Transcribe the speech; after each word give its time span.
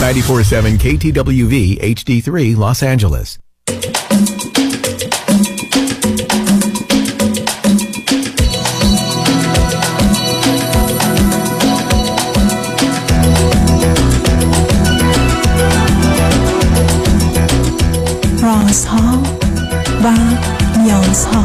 947 0.00 0.78
KTWV 0.78 1.78
HD3 1.78 2.56
Los 2.56 2.82
Angeles. 2.82 3.38
رازها 18.42 19.22
و 20.04 20.12
نیازها 20.78 21.44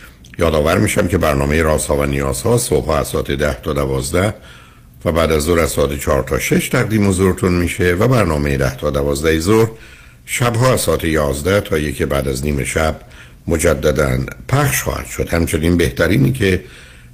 یادآور 0.41 0.77
میشم 0.77 1.07
که 1.07 1.17
برنامه 1.17 1.61
رازها 1.61 1.97
و 1.97 2.05
نیازها 2.05 2.57
صبح 2.57 2.89
از 2.89 3.07
ساعت 3.07 3.31
10 3.31 3.53
تا 3.53 3.73
12 3.73 4.33
و 5.05 5.11
بعد 5.11 5.31
از 5.31 5.43
ظهر 5.43 5.59
از 5.59 5.71
ساعت 5.71 5.99
4 5.99 6.23
تا 6.23 6.39
6 6.39 6.69
تقدیم 6.69 7.09
حضورتون 7.09 7.53
میشه 7.53 7.93
و 7.93 8.07
برنامه 8.07 8.57
10 8.57 8.75
تا 8.75 8.89
12 8.89 9.39
ظهر 9.39 9.69
شبها 10.25 10.73
از 10.73 10.81
ساعت 10.81 11.03
11 11.03 11.61
تا 11.61 11.77
یک 11.77 12.03
بعد 12.03 12.27
از 12.27 12.45
نیم 12.45 12.63
شب 12.63 13.01
مجددا 13.47 14.19
پخش 14.47 14.83
خواهد 14.83 15.05
شد. 15.05 15.29
همچنین 15.29 15.77
بهترینی 15.77 16.31
که 16.31 16.63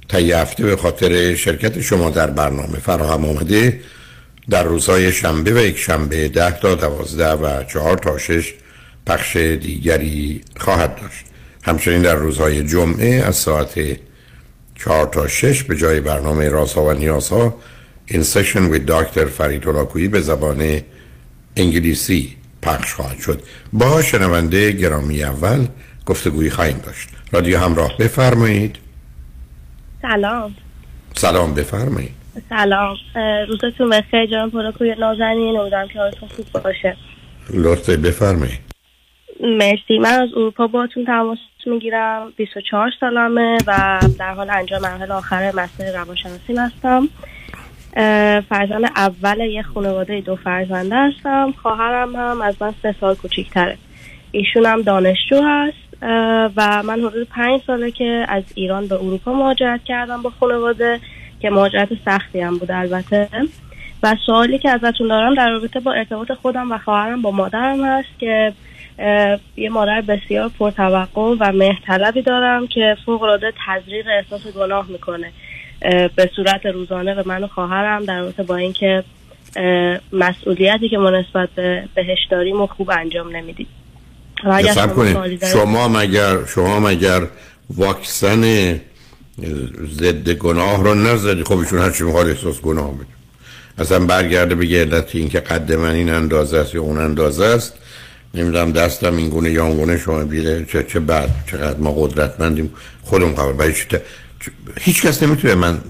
طی 0.08 0.32
هفته 0.32 0.64
به 0.64 0.76
خاطر 0.76 1.34
شرکت 1.34 1.80
شما 1.80 2.10
در 2.10 2.30
برنامه 2.30 2.78
فراهم 2.78 3.24
آمده 3.24 3.80
در 4.50 4.64
روزهای 4.64 5.12
شنبه 5.12 5.54
و 5.54 5.58
یک 5.58 5.78
شنبه 5.78 6.28
10 6.28 6.60
تا 6.60 6.74
12 6.74 7.28
و 7.32 7.64
4 7.64 7.98
تا 7.98 8.18
6 8.18 8.54
پخش 9.06 9.36
دیگری 9.36 10.40
خواهد 10.56 10.96
داشت. 11.00 11.27
همچنین 11.68 12.02
در 12.02 12.14
روزهای 12.14 12.62
جمعه 12.62 13.22
از 13.24 13.36
ساعت 13.36 13.98
4 14.74 15.06
تا 15.06 15.28
6 15.28 15.62
به 15.62 15.76
جای 15.76 16.00
برنامه 16.00 16.48
رازها 16.48 16.84
و 16.84 16.92
نیازها 16.92 17.54
این 18.06 18.22
سشن 18.22 18.64
وی 18.64 18.78
دکتر 18.78 19.24
فرید 19.24 20.10
به 20.10 20.20
زبان 20.20 20.80
انگلیسی 21.56 22.36
پخش 22.62 22.94
خواهد 22.94 23.18
شد. 23.18 23.42
با 23.72 24.02
شنونده 24.02 24.72
گرامی 24.72 25.22
اول 25.22 25.66
گفتگویی 26.06 26.50
خواهیم 26.50 26.78
داشت. 26.78 27.08
رادیو 27.32 27.58
همراه 27.58 27.96
بفرمایید. 27.98 28.76
سلام. 30.02 30.54
سلام 31.14 31.54
بفرمایید. 31.54 32.10
سلام. 32.48 32.96
روزتون 33.48 33.90
بخیر. 33.90 34.26
جان 34.26 34.50
پولاکوی 34.50 34.94
نازنین. 35.00 35.56
امیدوارم 35.56 35.88
که 35.88 35.98
حالتون 35.98 36.28
خوب 36.28 36.62
باشه. 36.62 36.96
لطفه 37.50 37.96
بفرمایید. 37.96 38.58
مرسی. 39.40 39.98
من 39.98 40.12
از 40.12 40.28
اروپا 40.36 40.66
باتون 40.66 41.04
تماس 41.04 41.38
می‌گیرم 41.68 42.32
24 42.36 42.90
سالمه 43.00 43.58
و 43.66 44.00
در 44.18 44.34
حال 44.34 44.50
انجام 44.50 44.82
مرحله 44.82 45.14
آخر 45.14 45.52
مستر 45.54 45.92
روانشناسی 45.92 46.56
هستم. 46.56 47.08
فرزند 48.48 48.84
اول 48.96 49.40
یه 49.40 49.62
خانواده 49.62 50.20
دو 50.20 50.36
فرزنده 50.36 50.96
هستم. 50.96 51.52
خواهرم 51.62 52.16
هم 52.16 52.40
از 52.40 52.54
من 52.60 52.74
سه 52.82 52.94
سال 53.00 53.14
کوچیکتره. 53.14 53.76
ایشون 54.30 54.66
هم 54.66 54.82
دانشجو 54.82 55.42
هست 55.42 56.02
و 56.56 56.82
من 56.82 57.00
حدود 57.00 57.28
پنج 57.28 57.60
ساله 57.66 57.90
که 57.90 58.26
از 58.28 58.42
ایران 58.54 58.86
به 58.86 58.94
اروپا 58.94 59.32
مهاجرت 59.32 59.84
کردم 59.84 60.22
با 60.22 60.30
خانواده 60.40 61.00
که 61.40 61.50
مهاجرت 61.50 61.88
سختی 62.04 62.40
هم 62.40 62.58
بود 62.58 62.70
البته. 62.70 63.28
و 64.02 64.16
سوالی 64.26 64.58
که 64.58 64.70
ازتون 64.70 65.08
دارم 65.08 65.34
در 65.34 65.50
رابطه 65.50 65.80
با 65.80 65.92
ارتباط 65.92 66.32
خودم 66.32 66.72
و 66.72 66.78
خواهرم 66.78 67.22
با 67.22 67.30
مادرم 67.30 67.84
هست 67.84 68.18
که 68.18 68.52
یه 69.56 69.70
مادر 69.70 70.00
بسیار 70.00 70.50
پرتوقع 70.58 71.36
و 71.40 71.52
مهرطلبی 71.52 72.22
دارم 72.22 72.66
که 72.66 72.96
فوق 73.06 73.22
العاده 73.22 73.52
تزریق 73.66 74.06
احساس 74.06 74.52
گناه 74.52 74.86
می‌کنه. 74.88 75.32
به 76.16 76.30
صورت 76.36 76.66
روزانه 76.66 77.14
به 77.14 77.22
من 77.26 77.44
و 77.44 77.46
خواهرم 77.46 78.04
در 78.04 78.20
رابطه 78.20 78.42
با 78.42 78.56
اینکه 78.56 79.04
مسئولیتی 80.12 80.88
که 80.88 80.98
ما 80.98 81.10
نسبت 81.10 81.48
بهش 81.94 82.18
داریم 82.30 82.60
و 82.60 82.66
خوب 82.66 82.90
انجام 82.90 83.36
نمیدیم. 83.36 83.66
شما 85.52 85.88
مگر 85.88 86.44
شما 86.44 86.80
مگر 86.80 87.22
واکسن 87.76 88.42
ضد 89.90 90.30
گناه 90.30 90.84
رو 90.84 90.94
نزدی 90.94 91.44
خب 91.44 91.58
ایشون 91.58 91.78
هرچی 91.78 92.04
می‌خواد 92.04 92.28
احساس 92.28 92.60
گناه 92.60 92.94
بده 92.94 93.06
اصلا 93.78 93.98
برگرده 94.06 94.54
بگه 94.54 94.80
علت 94.80 95.16
این 95.16 95.28
که 95.28 95.40
قد 95.40 95.72
من 95.72 95.92
این 95.92 96.10
اندازه 96.10 96.58
است 96.58 96.74
یا 96.74 96.82
اون 96.82 96.98
اندازه 96.98 97.44
است. 97.44 97.78
نمی‌دونم 98.34 98.72
دستم 98.72 99.16
این 99.16 99.28
گونه 99.28 99.50
یا 99.50 99.72
گونه 99.72 99.98
شما 99.98 100.24
بیره 100.24 100.64
چه 100.64 100.82
چه 100.82 101.00
بعد 101.00 101.30
چقدر 101.50 101.78
ما 101.78 101.92
قدرتمندیم. 101.92 102.74
خودم 103.02 103.34
خبر 103.34 103.52
برای 103.52 103.74
هیچ 104.80 105.02
کس 105.02 105.22
نمی‌تونه 105.22 105.54
من 105.54 105.80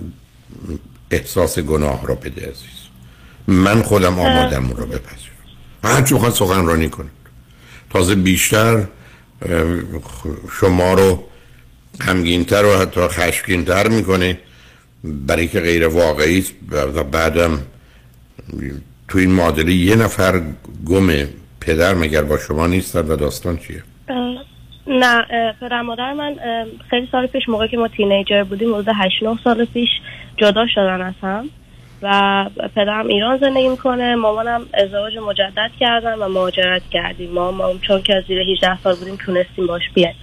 احساس 1.10 1.58
گناه 1.58 2.06
را 2.06 2.14
بده 2.14 2.40
عزیز. 2.40 2.78
من 3.46 3.82
خودم 3.82 4.18
آمادم 4.18 4.68
رو 4.68 4.86
بپذیرم. 4.86 5.34
هر 5.84 6.02
چی 6.02 6.14
سخن 6.14 6.30
سخنرانی 6.30 6.88
کنید 6.88 7.10
تازه 7.90 8.14
بیشتر 8.14 8.84
شما 10.60 10.94
رو 10.94 11.24
غمگینتر 12.00 12.64
و 12.64 12.78
حتی 12.78 13.00
خشمگینتر 13.00 13.88
می‌کنه. 13.88 14.38
برای 15.04 15.48
که 15.48 15.60
غیر 15.60 15.88
واقعی 15.88 16.46
و 16.70 17.04
بعدم 17.04 17.58
تو 19.08 19.18
این 19.18 19.30
معادله 19.30 19.72
یه 19.72 19.96
نفر 19.96 20.42
گمه 20.86 21.28
پدر 21.60 21.94
مگر 21.94 22.22
با 22.22 22.38
شما 22.38 22.66
نیستن 22.66 23.00
و 23.00 23.16
داستان 23.16 23.56
چیه؟ 23.56 23.82
نه 24.86 25.26
پدر 25.60 25.82
مادر 25.82 26.12
من 26.12 26.36
خیلی 26.90 27.08
سال 27.12 27.26
پیش 27.26 27.48
موقع 27.48 27.66
که 27.66 27.76
ما 27.76 27.88
تینیجر 27.88 28.44
بودیم 28.44 28.74
حدود 28.74 28.88
8 28.94 29.22
9 29.22 29.38
سال 29.44 29.64
پیش 29.64 29.88
جدا 30.36 30.66
شدن 30.66 31.00
از 31.00 31.14
هم 31.22 31.48
و 32.02 32.46
پدرم 32.74 33.06
ایران 33.06 33.38
زندگی 33.38 33.68
می‌کنه 33.68 34.14
مامانم 34.14 34.66
ازدواج 34.74 35.18
مجدد 35.18 35.70
کردن 35.80 36.14
و 36.14 36.28
مهاجرت 36.28 36.82
کردیم. 36.90 37.30
ما, 37.30 37.50
ما 37.50 37.74
چون 37.82 38.02
که 38.02 38.24
زیر 38.28 38.38
18 38.38 38.80
سال 38.80 38.94
بودیم 38.94 39.16
تونستیم 39.16 39.66
باش 39.66 39.82
بیایم. 39.94 40.14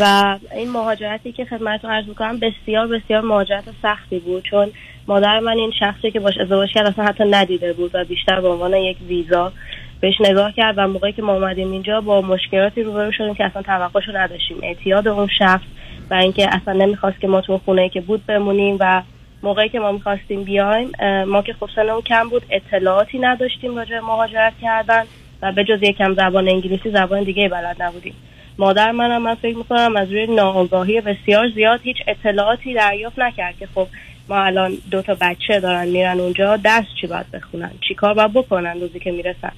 و 0.00 0.36
این 0.54 0.70
مهاجرتی 0.70 1.32
که 1.32 1.44
خدمتتون 1.44 1.90
عرض 1.90 2.06
می‌کنم 2.06 2.38
بسیار 2.38 2.86
بسیار 2.86 3.20
مهاجرت 3.20 3.64
سختی 3.82 4.18
بود. 4.18 4.44
چون 4.50 4.70
مادر 5.08 5.40
من 5.40 5.56
این 5.56 5.72
شخصی 5.78 6.10
که 6.10 6.20
باش 6.20 6.38
ازدواج 6.38 6.68
کرد 6.72 6.86
اصلا 6.86 7.04
حتی 7.04 7.24
ندیده 7.24 7.72
بود 7.72 7.90
و 7.94 8.04
بیشتر 8.04 8.40
به 8.40 8.48
عنوان 8.48 8.74
یک 8.74 8.96
ویزا 9.08 9.52
بهش 10.00 10.14
نگاه 10.20 10.52
کرد 10.52 10.74
و 10.78 10.88
موقعی 10.88 11.12
که 11.12 11.22
ما 11.22 11.32
اومدیم 11.32 11.72
اینجا 11.72 12.00
با 12.00 12.20
مشکلاتی 12.20 12.82
روبرو 12.82 13.12
شدیم 13.12 13.34
که 13.34 13.44
اصلا 13.44 13.62
توقعشو 13.62 14.16
نداشتیم. 14.16 14.56
اعتیاد 14.62 15.08
اون 15.08 15.28
شخص 15.38 15.64
و 16.10 16.14
اینکه 16.14 16.54
اصلا 16.54 16.74
نمی‌خواست 16.74 17.20
که 17.20 17.28
ما 17.28 17.40
تو 17.40 17.58
خونه 17.58 17.88
که 17.88 18.00
بود 18.00 18.26
بمونیم 18.26 18.76
و 18.80 19.02
موقعی 19.42 19.68
که 19.68 19.80
ما 19.80 19.92
می‌خواستیم 19.92 20.44
بیایم 20.44 20.92
ما 21.26 21.42
که 21.42 21.52
خب 21.52 21.68
سنمون 21.76 22.02
کم 22.02 22.28
بود 22.28 22.42
اطلاعاتی 22.50 23.18
نداشتیم 23.18 23.76
راجع 23.76 24.00
مهاجرت 24.00 24.52
کردن 24.62 25.04
و 25.42 25.52
به 25.52 25.64
جز 25.64 25.82
یکم 25.82 26.14
زبان 26.14 26.48
انگلیسی 26.48 26.90
زبان 26.90 27.22
دیگه 27.22 27.48
بلد 27.48 27.82
نبودیم. 27.82 28.14
مادر 28.58 28.90
منم 28.90 29.22
من 29.22 29.34
فکر 29.34 29.56
می‌کنم 29.56 29.96
از 29.96 30.12
روی 30.12 30.26
ناآگاهی 30.26 31.00
بسیار 31.00 31.48
زیاد 31.48 31.80
هیچ 31.82 31.96
اطلاعاتی 32.06 32.74
دریافت 32.74 33.18
نکرد 33.18 33.58
که 33.58 33.68
خب 33.74 33.86
ما 34.28 34.36
الان 34.36 34.72
دو 34.90 35.02
تا 35.02 35.16
بچه 35.20 35.60
دارن 35.60 35.88
میرن 35.88 36.20
اونجا 36.20 36.56
درس 36.56 36.84
چی 37.00 37.06
باید 37.06 37.30
بخونن؟ 37.30 37.70
چی 37.88 37.94
کار 37.94 38.14
باید 38.14 38.32
بکنن 38.32 38.80
روزی 38.80 39.00
که 39.00 39.10
می‌رسن؟ 39.10 39.52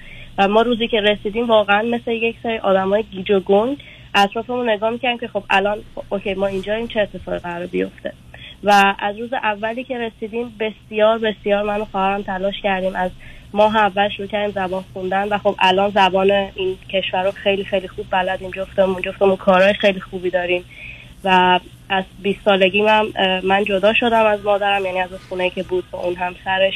ما 0.46 0.62
روزی 0.62 0.88
که 0.88 1.00
رسیدیم 1.00 1.46
واقعا 1.46 1.82
مثل 1.82 2.10
یک 2.10 2.36
سری 2.42 2.56
های 2.56 3.02
گیج 3.02 3.30
و 3.30 3.40
گنگ 3.40 3.78
اطرافمون 4.14 4.70
نگاه 4.70 4.90
می‌کنیم 4.90 5.18
که 5.18 5.28
خب 5.28 5.42
الان 5.50 5.78
خب 5.94 6.02
اوکی 6.08 6.34
ما 6.34 6.46
اینجا 6.46 6.74
این 6.74 6.88
چه 6.88 7.00
اتفاقی 7.00 7.38
قرار 7.38 7.66
بیفته؟ 7.66 8.12
و 8.64 8.94
از 8.98 9.18
روز 9.18 9.32
اولی 9.32 9.84
که 9.84 9.98
رسیدیم 9.98 10.54
بسیار 10.60 11.18
بسیار 11.18 11.62
من 11.62 11.80
و 11.80 11.84
خواهرم 11.84 12.22
تلاش 12.22 12.54
کردیم 12.62 12.96
از 12.96 13.10
ماه 13.52 13.76
اول 13.76 14.08
شروع 14.08 14.28
کردیم 14.28 14.54
زبان 14.54 14.84
خوندن 14.92 15.28
و 15.28 15.38
خب 15.38 15.54
الان 15.58 15.90
زبان 15.90 16.30
این 16.30 16.76
کشور 16.88 17.22
رو 17.22 17.30
خیلی 17.30 17.64
خیلی 17.64 17.88
خوب 17.88 18.06
بلدیم 18.10 18.50
جفتمون 18.50 19.02
جفتمون 19.02 19.36
کارهای 19.36 19.72
خیلی 19.72 20.00
خوبی 20.00 20.30
داریم 20.30 20.64
و 21.24 21.60
از 21.88 22.04
20 22.22 22.40
سالگی 22.44 22.82
من 22.82 23.06
من 23.44 23.64
جدا 23.64 23.94
شدم 23.94 24.26
از 24.26 24.44
مادرم 24.44 24.84
یعنی 24.84 25.00
از 25.00 25.10
خونه 25.28 25.50
که 25.50 25.62
بود 25.62 25.84
با 25.90 25.98
اون 25.98 26.14
همسرش. 26.14 26.74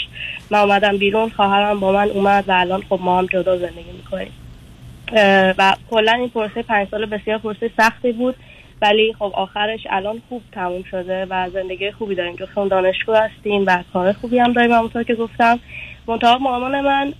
من 0.50 0.59
اومدم 0.59 0.97
بیرون 0.97 1.31
خواهرم 1.31 1.81
با 1.81 1.93
من 1.93 2.09
اومد 2.09 2.44
و 2.49 2.53
الان 2.53 2.82
خب 2.88 2.99
ما 3.03 3.19
هم 3.19 3.26
جدا 3.26 3.59
زندگی 3.59 3.93
می‌کنیم. 3.97 4.32
و 5.59 5.76
کلا 5.91 6.12
این 6.12 6.29
پروسه 6.29 6.62
پنج 6.62 6.88
سال 6.91 7.06
بسیار 7.06 7.38
پروسه 7.38 7.70
سختی 7.76 8.12
بود 8.12 8.35
ولی 8.82 9.14
خب 9.19 9.32
آخرش 9.35 9.81
الان 9.91 10.23
خوب 10.29 10.43
تموم 10.53 10.82
شده 10.82 11.26
و 11.31 11.50
زندگی 11.50 11.91
خوبی 11.91 12.15
داریم. 12.15 12.37
جفتمون 12.37 12.69
دانشگاه 12.69 13.23
هستیم 13.23 13.65
و 13.67 13.82
کار 13.93 14.12
خوبی 14.12 14.38
هم 14.38 14.53
داریم 14.53 14.73
همونطور 14.73 15.03
که 15.03 15.15
گفتم. 15.15 15.58
منتها 16.06 16.38
مامان 16.38 16.81
من 16.81 17.12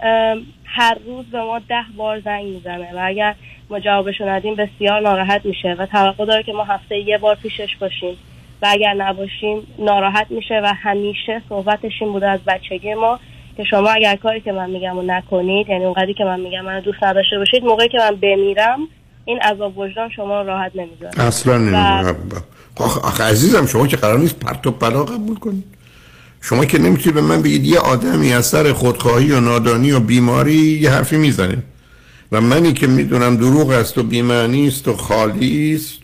هر 0.75 0.99
روز 1.07 1.27
به 1.27 1.39
ما 1.39 1.59
ده 1.59 1.85
بار 1.97 2.21
زنگ 2.21 2.45
می‌زنه 2.45 2.89
و 2.95 2.99
اگر 3.03 3.35
ما 3.71 3.81
جوابشو 3.81 4.29
ندیم 4.29 4.55
بسیار 4.55 5.01
ناراحت 5.01 5.47
میشه 5.47 5.77
و 5.79 5.87
توقع 5.87 6.25
داره 6.25 6.43
که 6.43 6.53
ما 6.53 6.65
هفته 6.65 6.99
یه 6.99 7.19
بار 7.19 7.35
پیشش 7.35 7.77
باشیم 7.81 8.17
و 8.63 8.67
اگر 8.71 8.95
نباشیم 8.95 9.67
ناراحت 9.79 10.27
میشه 10.31 10.61
و 10.65 10.75
همیشه 10.83 11.43
صحبتش 11.49 11.93
این 12.01 12.13
بوده 12.13 12.29
از 12.29 12.41
بچگی 12.47 12.95
ما 12.95 13.19
که 13.57 13.65
شما 13.65 13.91
اگر 13.91 14.17
کاری 14.17 14.41
که 14.41 14.53
من 14.53 14.71
میگم 14.71 14.99
و 14.99 15.03
نکنید 15.03 15.69
یعنی 15.69 15.85
اونقدری 15.85 16.15
که 16.15 16.25
من 16.25 16.41
میگم 16.41 16.61
من 16.61 16.81
دوست 16.81 17.03
نداشته 17.03 17.39
باشید 17.39 17.65
موقعی 17.65 17.89
که 17.89 17.99
من 17.99 18.17
بمیرم 18.17 18.79
این 19.25 19.41
عذاب 19.41 19.79
وجدان 19.79 20.11
شما 20.11 20.43
راحت 20.43 20.73
نمی‌ذاره. 20.75 21.27
اصلا 21.27 21.55
و... 21.73 22.15
آخه 22.83 23.25
عزیزم 23.25 23.67
شما 23.67 23.87
که 23.87 23.97
قرار 23.97 24.19
نیست 24.19 24.39
پرت 24.39 24.67
و 24.67 24.71
پلا 24.71 25.05
قبول 25.05 25.39
کنید 25.39 25.65
شما 26.45 26.65
که 26.65 26.79
نمی‌تونید 26.79 27.15
به 27.15 27.21
من 27.21 27.43
بگید 27.43 27.65
یه 27.65 27.79
آدمی 27.79 28.33
از 28.33 28.47
سر 28.47 28.73
خودخواهی 28.73 29.33
و 29.33 29.41
نادانی 29.41 29.93
و 29.93 30.01
بیماری 30.01 30.55
یه 30.55 30.91
حرفی 30.91 31.17
می‌زنه. 31.17 31.63
و 32.33 32.41
منی 32.41 32.73
که 32.73 32.87
می‌دونم 32.87 33.37
دروغ 33.37 33.71
است 33.71 33.99
و 33.99 34.03
بیمعنی 34.03 34.69
است 34.69 34.89
و 34.89 34.97
خالی 34.97 35.75
است 35.75 35.99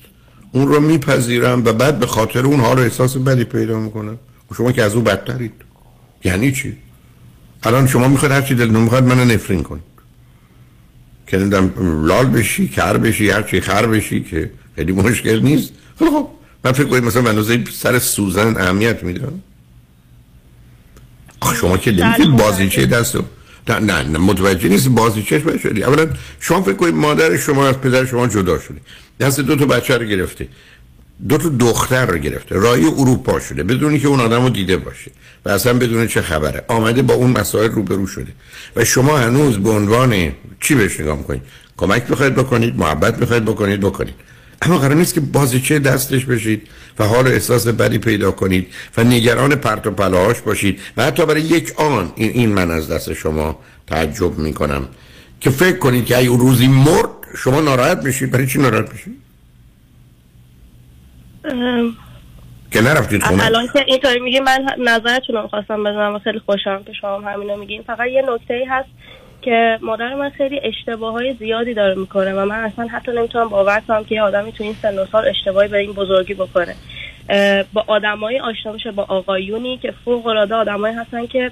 اون 0.53 0.69
رو 0.69 0.81
میپذیرم 0.81 1.65
و 1.65 1.73
بعد 1.73 1.99
به 1.99 2.07
خاطر 2.07 2.47
اون 2.47 2.61
حال 2.61 2.79
احساس 2.79 3.17
بدی 3.17 3.45
پیدا 3.45 3.79
می‌کنم. 3.79 4.19
شما 4.57 4.73
که 4.73 4.83
از 4.83 4.95
او 4.95 5.03
بدترید. 5.03 5.53
یعنی 6.25 6.53
چی؟ 6.53 6.77
الان 7.63 7.87
شما 7.87 8.09
می‌خواید 8.09 8.33
هر 8.33 8.43
چی 8.43 8.55
دل 8.55 8.69
می‌خواد 8.69 9.05
منو 9.05 9.25
نفرین 9.25 9.63
کنید. 9.63 9.83
که 11.27 11.37
لال 11.81 12.27
بشی 12.27 12.69
کر 12.69 12.97
بشی 12.97 13.31
هر 13.31 13.43
چی 13.43 13.61
خر 13.61 13.87
بشی 13.87 14.21
که 14.21 14.51
خیلی 14.77 14.93
مشکل 14.93 15.41
نیست. 15.41 15.73
خب 15.99 16.29
من 16.65 16.73
فکر 16.73 16.87
کنید 16.87 17.05
مثلا 17.05 17.29
اندازه 17.29 17.65
سر 17.73 17.99
سوزن 17.99 18.57
اهمیت 18.57 19.03
میدم. 19.03 19.33
شما 21.61 21.77
که 21.77 21.93
نمی‌تونید 21.93 22.37
بازیچه 22.37 22.87
دست 22.87 23.17
نه 23.69 24.03
نه 24.03 24.19
متوجه 24.19 24.69
نیست 24.69 24.89
بازی 24.89 25.23
چشم 25.23 25.59
شدی 25.59 25.83
اولا 25.85 26.07
شما 26.41 26.63
فکر 26.63 26.75
کنید 26.75 26.95
مادر 26.95 27.37
شما 27.37 27.69
از 27.69 27.81
پدر 27.81 28.05
شما 28.05 28.27
جدا 28.27 28.59
شده. 28.59 28.81
دست 29.21 29.41
دو 29.41 29.57
تا 29.57 29.67
بچه 29.67 29.99
رو 29.99 30.05
گرفته. 30.05 30.49
دو 31.29 31.39
تا 31.39 31.49
دختر 31.49 32.07
رو 32.07 32.19
گرفته. 32.19 32.55
رای 32.55 32.85
اروپا 32.85 33.41
شده. 33.41 33.63
بدونی 33.63 33.99
که 33.99 34.09
اون 34.09 34.21
آدم 34.21 34.43
رو 34.43 34.49
دیده 34.49 34.77
باشه. 34.77 35.11
و 35.45 35.49
اصلا 35.49 35.75
بدون 35.75 36.07
چه 36.07 36.23
خبره. 36.23 36.65
آمده 36.69 37.03
با 37.03 37.15
اون 37.15 37.31
مسائل 37.31 37.71
روبرو 37.71 38.07
شده. 38.07 38.33
و 38.77 38.85
شما 38.85 39.19
هنوز 39.19 39.59
به 39.59 39.71
عنوان 39.71 40.33
چی 40.61 40.75
بهش 40.75 41.01
نگاه 41.01 41.19
می‌کنید؟ 41.19 41.43
کمک 41.77 42.07
بخواید 42.07 42.35
بکنید؟ 42.35 42.77
محبت 42.77 43.19
بخواید 43.19 43.45
بکنید؟ 43.45 43.81
بکنید. 43.81 44.15
اما 44.63 44.79
قرار 44.79 44.95
نیست 44.95 45.15
که 45.15 45.21
بازیچه 45.21 45.79
دستش 45.79 46.25
بشید 46.25 46.69
و 46.99 47.05
حال 47.05 47.27
احساس 47.27 47.67
بدی 47.67 47.99
پیدا 47.99 48.31
کنید 48.31 48.75
و 48.97 49.05
نگران 49.05 49.55
پرت 49.55 49.87
و 49.87 49.91
پلاهاش 49.91 50.41
باشید 50.41 50.81
و 50.97 51.05
حتی 51.05 51.27
برای 51.27 51.41
یک 51.41 51.73
آن 51.77 52.13
این, 52.17 52.31
این 52.31 52.53
من 52.53 52.71
از 52.71 52.91
دست 52.91 53.13
شما 53.13 53.59
تعجب 53.87 54.39
می‌کنم. 54.39 54.89
که 55.41 55.51
فکر 55.51 55.79
کنید 55.79 56.07
که 56.07 56.19
اگه 56.19 56.29
روزی 56.29 56.69
مرد 56.69 57.09
شما 57.37 57.61
ناراحت 57.61 58.03
بشید. 58.03 58.31
برای 58.31 58.47
چی 58.47 58.59
ناراحت 58.59 58.93
بشید؟ 58.93 59.17
که 62.71 62.81
نرفتید 62.81 63.23
خونه؟ 63.23 63.45
الان 63.45 63.69
که 63.73 63.85
اینطوری 63.87 64.21
میگی 64.21 64.41
من 64.41 64.67
نظرتون 64.79 65.37
رو 65.37 65.49
خواستم 65.49 65.85
بزنم 65.85 66.15
و 66.15 66.19
خیلی 66.19 66.39
خوشحالم 66.39 66.85
که 66.85 66.93
شما 67.01 67.21
همینو 67.21 67.57
میگین. 67.57 67.83
فقط 67.83 68.07
یه 68.09 68.23
نکته 68.29 68.55
ای 68.55 68.65
هست. 68.65 68.89
که 69.43 69.79
مادر 69.83 70.15
من 70.15 70.31
خیلی 70.31 70.61
اشتباه 70.63 71.13
های 71.13 71.35
زیادی 71.35 71.75
داره 71.75 71.95
می‌کنه 71.95 72.33
و 72.35 72.45
من 72.45 72.65
اصلا 72.65 72.87
حتی 72.87 73.13
نمی‌تونم 73.13 73.49
باور 73.49 73.83
کنم 73.89 74.05
که 74.05 74.15
یه 74.15 74.23
آدمی 74.23 74.53
تو 74.53 74.65
این 74.65 74.75
سن 74.83 74.99
و 74.99 75.05
سال 75.05 75.29
اشتباهی 75.29 75.69
به 75.69 75.79
این 75.79 75.93
بزرگی 75.93 76.35
بکنه. 76.35 76.75
با 77.73 77.85
آدمایی 77.87 78.39
آشنا 78.39 78.73
بشه 78.73 78.91
با 78.91 79.07
آقایونی 79.09 79.79
که 79.79 79.95
فوق 80.05 80.27
العاده 80.27 80.55
آدمایی 80.55 80.95
هستن 80.95 81.27
که 81.27 81.51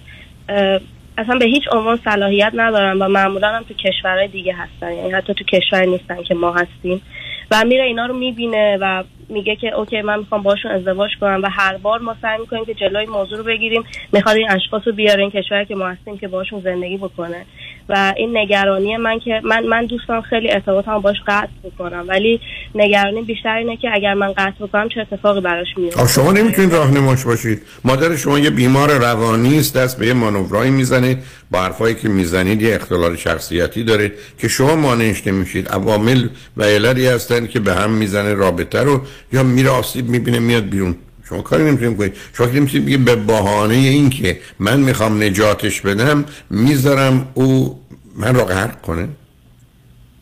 اصلا 1.18 1.38
به 1.38 1.44
هیچ 1.44 1.64
عنوان 1.72 1.96
صلاحیت 2.04 2.52
ندارن 2.54 2.98
و 2.98 3.08
معمولا 3.08 3.48
هم 3.48 3.62
تو 3.62 3.74
کشورهای 3.74 4.28
دیگه 4.28 4.54
هستن. 4.54 4.92
یعنی 4.92 5.10
حتی 5.10 5.34
تو 5.34 5.44
کشور 5.44 5.84
نیستن 5.84 6.22
که 6.22 6.34
ما 6.34 6.52
هستیم. 6.52 7.02
و 7.50 7.64
میره 7.64 7.84
اینا 7.84 8.06
رو 8.06 8.14
می‌بینه 8.16 8.78
و 8.80 9.04
میگه 9.28 9.56
که 9.56 9.74
اوکی 9.74 10.02
من 10.02 10.18
می‌خوام 10.18 10.42
باشون 10.42 10.70
ازدواج 10.70 11.10
کنم 11.20 11.40
و 11.42 11.48
هر 11.50 11.76
بار 11.76 12.00
ما 12.00 12.16
سعی 12.22 12.38
می‌کنیم 12.40 12.64
که 12.64 12.74
جلوی 12.74 13.06
موضوع 13.06 13.38
رو 13.38 13.44
بگیریم 13.44 13.82
می‌خواد 14.12 14.36
این 14.36 14.50
اشخاص 14.50 14.82
رو 14.86 14.92
بیاره 14.92 15.22
این 15.22 15.30
کشوری 15.30 15.66
که 15.66 15.74
ما 15.74 15.88
هستیم 15.88 16.18
که 16.18 16.28
باشون 16.28 16.60
زندگی 16.60 16.96
بکنه. 16.96 17.46
و 17.88 18.14
این 18.16 18.36
نگرانی 18.36 18.96
من 18.96 19.18
که 19.18 19.40
من 19.44 19.66
من 19.66 19.86
دوستان 19.86 20.22
خیلی 20.22 20.50
ارتباطم 20.50 20.98
باش 20.98 21.16
قطع 21.26 21.48
بکنم 21.64 22.04
ولی 22.08 22.40
نگرانی 22.74 23.22
بیشتر 23.22 23.56
اینه 23.56 23.76
که 23.76 23.88
اگر 23.92 24.14
من 24.14 24.32
قطع 24.32 24.66
بکنم 24.66 24.88
چه 24.88 25.00
اتفاقی 25.00 25.40
براش 25.40 25.66
میفته 25.76 26.06
شما 26.08 26.32
نمی‌تونید 26.32 26.72
راهنماش 26.72 27.24
باشید. 27.24 27.62
مادر 27.84 28.16
شما 28.16 28.38
یه 28.38 28.50
بیمار 28.50 28.98
روانی 28.98 29.58
است 29.58 29.76
دست 29.76 29.98
به 29.98 30.06
یه 30.06 30.12
مانورایی 30.12 30.70
می‌زنه. 30.70 31.18
با 31.50 31.62
حرفایی 31.62 31.94
که 31.94 32.08
می‌زنید 32.08 32.62
یه 32.62 32.74
اختلال 32.74 33.16
شخصیتی 33.16 33.84
داره 33.84 34.12
که 34.38 34.48
شما 34.48 34.76
مانعش 34.76 35.26
نمیشید. 35.26 35.68
عوامل 35.68 36.28
و 36.56 36.64
عللی 36.64 37.06
هستن 37.06 37.46
که 37.46 37.60
به 37.60 37.74
هم 37.74 37.90
می‌زنه 37.90 38.34
رابطه 38.34 38.82
رو 38.82 39.00
یا 39.32 39.42
میره 39.42 39.70
آسیب 39.70 40.08
می‌بینه 40.08 40.38
میاد 40.38 40.68
بیرون. 40.68 40.96
شما 41.28 41.42
کاری 41.42 41.64
نمی‌تونید 41.64 41.98
کنید 41.98 42.16
شما 42.32 42.46
نمی‌تونید 42.46 42.86
بگید 42.86 43.04
به 43.04 43.16
بهانه 43.16 43.74
این 43.74 44.10
که 44.10 44.40
من 44.58 44.80
می‌خوام 44.80 45.22
نجاتش 45.22 45.80
بدم 45.80 46.24
می‌ذارم 46.50 47.28
او 47.34 47.80
من 48.16 48.34
رو 48.34 48.44
غرق 48.44 48.80
کنه. 48.80 49.08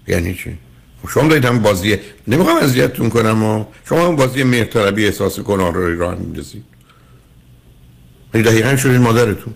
یعنی 0.09 0.35
چی؟ 0.35 0.59
شما 1.09 1.29
دارید 1.29 1.45
هم 1.45 1.59
بازی 1.59 1.97
نمی‌خوام 2.29 2.57
اذیتتون 2.57 3.11
کنم 3.11 3.43
و 3.43 3.65
شما 3.89 4.07
هم 4.07 4.17
بازی 4.17 4.43
مهرطلبی 4.43 5.05
احساس 5.05 5.41
گناه 5.41 5.75
رو 5.75 5.99
راه 5.99 6.15
میندازید. 6.15 6.65
یعنی 8.35 8.47
دقیقا 8.47 8.77
شدید 8.77 9.01
مادرتون. 9.01 9.55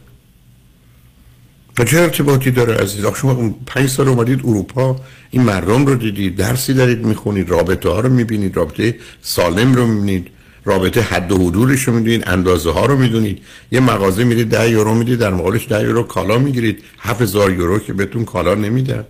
و 1.78 1.84
چه 1.84 1.98
ارتباطی 1.98 2.50
داره 2.50 2.74
عزیز؟ 2.74 3.06
شما 3.20 3.54
پنج 3.66 3.88
سال 3.88 4.08
اومدید 4.08 4.40
اروپا 4.44 4.96
این 5.30 5.42
مردم 5.42 5.86
رو 5.86 5.94
دیدید 5.94 6.36
درسی 6.36 6.74
دارید 6.74 7.06
می‌خونید 7.06 7.50
رابطه 7.50 7.88
ها 7.88 8.00
رو 8.00 8.08
می‌بینید 8.08 8.56
رابطه 8.56 8.94
سالم 9.22 9.74
رو 9.74 9.86
می‌بینید 9.86 10.26
رابطه 10.64 11.00
حد 11.00 11.32
و 11.32 11.48
حدودش 11.48 11.82
رو 11.82 11.94
می‌دونید 11.94 12.24
اندازه 12.26 12.70
ها 12.70 12.86
رو 12.86 12.96
می‌دونید. 12.96 13.42
یه 13.72 13.80
مغازه 13.80 14.24
میرید 14.24 14.48
ده 14.48 14.70
یورو 14.70 14.94
می‌دید 14.94 15.18
در 15.18 15.30
مقابلش 15.30 15.68
ده 15.68 15.82
یورو 15.82 16.02
کالا 16.02 16.38
می‌گیرید. 16.38 16.84
هزار 16.98 17.52
یورو 17.52 17.78
که 17.78 17.92
بهتون 17.92 18.24
کالا 18.24 18.54
نمیدن. 18.54 19.04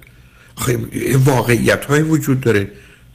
خیلی 0.67 1.17
واقعیت 1.25 1.85
های 1.85 2.03
وجود 2.03 2.41
داره. 2.41 2.71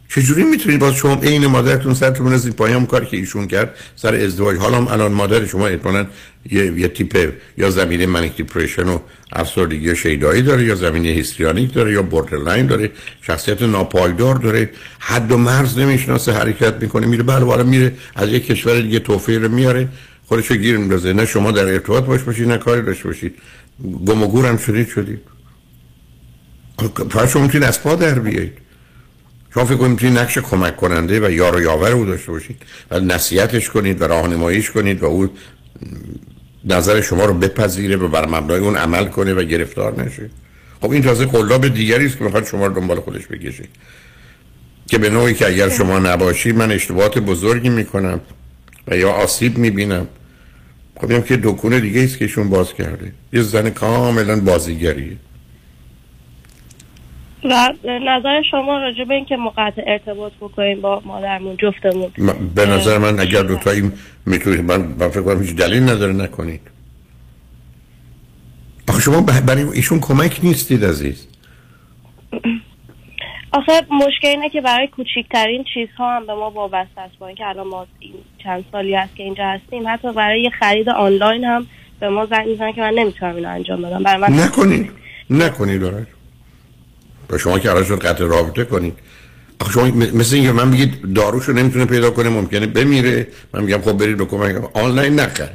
چجوری 0.09 0.43
می‌تونید 0.43 0.79
باز 0.79 0.95
شما 0.95 1.15
عین 1.15 1.45
مادرتون 1.45 1.93
سرتون 1.93 2.29
بنزید 2.29 2.55
پایین؟ 2.55 2.77
هم 2.77 2.85
کاری 2.85 3.05
که 3.05 3.17
ایشون 3.17 3.47
کرد 3.47 3.75
سر 3.95 4.15
ازدواج. 4.15 4.57
حالا 4.57 4.77
هم 4.77 4.87
الان 4.87 5.11
مادر 5.11 5.45
شما 5.45 5.67
احتمالاً 5.67 6.05
یه, 6.51 6.79
یه 6.79 6.87
تیپ 6.87 7.33
یا 7.57 7.69
زمینه 7.69 8.05
منیک 8.05 8.35
دیپریشن 8.35 8.87
و 8.87 8.99
افسردگی 9.31 9.89
و 9.89 9.95
شیدایی 9.95 10.41
داره 10.41 10.63
یا 10.63 10.75
زمینه 10.75 11.09
histrionic 11.09 11.73
داره 11.73 11.93
یا 11.93 12.01
borderline 12.01 12.67
داره 12.67 12.91
شخصیت 13.21 13.61
ناپایدار 13.61 14.35
داره. 14.35 14.69
حد 14.99 15.31
و 15.31 15.37
مرز 15.37 15.77
نمی‌شناسه 15.77 16.31
حرکت 16.31 16.73
می‌کنه 16.81 17.07
میره 17.07 17.23
بله 17.23 17.63
میره 17.63 17.93
از 18.15 18.29
یک 18.29 18.45
کشور 18.45 18.81
دیگه 18.81 18.99
توفیق 18.99 19.43
رو 19.43 19.49
میاره 19.49 19.87
خودش 20.25 20.51
رو 20.51 20.55
گیر 20.55 20.77
میندازه. 20.77 21.13
نه 21.13 21.25
شما 21.25 21.51
در 21.51 21.65
ارتباط 21.65 22.03
باش 22.03 22.21
باشید 22.21 22.47
نه 22.47 22.57
کاری 22.57 22.81
داشته 22.81 23.03
باشید 23.03 23.35
گم 24.05 24.23
و 24.23 24.27
گورم 24.27 24.57
شدید 24.57 24.87
شدید. 24.87 25.19
شما 27.33 27.41
می‌تونید 27.41 27.67
از 27.67 27.83
پا 27.83 27.95
در 27.95 28.19
بیایید. 28.19 28.62
شما 29.53 29.65
فکر 29.65 29.75
کنید 29.75 30.05
نقش 30.05 30.37
کمک 30.37 30.77
کننده 30.77 31.27
و 31.27 31.31
یار 31.31 31.55
و 31.55 31.61
یاور 31.61 31.91
او 31.91 32.05
داشته 32.05 32.31
باشید. 32.31 32.61
و 32.91 32.99
نصیحتش 32.99 33.69
کنید 33.69 34.01
و 34.01 34.07
راهنماییش 34.07 34.71
کنید 34.71 35.03
و 35.03 35.05
او 35.05 35.29
نظر 36.65 37.01
شما 37.01 37.25
رو 37.25 37.33
بپذیره 37.33 37.95
و 37.95 38.07
بر 38.07 38.25
مبنای 38.27 38.59
اون 38.59 38.75
عمل 38.75 39.05
کنه 39.05 39.33
و 39.33 39.43
گرفتار 39.43 40.03
نشه. 40.03 40.29
خب 40.81 40.91
این 40.91 41.01
تازه 41.01 41.25
قلاب 41.25 41.67
دیگری 41.67 42.05
است 42.05 42.17
که 42.17 42.23
می‌خواد 42.23 42.45
شما 42.45 42.67
رو 42.67 42.73
دنبال 42.73 42.99
خودش 42.99 43.27
بکشه. 43.27 43.63
که 44.87 44.97
به 44.97 45.09
نوعی 45.09 45.33
که 45.33 45.47
اگر 45.47 45.69
شما 45.69 45.99
نباشید 45.99 46.55
من 46.55 46.71
اشتباهات 46.71 47.19
بزرگی 47.19 47.69
می‌کنم 47.69 48.21
و 48.87 48.97
یا 48.97 49.11
آسیب 49.11 49.57
می‌بینم. 49.57 50.07
خب 51.01 51.25
که 51.25 51.37
دکونه 51.43 51.79
دیگه 51.79 52.03
است 52.03 52.17
که 52.17 52.25
ایشون 52.25 52.49
باز 52.49 52.73
کرده. 52.73 53.11
یه 53.33 53.41
زن 53.41 53.69
کاملا 53.69 54.39
بازیگریه. 54.39 55.17
و 57.45 57.73
نظر 57.85 58.41
شما 58.51 58.77
راجع 58.77 59.03
به 59.03 59.13
اینکه 59.13 59.37
مقطع 59.37 59.83
ارتباط 59.87 60.31
بکنیم 60.41 60.81
با 60.81 61.01
مادرمون 61.05 61.57
جفتمون. 61.57 62.11
به 62.55 62.65
نظر 62.65 62.97
من 62.97 63.19
اگر 63.19 63.43
دو 63.43 63.55
تایی 63.55 63.91
می‌تونید 64.25 64.59
من, 64.59 65.09
فکر 65.09 65.21
کنم 65.21 65.41
هیچ 65.41 65.55
دلیل 65.55 65.83
نداره 65.83 66.13
نکنید. 66.13 66.61
آخه 68.89 69.01
شما 69.01 69.21
برای 69.21 69.63
ایشون 69.63 69.99
کمک 69.99 70.39
نیستید 70.43 70.85
عزیز. 70.85 71.27
آخه 73.51 73.71
مشکل 73.91 74.27
اینه 74.27 74.49
که 74.49 74.61
برای 74.61 74.87
کوچکترین 74.87 75.65
چیزها 75.73 76.15
هم 76.15 76.25
به 76.25 76.33
ما 76.33 76.51
وابسته 76.51 77.01
است. 77.01 77.17
با 77.19 77.27
اینکه 77.27 77.47
الان 77.47 77.67
ما 77.67 77.87
این 77.99 78.13
چند 78.43 78.65
سالی 78.71 78.95
هست 78.95 79.15
که 79.15 79.23
اینجا 79.23 79.43
هستیم. 79.43 79.83
حتی 79.87 80.13
برای 80.13 80.41
یه 80.41 80.49
خرید 80.49 80.89
آنلاین 80.89 81.43
هم 81.43 81.67
به 81.99 82.09
ما 82.09 82.25
زنگ 82.25 82.47
می‌زنن 82.47 82.71
که 82.71 82.81
من 82.81 82.93
نمی‌تونم 82.93 83.35
اینو 83.35 83.49
انجام 83.49 83.81
بدم. 83.81 84.03
برای 84.03 84.21
من 84.21 84.39
نکنید. 84.39 84.91
نکنید 85.29 85.81
داره 85.81 86.07
و 87.29 87.37
شما 87.37 87.59
که 87.59 87.71
الان 87.71 87.99
قطع 87.99 88.23
رابطه 88.23 88.65
کنید. 88.65 88.93
آخه 89.59 89.71
شما 89.71 89.83
مثل 90.13 90.35
اینکه 90.35 90.51
من 90.51 90.71
بگید 90.71 91.13
داروشو 91.13 91.53
نمی‌تونه 91.53 91.85
پیدا 91.85 92.11
کنه 92.11 92.29
ممکنه 92.29 92.65
بمیره. 92.65 93.27
من 93.53 93.63
میگم 93.63 93.81
خب 93.81 93.93
برید 93.93 94.17
به 94.17 94.25
کمک. 94.25 94.55
آنلاین 94.73 95.19
نخره. 95.19 95.53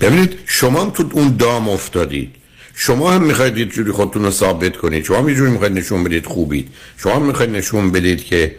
ببینید 0.00 0.38
شما 0.46 0.82
هم 0.82 0.90
تو 0.90 1.08
اون 1.12 1.36
دام 1.36 1.68
افتادید. 1.68 2.34
شما 2.74 3.12
هم 3.12 3.22
می‌خواید 3.22 3.58
یه 3.58 3.64
جوری 3.64 3.92
خودتون 3.92 4.24
رو 4.24 4.30
ثابت 4.30 4.76
کنید. 4.76 5.04
شما 5.04 5.18
هم 5.18 5.28
یه 5.28 5.34
جوری 5.34 5.50
می‌خواید 5.50 5.72
نشون 5.72 6.04
بدید 6.04 6.26
خوبید. 6.26 6.68
شما 6.96 7.14
هم 7.14 7.22
می‌خواید 7.22 7.50
نشون 7.50 7.90
بدید 7.92 8.24
که 8.24 8.56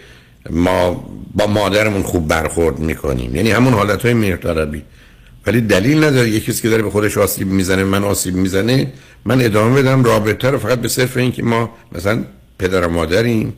ما 0.50 1.10
با 1.36 1.48
مادرمون 1.48 2.04
خوب 2.04 2.28
برخورد 2.28 2.80
می‌کنیم. 2.80 3.36
یعنی 3.36 3.52
همون 3.52 3.74
حالت 3.74 4.06
های 4.06 4.14
ولی 5.48 5.62
دلیل 5.62 6.04
نداره 6.04 6.30
یه 6.30 6.40
کسی 6.40 6.62
که 6.62 6.70
داره 6.70 6.84
به 6.84 6.90
خودش 6.90 7.18
آسیب 7.18 7.48
می‌زنه 7.48 7.84
من 7.84 8.04
آسیب 8.04 8.36
می‌زنه 8.36 8.94
من 9.26 9.42
ادامه 9.42 9.82
بدم. 9.82 10.04
رابطه 10.04 10.50
رو 10.50 10.58
فقط 10.58 10.82
به 10.82 10.88
صرف 10.88 11.18
این 11.18 11.32
که 11.32 11.44
ما 11.44 11.70
مثلا 11.92 12.26
پدر 12.60 12.88
و 12.88 12.92
مادریم 12.92 13.54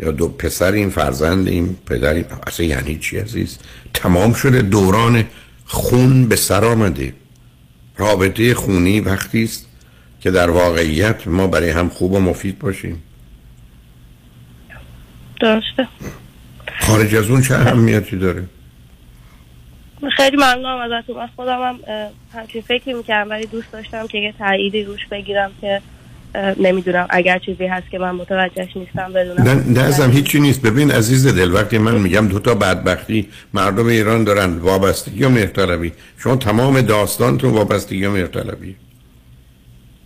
یا 0.00 0.10
دو 0.10 0.28
پسریم 0.28 0.90
فرزندیم 0.90 1.78
پدریم 1.86 2.24
اصلا 2.46 2.66
یعنی 2.66 2.98
چی 2.98 3.18
عزیز؟ 3.18 3.58
تمام 3.94 4.32
شده 4.32 4.62
دوران 4.62 5.24
خون 5.66 6.28
به 6.28 6.36
سر 6.36 6.64
آمده. 6.64 7.12
رابطه 7.96 8.54
خونی 8.54 9.00
وقتی 9.00 9.44
است 9.44 9.66
که 10.20 10.30
در 10.30 10.50
واقعیت 10.50 11.28
ما 11.28 11.46
برای 11.46 11.70
هم 11.70 11.88
خوب 11.88 12.12
و 12.12 12.20
مفید 12.20 12.58
باشیم. 12.58 13.02
درسته. 15.40 15.88
خارج 16.80 17.14
از 17.14 17.30
اون 17.30 17.42
چه 17.42 17.54
اهمیتی 17.54 18.16
داره؟ 18.16 18.42
خیلی 20.16 20.36
ممنونم 20.36 20.92
ازتون. 20.92 21.16
من 21.16 21.28
خودم 21.36 21.62
هم 21.62 21.78
همچین 22.34 22.62
فکری 22.62 22.94
می‌کردم 22.94 23.30
ولی 23.30 23.46
دوست 23.46 23.72
داشتم 23.72 24.06
که 24.06 24.18
یه 24.18 24.34
تاییدی 24.38 24.82
روش 24.84 25.06
بگیرم 25.10 25.50
که 25.60 25.80
نمی‌دونم 26.60 27.06
اگر 27.10 27.38
چیزی 27.38 27.66
هست 27.66 27.90
که 27.90 27.98
من 27.98 28.10
متوجهش 28.10 28.76
نیستم 28.76 29.12
بدونم. 29.12 29.64
نه 29.68 29.80
ازم 29.80 30.10
هیچی 30.10 30.40
نیست. 30.40 30.62
ببین 30.62 30.90
عزیز 30.90 31.26
دل 31.26 31.52
وقتی 31.52 31.78
من 31.78 31.98
میگم 31.98 32.28
دو 32.28 32.38
تا 32.38 32.54
بدبختی 32.54 33.28
مردم 33.54 33.86
ایران 33.86 34.24
دارن 34.24 34.58
وابستگی 34.58 35.24
و 35.24 35.28
مهرطلبی. 35.28 35.92
شما 36.18 36.36
تمام 36.36 36.80
داستانتون 36.80 37.50
وابستگی 37.50 38.04
و 38.04 38.10
مهرطلبی. 38.10 38.76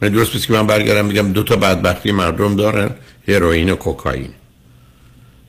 من 0.02 0.08
درست 0.08 0.36
بس 0.36 0.46
که 0.46 0.52
من 0.52 0.66
برگردم 0.66 1.04
میگم 1.04 1.32
دو 1.32 1.42
تا 1.42 1.56
بدبختی 1.56 2.12
مردم 2.12 2.56
دارن 2.56 2.90
هروئین 3.28 3.70
و 3.70 3.76
کوکائین. 3.76 4.30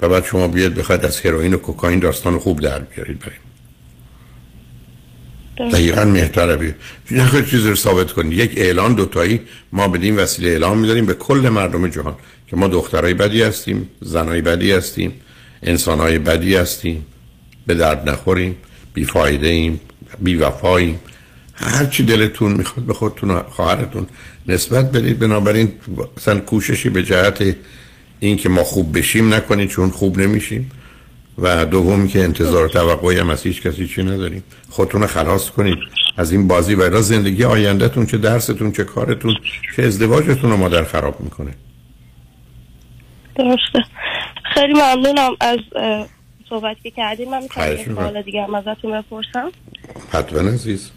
و 0.01 0.09
بعد 0.09 0.25
شما 0.25 0.47
بیاد 0.47 0.73
بخواید 0.73 1.05
از 1.05 1.25
هروئین 1.25 1.53
و 1.53 1.57
کوکائین 1.57 1.99
داستان 1.99 2.39
خوب 2.39 2.59
در 2.59 2.79
بیارید 2.79 3.19
بریم. 3.19 3.39
دقیقا 5.69 6.05
مهتره 6.05 6.75
نخواهید 7.11 7.47
چیزی 7.49 7.69
رو 7.69 7.75
ثابت 7.75 8.11
کنید 8.11 8.33
یک 8.33 8.53
اعلان 8.57 8.93
دوتایی 8.93 9.39
ما 9.71 9.87
بدیم 9.87 10.17
وسیله 10.17 10.49
اعلام 10.49 10.77
میداریم 10.77 11.05
به 11.05 11.13
کل 11.13 11.49
مردم 11.49 11.87
جهان 11.87 12.15
که 12.47 12.55
ما 12.55 12.67
دخترای 12.67 13.13
بدی 13.13 13.41
هستیم 13.41 13.89
زنای 14.01 14.41
بدی 14.41 14.71
هستیم 14.71 15.13
انسانای 15.63 16.19
بدی 16.19 16.55
هستیم 16.55 17.05
به 17.67 17.75
درد 17.75 18.09
نخوریم 18.09 18.55
بیفایده 18.93 19.47
ایم 19.47 19.79
بی 20.19 20.35
وفاییم 20.35 20.99
هر 21.53 21.85
چی 21.85 22.03
دلتون 22.03 22.51
می‌خواد 22.51 22.85
به 22.85 22.93
خودتون 22.93 23.31
و 23.31 23.43
خواهرتون 23.43 24.07
نسبت 24.47 24.91
بدید. 24.91 25.19
بنابراین 25.19 25.71
مثلا 26.17 26.39
کوششی 26.39 26.89
به 26.89 27.03
جهت 27.03 27.55
اینکه 28.19 28.49
ما 28.49 28.63
خوب 28.63 28.97
بشیم 28.97 29.33
نکنید 29.33 29.69
چون 29.69 29.89
خوب 29.89 30.19
نمیشیم. 30.19 30.71
و 31.41 31.65
دوم 31.65 32.07
که 32.07 32.19
انتظار 32.19 32.67
توقعی 32.67 33.19
هم 33.19 33.29
از 33.29 33.43
هیچ 33.43 33.61
کسی 33.61 33.87
چی 33.87 34.03
نداریم. 34.03 34.43
خودتون 34.69 35.07
خلاص 35.07 35.49
کنید. 35.49 35.77
از 36.17 36.31
این 36.31 36.47
بازی 36.47 36.75
و 36.75 37.01
زندگی 37.01 37.43
آیندهتون 37.43 38.05
چه 38.05 38.17
درستون 38.17 38.71
چه 38.71 38.83
کارتون 38.83 39.35
چه 39.75 39.83
ازدواجتون 39.83 40.51
رو 40.51 40.57
مادر 40.57 40.83
خراب 40.83 41.21
می‌کنه. 41.21 41.51
درسته. 43.35 43.89
خیلی 44.53 44.73
ممنونم 44.73 45.31
از 45.39 45.59
صحبت 46.49 46.77
که 46.83 46.91
کردیم 46.91 47.29
من 47.29 47.41
می‌تونم 47.41 47.95
سوال 47.95 48.21
دیگه 48.21 48.43
هم 48.43 48.55
ازتون 48.55 49.01
بپرسم. 49.01 49.51
حتما 50.11 50.39
عزیز. 50.39 50.91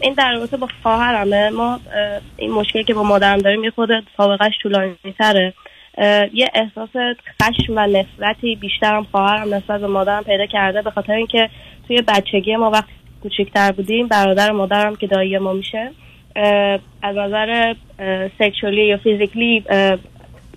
این 0.00 0.14
در 0.18 0.32
رابطه 0.32 0.56
با 0.56 0.68
خواهرمه. 0.82 1.50
ما 1.50 1.80
این 2.36 2.50
مشکلی 2.50 2.84
که 2.84 2.94
با 2.94 3.02
مادرم 3.02 3.38
داریم 3.38 3.64
یه 3.64 3.70
خورده 3.70 3.88
سابقش 4.16 4.52
طولانی 4.62 4.96
تره 5.18 5.54
یه 6.32 6.48
احساس 6.54 6.88
خشم 7.42 7.72
و 7.76 7.86
نفرتی 7.86 8.56
بیشترم 8.56 9.04
خواهرم 9.04 9.54
نسبت 9.54 9.80
به 9.80 9.86
مادرم 9.86 10.24
پیدا 10.24 10.46
کرده 10.46 10.82
به 10.82 10.90
خاطر 10.90 11.12
اینکه 11.12 11.50
توی 11.88 12.02
بچگی 12.02 12.56
ما 12.56 12.70
وقتی 12.70 12.92
کوچکتر 13.22 13.72
بودیم 13.72 14.08
برادر 14.08 14.50
مادرم 14.50 14.96
که 14.96 15.06
دایی 15.06 15.38
ما 15.38 15.52
میشه 15.52 15.90
از 17.02 17.16
نظر 17.16 17.74
sexually 18.38 18.86
یا 18.86 18.96
physically 18.96 19.64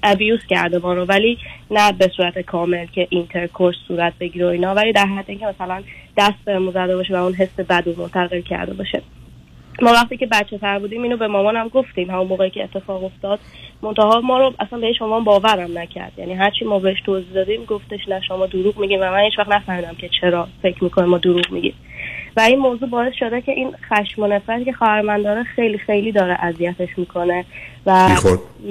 abuse 0.03 0.39
کرده 0.50 0.80
ما 0.80 0.94
رو 0.94 1.06
ولی 1.06 1.38
نه 1.72 1.92
به 1.92 2.12
صورت 2.18 2.40
کامل 2.40 2.86
که 2.86 3.08
intercourse 3.10 3.75
صورت 3.88 4.13
بگیره 4.20 4.46
و 4.46 4.50
اینا 4.50 4.75
ولی 4.75 4.92
در 4.92 5.06
حد 5.06 5.25
اینکه 5.28 5.46
مثلا 5.46 5.84
دست 6.18 6.46
به 6.46 6.72
زده 6.74 6.96
باشه 6.96 7.13
و 7.13 7.24
اون 7.24 7.34
حس 7.34 7.60
بد 7.60 7.88
و 7.88 8.02
منتقل 8.02 8.42
کرده 8.42 8.74
باشه. 8.74 9.02
ما 9.82 9.92
وقتی 9.92 10.18
که 10.18 10.25
بچه 10.25 10.58
تر 10.58 10.80
بودیم 10.80 11.03
اینو 11.03 11.18
به 11.18 11.27
مامانم 11.27 11.68
گفتیم 11.68 12.10
همون 12.10 12.27
موقعی 12.27 12.50
که 12.50 12.63
اتفاق 12.63 13.03
افتاد. 13.03 13.39
منتها 13.82 14.22
ما 14.22 14.38
رو 14.38 14.53
اصلا 14.60 14.80
بهش 14.80 15.01
مامان 15.01 15.24
باورم 15.24 15.77
نکرد. 15.77 16.12
یعنی 16.18 16.34
هرچی 16.34 16.65
ما 16.65 16.80
بهش 16.80 17.01
توضیح 17.01 17.34
دادیم 17.34 17.65
گفتش 17.65 18.08
نه 18.08 18.22
شما 18.22 18.46
دروغ 18.46 18.80
میگیم 18.80 19.00
و 19.01 19.12
من 19.12 19.20
هیچ 19.20 19.39
وقت 19.39 19.51
نفهمیدم 19.51 19.96
که 19.96 20.10
چرا 20.22 20.48
فکر 20.62 20.84
می‌کنه 20.84 21.06
ما 21.06 21.18
دروغ 21.18 21.51
میگیم. 21.51 21.74
و 22.38 22.42
این 22.42 22.60
موضوع 22.60 22.89
باعث 22.89 23.13
شده 23.20 23.42
که 23.42 23.51
این 23.51 23.72
خشم 23.89 24.22
و 24.22 24.27
نفرتی 24.27 24.65
که 24.65 24.74
خواهر 24.74 25.01
من 25.01 25.22
داره 25.22 25.44
خیلی 25.44 25.77
خیلی 25.77 26.12
داره 26.12 26.38
اذیتش 26.44 26.89
می‌کنه. 26.98 27.46
و 27.86 28.10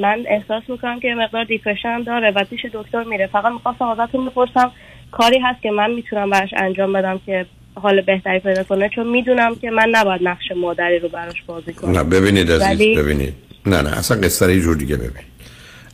من 0.00 0.25
احساس 0.26 0.62
می‌کنم 0.68 1.00
که 1.00 1.14
مقدار 1.14 1.44
دیپرشن 1.44 2.02
داره 2.02 2.30
و 2.30 2.44
پیش 2.44 2.66
دکتر 2.73 3.04
میره. 3.04 3.26
فقط 3.26 3.52
می‌خواستم 3.52 3.85
ازتون 3.85 4.26
بپرسم 4.26 4.73
کاری 5.11 5.38
هست 5.38 5.62
که 5.62 5.71
من 5.71 5.90
می‌تونم 5.90 6.30
براش 6.30 6.54
انجام 6.56 6.92
بدم 6.92 7.21
که 7.26 7.47
حال 7.75 8.00
بهتری 8.00 8.38
پیدا 8.38 8.64
کنه 8.64 8.91
چون 8.95 9.09
می‌دونم 9.09 9.55
که 9.55 9.71
من 9.71 9.88
نباید 9.93 10.21
نقش 10.23 10.45
مادری 10.57 10.99
رو 10.99 11.09
براش 11.09 11.43
بازی 11.47 11.73
کنم. 11.73 11.91
نه 11.91 12.05
ببینید 12.05 12.52
عزیز 12.52 12.99
ببینید. 12.99 13.35
نه 13.67 13.83
نه 13.83 13.99
اصلا 13.99 14.21
قصه 14.21 14.55
یه 14.55 14.61
جور 14.61 14.76
دیگه 14.76 14.97
ببینید 14.97 15.33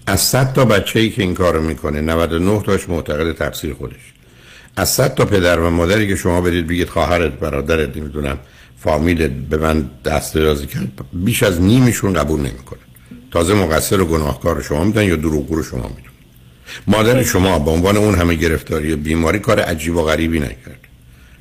از 0.06 0.20
100 0.20 0.52
تا 0.52 0.64
بچه 0.64 1.00
ای 1.00 1.10
که 1.10 1.22
این 1.22 1.34
کارو 1.34 1.62
می‌کنه 1.62 2.00
99 2.00 2.62
تاش 2.62 2.88
معتقد 2.88 3.32
تقصیر 3.32 3.74
خودش. 3.74 4.12
از 4.76 4.88
100 4.88 5.14
تا 5.14 5.24
پدر 5.24 5.60
و 5.60 5.70
مادری 5.70 6.08
که 6.08 6.16
شما 6.16 6.40
برید 6.40 6.66
بگید 6.66 6.88
خواهرت 6.88 7.32
برادرت 7.32 7.96
نمی‌دونم 7.96 8.38
فامیلت 8.78 9.30
به 9.30 9.56
من 9.56 9.90
دست 10.04 10.34
درازی 10.34 10.66
کرد 10.66 10.88
بیش 11.12 11.42
از 11.42 11.60
نیمشون 11.62 12.12
قبول 12.12 12.40
نمی‌کنه. 12.40 12.78
تازه 13.30 13.54
مقصر 13.54 14.00
و 14.00 14.04
گناهکار 14.04 14.62
شما 14.62 14.84
میدن 14.84 15.04
یا 15.04 15.16
دروغگو 15.16 15.56
رو 15.56 15.62
شما 15.62 15.82
میدون 15.82 16.12
مادر 16.86 17.22
شما 17.22 17.58
به 17.58 17.70
عنوان 17.70 17.96
اون 17.96 18.14
همه 18.14 18.34
گرفتاری 18.34 18.92
و 18.92 18.96
بیماری 18.96 19.38
کار 19.38 19.60
عجیب 19.60 19.96
و 19.96 20.02
غریبی 20.02 20.40
نکرد. 20.40 20.87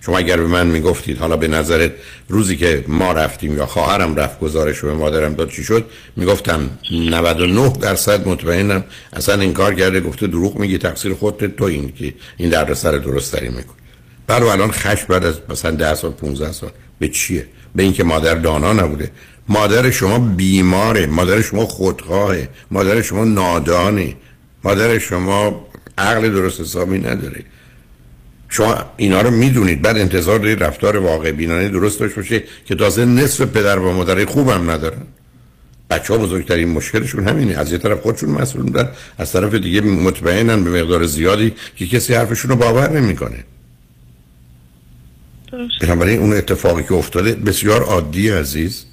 شما 0.08 0.18
اگر 0.18 0.38
به 0.38 0.48
من 0.48 0.68
می‌گفتید 0.68 1.18
حالا 1.18 1.38
به 1.38 1.48
نظرت 1.48 1.92
روزی 2.30 2.58
که 2.58 2.86
ما 2.88 3.12
رفتیم 3.12 3.58
یا 3.58 3.66
خواهرم 3.66 4.16
رفت 4.16 4.40
گزارش 4.40 4.82
به 4.82 4.94
مادرم 4.94 5.34
داد 5.34 5.50
چی 5.50 5.64
شد؟ 5.64 5.86
می‌گفتم 6.16 6.70
99 6.92 7.70
درصد 7.82 8.28
مطمئنم 8.28 8.84
اصلا 9.14 9.42
این 9.42 9.54
کار 9.54 9.74
کرده 9.74 10.02
گفته 10.02 10.28
دروغ 10.28 10.60
میگی 10.60 10.78
تقصیر 10.78 11.14
خودت 11.14 11.56
تو 11.56 11.64
این 11.64 11.94
که 11.94 12.14
این 12.38 12.50
دردسر 12.50 12.92
درست 12.92 13.36
تری 13.36 13.50
می‌کنی. 13.50 13.76
بله 14.28 14.46
الان 14.46 14.72
خش 14.72 15.04
بعد 15.04 15.26
از 15.26 15.36
مثلا 15.50 15.72
10 15.72 15.96
سال 15.96 16.12
15 16.12 16.52
سال. 16.52 16.70
به 17.00 17.08
چیه؟ 17.10 17.48
به 17.76 17.84
اینکه 17.84 18.04
مادر 18.04 18.36
دانا 18.36 18.74
نبوده. 18.74 19.12
مادر 19.50 19.92
شما 19.92 20.20
بیماره 20.20 21.06
مادر 21.06 21.42
شما 21.42 21.66
خودخواهه 21.66 22.50
مادر 22.72 23.02
شما 23.02 23.24
نادانه 23.24 24.16
مادر 24.64 25.00
شما 25.00 25.68
عقل 25.98 26.30
درست 26.30 26.62
حسابی 26.62 27.00
نداره. 27.00 27.44
شما 28.50 28.76
اینا 28.98 29.22
رو 29.22 29.32
می‌دونید. 29.32 29.82
بعد 29.82 29.98
انتظار 29.98 30.40
دارید 30.40 30.64
رفتار 30.64 30.98
واقع 30.98 31.32
بینانه 31.32 31.70
درست 31.70 32.00
داشته 32.00 32.16
باشه 32.16 32.44
که 32.66 32.76
تازه 32.76 33.06
نصف 33.06 33.42
پدر 33.42 33.80
و 33.80 33.94
مادر 33.94 34.26
خوبم 34.26 34.72
ندارن. 34.72 35.02
بچه 35.90 36.14
ها 36.14 36.20
بزرگترین 36.20 36.70
مشکلشون 36.70 37.28
همینه. 37.28 37.58
از 37.58 37.72
یه 37.72 37.78
طرف 37.78 38.02
خودشون 38.02 38.30
مسئول 38.30 38.62
بودن 38.62 38.90
از 39.18 39.32
طرف 39.32 39.54
دیگه 39.54 39.82
مطمئنن 39.82 40.64
به 40.64 40.82
مقدار 40.82 41.06
زیادی 41.06 41.54
که 41.76 41.88
کسی 41.88 42.14
حرفشون 42.14 42.52
رو 42.52 42.58
باور 42.58 42.90
نمی‌کنه. 42.90 43.44
بنابراین 45.82 46.20
اون 46.20 46.34
اتفاقی 46.34 46.84
که 46.84 46.94
افتاده 46.94 47.36
بسیار 47.36 47.84
عادی 47.84 48.30
عزیز. 48.30 48.87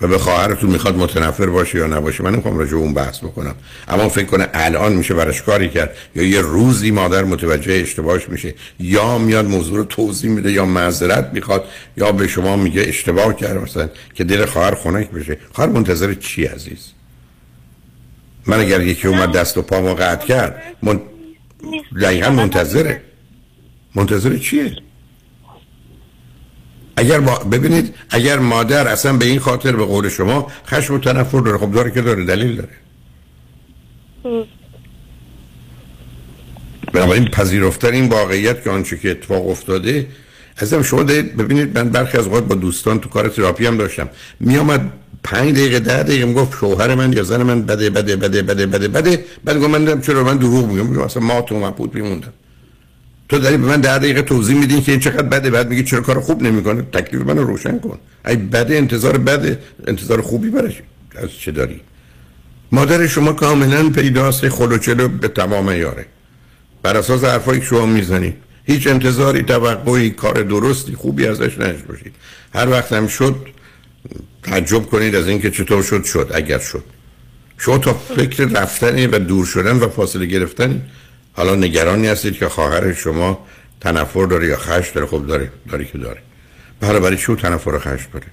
و 0.00 0.06
به 0.08 0.18
خواهرتون 0.18 0.70
می‌خواد 0.70 0.96
متنفر 0.96 1.46
باشه 1.46 1.78
یا 1.78 1.86
نباشه 1.86 2.24
من 2.24 2.32
نمی‌خوام 2.32 2.58
راجع 2.58 2.76
اون 2.76 2.94
بحث 2.94 3.18
بکنم. 3.18 3.54
اما 3.88 4.08
فکر 4.08 4.24
کنه 4.24 4.48
الان 4.54 4.92
میشه 4.92 5.14
براش 5.14 5.42
کاری 5.42 5.68
کرد 5.68 5.96
یا 6.16 6.22
یه 6.22 6.40
روزی 6.40 6.90
مادر 6.90 7.24
متوجه 7.24 7.72
اشتباهش 7.72 8.28
میشه 8.28 8.54
یا 8.80 9.18
میاد 9.18 9.46
موضوع 9.46 9.76
رو 9.76 9.84
توضیح 9.84 10.30
میده 10.30 10.52
یا 10.52 10.64
معذرت 10.64 11.30
می‌خواد 11.32 11.64
یا 11.96 12.12
به 12.12 12.28
شما 12.28 12.56
میگه 12.56 12.82
اشتباه 12.82 13.36
کرد 13.36 13.56
مثلا 13.56 13.88
که 14.14 14.24
دل 14.24 14.44
خواهر 14.44 14.74
خنک 14.74 15.10
بشه. 15.10 15.38
خواهر 15.52 15.70
منتظر 15.70 16.14
چی 16.14 16.44
عزیز؟ 16.44 16.92
من 18.46 18.60
اگر 18.60 18.80
یکی 18.80 19.08
اومد 19.08 19.32
دست 19.32 19.58
و 19.58 19.62
پامو 19.62 19.94
قطع 19.94 20.26
کرد 20.26 20.62
من... 20.82 21.00
منتظره. 22.30 23.02
منتظر 23.94 24.36
چیه؟ 24.36 24.76
اگر 27.00 27.20
با... 27.20 27.34
ببینید 27.38 27.94
اگر 28.10 28.38
مادر 28.38 28.88
اصلا 28.88 29.12
به 29.12 29.24
این 29.24 29.38
خاطر 29.38 29.76
به 29.76 29.84
قول 29.84 30.08
شما 30.08 30.46
خشم 30.66 30.94
و 30.94 30.98
تنفر 30.98 31.40
داره 31.40 31.58
خب 31.58 31.72
داره 31.72 31.90
که 31.90 32.00
داره 32.00 32.24
دلیل 32.24 32.56
داره. 32.56 32.76
بنابراین 36.92 37.24
پذیرفتن 37.24 37.92
این 37.92 38.08
واقعیت 38.08 38.64
که 38.64 38.70
آنچه 38.70 38.98
که 38.98 39.10
اتفاق 39.10 39.48
افتاده 39.48 40.06
ازم 40.56 40.82
شما 40.82 41.02
ببینید 41.02 41.78
من 41.78 41.88
برخی 41.88 42.18
از 42.18 42.26
اوقات 42.26 42.44
با 42.44 42.54
دوستان 42.54 43.00
تو 43.00 43.08
کار 43.08 43.28
تراپی 43.28 43.66
هم 43.66 43.76
داشتم. 43.76 44.08
می 44.40 44.56
آمد 44.56 44.92
پنج 45.22 45.54
دقیقه 45.54 45.80
ده 45.80 46.02
دقیقه 46.02 46.24
می‌گفت 46.24 46.58
شوهر 46.58 46.94
من 46.94 47.12
یا 47.12 47.22
زن 47.22 47.42
من 47.42 47.62
بده 47.62 47.90
بده 47.90 48.16
بده 48.16 48.42
بده 48.42 48.66
بده 48.66 48.88
بده. 48.88 49.24
بعد 49.44 49.56
گفت 49.58 49.70
من 49.70 50.00
چرا 50.00 50.24
من 50.24 50.36
دروغ 50.36 50.66
میگم. 50.66 50.86
میگم 50.86 51.02
اصلا 51.02 51.22
ما 51.22 51.40
تو 51.40 51.58
مبهوت 51.58 51.94
میموندم. 51.94 52.32
تو 53.30 53.38
داری 53.38 53.56
به 53.56 53.66
من 53.66 53.80
در 53.80 53.98
دقیقه 53.98 54.22
توضیح 54.22 54.58
میدین 54.58 54.82
که 54.82 54.92
این 54.92 55.00
چقدر 55.00 55.22
بده 55.22 55.50
بعد 55.50 55.68
میگی 55.68 55.82
چرا 55.82 56.00
کار 56.00 56.20
خوب 56.20 56.42
نمی‌کنه؟ 56.42 56.82
تکلیف 56.82 57.22
منو 57.22 57.44
روشن 57.44 57.78
کن. 57.78 57.98
ای 58.26 58.36
بده 58.36 58.76
انتظار 58.76 59.18
بده. 59.18 59.58
انتظار 59.86 60.20
خوبی 60.20 60.50
برش 60.50 60.82
از 61.16 61.30
چه 61.40 61.50
داری؟ 61.50 61.80
مادر 62.72 63.06
شما 63.06 63.32
کاملا 63.32 63.90
پیداست 63.90 64.48
خلوچلو 64.48 65.08
به 65.08 65.28
تمام 65.28 65.76
یاره. 65.76 66.06
بر 66.82 66.96
اساس 66.96 67.24
حرفایی 67.24 67.60
که 67.60 67.66
شما 67.66 67.86
می‌زنید. 67.86 68.34
هیچ 68.64 68.86
انتظاری 68.86 69.42
توقعی 69.42 70.10
کار 70.10 70.42
درستی 70.42 70.94
خوبی 70.94 71.26
ازش 71.26 71.58
نش 71.58 71.82
باشید 71.88 72.14
هر 72.54 72.68
وقت 72.68 72.92
هم 72.92 73.06
شد 73.06 73.36
تعجب 74.42 74.86
کنید 74.86 75.14
از 75.14 75.28
اینکه 75.28 75.50
چطور 75.50 75.82
شد 75.82 76.04
شد 76.04 76.30
اگر 76.34 76.58
شد. 76.58 76.84
شما 77.58 77.78
تا 77.78 77.94
فکر 77.94 78.44
رفتن 78.44 79.10
و 79.10 79.18
دور 79.18 79.46
شدن 79.46 79.76
و 79.76 79.88
فاصله 79.88 80.26
گرفتن 80.26 80.82
حالا 81.32 81.54
نگرانی 81.54 82.06
هستید 82.06 82.34
که 82.34 82.48
خواهر 82.48 82.92
شما 82.92 83.46
تنفر 83.80 84.26
داره 84.26 84.46
یا 84.46 84.56
خش 84.56 84.90
داره؟ 84.90 85.06
خب 85.06 85.26
داره 85.26 85.50
داره 85.70 85.84
که 85.84 85.98
داره. 85.98 86.20
برای 86.80 87.00
برای 87.00 87.16
چون 87.16 87.36
تنفر 87.36 87.70
و 87.70 87.78
خش 87.78 88.08
داره؟ 88.12 88.26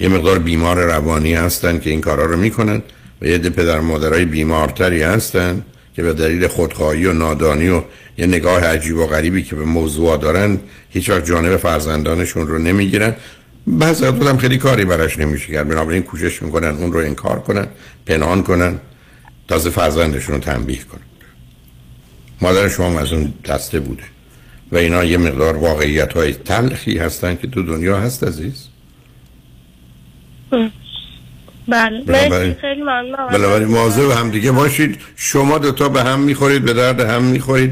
یه 0.00 0.08
مقدار 0.08 0.38
بیمار 0.38 0.84
روانی 0.84 1.34
هستن 1.34 1.78
که 1.78 1.90
این 1.90 2.00
کارا 2.00 2.24
رو 2.24 2.36
می‌کنن 2.36 2.82
و 3.22 3.26
یه 3.26 3.38
ده 3.38 3.50
پدر 3.50 3.80
مادرای 3.80 4.24
بیمارتری 4.24 5.02
هستن 5.02 5.64
که 5.96 6.02
به 6.02 6.12
دلیل 6.12 6.46
خودخواهی 6.46 7.06
و 7.06 7.12
نادانی 7.12 7.68
و 7.68 7.82
یه 8.18 8.26
نگاه 8.26 8.64
عجیب 8.64 8.96
و 8.96 9.06
غریبی 9.06 9.42
که 9.42 9.56
به 9.56 9.64
موضوع 9.64 10.16
دارن 10.16 10.60
هیچ 10.90 11.10
وقت 11.10 11.24
جانب 11.24 11.56
فرزندانشون 11.56 12.46
رو 12.46 12.58
نمی‌گیرن. 12.58 13.14
بعض 13.66 14.02
هم 14.02 14.38
خیلی 14.38 14.58
کاری 14.58 14.84
براش 14.84 15.18
نمیشه 15.18 15.52
کرد. 15.52 15.68
بنابراین 15.68 16.02
کوشش 16.02 16.42
می‌کنن 16.42 16.68
اون 16.68 16.92
رو 16.92 16.98
انکار 16.98 17.40
کنن 17.40 17.66
پنهان 18.06 18.42
کنن 18.42 18.78
تازه 19.48 19.70
فرزندشون 19.70 20.34
رو 20.34 20.40
تنبیه 20.40 20.78
کنن. 20.78 21.00
مادر 22.40 22.68
شما 22.68 23.00
از 23.00 23.12
اون 23.12 23.32
دسته 23.44 23.80
بوده 23.80 24.02
و 24.72 24.76
اینا 24.76 25.04
یه 25.04 25.18
مقدار 25.18 25.56
واقعیت 25.56 26.12
های 26.12 26.32
تلخی 26.32 26.98
هستن 26.98 27.36
که 27.36 27.46
تو 27.46 27.62
دنیا 27.62 27.98
هست 28.00 28.24
عزیز. 28.24 28.68
بله. 32.06 32.56
بنابراین 33.38 33.68
مواظب 33.68 34.10
هم 34.10 34.30
دیگه 34.30 34.52
باشید. 34.52 35.00
شما 35.16 35.58
دوتا 35.58 35.88
به 35.88 36.02
هم 36.02 36.20
می‌خورید 36.20 36.64
به 36.64 36.72
درد 36.72 37.00
هم 37.00 37.24
می‌خورید. 37.24 37.70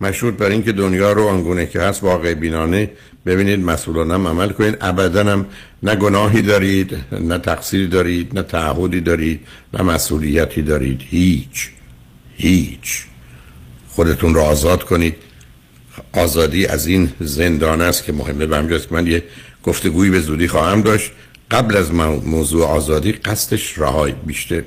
مشروط 0.00 0.34
بر 0.34 0.46
اینکه 0.46 0.72
دنیا 0.72 1.12
رو 1.12 1.28
آنگونه 1.28 1.66
که 1.66 1.80
هست 1.80 2.02
واقع 2.02 2.34
بینانه. 2.34 2.90
ببینید 3.26 3.60
مسئولانه 3.60 4.14
عمل 4.14 4.48
کنید. 4.48 4.78
ابدا 4.80 5.24
هم 5.24 5.46
نه 5.82 5.96
گناهی 5.96 6.42
دارید 6.42 6.96
نه 7.20 7.38
تقصیری 7.38 7.86
دارید 7.86 8.34
نه 8.34 8.42
تعهدی 8.42 9.00
دارید 9.00 9.40
نه 9.74 9.82
مسئولیتی 9.82 10.62
دارید. 10.62 11.00
هیچ. 11.10 11.70
هیچ. 12.36 13.06
خودتون 13.96 14.34
رو 14.34 14.40
آزاد 14.40 14.84
کنید. 14.84 15.16
آزادی 16.12 16.66
از 16.66 16.86
این 16.86 17.12
زندان 17.20 17.80
است 17.80 18.04
که 18.04 18.12
مهمه 18.12 18.46
به 18.46 18.56
همجاست 18.56 18.92
من 18.92 19.06
یه 19.06 19.22
گفتگویی 19.62 20.10
به 20.10 20.20
زودی 20.20 20.48
خواهم 20.48 20.82
داشت. 20.82 21.12
قبل 21.50 21.76
از 21.76 21.94
موضوع 22.24 22.66
آزادی 22.66 23.12
قصدش 23.12 23.78
رهایی 23.78 24.14
بیشتر 24.26 24.62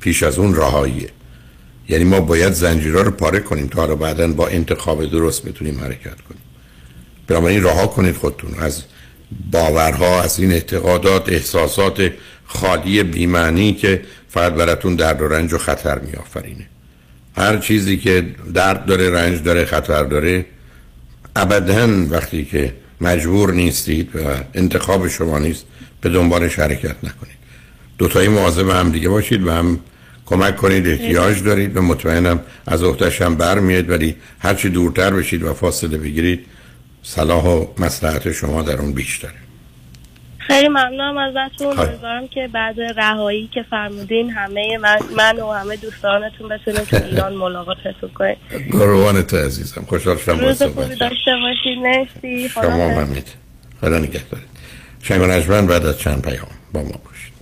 پیش 0.00 0.22
از 0.22 0.38
اون 0.38 0.56
رهاییه. 0.56 1.08
یعنی 1.88 2.04
ما 2.04 2.20
باید 2.20 2.52
زنجیرها 2.52 3.02
رو 3.02 3.10
پاره 3.10 3.40
کنیم 3.40 3.66
تا 3.66 3.84
رو 3.84 3.96
بعدا 3.96 4.28
با 4.28 4.48
انتخاب 4.48 5.10
درست 5.10 5.44
بتونیم 5.44 5.80
حرکت 5.80 6.20
کنیم. 6.20 6.42
بنابراین 7.26 7.64
رها 7.64 7.86
کنید 7.86 8.16
خودتون. 8.16 8.54
از 8.58 8.82
باورها 9.50 10.22
از 10.22 10.38
این 10.40 10.52
اعتقادات 10.52 11.28
احساسات 11.28 12.10
خالی 12.46 13.02
بیمعنی 13.02 13.74
که 13.74 14.02
فقط 14.28 14.52
براتون 14.52 14.94
درد 14.94 15.22
و 15.22 15.28
رنج 15.28 15.52
و 15.52 15.58
خطر 15.58 15.98
میآفرینه. 15.98 16.73
هر 17.36 17.58
چیزی 17.58 17.96
که 17.96 18.26
درد 18.54 18.86
داره 18.86 19.10
رنج 19.10 19.42
داره 19.42 19.64
خطر 19.64 20.04
داره 20.04 20.46
ابدا 21.36 22.06
وقتی 22.10 22.44
که 22.44 22.74
مجبور 23.00 23.52
نیستید 23.52 24.16
و 24.16 24.18
انتخاب 24.54 25.08
شما 25.08 25.38
نیست 25.38 25.64
به 26.00 26.08
دنبالش 26.08 26.58
حرکت 26.58 26.96
نکنید. 27.04 27.34
دوتایی 27.98 28.28
مواظب 28.28 28.68
هم 28.68 28.90
دیگه 28.90 29.08
باشید 29.08 29.46
و 29.46 29.50
هم 29.50 29.80
کمک 30.26 30.56
کنید 30.56 30.88
احتیاج 30.88 31.42
دارید 31.42 31.76
و 31.76 31.82
مطمئنم 31.82 32.40
از 32.66 32.82
اختش 32.82 33.22
هم 33.22 33.34
برمیاد 33.34 33.90
ولی 33.90 34.16
هرچی 34.38 34.68
دورتر 34.68 35.10
بشید 35.10 35.42
و 35.42 35.54
فاصله 35.54 35.98
بگیرید 35.98 36.46
صلاح 37.02 37.44
و 37.44 37.66
مسلحت 37.78 38.32
شما 38.32 38.62
در 38.62 38.76
اون 38.76 38.92
بیشتره. 38.92 39.43
خیلی 40.46 40.68
ممنونم 40.68 41.16
ازتون. 41.16 41.78
امیدوارم 41.78 42.28
که 42.28 42.48
بعد 42.52 42.80
رهایی 42.80 43.50
که 43.54 43.64
فرمودین 43.70 44.30
همه 44.30 44.78
من, 44.78 44.98
من 45.16 45.40
و 45.40 45.52
همه 45.52 45.76
دوستانتون 45.76 46.48
بتونیم 46.48 46.80
تو 46.80 46.96
ایران 47.04 47.32
ملاقاتتون 47.44 48.10
کنیم 48.14 48.36
قربانت 48.72 49.34
عزیزم. 49.34 49.84
خوشحال 49.88 50.16
شدم 50.16 50.38
روز 50.38 50.62
خوبی 50.62 50.94
داشته 50.94 51.30
باشید 51.42 51.78
مرسی. 51.78 52.48
شما 52.48 52.88
همید 52.88 53.28
خدا 53.80 53.98
نگه 53.98 54.20
دارید 54.30 54.48
شنگ 55.02 55.22
و 55.48 55.66
بعد 55.66 55.86
از 55.86 55.98
چند 55.98 56.22
پیام 56.22 56.48
با 56.72 56.82
ما 56.82 57.00
باشید 57.04 57.34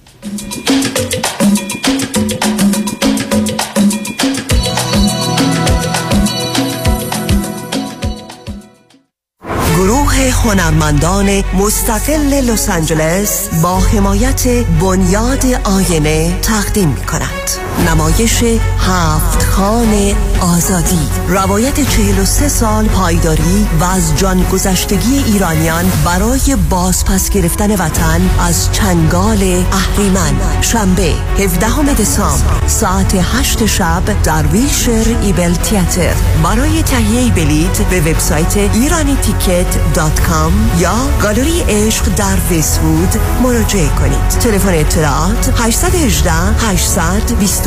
گروه 9.82 10.14
هنرمندان 10.14 11.44
مستقل 11.54 12.50
لس 12.50 12.68
آنجلس 12.68 13.48
با 13.62 13.78
حمایت 13.78 14.48
بنیاد 14.80 15.44
آینه 15.64 16.40
تقدیم 16.40 16.88
می 16.88 17.06
کند. 17.06 17.71
نمایش 17.88 18.44
هفت 18.78 19.42
خان 19.42 20.14
آزادی. 20.40 21.08
روایت 21.28 21.80
43 21.90 22.48
سال 22.48 22.84
پایداری 22.84 23.66
و 23.80 23.84
از 23.84 24.18
جان 24.18 24.42
گذشتگی 24.42 25.24
ایرانیان 25.26 25.84
برای 26.04 26.56
بازپس 26.70 27.30
گرفتن 27.30 27.72
وطن 27.72 28.30
از 28.40 28.72
چنگال 28.72 29.64
اهریمن. 29.72 30.60
شنبه 30.60 31.12
17 31.38 31.94
دسامبر 31.94 32.66
ساعت 32.66 33.14
8 33.14 33.66
شب 33.66 34.02
در 34.22 34.46
ویلشر 34.46 35.16
ایبل 35.22 35.54
تیاتر. 35.54 36.14
برای 36.44 36.82
تهیه 36.82 37.32
بلیت 37.32 37.80
به 37.80 38.00
وبسایت 38.00 38.56
ایرانی 38.56 39.16
تیکت 39.16 39.94
دات 39.94 40.20
کام 40.20 40.70
یا 40.78 40.94
گالری 41.22 41.62
عشق 41.68 42.14
در 42.14 42.36
ویسوود 42.50 43.14
مراجعه 43.42 43.88
کنید. 43.88 44.28
تلفن 44.28 44.74
اطلاعات 44.74 45.54
818 45.58 46.32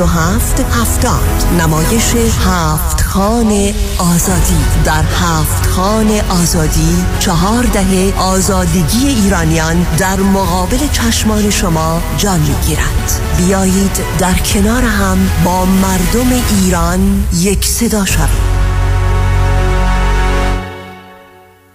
827 0.03 0.59
70 0.59 1.61
نمایش 1.61 2.15
هفت 2.45 3.01
خان 3.01 3.73
آزادی. 3.97 4.57
در 4.85 5.03
هفت 5.03 5.65
خان 5.65 6.11
آزادی 6.29 7.05
چهار 7.19 7.63
دهه 7.63 8.13
آزادگی 8.19 9.07
ایرانیان 9.07 9.87
در 9.97 10.19
مقابل 10.19 10.77
چشمان 10.91 11.49
شما 11.49 12.01
جان 12.17 12.39
می‌گیرد 12.39 13.21
بیایید 13.37 13.99
در 14.19 14.33
کنار 14.33 14.83
هم 14.83 15.17
با 15.45 15.65
مردم 15.65 16.43
ایران 16.61 17.23
یک 17.39 17.65
صدا 17.65 18.05
شویم 18.05 18.64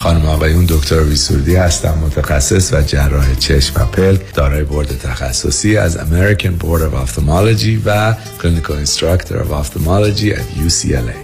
خانم 0.00 0.26
آقایون 0.26 0.64
دکتر 0.64 1.00
سرودی 1.00 1.56
هستم 1.56 1.94
متخصص 2.06 2.72
و 2.72 2.82
جراح 2.82 3.34
چشم 3.34 3.82
و 3.82 3.84
پلک 3.84 4.34
دارای 4.34 4.64
بورد 4.64 4.98
تخصصی 4.98 5.76
از 5.76 5.96
American 5.96 6.62
Board 6.62 6.80
of 6.80 7.08
Ophthalmology 7.08 7.78
و 7.84 8.14
Clinical 8.38 8.86
Instructor 8.86 9.32
of 9.32 9.52
Ophthalmology 9.52 10.32
at 10.32 10.58
UCLA 10.66 11.23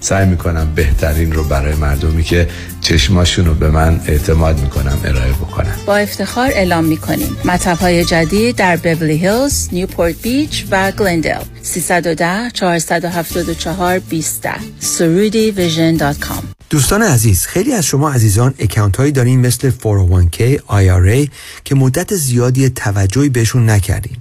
سعی 0.00 0.26
می‌کنم 0.26 0.72
بهترین 0.74 1.32
رو 1.32 1.44
برای 1.44 1.74
مردمی 1.74 2.22
که 2.22 2.48
چشماشون 2.80 3.46
رو 3.46 3.54
به 3.54 3.70
من 3.70 4.00
اعتماد 4.06 4.60
می‌کنم 4.60 4.98
ارائه 5.04 5.32
بکنم 5.32 5.76
با 5.86 5.96
افتخار 5.96 6.50
اعلام 6.50 6.84
می‌کنیم. 6.84 7.36
مطب 7.44 7.78
های 7.78 8.04
جدید 8.04 8.56
در 8.56 8.76
بورلی 8.76 9.16
هیلز، 9.16 9.68
نیوپورت 9.72 10.22
بیچ 10.22 10.64
و 10.70 10.92
گلندل 10.92 11.40
310 11.62 12.50
474 12.50 13.98
20 13.98 14.48
سرودی 14.80 15.50
vision 15.50 15.96
dot 15.96 16.18
com. 16.18 16.42
دوستان 16.70 17.02
عزیز 17.02 17.46
خیلی 17.46 17.72
از 17.72 17.86
شما 17.86 18.10
عزیزان 18.12 18.54
account 18.58 18.96
هایی 18.96 19.12
دارین 19.12 19.40
مثل 19.40 19.70
401k, 19.70 20.58
IRA 20.58 21.28
که 21.64 21.74
مدت 21.74 22.14
زیادی 22.14 22.68
توجهی 22.68 23.28
بهشون 23.28 23.70
نکردین. 23.70 24.16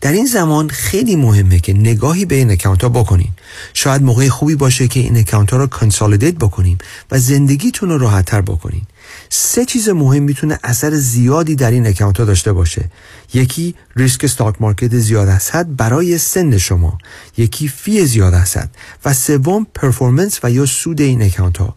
در 0.00 0.12
این 0.12 0.26
زمان 0.26 0.68
خیلی 0.68 1.16
مهمه 1.16 1.58
که 1.58 1.72
نگاهی 1.72 2.24
به 2.24 2.34
این 2.34 2.50
account 2.50 2.82
ها 2.82 2.88
بکنین. 2.88 3.28
شاید 3.74 4.02
موقع 4.02 4.28
خوبی 4.28 4.54
باشه 4.54 4.88
که 4.88 5.00
این 5.00 5.16
account 5.16 5.50
ها 5.50 5.56
رو 5.56 5.66
consolidate 5.66 6.34
بکنیم 6.34 6.78
و 7.10 7.18
زندگیتون 7.18 7.88
رو 7.88 7.98
راحتتر 7.98 8.40
بکنین. 8.40 8.82
سه 9.28 9.64
چیز 9.64 9.88
مهم 9.88 10.22
می‌تونه 10.22 10.58
اثر 10.64 10.94
زیادی 10.94 11.54
در 11.54 11.70
این 11.70 11.86
account 11.86 12.18
ها 12.18 12.24
داشته 12.24 12.52
باشه. 12.52 12.84
یکی 13.34 13.74
ریسک 13.96 14.24
stock 14.24 14.54
market 14.60 14.96
زیاد 14.96 15.28
از 15.28 15.50
حد 15.50 15.76
برای 15.76 16.18
سن 16.18 16.58
شما 16.58 16.98
یکی 17.36 17.68
fee 17.68 18.06
زیاد 18.06 18.34
حد 18.34 18.70
و 19.04 19.14
سوم 19.14 19.66
performance 19.74 20.40
و 20.42 20.50
یا 20.50 20.66
سود 20.66 21.00
این 21.00 21.22
account 21.22 21.58
ها 21.58 21.74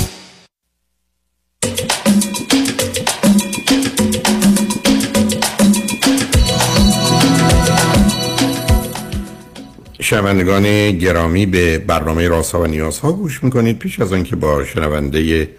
شنوندگان 10.11 10.91
گرامی 10.91 11.45
به 11.45 11.77
برنامه 11.77 12.27
رازها 12.27 12.61
و 12.61 12.67
نیازها 12.67 13.11
گوش 13.11 13.43
می‌کنید. 13.43 13.79
پیش 13.79 13.99
از 13.99 14.13
آنکه 14.13 14.35
با 14.35 14.65
شنونده 14.65 15.49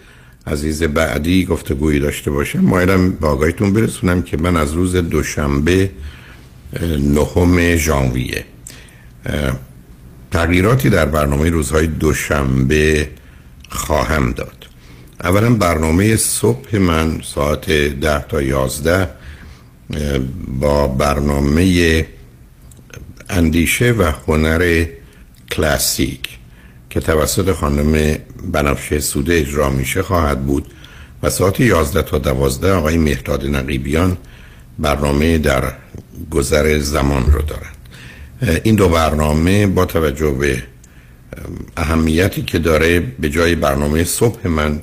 عزیز 0.47 0.83
بعدی 0.83 1.45
گفتگویی 1.45 2.01
داشته 2.01 2.31
باشم 2.31 2.61
مایلم 2.61 3.11
به 3.11 3.27
آگاهیتون 3.27 3.73
برسونم 3.73 4.23
که 4.23 4.37
من 4.37 4.57
از 4.57 4.73
روز 4.73 4.97
دوشنبه 4.97 5.91
نهم 6.99 7.77
ژانویه. 7.77 8.45
تغییراتی 10.31 10.91
در 10.91 11.07
برنامه 11.07 11.51
روزهای 11.51 11.87
دوشنبه 11.87 13.09
خواهم 13.69 14.33
داد. 14.33 14.67
اولا 15.25 15.55
برنامه 15.55 16.17
صبح 16.17 16.77
من 16.79 17.21
ساعت 17.35 17.71
ده 17.71 18.25
تا 18.29 18.43
یازده 18.43 19.09
با 20.61 20.89
برنامه 20.89 22.07
اندیشه 23.33 23.93
و 23.93 24.13
هنر 24.27 24.85
کلاسیک 25.51 26.39
که 26.91 27.01
توسط 27.01 27.53
خانم 27.53 28.19
بنفشه 28.53 29.01
سوده 29.01 29.35
اجرا 29.35 29.71
میشه 29.71 30.03
خواهد 30.03 30.47
بود 30.47 30.73
و 31.23 31.31
ساعت 31.31 31.61
11 31.61 32.03
تا 32.03 32.19
12 32.19 32.73
آقای 32.73 32.99
مهداد 32.99 33.47
نقیبیان 33.47 34.17
برنامه 34.79 35.39
در 35.39 35.73
گذر 36.31 36.79
زمان 36.79 37.33
رو 37.33 37.43
دارند. 37.43 37.77
این 38.65 38.75
دو 38.75 38.89
برنامه 38.89 39.67
با 39.67 39.85
توجه 39.85 40.31
به 40.31 40.63
اهمیتی 41.77 42.43
که 42.43 42.59
داره 42.59 43.01
به 43.01 43.31
جای 43.31 43.55
برنامه 43.55 44.05
صبح 44.05 44.49
من 44.49 44.81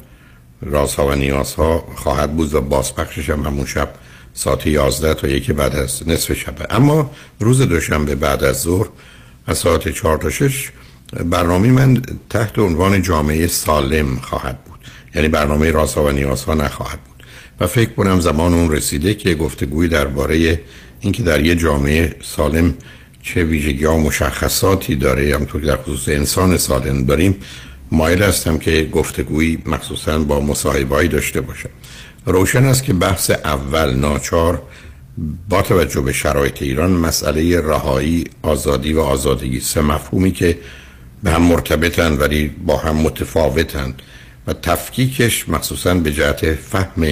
رازها 0.61 1.07
و 1.07 1.11
نیازها 1.11 1.87
خواهد 1.95 2.35
بود 2.35 2.53
و 2.53 2.61
بازپخشش 2.61 3.29
هم 3.29 3.45
همون 3.45 3.65
شب 3.65 3.89
ساعت 4.39 4.67
11 4.67 5.13
تا 5.13 5.27
یکی 5.27 5.53
بعد 5.53 5.75
از 5.75 6.07
نصف 6.07 6.33
شبه 6.33 6.65
اما 6.69 7.11
روز 7.39 7.61
دوشنبه 7.61 8.15
بعد 8.15 8.43
از 8.43 8.61
ظهر 8.61 8.87
از 9.47 9.57
ساعت 9.57 9.89
4 9.89 10.17
تا 10.17 10.29
6 10.29 10.71
برنامه 11.25 11.71
من 11.71 12.01
تحت 12.29 12.59
عنوان 12.59 13.01
جامعه 13.01 13.47
سالم 13.47 14.15
خواهد 14.15 14.63
بود. 14.63 14.79
یعنی 15.15 15.27
برنامه 15.27 15.71
رازها 15.71 16.05
و 16.05 16.09
نیازها 16.09 16.53
نخواهد 16.53 16.99
بود. 16.99 17.23
و 17.59 17.67
فکر 17.67 17.89
کنم 17.89 18.19
زمان 18.19 18.53
اون 18.53 18.71
رسیده 18.71 19.13
که 19.13 19.35
گفتگوی 19.35 19.87
درباره 19.87 20.61
اینکه 20.99 21.23
در 21.23 21.45
یه 21.45 21.55
جامعه 21.55 22.15
سالم 22.23 22.73
چه 23.23 23.43
ویژگی 23.43 23.85
ها 23.85 23.97
مشخصاتی 23.97 24.95
داره 24.95 25.35
همطور 25.35 25.61
که 25.61 25.67
در 25.67 25.77
خصوص 25.77 26.09
انسان 26.09 26.57
سالم 26.57 27.05
داریم 27.05 27.35
مایل 27.91 28.23
هستم 28.23 28.57
که 28.57 28.89
گفتگویی 28.91 29.57
مخصوصا 29.65 30.19
با 30.19 30.39
مصاحبهایی 30.39 31.07
داشته 31.07 31.41
باشم. 31.41 31.69
روشن 32.31 32.65
است 32.65 32.83
که 32.83 32.93
بحث 32.93 33.29
اول 33.29 33.93
ناچار 33.93 34.61
با 35.49 35.61
توجه 35.61 36.01
به 36.01 36.13
شرایط 36.13 36.61
ایران 36.61 36.91
مسئله 36.91 37.61
رهایی 37.61 38.23
آزادی 38.41 38.93
و 38.93 38.99
آزادگی. 38.99 39.59
سه 39.59 39.81
مفهومی 39.81 40.31
که 40.31 40.57
به 41.23 41.31
هم 41.31 41.41
مرتبطن 41.41 42.17
ولی 42.17 42.47
با 42.47 42.77
هم 42.77 42.95
متفاوتن 42.95 43.93
و 44.47 44.53
تفکیکش 44.53 45.49
مخصوصا 45.49 45.93
به 45.93 46.13
جهت 46.13 46.53
فهم 46.53 47.07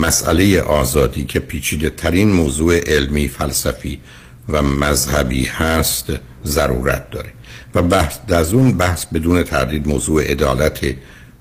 مسئله 0.00 0.60
آزادی 0.60 1.24
که 1.24 1.40
پیچیده 1.40 1.90
ترین 1.90 2.32
موضوع 2.32 2.78
علمی 2.78 3.28
فلسفی 3.28 4.00
و 4.48 4.62
مذهبی 4.62 5.44
هست 5.44 6.12
ضرورت 6.44 7.10
داره. 7.10 7.32
و 7.74 7.82
بحث 7.82 8.18
از 8.28 8.54
اون 8.54 8.72
بحث 8.72 9.06
بدون 9.06 9.42
تردید 9.42 9.88
موضوع 9.88 10.30
عدالت 10.30 10.80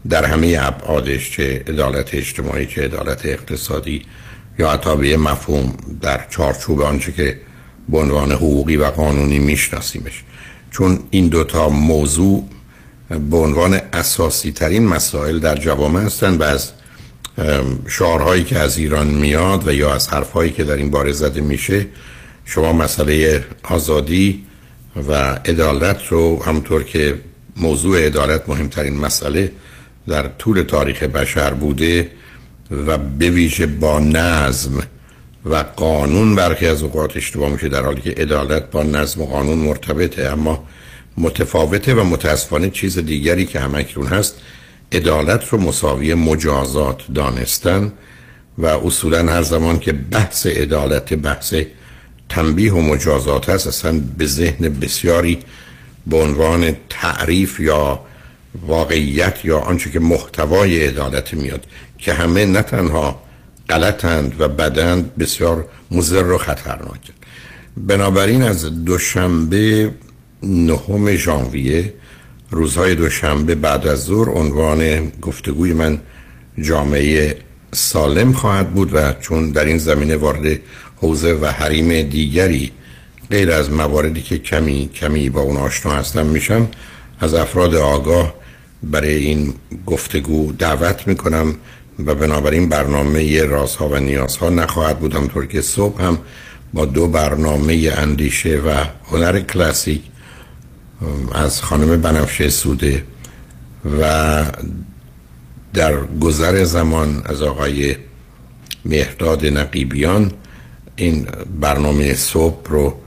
در 0.10 0.26
همه 0.26 0.58
ابعادش 0.62 1.32
چه 1.32 1.64
عدالت 1.68 2.14
اجتماعی 2.14 2.66
چه 2.66 2.84
عدالت 2.84 3.26
اقتصادی 3.26 4.02
یا 4.60 4.72
حتی 4.72 4.96
به 4.96 5.18
مفهوم 5.18 5.78
در 6.02 6.26
چارچوب 6.30 6.82
آنچه 6.82 7.12
که 7.12 7.40
به 7.90 7.98
عنوان 7.98 8.32
حقوقی 8.32 8.78
و 8.78 8.86
قانونی 8.86 9.40
میشناسیمش. 9.40 10.24
چون 10.72 11.00
این 11.10 11.28
دوتا 11.28 11.70
موضوع 11.70 12.50
به 13.10 13.38
عنوان 13.38 13.80
اساسی 13.94 14.52
ترین 14.52 14.88
مسائل 14.88 15.40
در 15.40 15.56
جوامع 15.56 16.02
هستند 16.02 16.42
و 16.42 16.44
از 16.44 16.72
شعارهایی 17.88 18.44
که 18.44 18.60
از 18.60 18.78
ایران 18.78 19.08
میاد 19.08 19.68
و 19.68 19.74
یا 19.74 19.94
از 19.94 20.08
حرفهایی 20.08 20.52
که 20.52 20.64
در 20.64 20.76
این 20.76 20.92
باره 20.92 21.12
زده 21.12 21.42
میشه 21.42 21.86
شما 22.46 22.74
مسئله 22.74 23.46
آزادی 23.64 24.46
و 25.08 25.14
عدالت 25.46 26.08
رو 26.08 26.44
همطور 26.44 26.84
که 26.84 27.20
موضوع 27.58 28.06
عدالت 28.06 28.50
مهمترین 28.50 28.98
مسئله 28.98 29.52
در 30.08 30.28
طول 30.28 30.62
تاریخ 30.62 31.04
بشر 31.04 31.54
بوده 31.54 32.12
و 32.72 32.98
به 32.98 33.30
ویژه 33.30 33.66
با 33.66 34.00
نظم 34.00 34.84
و 35.46 35.56
قانون 35.76 36.36
برخی 36.36 36.68
از 36.68 36.84
اوقات 36.84 37.18
اشتباه 37.18 37.50
میشه 37.50 37.70
در 37.70 37.84
حالی 37.84 38.02
که 38.02 38.10
عدالت 38.10 38.72
با 38.72 38.84
نظم 38.84 39.22
و 39.22 39.26
قانون 39.26 39.58
مرتبطه 39.58 40.24
اما 40.24 40.64
متفاوته 41.18 41.94
و 41.94 42.04
متاسفانه 42.04 42.70
چیز 42.70 43.00
دیگری 43.00 43.46
که 43.46 43.60
همکنون 43.60 44.08
هست 44.08 44.36
عدالت 44.92 45.48
رو 45.50 45.58
مساوی 45.58 46.14
مجازات 46.14 47.02
دانستن 47.14 47.92
و 48.58 48.66
اصولا 48.66 49.32
هر 49.32 49.42
زمان 49.42 49.80
که 49.80 49.92
بحث 49.94 50.48
عدالت 50.48 51.14
بحث 51.14 51.54
تنبیه 52.30 52.74
و 52.74 52.82
مجازات 52.82 53.50
هست 53.50 53.68
اصلا 53.68 54.02
به 54.18 54.26
ذهن 54.26 54.70
بسیاری 54.70 55.40
به 56.08 56.18
عنوان 56.18 56.76
تعریف 56.90 57.60
یا 57.60 58.00
واقعیت 58.68 59.46
یا 59.46 59.60
آنچه 59.60 59.92
که 59.92 60.00
محتوای 60.00 60.86
عدالت 60.86 61.34
میاد 61.34 61.66
که 61.98 62.14
همه 62.14 62.46
نه 62.46 62.62
تنها 62.62 63.22
غلطند 63.70 64.42
و 64.42 64.48
بدند 64.48 65.16
بسیار 65.16 65.68
مضر 65.92 66.32
و 66.32 66.38
خطرناک 66.38 67.02
بنابراین 67.78 68.44
از 68.44 68.86
دوشنبه 68.86 69.92
نهم 70.44 71.16
ژانویه 71.16 71.94
روزهای 72.52 72.96
دوشنبه 72.96 73.56
بعد 73.56 73.88
از 73.88 74.04
ظهر 74.04 74.30
عنوان 74.30 75.12
گفتگوی 75.22 75.74
من 75.74 76.00
جامعه 76.62 77.38
سالم 77.74 78.34
خواهد 78.34 78.72
بود 78.72 78.94
و 78.94 79.14
چون 79.14 79.52
در 79.52 79.66
این 79.66 79.78
زمینه 79.78 80.16
وارد 80.16 80.60
حوزه 80.96 81.34
و 81.34 81.46
حریم 81.46 82.02
دیگری 82.02 82.72
غیر 83.30 83.52
از 83.52 83.72
مواردی 83.72 84.22
که 84.22 84.38
کمی 84.38 84.90
کمی 84.96 85.30
با 85.30 85.42
اون 85.42 85.58
آشنا 85.58 85.92
هستم 85.92 86.26
میشم 86.26 86.68
از 87.20 87.34
افراد 87.34 87.76
آگاه 87.76 88.34
برای 88.84 89.16
این 89.16 89.54
گفتگو 89.86 90.52
دعوت 90.52 91.08
می‌کنم 91.08 91.56
و 92.06 92.16
بنابراین 92.16 92.70
برنامه 92.70 93.44
رازها 93.44 93.90
و 93.90 93.96
نیازها 93.96 94.50
نخواهد 94.50 95.00
بودم 95.00 95.28
طور 95.28 95.46
که 95.46 95.62
صبح 95.62 96.02
هم 96.02 96.18
با 96.74 96.86
دو 96.86 97.08
برنامه 97.08 97.94
اندیشه 97.98 98.58
و 98.58 98.86
هنر 99.12 99.40
کلاسیک 99.40 100.02
از 101.32 101.62
خانم 101.62 102.02
بنفشه 102.02 102.50
سوده 102.50 103.04
و 104.00 104.46
در 105.74 106.06
گذر 106.22 106.64
زمان 106.64 107.22
از 107.26 107.42
آقای 107.42 107.96
مهداد 108.86 109.46
نقیبیان 109.46 110.32
این 110.96 111.28
برنامه 111.60 112.14
صبح 112.14 112.70
رو 112.70 112.98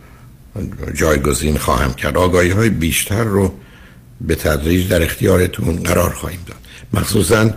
جایگزین 0.95 1.59
خواهم 1.59 1.95
کرد. 1.95 2.17
آگاهی 2.17 2.51
های 2.51 2.69
بیشتر 2.69 3.25
رو 3.25 3.55
به 4.21 4.35
تدریج 4.35 4.89
در 4.89 5.03
اختیارتون 5.03 5.77
قرار 5.77 6.11
خواهیم 6.11 6.41
داد. 6.47 6.59
مخصوصا 6.93 7.51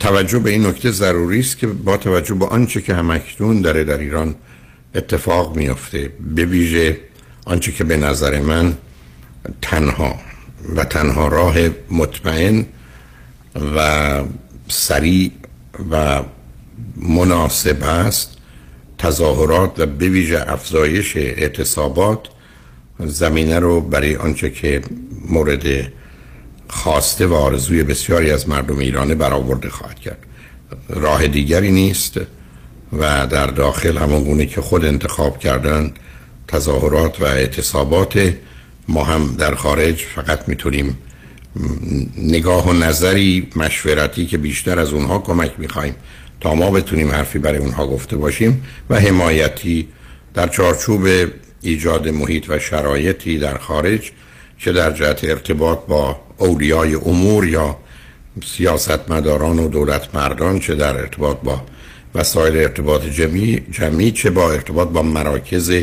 توجه 0.00 0.38
به 0.38 0.50
این 0.50 0.66
نکته 0.66 0.90
ضروری 0.90 1.40
است 1.40 1.58
که 1.58 1.66
با 1.66 1.96
توجه 1.96 2.34
به 2.34 2.46
آنچه 2.46 2.82
که 2.82 2.94
همکنون 2.94 3.62
داره 3.62 3.84
در 3.84 3.98
ایران 3.98 4.34
اتفاق 4.94 5.56
میافته 5.56 6.12
به 6.34 6.44
ویژه 6.44 7.00
آنچه 7.44 7.72
که 7.72 7.84
به 7.84 7.96
نظر 7.96 8.40
من 8.40 8.76
تنها 9.62 10.20
و 10.76 10.84
تنها 10.84 11.28
راه 11.28 11.56
مطمئن 11.90 12.66
و 13.76 14.22
سریع 14.68 15.32
و 15.90 16.22
مناسب 16.96 17.82
است 17.82 18.38
تظاهرات 18.98 19.80
و 19.80 19.86
به 19.86 20.08
ویژه 20.08 20.44
افزایش 20.52 21.16
اعتصابات 21.16 22.28
زمینه 23.06 23.58
رو 23.58 23.80
برای 23.80 24.16
آنچه 24.16 24.50
که 24.50 24.82
مورد 25.28 25.92
خواسته 26.68 27.26
و 27.26 27.34
آرزوی 27.34 27.82
بسیاری 27.82 28.30
از 28.30 28.48
مردم 28.48 28.78
ایرانه 28.78 29.14
برآورده 29.14 29.68
خواهد 29.68 29.98
کرد. 29.98 30.18
راه 30.88 31.26
دیگری 31.26 31.70
نیست 31.70 32.20
و 32.92 33.26
در 33.26 33.46
داخل 33.46 33.98
همون 33.98 34.24
گونه 34.24 34.46
که 34.46 34.60
خود 34.60 34.84
انتخاب 34.84 35.38
کردن 35.38 35.92
تظاهرات 36.48 37.20
و 37.20 37.24
اعتصابات 37.24 38.34
ما 38.88 39.04
هم 39.04 39.34
در 39.38 39.54
خارج 39.54 40.04
فقط 40.14 40.48
می‌تونیم 40.48 40.98
نگاه 42.18 42.68
و 42.68 42.72
نظری 42.72 43.48
مشورتی 43.56 44.26
که 44.26 44.38
بیشتر 44.38 44.78
از 44.78 44.92
اونها 44.92 45.18
کمک 45.18 45.52
می‌خوایم 45.58 45.94
تا 46.40 46.54
ما 46.54 46.70
بتونیم 46.70 47.10
حرفی 47.10 47.38
برای 47.38 47.58
اونها 47.58 47.86
گفته 47.86 48.16
باشیم 48.16 48.64
و 48.90 49.00
حمایتی 49.00 49.88
در 50.34 50.48
چارچوب 50.48 51.08
ایجاد 51.62 52.08
محیط 52.08 52.44
و 52.48 52.58
شرایطی 52.58 53.38
در 53.38 53.58
خارج 53.58 54.12
که 54.58 54.72
در 54.72 54.92
جهت 54.92 55.24
ارتباط 55.24 55.78
با 55.78 56.20
اولیای 56.36 56.94
امور 56.94 57.48
یا 57.48 57.76
سیاستمداران 58.44 59.58
و 59.58 59.68
دولت 59.68 60.14
مردان 60.14 60.58
چه 60.58 60.74
در 60.74 60.96
ارتباط 60.96 61.36
با 61.36 61.62
وسایل 62.14 62.56
ارتباط 62.56 63.04
جمعی, 63.04 63.62
جمعی 63.70 64.10
چه 64.10 64.30
با 64.30 64.52
ارتباط 64.52 64.88
با 64.88 65.02
مراکز 65.02 65.82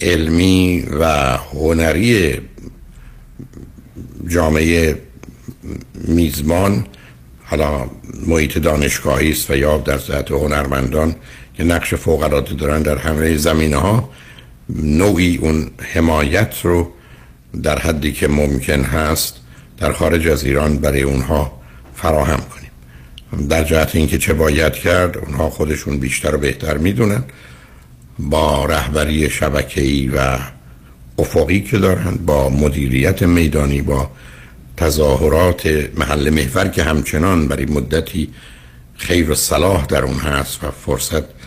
علمی 0.00 0.86
و 1.00 1.36
هنری 1.36 2.40
جامعه 4.28 4.98
میزبان 5.94 6.86
حالا 7.44 7.90
محیط 8.26 8.58
دانشگاهی 8.58 9.30
است 9.30 9.50
و 9.50 9.56
یا 9.56 9.78
در 9.78 9.98
جهت 9.98 10.30
هنرمندان 10.30 11.14
که 11.54 11.64
نقش 11.64 11.94
فوق 11.94 12.22
العاده 12.22 12.54
دارن 12.54 12.82
در 12.82 12.98
همه 12.98 13.36
زمینه 13.36 13.76
ها 13.76 14.10
نوعی 14.76 15.36
اون 15.36 15.70
حمایت 15.94 16.54
رو 16.62 16.92
در 17.62 17.78
حدی 17.78 18.12
که 18.12 18.28
ممکن 18.28 18.80
هست 18.82 19.36
در 19.78 19.92
خارج 19.92 20.28
از 20.28 20.44
ایران 20.44 20.76
برای 20.76 21.02
اونها 21.02 21.60
فراهم 21.94 22.40
کنیم. 22.40 22.70
در 23.48 23.64
جهت 23.64 23.96
اینکه 23.96 24.18
چه 24.18 24.34
باید 24.34 24.72
کرد 24.72 25.18
اونها 25.18 25.50
خودشون 25.50 25.98
بیشتر 25.98 26.34
و 26.34 26.38
بهتر 26.38 26.76
می‌دونن. 26.76 27.24
با 28.18 28.64
رهبری 28.64 29.30
شبکه‌ای 29.30 30.08
و 30.08 30.38
افقی 31.18 31.60
که 31.60 31.78
دارن 31.78 32.14
با 32.26 32.48
مدیریت 32.48 33.22
میدانی 33.22 33.82
با 33.82 34.10
تظاهرات 34.76 35.66
محل 35.96 36.30
محور 36.30 36.68
که 36.68 36.82
همچنان 36.82 37.48
برای 37.48 37.66
مدتی 37.66 38.28
خیر 38.96 39.30
و 39.30 39.34
صلاح 39.34 39.86
در 39.86 40.02
اون 40.02 40.18
هست 40.18 40.64
و 40.64 40.70
فرصت 40.70 41.39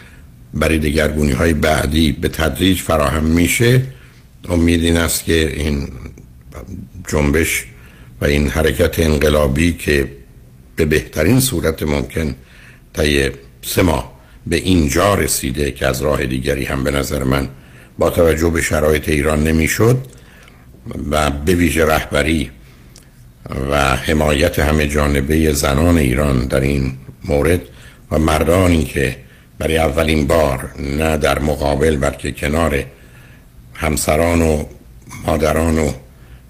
برای 0.53 0.79
دگرگونی 0.79 1.31
های 1.31 1.53
بعدی 1.53 2.11
به 2.11 2.27
تدریج 2.27 2.81
فراهم 2.81 3.23
میشه. 3.23 3.81
امید 4.49 4.83
این 4.83 4.97
است 4.97 5.25
که 5.25 5.53
این 5.55 5.87
جنبش 7.07 7.65
و 8.21 8.25
این 8.25 8.47
حرکت 8.47 8.99
انقلابی 8.99 9.73
که 9.73 10.07
به 10.75 10.85
بهترین 10.85 11.39
صورت 11.39 11.83
ممکن 11.83 12.35
طی 12.93 13.29
سه 13.61 13.81
ماه 13.81 14.13
به 14.47 14.55
اینجا 14.55 15.15
رسیده 15.15 15.71
که 15.71 15.87
از 15.87 16.01
راه 16.01 16.25
دیگری 16.25 16.65
هم 16.65 16.83
به 16.83 16.91
نظر 16.91 17.23
من 17.23 17.49
با 17.97 18.09
توجه 18.09 18.49
به 18.49 18.61
شرایط 18.61 19.09
ایران 19.09 19.43
نمی‌شد 19.43 19.97
و 21.11 21.29
به 21.31 21.55
ویژه 21.55 21.85
رهبری 21.85 22.51
و 23.71 23.95
حمایت 23.95 24.59
همه 24.59 24.87
جانبه 24.87 25.53
زنان 25.53 25.97
ایران 25.97 26.39
در 26.39 26.59
این 26.59 26.93
مورد 27.25 27.61
و 28.11 28.19
مردانی 28.19 28.83
که 28.83 29.15
برای 29.59 29.77
اولین 29.77 30.27
بار 30.27 30.69
نه 30.79 31.17
در 31.17 31.39
مقابل 31.39 31.97
بلکه 31.97 32.31
کنار 32.31 32.83
همسران 33.73 34.41
و 34.41 34.63
مادران 35.27 35.79
و 35.79 35.91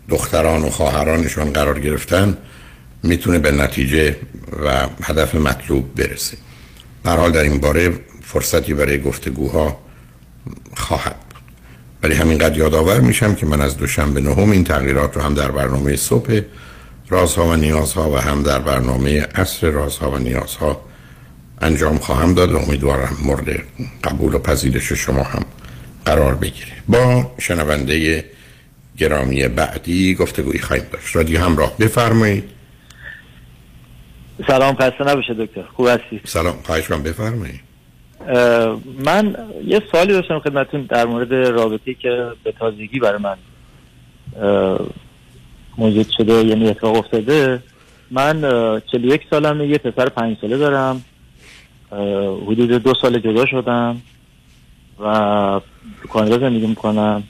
دختران 0.10 0.64
و 0.64 0.70
خواهرانشان 0.70 1.54
قرار 1.54 1.80
گرفتن 1.80 2.38
می‌تونه 3.04 3.40
به 3.40 3.52
نتیجه 3.52 4.16
و 4.66 4.88
هدف 5.04 5.36
مطلوب 5.36 5.96
برسه. 5.96 6.38
در 7.04 7.18
حال 7.18 7.32
در 7.32 7.44
این 7.44 7.58
باره 7.58 7.94
فرصتی 8.22 8.74
برای 8.74 9.02
گفتگوها 9.02 9.78
خواهد 10.76 11.16
ولی 12.04 12.16
همینقدر 12.16 12.58
یادآور 12.58 13.00
میشم 13.00 13.36
که 13.36 13.46
من 13.46 13.62
از 13.62 13.78
دوشنبه 13.78 14.22
نهم 14.22 14.52
این 14.52 14.64
تغییرات 14.64 15.16
رو 15.16 15.22
هم 15.22 15.34
در 15.34 15.52
برنامه 15.52 15.96
صبح 15.96 16.42
رازها 17.10 17.48
و 17.48 17.56
نیازها 17.56 18.12
و 18.12 18.18
هم 18.18 18.44
در 18.44 18.60
برنامه 18.60 19.22
عصر 19.22 19.70
رازها 19.70 20.12
و 20.12 20.18
نیازها 20.18 20.82
انجام 21.64 21.98
خواهم 21.98 22.34
داد 22.34 22.52
و 22.52 22.58
امیدوارم 22.58 23.18
مورد 23.26 23.64
قبول 24.04 24.34
و 24.34 24.40
پذیرش 24.40 24.94
شما 24.94 25.24
هم 25.24 25.46
قرار 26.06 26.36
بگیره 26.36 26.72
با 26.88 27.32
شنونده 27.40 28.26
گرامی 28.98 29.48
بعدی 29.48 30.16
گفتگویی 30.16 30.60
خواهیم 30.60 30.86
داشت. 30.92 31.16
رادیو 31.16 31.40
همراه 31.40 31.78
بفرمایید. 31.78 32.44
سلام 34.48 34.76
خسته 34.76 35.04
نباشه 35.04 35.34
دکتر. 35.34 35.64
خوب 35.76 35.88
هستی؟ 35.88 36.22
سلام. 36.26 36.56
خواهش 36.64 36.92
من 36.92 37.04
بفرمایید. 37.04 37.60
من 39.06 39.36
یه 39.66 39.82
سوالی 39.92 40.14
داشتم 40.14 40.40
خدمتون 40.40 40.82
در 40.82 41.06
مورد 41.06 41.34
رابطه 41.34 41.94
که 41.94 42.28
به 42.44 42.52
تازگی 42.52 43.00
برای 43.00 43.20
من 43.22 43.38
موجود 45.78 46.10
شده 46.18 46.34
یعنی 46.34 46.70
اتفاق 46.70 46.98
افتاده. 46.98 47.64
من 48.12 48.42
41 48.92 49.22
سالمه 49.30 49.68
یه 49.68 49.78
پسر 49.78 50.10
پنج 50.10 50.38
ساله 50.42 50.58
دارم. 50.58 51.06
حدود 52.48 52.72
دو 52.72 52.94
سال 53.02 53.20
جدا 53.20 53.46
شدم 53.46 54.02
و 55.00 55.62
کانادا 56.10 56.40
زندگی 56.40 56.68
می‌کنم. 56.68 57.24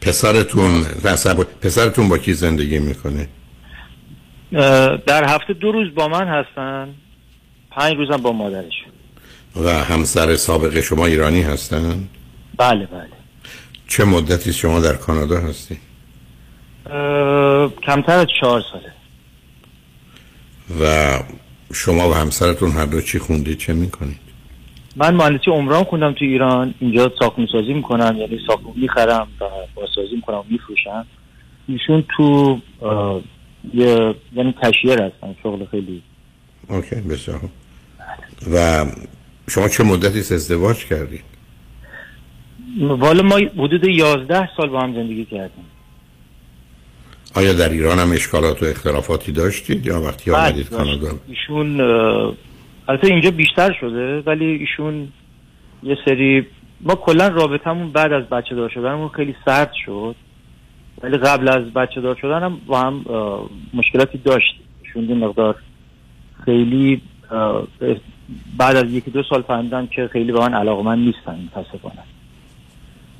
پسرتون 0.00 0.84
پسرتون 1.62 2.08
با 2.08 2.18
کی 2.18 2.32
زندگی 2.32 2.78
می‌کنه؟ 2.78 3.28
در 5.06 5.24
هفته 5.24 5.52
دو 5.52 5.72
روز 5.72 5.94
با 5.94 6.08
من 6.08 6.28
هستن 6.28 6.94
پنج 7.70 7.96
روزم 7.96 8.16
با 8.16 8.32
مادرش 8.32 8.74
و 9.56 9.84
همسر 9.84 10.36
سابق 10.36 10.80
شما 10.80 11.06
ایرانی 11.06 11.42
هستن؟ 11.42 12.08
بله 12.56 12.86
بله. 12.86 13.08
چه 13.88 14.04
مدتی 14.04 14.52
شما 14.52 14.80
در 14.80 14.94
کانادا 14.94 15.40
هستی 15.40 15.78
کمتر 17.82 18.18
از 18.18 18.26
چهار 18.40 18.62
ساله. 18.72 18.92
و 20.80 21.18
شما 21.72 22.10
و 22.10 22.14
همسرتون 22.14 22.70
هر 22.70 22.86
دو 22.86 23.00
چی 23.00 23.18
خوندید 23.18 23.58
چه 23.58 23.72
می‌کنید؟ 23.72 24.18
من 24.96 25.14
مهندسی 25.14 25.50
عمران 25.50 25.84
خوندم 25.84 26.12
تو 26.12 26.24
ایران. 26.24 26.74
اینجا 26.80 27.12
ساختمون 27.18 27.48
سازی 27.52 27.72
می‌کنم 27.72 28.16
یعنی 28.18 28.38
ساختمون 28.46 28.74
می‌خرم 28.76 29.28
و 29.40 29.44
بازسازی 29.74 30.14
می‌کنم 30.14 30.36
و 30.36 30.44
میفروشم. 30.50 31.06
ایشون 31.68 32.04
تو 32.16 32.58
یه 33.74 34.14
یعنی 34.34 34.54
تشییر 34.62 35.02
هستن 35.02 35.36
شغل 35.42 35.66
خیلی. 35.70 36.02
اوکی 36.68 36.96
بسیار 36.96 37.40
و 38.52 38.86
شما 39.48 39.68
چه 39.68 39.84
مدتی 39.84 40.18
ازدواج 40.18 40.84
کردید؟ 40.84 41.24
والا 42.80 43.22
ما 43.22 43.36
حدود 43.36 43.84
یازده 43.84 44.48
سال 44.56 44.68
با 44.68 44.80
هم 44.80 44.94
زندگی 44.94 45.24
کردیم. 45.24 45.64
آیا 47.36 47.52
در 47.52 47.68
ایران 47.68 47.98
هم 47.98 48.12
اشکالات 48.12 48.62
و 48.62 48.66
اختلافاتی 48.66 49.32
داشتید 49.32 49.86
یا 49.86 50.00
وقتی 50.00 50.30
بله، 50.30 50.40
آمدید 50.40 50.68
کانادا؟ 50.70 51.08
ایشون 51.28 51.80
البته 52.88 53.06
اینجا 53.06 53.30
بیشتر 53.30 53.76
شده 53.80 54.20
ولی 54.20 54.44
ایشون 54.44 55.08
یه 55.82 55.98
سری 56.04 56.46
ما 56.80 56.94
کلا 56.94 57.28
رابطمون 57.28 57.92
بعد 57.92 58.12
از 58.12 58.24
بچه 58.24 58.54
دار 58.54 58.68
شدنمون 58.68 59.08
خیلی 59.08 59.34
سرد 59.44 59.72
شد 59.86 60.14
ولی 61.02 61.16
قبل 61.16 61.48
از 61.48 61.64
بچه 61.72 62.00
دار 62.00 62.14
شدن 62.14 62.42
هم 62.42 62.60
با 62.66 62.80
هم 62.80 63.04
مشکلاتی 63.74 64.18
داشت 64.18 64.54
ایشون 64.82 65.08
یه 65.08 65.14
مقدار 65.14 65.56
خیلی 66.44 67.02
بعد 68.58 68.76
از 68.76 68.90
یکی 68.90 69.10
دو 69.10 69.22
سال 69.22 69.42
فهمیدن 69.42 69.86
که 69.86 70.08
خیلی 70.12 70.32
به 70.32 70.40
من 70.40 70.54
علاقه 70.54 70.82
من 70.82 70.98
نیستن 70.98 71.48
متاسفانه. 71.52 72.02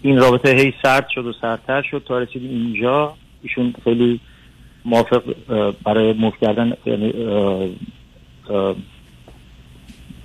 این 0.02 0.18
رابطه 0.18 0.54
هی 0.54 0.74
سرد 0.82 1.08
شد 1.14 1.26
و 1.26 1.32
سردتر 1.40 1.82
شد 1.82 2.02
تا 2.08 2.18
رسیدیم 2.18 2.50
اینجا. 2.50 3.14
ایشون 3.48 3.74
خیلی 3.84 4.20
موافق 4.84 5.22
برای 5.84 6.12
موف 6.12 6.34
کردن 6.40 6.72
یعنی 6.86 7.12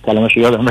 کلمش 0.06 0.38
یادم 0.38 0.68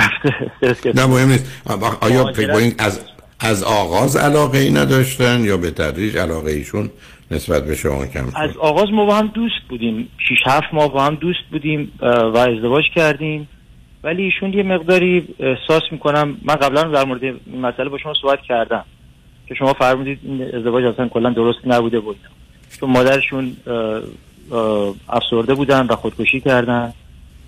رفته. 0.63 0.93
نه 1.01 1.07
مهم 1.07 1.29
نیست. 1.29 1.63
آیا 2.01 2.33
فکر 2.33 2.51
این 2.51 2.75
از 2.79 3.01
از 3.41 3.63
آغاز 3.63 4.17
علاقه 4.17 4.59
ای 4.59 4.71
نداشتن 4.71 5.45
یا 5.45 5.57
به 5.57 5.71
تدریج 5.71 6.17
علاقه 6.17 6.51
ایشون 6.51 6.91
نسبت 7.31 7.65
به 7.65 7.75
شما 7.75 8.07
کم 8.07 8.31
شد؟ 8.31 8.37
از 8.37 8.57
آغاز 8.57 8.91
ما 8.93 9.05
با 9.05 9.15
هم 9.15 9.27
دوست 9.27 9.61
بودیم. 9.69 10.09
6 10.29 10.43
7 10.47 10.67
ماه 10.73 10.93
با 10.93 11.05
هم 11.05 11.15
دوست 11.15 11.45
بودیم 11.51 11.93
و 12.03 12.37
ازدواج 12.37 12.85
کردیم. 12.95 13.49
ولی 14.05 14.23
ایشون 14.23 14.53
یه 14.53 14.63
مقداری 14.63 15.29
احساس 15.39 15.83
می‌کنم 15.93 16.37
من 16.43 16.55
قبلا 16.55 16.83
در 16.83 17.05
مورد 17.05 17.25
این 17.25 17.41
مسئله 17.63 17.89
با 17.89 17.99
شما 17.99 18.15
صحبت 18.23 18.43
کردم. 18.49 18.85
که 19.47 19.55
شما 19.55 19.73
فرمودید 19.73 20.19
این 20.23 20.43
ازدواج 20.43 20.85
اصلا 20.85 21.09
کلا 21.09 21.31
درست 21.31 21.59
نبوده 21.67 22.01
بود. 22.01 22.17
چون 22.81 22.91
مادرشون 22.91 23.57
افسرده 25.09 25.55
بودن 25.55 25.87
و 25.87 25.97
خودکشی 25.97 26.41
کردن 26.41 26.93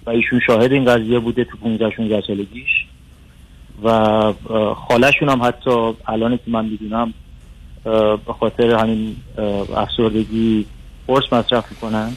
و 0.07 0.11
ایشون 0.11 0.41
شاهد 0.47 0.73
این 0.73 0.85
قضیه 0.85 1.19
بوده 1.19 1.45
تو 1.45 1.57
15 1.57 1.91
16 1.91 2.23
سالگیش. 2.27 2.71
و 3.83 4.33
خالهشون 4.75 5.29
هم 5.29 5.43
حتی 5.43 5.93
الان 6.07 6.37
که 6.37 6.43
من 6.47 6.65
می‌دونم 6.65 7.15
به 8.27 8.33
خاطر 8.41 8.75
همین 8.75 9.17
افسردگی 9.77 10.67
قرص 11.07 11.33
مصرف 11.33 11.71
می‌کنن. 11.71 12.13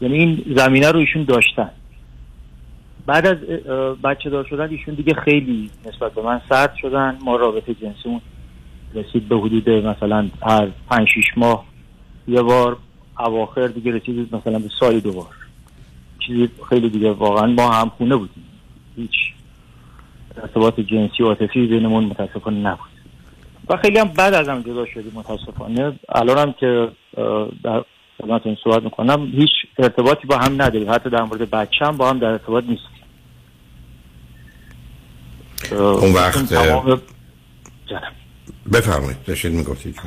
یعنی 0.00 0.18
این 0.18 0.42
زمینه 0.56 0.90
رو 0.90 0.98
ایشون 0.98 1.24
داشتن. 1.24 1.70
بعد 3.06 3.26
از 3.26 3.36
بچه 4.04 4.30
دار 4.30 4.44
شدن 4.44 4.68
ایشون 4.68 4.94
دیگه 4.94 5.14
خیلی 5.14 5.70
نسبت 5.86 6.14
به 6.14 6.22
من 6.22 6.40
سرد 6.48 6.74
شدن. 6.80 7.18
ما 7.24 7.36
رابطه 7.36 7.74
جنسیمون 7.74 8.20
رسید 8.94 9.28
به 9.28 9.36
حدود 9.36 9.70
مثلا 9.70 10.28
هر 10.42 10.68
پنج 10.90 11.08
شیش 11.08 11.26
ماه. 11.36 11.64
یه 12.28 12.42
بار 12.42 12.76
اواخر 13.18 13.66
دیگه 13.66 13.92
رسید 13.92 14.36
مثلا 14.36 14.58
به 14.58 14.70
سالی 14.80 15.00
دو 15.00 15.12
بار. 15.12 15.34
چیزی 16.18 16.48
خیلی 16.68 16.90
دیگه 16.90 17.10
واقعا 17.10 17.46
ما 17.46 17.70
هم 17.72 17.88
خونه 17.88 18.16
بودیم. 18.16 18.44
هیچ 18.96 19.10
ارتباط 20.42 20.80
جنسی 20.80 21.22
و 21.22 21.26
عاطفی 21.26 21.66
بینمون 21.66 22.04
متاسفانه 22.04 22.58
نبود. 22.58 22.88
و 23.68 23.76
خیلی 23.76 23.98
هم 23.98 24.08
بعد 24.08 24.34
از 24.34 24.48
هم 24.48 24.62
جدا 24.62 24.86
شدیم 24.86 25.12
متاسفانه. 25.14 25.98
الان 26.08 26.38
هم 26.38 26.52
که 26.52 26.88
در 27.64 27.84
خدمتتون 28.18 28.56
صحبت 28.64 28.82
می‌کنم 28.82 29.26
هیچ 29.26 29.50
ارتباطی 29.78 30.26
با 30.26 30.38
هم 30.38 30.62
نداریم. 30.62 30.90
حتی 30.90 31.10
در 31.10 31.22
مورد 31.22 31.50
بچه 31.50 31.84
هم 31.84 31.96
با 31.96 32.10
هم 32.10 32.18
در 32.18 32.26
ارتباط 32.26 32.64
نیستیم. 32.64 32.90
اون 35.72 36.12
وقت 36.12 36.54
بفرمایید 38.72 39.24
داشتید 39.26 39.52
می‌گفتید 39.52 40.00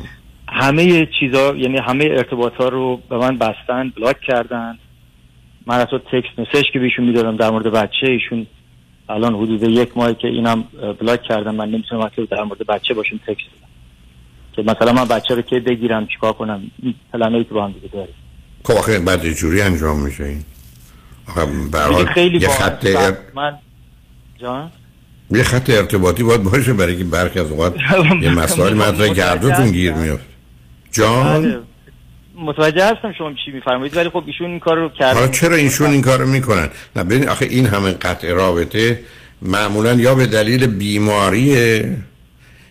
همه 0.51 1.07
چیزا 1.19 1.55
یعنی 1.55 1.77
همه 1.77 2.05
ارتباط 2.05 2.53
ها 2.53 2.69
رو 2.69 3.01
به 3.09 3.17
من 3.17 3.37
بستن 3.37 3.89
بلاک 3.97 4.21
کردن. 4.27 4.77
من 5.65 5.75
اصلا 5.79 5.99
تکست 5.99 6.39
مسیج 6.39 6.65
که 6.73 6.79
بهشون 6.79 7.05
می‌دادم 7.05 7.37
در 7.37 7.49
مورد 7.49 7.67
بچه 7.67 8.07
ایشون 8.07 8.47
الان 9.09 9.35
حدود 9.35 9.63
یک 9.63 9.97
ماهی 9.97 10.15
که 10.15 10.27
اینم 10.27 10.63
بلاک 11.01 11.23
کردم. 11.23 11.55
من 11.55 11.69
نمی‌تونم 11.69 12.01
حتی 12.01 12.25
در 12.25 12.43
مورد 12.43 12.65
بچه 12.67 12.93
باشون 12.93 13.19
تکست 13.27 13.47
بدم. 13.57 13.69
که 14.53 14.61
مثلا 14.61 14.93
من 14.93 15.05
بچه 15.05 15.35
رو 15.35 15.41
که 15.41 15.59
بگیرم 15.59 16.07
چیکار 16.07 16.33
کنم؟ 16.33 16.61
این 16.83 16.93
پلنایی 17.13 17.43
که 17.43 17.53
با 17.53 17.65
هم 17.65 17.71
دیگه 17.71 17.87
داریم. 17.87 18.13
خب 18.63 18.73
آخه 18.73 18.99
بعد 18.99 19.29
جوری 19.33 19.61
انجام 19.61 19.99
میشه 20.03 20.23
این. 20.23 20.43
آخه 21.27 22.05
خیلی 22.05 22.37
یه 22.37 22.47
خط 22.47 22.85
ار- 22.85 23.17
من 23.35 23.57
جان؟ 24.41 24.71
یه 25.31 25.43
خط 25.43 25.69
ارتباطی 25.69 26.23
باید 26.23 26.43
باشه 26.43 26.73
برای 26.73 26.97
که 26.97 27.03
برخی 27.03 27.39
از 27.39 27.51
اوقات 27.51 27.75
یه 28.21 28.29
مسائل 28.29 28.73
مطرح 28.73 29.13
که 29.13 29.23
هر 29.23 29.35
دوتون 29.35 29.71
گیر 29.71 29.93
میفت 29.93 30.28
جان؟ 30.91 31.41
بله. 31.41 31.59
متوجه 32.35 32.85
هستم 32.85 33.13
شما 33.17 33.33
چی 33.45 33.51
میفرمایید 33.51 33.97
ولی 33.97 34.09
خب 34.09 34.23
ایشون 34.25 34.49
این 34.49 34.59
کار 34.59 34.77
رو 34.77 34.89
کردن 34.89 35.13
حالا 35.13 35.27
چرا 35.27 35.55
اینشون 35.55 35.89
این 35.89 36.01
کارو 36.01 36.27
می‌کنن؟ 36.27 36.69
نه 36.95 37.03
ببین 37.03 37.29
آخه 37.29 37.45
این 37.45 37.65
همه 37.65 37.91
قطع 37.91 38.33
رابطه 38.33 38.99
معمولا 39.41 39.93
یا 39.93 40.15
به 40.15 40.25
دلیل 40.25 40.67
بیماریه 40.67 41.97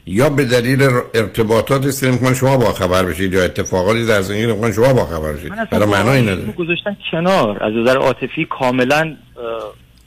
یا 0.07 0.31
به 0.31 0.45
دلیل 0.45 0.83
ارتباطات 1.14 1.87
است. 1.87 2.05
که 2.05 2.35
شما 2.35 2.57
با 2.57 2.73
خبر 2.73 3.05
بشید 3.05 3.33
یا 3.33 3.45
اتفاقاتی 3.45 4.07
در 4.07 4.23
زندگی 4.23 4.47
می‌کنن 4.47 4.73
شما 4.73 4.93
با 4.93 5.05
خبر 5.05 5.33
بشید. 5.33 5.71
برای 5.71 5.87
واقعا 5.87 6.21
نداره. 6.21 6.39
ایشون 6.39 6.55
گذاشتن 6.55 6.97
کنار. 7.11 7.64
از 7.64 7.73
نظر 7.75 7.97
عاطفی 7.97 8.47
کاملا 8.61 9.16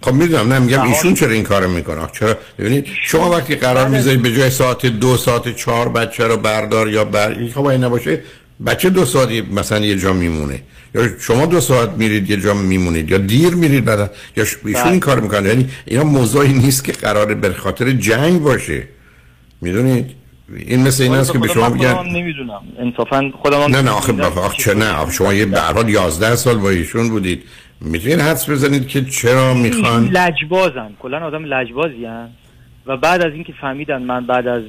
خب 0.01 0.13
می‌دونم 0.13 0.53
نه 0.53 0.59
میگم 0.59 0.81
ایشون 0.81 1.13
چرا 1.13 1.31
این 1.31 1.43
کارو 1.43 1.69
می‌کنه؟ 1.69 2.07
چرا؟ 2.19 2.37
ببینید 2.59 2.87
شما 3.03 3.29
وقتی 3.29 3.55
قرار 3.55 3.87
می‌ذارید 3.87 4.21
به 4.21 4.33
جای 4.33 4.49
ساعت 4.49 4.85
دو 4.85 5.17
ساعت 5.17 5.55
چهار 5.55 5.89
بچه 5.89 6.27
رو 6.27 6.37
بردار 6.37 6.89
یا 6.89 7.05
بر 7.05 7.47
خب 7.53 7.65
این 7.65 7.83
نباشه 7.83 8.21
بچه 8.65 8.89
دو 8.89 9.05
ساعتی 9.05 9.41
مثلا 9.41 9.85
یه 9.85 9.95
جا 9.97 10.13
میمونه. 10.13 10.61
یا 10.95 11.09
شما 11.19 11.45
دو 11.45 11.59
ساعت 11.59 11.89
میرید 11.89 12.29
یه 12.29 12.37
جا 12.37 12.53
میمونید. 12.53 13.11
یا 13.11 13.17
دیر 13.17 13.55
میرید 13.55 13.85
بعد 13.85 14.11
یا 14.37 14.43
ایشون 14.43 14.73
بله. 14.73 14.91
این 14.91 14.99
کار 14.99 15.19
می‌کنه. 15.19 15.49
یعنی 15.49 15.69
اینا 15.85 16.03
موضوعی 16.03 16.53
نیست 16.53 16.83
که 16.83 16.91
قراره 16.91 17.35
به 17.35 17.53
خاطر 17.53 17.91
جنگ 17.91 18.41
باشه. 18.41 18.83
می‌دونید؟ 19.61 20.05
این 20.57 20.87
مثل 20.87 21.03
این 21.03 21.13
است 21.13 21.31
که 21.31 21.39
به 21.39 21.47
شما 21.47 21.69
بگن 21.69 22.03
نمی‌دونم. 22.03 22.61
انصافا 22.79 23.31
خودم 23.41 23.57
نه 23.57 23.81
نه 23.81 23.91
آخه. 23.91 24.23
آخه 24.23 24.57
چه 24.57 24.73
نه 24.73 25.11
شما 25.11 25.33
یه 25.33 25.45
به 25.45 25.61
هر 25.61 25.73
حال 25.73 25.89
11 25.89 26.35
سال 26.35 26.57
با 26.57 26.69
ایشون 26.69 27.09
بودید. 27.09 27.43
می‌تونید 27.81 28.19
حدس 28.19 28.49
بزنید 28.49 28.87
که 28.87 29.05
چرا 29.05 29.53
می‌خوان؟ 29.53 30.05
لجبازن. 30.05 30.95
کلا 30.99 31.25
آدم 31.25 31.43
لجبازی 31.45 32.05
هن. 32.05 32.29
و 32.85 32.97
بعد 32.97 33.21
از 33.21 33.33
اینکه 33.33 33.53
فهمیدن 33.61 34.01
من 34.01 34.25
بعد 34.25 34.47
از 34.47 34.63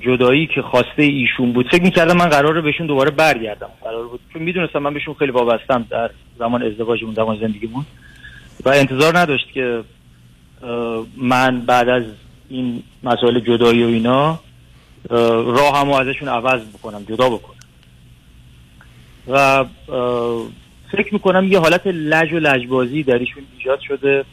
جدایی 0.00 0.46
که 0.54 0.62
خواسته 0.62 1.02
ایشون 1.02 1.52
بود 1.52 1.68
فکر 1.70 1.82
می‌کردم 1.82 2.16
من 2.16 2.28
قراره 2.28 2.60
بهشون 2.60 2.86
دوباره 2.86 3.10
برگردم. 3.10 3.68
قرار 3.84 4.08
بود. 4.08 4.20
چون 4.32 4.42
می‌دونستم 4.42 4.78
من 4.78 4.94
بهشون 4.94 5.14
خیلی 5.14 5.32
وابستم 5.32 5.86
در 5.90 6.10
زمان 6.38 6.62
ازدواجمون 6.62 7.14
زمان 7.14 7.40
زندگیمون. 7.40 7.84
و 8.64 8.68
انتظار 8.68 9.18
نداشت 9.18 9.52
که 9.52 9.82
من 11.16 11.60
بعد 11.60 11.88
از 11.88 12.04
این 12.48 12.82
مسائل 13.02 13.40
جدایی 13.40 13.84
و 13.84 13.86
اینا 13.86 14.40
راه 15.10 15.80
همو 15.80 15.92
ازشون 15.92 16.28
عوض 16.28 16.60
بکنم 16.60 17.04
جدا 17.08 17.28
بکنم. 17.28 17.56
و 19.28 19.64
فکر 20.92 21.14
می‌کنم 21.14 21.52
یه 21.52 21.58
حالت 21.58 21.86
لج 21.86 22.32
و 22.32 22.38
لجبازی 22.38 23.02
در 23.02 23.18
ایشون 23.18 23.42
ایجاد 23.58 23.80
شده. 23.80 24.24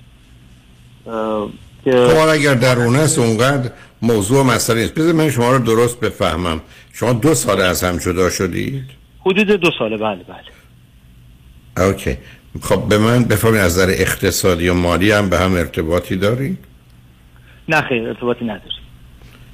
که 1.84 1.92
حالا 1.96 2.32
اگر 2.32 2.54
درونه 2.54 3.00
است 3.00 3.20
اونقدر 3.20 3.72
موضوع 4.02 4.46
مسئله 4.46 4.82
نیست. 4.82 4.94
بذار 4.94 5.14
من 5.14 5.30
شما 5.30 5.52
رو 5.52 5.60
درست 5.60 6.00
بفهمم. 6.00 6.62
شما 6.94 7.14
دو 7.14 7.34
سال 7.34 7.62
از 7.62 7.84
هم 7.84 7.98
جدا 7.98 8.30
شدید؟ 8.30 8.84
حدود 9.26 9.48
دو 9.48 9.72
ساله. 9.80 9.98
بله 9.98 10.20
بله. 10.24 11.88
OK. 11.88 12.18
خب 12.62 12.88
به 12.90 12.98
من 12.98 13.24
بفرمایید 13.24 13.60
از 13.60 13.80
نظر 13.80 13.90
اقتصادی 13.90 14.70
و 14.70 14.74
مالی 14.74 15.12
هم 15.12 15.30
به 15.30 15.40
هم 15.40 15.54
ارتباطی 15.54 16.16
دارید؟ 16.16 16.58
نه 17.70 17.82
خیر 17.82 18.08
ارتباطی 18.08 18.46
نداره 18.46 18.62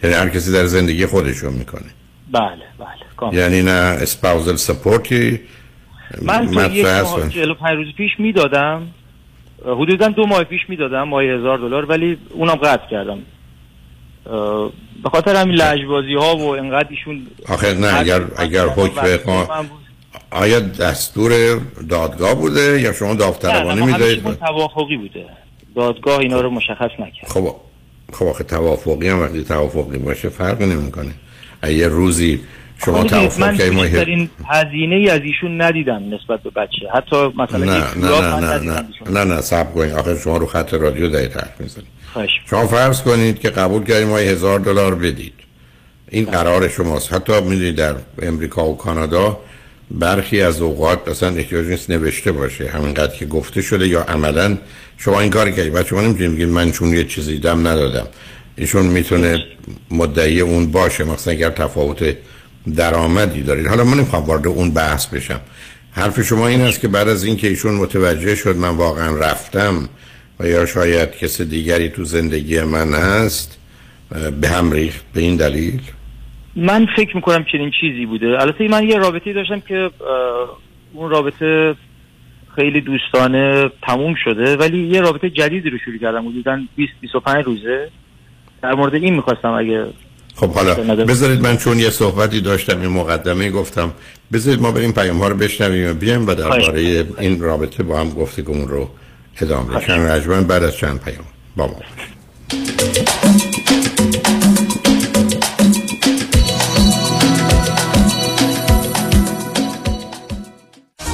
یعنی 0.04 0.16
هر 0.16 0.30
کسی 0.30 0.52
در 0.52 0.66
زندگی 0.66 1.06
خودشون 1.06 1.54
می‌کنه. 1.54 1.90
بله 2.32 2.50
بله. 2.80 2.88
کامل. 3.18 3.38
یعنی 3.38 3.62
نه 3.62 3.72
spousal 3.72 4.56
support 4.56 5.29
ی 5.29 5.40
من 6.22 6.52
تا 6.52 6.66
یک 6.66 6.86
ماه 6.86 6.94
هست 6.94 7.30
45 7.30 7.78
روز 7.78 7.94
پیش 7.98 8.12
می‌دادم. 8.20 8.88
حدودا 9.66 10.08
دو 10.08 10.26
ماه 10.26 10.44
پیش 10.44 10.62
می‌دادم 10.70 11.04
ماهی 11.04 11.30
هزار 11.30 11.58
دلار 11.58 11.86
ولی 11.86 12.18
اونم 12.30 12.56
قطع 12.56 12.90
کردم. 12.92 13.20
به 15.04 15.10
خاطر 15.12 15.36
همین 15.36 15.56
لجبازی 15.56 16.14
ها 16.14 16.38
و 16.38 16.56
انقدر 16.56 16.88
ایشون 16.90 17.28
آخه 17.48 17.74
نه 17.74 18.00
اگر 18.00 18.22
اگر 18.38 18.66
حکم 18.66 19.48
آیا 20.32 20.60
دستور 20.60 21.62
دادگاه 21.90 22.36
بوده 22.36 22.82
یا 22.82 22.94
شما 22.94 23.14
داوطلبانه 23.14 23.74
نه، 23.74 23.86
نه، 23.86 23.86
می‌دهید؟ 23.86 24.26
همیشه 24.26 24.40
توافقی 24.40 24.98
بوده. 24.98 25.26
دادگاه 25.76 26.20
اینا 26.20 26.42
رو 26.42 26.50
مشخص 26.50 26.92
نکرد. 27.00 27.28
خب 27.28 27.56
خب 28.14 28.26
آخه 28.26 28.44
توافقی 28.44 29.10
هم 29.10 29.22
وقتی 29.22 29.44
توافقی 29.44 29.98
باشه 29.98 30.30
فرقی 30.30 30.66
نمی‌کنه. 30.66 31.12
یه 31.70 31.88
روزی 31.88 32.40
شما 32.86 33.04
توافق 33.04 33.62
ما 33.62 33.82
بیشترین 33.82 34.30
هزینه 34.50 34.96
ای 34.96 35.10
از 35.10 35.22
ایشون 35.22 35.62
ندیدم 35.62 36.04
نسبت 36.14 36.44
به 36.44 36.50
بچه. 36.50 36.90
حتی 36.96 37.16
مثلا 37.16 37.66
نه 37.66 37.96
نه 37.96 38.40
نه 38.40 38.60
نه 38.60 38.60
نه. 38.60 38.86
نه 39.10 39.24
نه 39.24 39.42
صبر 39.42 39.72
کنید. 39.72 39.94
آخه 39.94 40.20
شما 40.20 40.38
رو 40.38 40.46
خط 40.46 40.74
رادیو 40.74 41.10
دارید 41.10 41.34
حرف 41.34 41.54
می‌زنید 41.62 41.88
شما 42.50 42.68
فرض 42.68 43.02
کنید 43.02 43.40
که 43.40 43.50
قبول 43.50 43.84
کردید 43.84 44.08
ما 44.08 44.18
هزار 44.18 44.60
دلار 44.60 44.96
بدید. 44.96 45.34
این 46.10 46.26
قرار 46.26 46.68
شماست. 46.68 47.14
حتی 47.14 47.42
می‌دونید 47.42 47.76
در 47.76 47.96
امریکا 48.22 48.66
و 48.70 48.78
کانادا 48.78 49.40
برخی 49.92 50.42
از 50.42 50.62
اوقات 50.62 51.08
اصلا 51.08 51.36
احتیاج 51.36 51.68
نیست 51.68 51.90
نوشته 51.90 52.32
باشه. 52.32 52.68
همینقدر 52.70 53.16
که 53.16 53.26
گفته 53.26 53.62
شده 53.62 53.88
یا 53.88 54.02
عملا. 54.02 54.58
شما 54.98 55.20
این 55.20 55.30
کاری 55.30 55.52
کردید. 55.54 55.74
بعد 55.74 55.86
شما 55.86 56.02
نمی‌تونید 56.02 56.32
بگید 56.32 56.50
من 56.50 56.72
چون 56.72 56.94
یه 56.94 57.04
چیزی 57.04 57.40
دم 57.40 57.68
ندادم. 57.68 58.08
ایشون 58.56 58.86
می‌تونه 58.86 59.44
مدعی 59.92 60.42
اون 60.42 60.72
باشه. 60.72 61.04
مثلا 61.04 61.34
اگر 61.34 61.50
تفاوت 61.50 62.16
درآمدی 62.70 63.44
دارید 63.44 63.68
حالا 63.68 63.84
من 63.84 63.98
نمی‌خوام 63.98 64.24
وارد 64.24 64.48
اون 64.48 64.72
بحث 64.72 65.06
بشم. 65.06 65.40
حرف 65.92 66.22
شما 66.22 66.48
این 66.48 66.62
است 66.62 66.80
که 66.80 66.88
بعد 66.88 67.08
از 67.08 67.24
اینکه 67.24 67.48
ایشون 67.48 67.74
متوجه 67.74 68.36
شد 68.36 68.56
من 68.56 68.70
واقعا 68.70 69.16
رفتم 69.16 69.90
و 70.40 70.48
یا 70.48 70.66
شاید 70.66 71.12
کس 71.12 71.42
دیگری 71.42 71.90
تو 71.90 72.04
زندگی 72.04 72.62
من 72.62 72.94
هست 72.94 73.58
به 74.42 74.50
هم 74.50 74.72
ریخت 74.72 75.06
به 75.14 75.22
این 75.22 75.36
دلیل؟ 75.36 75.82
من 76.56 76.88
فکر 76.96 77.16
می‌کنم 77.16 77.46
چنین 77.52 77.72
چیزی 77.82 78.06
بوده. 78.06 78.28
البته 78.42 78.68
من 78.68 78.84
یه 78.84 78.98
رابطه 78.98 79.34
داشتم 79.34 79.60
که 79.60 79.90
اون 80.94 81.10
رابطه 81.10 81.76
خیلی 82.56 82.82
دوستانه 82.82 83.72
تموم 83.88 84.16
شده 84.24 84.58
ولی 84.58 84.88
یه 84.88 85.02
رابطه 85.02 85.30
جدیدی 85.30 85.70
رو 85.70 85.78
شروع 85.86 85.98
کردم. 85.98 86.28
حدودا 86.28 86.60
20 86.76 86.94
25 87.02 87.46
روزه. 87.46 87.90
در 88.62 88.74
مورد 88.74 88.94
این 88.94 89.16
می‌خواستم 89.16 89.52
اگه 89.52 89.86
خب 90.40 90.52
حالا 90.52 90.76
بذارید 91.06 91.42
من 91.42 91.58
چون 91.58 91.80
یه 91.80 91.90
صحبتی 91.90 92.42
داشتم 92.42 92.82
این 92.82 92.90
مقدمه 92.90 93.50
گفتم 93.50 93.92
بذارید 94.34 94.62
ما 94.62 94.72
بریم 94.72 94.92
پیام 94.92 95.20
ها 95.20 95.28
رو 95.28 95.36
بشنویم 95.36 95.92
و 95.92 95.94
بیایم 95.94 96.28
و 96.28 96.36
درباره 96.36 97.06
این 97.20 97.42
رابطه 97.42 97.84
با 97.84 98.00
هم 98.00 98.10
گفتگومون 98.10 98.68
رو 98.68 98.90
ادامه 99.42 99.76
بدیم. 99.76 100.06
رجمن 100.06 100.44
بعد 100.44 100.64
از 100.64 100.76
چند 100.76 101.00
پیام 101.00 101.26
با 101.56 101.68
ما 101.68 101.76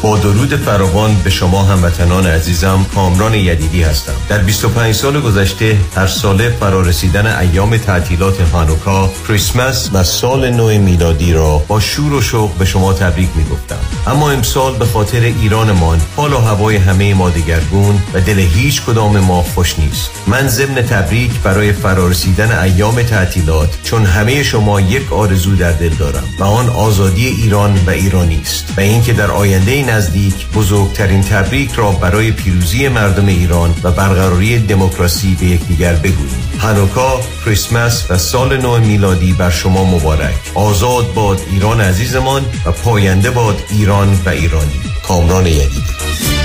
با 0.05 0.17
درود 0.17 0.55
فراوان 0.55 1.15
به 1.23 1.29
شما 1.29 1.63
هموطنان 1.63 2.27
عزیزم 2.27 2.85
کامران 2.95 3.33
یدیدی 3.33 3.83
هستم. 3.83 4.13
در 4.29 4.37
25 4.37 4.95
سال 4.95 5.21
گذشته 5.21 5.77
هر 5.95 6.07
ساله 6.07 6.49
فرارسیدن 6.49 7.39
ایام 7.39 7.77
تعطیلات 7.77 8.41
هانوکا 8.41 9.09
کریسمس 9.27 9.89
و 9.93 10.03
سال 10.03 10.49
نو 10.49 10.67
میلادی 10.79 11.33
را 11.33 11.57
با 11.57 11.79
شور 11.79 12.13
و 12.13 12.21
شوق 12.21 12.51
به 12.57 12.65
شما 12.65 12.93
تبریک 12.93 13.29
می 13.35 13.43
گفتم 13.43 13.77
اما 14.07 14.31
امسال 14.31 14.75
به 14.75 14.85
خاطر 14.85 15.19
ایرانمان 15.19 16.01
حال 16.15 16.33
و 16.33 16.37
هوای 16.37 16.75
همه 16.75 17.13
ما 17.13 17.29
دگرگون 17.29 18.01
و 18.13 18.21
دل 18.21 18.39
هیچ 18.39 18.81
کدام 18.81 19.19
ما 19.19 19.41
خوش 19.41 19.79
نیست. 19.79 20.11
من 20.27 20.47
ضمن 20.47 20.75
تبریک 20.75 21.31
برای 21.43 21.73
فرارسیدن 21.73 22.59
ایام 22.59 23.03
تعطیلات 23.03 23.69
چون 23.83 24.05
همه 24.05 24.43
شما 24.43 24.81
یک 24.81 25.13
آرزو 25.13 25.55
در 25.55 25.71
دل 25.71 25.89
دارم 25.89 26.23
و 26.39 26.43
آن 26.43 26.69
آزادی 26.69 27.27
ایران 27.27 27.79
و 27.87 27.89
ایرانی 27.89 28.41
است 28.41 28.65
و 28.77 28.81
اینکه 28.81 29.13
در 29.13 29.31
آینده 29.31 29.94
نزدیک 29.95 30.47
بزرگترین 30.55 31.21
تبریک 31.21 31.71
را 31.71 31.91
برای 31.91 32.31
پیروزی 32.31 32.87
مردم 32.87 33.25
ایران 33.25 33.75
و 33.83 33.91
برقراری 33.91 34.59
دموکراسی 34.59 35.35
به 35.35 35.45
یکدیگر 35.45 35.93
بگوییم. 35.93 36.59
هانوکا، 36.59 37.19
کریسمس 37.45 38.05
و 38.09 38.17
سال 38.17 38.57
نو 38.57 38.79
میلادی 38.79 39.33
بر 39.33 39.49
شما 39.49 39.83
مبارک. 39.85 40.35
آزاد 40.53 41.13
باد 41.13 41.41
ایران 41.51 41.81
عزیزمان 41.81 42.45
و 42.65 42.71
پاینده 42.71 43.31
باد 43.31 43.63
ایران 43.69 44.19
و 44.25 44.29
ایرانی. 44.29 44.81
کامران 45.07 45.47
یدید 45.47 46.44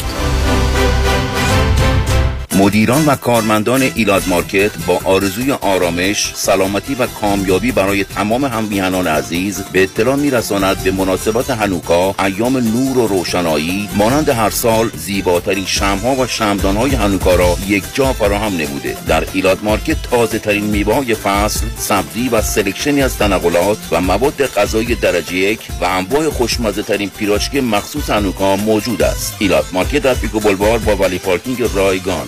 مدیران 2.55 3.05
و 3.05 3.15
کارمندان 3.15 3.81
Elat 3.81 4.23
Market 4.27 4.71
با 4.87 4.99
آرزوی 5.03 5.51
آرامش، 5.51 6.31
سلامتی 6.35 6.95
و 6.95 7.07
کامیابی 7.07 7.71
برای 7.71 8.03
تمام 8.03 8.45
هممیهنان 8.45 9.07
عزیز 9.07 9.61
به 9.61 9.83
اطلاع 9.83 10.15
میرساند 10.15 10.83
به 10.83 10.91
مناسبت 10.91 11.49
هنوکا 11.49 12.15
ایام 12.25 12.57
نور 12.57 12.97
و 12.97 13.07
روشنایی 13.07 13.89
مانند 13.95 14.29
هر 14.29 14.49
سال 14.49 14.89
زیباترین 14.95 15.65
شمع‌ها 15.65 16.15
و 16.15 16.27
شمعدان‌های 16.27 16.95
هنوکا 16.95 17.35
را 17.35 17.57
یک 17.67 17.83
جا 17.93 18.13
فراهم 18.13 18.53
نموده 18.57 18.97
در 19.07 19.23
Elat 19.33 19.59
Market 19.63 20.01
تازه 20.01 20.39
ترین 20.39 20.63
میوه 20.63 21.13
فصل، 21.13 21.65
سبزی 21.77 22.29
و 22.29 22.41
selection 22.41 22.95
ی 22.95 23.01
از 23.01 23.17
تنقلات 23.17 23.77
و 23.91 24.01
مواد 24.01 24.45
غذایی 24.45 24.95
درجه 24.95 25.35
یک 25.35 25.59
و 25.81 25.85
انواع 25.85 26.29
خوشمزه 26.29 26.83
ترین 26.83 27.09
پیراشکی 27.09 27.59
مخصوص 27.59 28.09
هنوکا 28.09 28.55
موجود 28.55 29.03
است. 29.03 29.35
Elat 29.39 29.65
Market 29.73 29.99
در 29.99 30.13
پیکو 30.13 30.39
بلوار 30.39 30.77
با 30.77 30.95
valet 30.95 31.19
parking 31.19 31.63
رایگان 31.75 32.27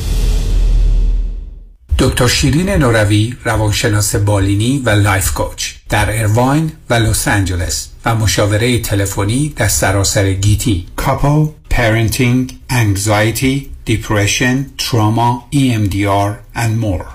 دکتر 2.01 2.27
شیرین 2.27 2.69
نوروی 2.69 3.33
روانشناس 3.43 4.15
بالینی 4.15 4.81
و 4.85 4.89
life 4.89 5.33
coach 5.33 5.71
در 5.89 6.09
ایرواین 6.09 6.71
و 6.89 6.93
لس 6.93 7.27
آنجلس 7.27 7.89
و 8.05 8.15
مشاوره 8.15 8.79
تلفنی 8.79 9.53
در 9.55 9.67
سراسر 9.67 10.33
گیتی. 10.33 10.85
couple 10.95 11.45
parenting 11.69 12.57
anxiety 12.69 13.69
depression 13.85 14.65
trauma 14.77 15.47
EMDR 15.53 16.57
and 16.57 16.83
more. 16.83 17.05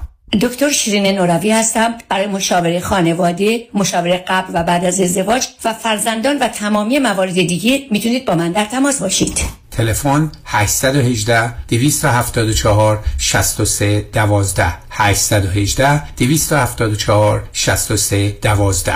دکتر 0.41 0.71
شیرین 0.71 1.07
نوروی 1.07 1.51
هستم. 1.51 1.95
برای 2.09 2.27
مشاوره 2.27 2.81
خانواده، 2.81 3.69
مشاوره 3.75 4.25
قبل 4.29 4.51
و 4.55 4.63
بعد 4.63 4.85
از 4.85 5.01
ازدواج 5.01 5.47
و 5.65 5.73
فرزندان 5.73 6.39
و 6.39 6.49
تمامی 6.49 6.99
موارد 6.99 7.35
دیگه 7.35 7.83
می‌تونید 7.91 8.25
با 8.25 8.35
من 8.35 8.53
در 8.53 8.65
تماس 8.65 9.01
باشید. 9.03 9.39
تلفن 9.77 10.31
818 10.45 11.55
274 11.69 13.05
63 13.19 14.01
12 14.13 14.75
818 14.91 16.03
274 16.17 17.49
63 17.53 18.39
12 18.43 18.93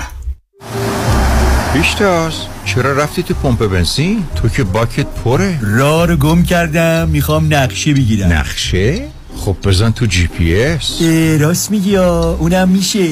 پیشتاز 1.72 2.32
چرا 2.64 2.92
رفتی 2.92 3.22
تو 3.22 3.34
پمپ 3.34 3.66
بنزین؟ 3.66 4.24
تو 4.36 4.48
که 4.48 4.64
باکت 4.64 5.06
پره. 5.06 5.58
راه 5.62 6.06
رو 6.06 6.16
گم 6.16 6.42
کردم 6.42 7.08
می‌خوام 7.08 7.54
نقشه 7.54 7.94
بگیرم. 7.94 8.32
نقشه؟ 8.32 9.08
خب 9.36 9.56
بزن 9.64 9.90
تو 9.90 10.06
جی 10.06 10.26
پی 10.26 10.62
اس. 10.62 11.02
راست 11.40 11.70
میگی 11.70 11.96
اونم 11.96 12.68
میشه. 12.68 13.08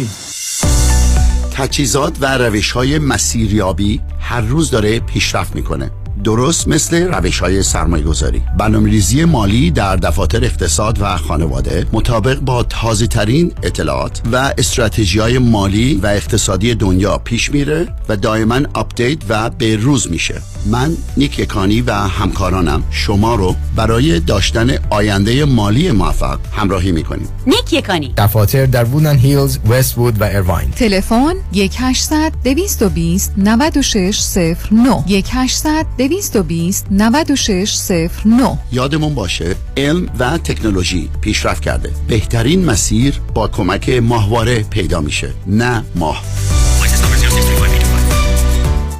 تجهیزات 1.56 2.16
و 2.20 2.38
روش 2.38 2.70
های 2.70 2.98
مسیریابی 2.98 4.00
هر 4.20 4.40
روز 4.40 4.70
داره 4.70 5.00
پیشرفت 5.00 5.54
می‌کنه. 5.54 5.90
درست 6.24 6.68
مثل 6.68 7.14
روش 7.14 7.38
های 7.38 7.62
سرمایه 7.62 8.04
گذاری 8.04 8.42
برنامه 8.58 8.90
ریزی 8.90 9.24
مالی 9.24 9.70
در 9.70 9.96
دفاتر 9.96 10.44
اقتصاد 10.44 10.98
و 11.00 11.16
خانواده 11.16 11.86
مطابق 11.92 12.40
با 12.40 12.62
تازه 12.62 13.06
ترین 13.06 13.52
اطلاعات 13.62 14.20
و 14.32 14.54
استراتژی 14.58 15.18
های 15.18 15.38
مالی 15.38 15.94
و 16.02 16.06
اقتصادی 16.06 16.74
دنیا 16.74 17.18
پیش 17.18 17.50
میره 17.50 17.88
و 18.08 18.16
دائما 18.16 18.60
update 18.74 19.18
و 19.28 19.50
به 19.50 19.76
روز 19.76 20.10
میشه. 20.10 20.42
من 20.66 20.96
نیک 21.16 21.38
یکانی 21.38 21.80
و 21.80 21.92
همکارانم 21.92 22.82
شما 22.90 23.34
رو 23.34 23.54
برای 23.76 24.20
داشتن 24.20 24.70
آینده 24.90 25.44
مالی 25.44 25.90
موفق 25.90 26.38
همراهی 26.52 26.92
می‌کنیم. 26.92 27.28
نیک 27.46 27.72
یکانی. 27.72 28.14
دفاتر 28.16 28.66
در 28.66 28.84
وودن 28.84 29.16
هیلز، 29.16 29.58
وست 29.68 29.98
وود 29.98 30.20
و 30.20 30.24
ایرواین 30.24 30.70
تلفن 30.70 31.34
1800 31.54 32.32
220 32.44 33.32
9609 33.36 34.90
1800 35.08 35.86
220 35.98 36.86
9609 36.90 38.58
یادمون 38.72 39.14
باشه 39.14 39.56
علم 39.76 40.08
و 40.18 40.38
تکنولوژی 40.38 41.10
پیشرفت 41.20 41.62
کرده. 41.62 41.90
بهترین 42.08 42.64
مسیر 42.64 43.20
با 43.34 43.48
کمک 43.48 43.88
ماهواره 43.88 44.62
پیدا 44.62 45.00
میشه 45.00 45.30
نه 45.46 45.84
ماه. 45.94 46.22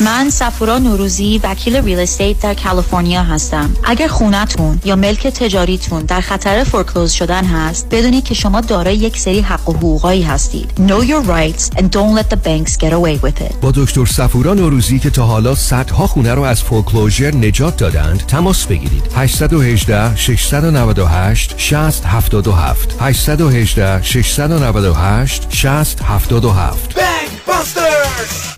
من 0.00 0.30
سفورا 0.30 0.78
نوروزی 0.78 1.40
وکیل 1.44 1.76
real 1.76 1.98
estate 1.98 2.40
در 2.40 2.54
کالیفرنیا 2.54 3.22
هستم. 3.22 3.70
اگر 3.84 4.08
خونتون 4.08 4.80
یا 4.84 4.96
ملک 4.96 5.26
تجاریتون 5.26 6.02
در 6.02 6.20
خطر 6.20 6.64
foreclose 6.64 7.12
شدن 7.12 7.44
هست 7.44 7.86
بدونید 7.90 8.24
که 8.24 8.34
شما 8.34 8.60
دارای 8.60 8.96
یک 8.96 9.18
سری 9.18 9.40
حق 9.40 9.68
و 9.68 9.72
حقوقایی 9.72 10.22
هستید. 10.22 10.70
Know 10.76 11.04
your 11.04 11.22
rights 11.26 11.78
and 11.78 11.82
don't 11.82 12.14
let 12.18 12.30
the 12.30 12.36
banks 12.36 12.76
get 12.76 12.92
away 12.92 13.24
with 13.24 13.40
it. 13.40 13.54
با 13.60 13.70
دکتر 13.70 14.06
سفورا 14.06 14.54
نوروزی 14.54 14.98
که 14.98 15.10
تا 15.10 15.26
حالا 15.26 15.54
صدها 15.54 16.06
خونه 16.06 16.34
رو 16.34 16.42
از 16.42 16.62
فورکلوزر 16.62 17.34
نجات 17.34 17.76
دادند 17.76 18.26
تماس 18.26 18.66
بگیرید. 18.66 19.02
818 19.16 20.16
698 20.16 21.54
60 21.56 22.04
77 22.06 22.96
818 23.00 24.02
698 24.02 25.46
60 25.50 26.02
77 26.02 26.94
Bank 26.94 27.50
Busters! 27.50 28.49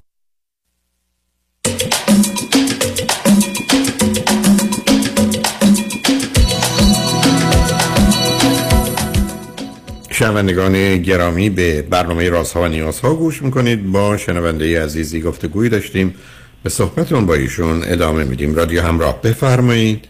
شنوندگان 10.22 11.02
گرامی 11.02 11.50
به 11.50 11.82
برنامه 11.82 12.28
رازها 12.28 12.62
و 12.62 12.68
نیازها 12.68 13.14
گوش 13.14 13.42
می‌کنید. 13.42 13.92
با 13.92 14.16
شنونده 14.16 14.84
عزیزی 14.84 15.20
گفته 15.20 15.48
گویی 15.48 15.70
داشتیم. 15.70 16.14
به 16.62 16.70
صحبتون 16.70 17.26
با 17.26 17.34
ایشون 17.34 17.82
ادامه 17.84 18.24
میدیم. 18.24 18.54
رادیو 18.54 18.82
همراه 18.82 19.22
بفرمایید. 19.22 20.08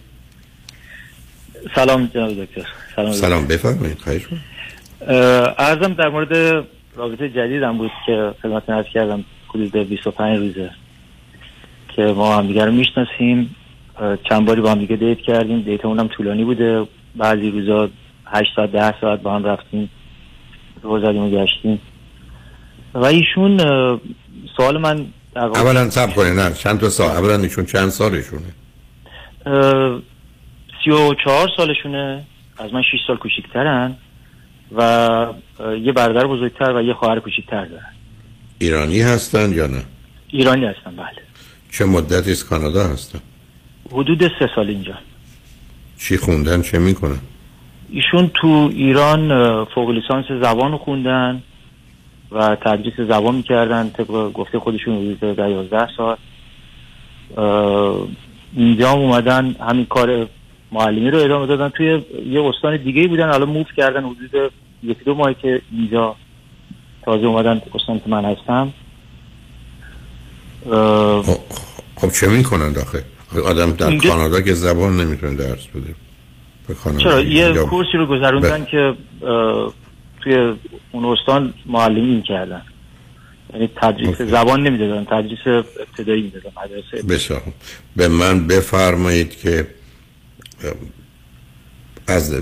سلام 1.75 2.11
جناب 2.15 2.45
دکتر. 2.45 2.67
سلام, 2.97 3.13
سلام 3.13 3.47
بفرمایید. 3.47 3.99
خواهش 3.99 4.23
ارزم 5.59 5.95
در 5.95 6.09
مورد 6.09 6.65
رابطه 6.97 7.29
جدیدم 7.29 7.79
بود 7.79 7.91
که 8.07 8.35
خدمت 8.43 8.71
نرس 8.71 8.87
کردم. 8.95 9.25
حدود 9.49 9.77
25 9.77 10.39
روزه 10.39 10.71
که 11.97 12.03
ما 12.03 12.37
هم 12.37 12.47
دیگر 12.47 12.67
رو 12.67 12.73
می‌شناسیم. 12.73 13.57
چند 14.29 14.47
باری 14.47 14.61
با 14.61 14.71
هم 14.71 14.79
دیگه 14.79 14.97
دیت 14.97 15.19
کردیم. 15.19 15.61
دیت 15.61 15.85
اونم 15.85 16.09
طولانی 16.09 16.45
بوده. 16.45 16.87
بعضی 17.17 17.51
روزا 17.51 17.91
8 18.27 18.51
ساعت 18.57 18.73
10 18.73 19.01
ساعت 19.01 19.23
با 19.23 19.35
هم 19.35 19.45
رفتیم. 19.45 19.91
رو 20.83 21.01
زدیم 21.01 21.23
و 21.23 21.31
گشتیم 21.31 21.81
و 22.95 23.05
ایشون 23.05 23.57
سوال 24.57 24.81
من 24.81 25.07
اولا 25.37 25.91
سب 25.91 26.15
کنید 26.15 26.41
نه 26.41 26.55
چند 26.55 26.81
تا 26.81 26.89
سال؟ 26.89 27.11
اولا 27.11 27.37
ایشون 27.37 27.67
چند 27.67 27.89
سالشونه؟ 27.89 28.53
سی 30.85 30.91
و 30.91 31.15
چهار 31.25 31.49
سالشونه. 31.57 32.25
از 32.59 32.75
من 32.75 32.83
6 32.83 32.89
سال 33.07 33.17
کوچیکترن 33.17 33.97
و 34.77 35.27
یه 35.83 35.93
برادر 35.93 36.27
بزرگتر 36.27 36.77
و 36.77 36.83
یه 36.83 36.95
خواهر 36.95 37.21
کوچیکتر 37.21 37.65
دارن. 37.65 37.93
ایرانی 38.59 39.01
هستن 39.01 39.53
یا 39.53 39.67
نه؟ 39.67 39.83
ایرانی 40.29 40.65
هستن 40.65 40.97
بله. 40.97 41.23
چه 41.71 41.85
مدتی 41.85 42.31
از 42.31 42.45
کانادا 42.45 42.89
هستن؟ 42.89 43.21
حدود 43.93 44.29
سه 44.39 44.51
سال 44.55 44.69
اینجا. 44.69 44.95
چی 45.99 46.17
خوندن 46.17 46.63
چه 46.63 46.79
می‌کنن؟ 46.79 47.19
ایشون 47.93 48.31
تو 48.35 48.71
ایران 48.75 49.29
فوق 49.65 49.91
لیسانس 49.91 50.25
زبان 50.43 50.77
خوندن 50.77 51.43
و 52.31 52.57
تدریس 52.57 53.01
زبان 53.09 53.35
می‌کردن 53.35 53.91
طبق 53.91 54.33
گفته 54.33 54.59
خودشون 54.59 54.95
حدود 54.97 55.37
در 55.37 55.51
11 55.51 55.89
سال. 55.97 56.17
اینجا 58.57 58.93
هم 58.93 58.99
اومدن 58.99 59.57
همین 59.69 59.87
کار 59.87 60.27
معلمی 60.73 61.11
رو 61.11 61.19
ادامه 61.19 61.47
دادن. 61.47 61.69
توی 61.69 62.03
یه 62.27 62.43
استان 62.45 62.77
دیگه 62.77 63.09
بودن 63.09 63.31
حالا 63.31 63.47
موف 63.47 63.67
کردن 63.77 64.05
حدود 64.05 64.53
یکی 64.83 65.05
دو 65.05 65.15
ماهی 65.15 65.35
که 65.43 65.63
اینجا 65.73 66.17
تازه 67.05 67.27
اومدن 67.27 67.63
استان 67.75 67.99
که 67.99 68.11
من 68.11 68.25
هستم. 68.25 68.73
خب, 71.23 71.39
خب 71.97 72.11
چه 72.13 72.29
می‌کنن 72.29 72.73
داخل؟ 72.73 72.99
آدم 73.47 73.73
در. 73.73 73.97
کانادا 73.97 74.41
که 74.41 74.53
زبان 74.55 74.97
نمی‌تونه 74.97 75.35
درس 75.35 75.67
بده. 75.67 75.95
چرا؟ 76.99 77.21
یه 77.21 77.53
کورسی 77.53 77.99
رو 77.99 78.07
گذروندن 78.07 78.65
ب... 78.65 78.67
که 78.67 78.95
توی 80.21 80.55
اون 80.93 81.05
استان 81.05 81.55
معلمی 81.67 82.15
می‌کردن 82.15 82.63
یعنی 83.53 83.71
تدریس 83.77 84.17
okay. 84.17 84.23
زبان 84.23 84.63
نمی‌دادن 84.63 85.05
تدریس 85.05 85.47
ابتدایی 85.47 86.23
می‌دادن 86.23 86.51
مدرسه 86.65 87.07
بسیار 87.09 87.43
به 87.97 88.09
من 88.09 88.47
بفرمایید 88.47 89.41
که 89.41 89.67
از 92.09 92.35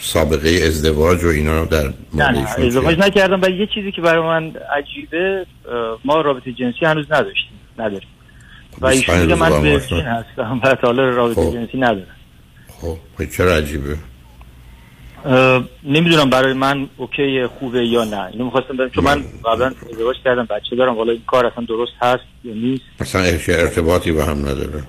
سابقه 0.00 0.48
ازدواج 0.48 1.24
و 1.24 1.28
اینا 1.28 1.60
رو 1.60 1.66
در 1.66 1.92
نه 2.14 2.30
نه 2.30 2.64
ازدواج 2.66 2.98
نکردم 2.98 3.42
و 3.42 3.48
یه 3.48 3.66
چیزی 3.74 3.92
که 3.92 4.00
برای 4.00 4.22
من 4.22 4.52
عجیبه 4.76 5.46
ما 6.04 6.20
رابطه 6.20 6.52
جنسی 6.52 6.86
هنوز 6.86 7.06
نداشتیم 7.12 7.58
نداریم. 7.78 8.08
و 8.80 8.86
ایشون 8.86 9.34
من 9.34 9.66
هستم 9.66 10.60
و 10.82 10.88
رابطه 10.96 11.40
خب. 11.40 11.52
جنسی 11.52 11.78
ندارم. 11.78 12.17
خب 12.80 13.24
چرا 13.36 13.54
عجیبه؟ 13.54 13.96
نمی‌دونم 15.84 16.30
برای 16.30 16.52
من 16.52 16.88
اوکی 16.96 17.46
خوبه 17.46 17.86
یا 17.86 18.04
نه. 18.04 18.26
اینو 18.32 18.44
می‌خواستم 18.44 18.76
برم 18.76 18.90
چون 18.90 19.04
من 19.04 19.24
قبلا 19.44 19.72
ازدواج 19.92 20.16
کردم 20.24 20.44
بچه 20.44 20.76
دارم 20.76 20.96
والا 20.96 21.12
این 21.12 21.22
کار 21.26 21.46
اصلا 21.46 21.64
درست 21.64 21.92
هست 22.00 22.22
یا 22.44 22.54
نیست؟ 22.54 22.82
اصلا 23.00 23.22
ارتباطی 23.48 24.12
با 24.12 24.24
هم 24.24 24.38
نداره. 24.38 24.82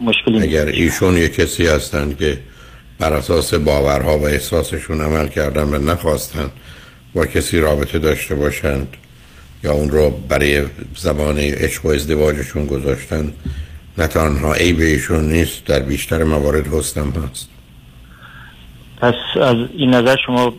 مشکلی 0.00 0.42
اگر 0.42 0.66
ایشون 0.66 1.16
یه 1.16 1.28
کسی 1.28 1.66
هستن 1.66 2.14
که 2.14 2.38
بر 2.98 3.12
اساس 3.12 3.54
باورها 3.54 4.18
و 4.18 4.24
احساسشون 4.24 5.00
عمل 5.00 5.28
کردن 5.28 5.62
و 5.62 5.78
نخواستن 5.78 6.50
با 7.14 7.26
کسی 7.26 7.60
رابطه 7.60 7.98
داشته 7.98 8.34
باشند 8.34 8.96
یا 9.64 9.72
اون 9.72 9.90
رو 9.90 10.10
برای 10.10 10.64
زمان 10.96 11.38
عشق 11.38 11.86
و 11.86 11.88
ازدواجشون 11.88 12.66
گذاشتن 12.66 13.32
نه 14.00 14.06
تنها 14.06 14.54
ای 14.54 14.72
بهشون 14.72 15.32
نیست 15.32 15.64
در 15.64 15.80
بیشتر 15.80 16.24
موارد 16.24 16.66
حسنم 16.66 17.10
هست. 17.10 17.48
پس 19.00 19.14
از 19.36 19.56
این 19.76 19.94
نظر 19.94 20.16
شما 20.26 20.54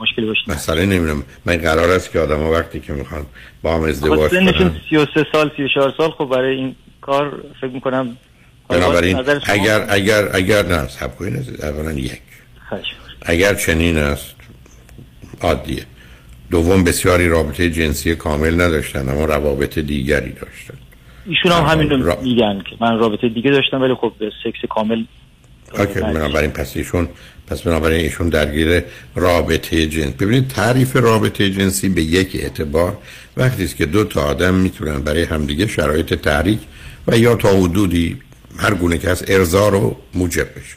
مشکلی 0.00 0.26
باشید 0.26 0.50
مسئله 0.50 0.86
نمی‌دونم. 0.86 1.24
من 1.44 1.56
قرار 1.56 1.90
است 1.90 2.12
که 2.12 2.18
آدم 2.20 2.38
ها 2.38 2.50
وقتی 2.52 2.80
که 2.80 2.92
می‌خوان 2.92 3.26
با 3.62 3.74
هم 3.74 3.82
ازدواج 3.82 4.30
کنن 4.30 4.80
33 4.90 5.26
سال 5.32 5.50
34 5.56 5.94
سال 5.96 6.10
خب 6.10 6.24
برای 6.24 6.56
این 6.56 6.74
کار 7.00 7.44
فکر 7.60 7.70
می‌کنم 7.70 8.16
بنابراین 8.68 9.16
اگر 9.46 9.86
اگر 9.88 10.28
اگر 10.36 10.66
نه 10.66 10.88
سب 10.88 11.16
کنید 11.16 11.64
اولا 11.64 11.92
یک. 11.92 12.20
اگر 13.22 13.54
چنین 13.54 13.98
است 13.98 14.34
عادیه. 15.40 15.82
دوم 16.50 16.84
بسیاری 16.84 17.28
رابطه 17.28 17.70
جنسی 17.70 18.14
کامل 18.14 18.54
نداشتن 18.54 19.08
اما 19.08 19.24
روابط 19.24 19.78
دیگری 19.78 20.32
داشتن. 20.32 20.83
ایشون 21.26 21.52
هم 21.52 21.64
همین 21.64 21.90
رو 21.90 22.06
را... 22.06 22.20
میگن 22.22 22.58
که 22.70 22.76
من 22.80 22.98
رابطه 22.98 23.28
دیگه 23.28 23.50
داشتم 23.50 23.82
ولی 23.82 23.94
خب 23.94 24.12
به 24.18 24.30
سکس 24.44 24.68
کامل 24.70 25.04
اوکی 25.78 26.00
بنابراین 26.00 26.50
پس 26.50 26.76
ایشون 26.76 27.08
پس 27.46 27.62
بنابراین 27.62 28.00
ایشون 28.00 28.28
درگیر 28.28 28.82
رابطه 29.14 29.86
جنس 29.86 30.12
ببینید 30.12 30.48
تعریف 30.48 30.96
رابطه 30.96 31.50
جنسی 31.50 31.88
به 31.88 32.02
یک 32.02 32.30
اعتبار 32.34 32.98
وقتی 33.36 33.64
است 33.64 33.76
که 33.76 33.86
دو 33.86 34.04
تا 34.04 34.22
آدم 34.22 34.54
می‌تونن 34.54 35.00
برای 35.00 35.22
همدیگه 35.22 35.66
شرایط 35.66 36.14
تحریک 36.14 36.58
و 37.06 37.18
یا 37.18 37.36
تا 37.36 37.48
حدودی 37.48 38.18
هر 38.58 38.74
گونه 38.74 38.98
که 38.98 39.10
از 39.10 39.24
ارضا 39.28 39.68
رو 39.68 39.96
موجب 40.14 40.46
بشه. 40.56 40.76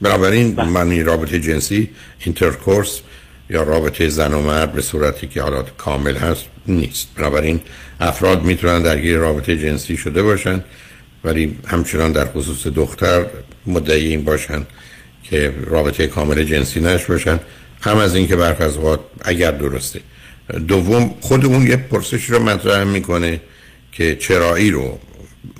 بنابراین 0.00 0.60
معنی 0.60 1.02
رابطه 1.02 1.40
جنسی 1.40 1.90
اینترکورس 2.24 3.00
یا 3.50 3.62
رابطه 3.62 4.08
زن 4.08 4.34
و 4.34 4.42
مرد 4.42 4.72
به 4.72 4.82
صورتی 4.82 5.26
که 5.26 5.42
حالات 5.42 5.76
کامل 5.76 6.16
هست 6.16 6.46
نیست. 6.66 7.08
بنابراین 7.16 7.60
افراد 8.00 8.42
می‌تونن 8.42 8.82
درگیر 8.82 9.16
رابطه 9.16 9.56
جنسی 9.56 9.96
شده 9.96 10.22
باشن 10.22 10.64
ولی 11.24 11.56
همچنان 11.66 12.12
در 12.12 12.24
خصوص 12.24 12.66
دختر 12.66 13.26
مدعی 13.66 14.06
این 14.06 14.24
باشن 14.24 14.66
که 15.22 15.54
رابطه 15.66 16.06
کامل 16.06 16.44
جنسی 16.44 16.80
نش 16.80 17.04
باشن. 17.04 17.40
هم 17.80 17.96
از 17.96 18.14
اینکه 18.14 18.36
برخ 18.36 18.60
از 18.60 18.78
اگر 19.24 19.50
درسته. 19.50 20.00
دوم 20.68 21.14
خود 21.20 21.44
اون 21.44 21.66
یه 21.66 21.76
پرسش 21.76 22.24
رو 22.24 22.38
مطرح 22.38 22.84
می‌کنه 22.84 23.40
که 23.92 24.16
چرایی 24.16 24.70
رو 24.70 24.98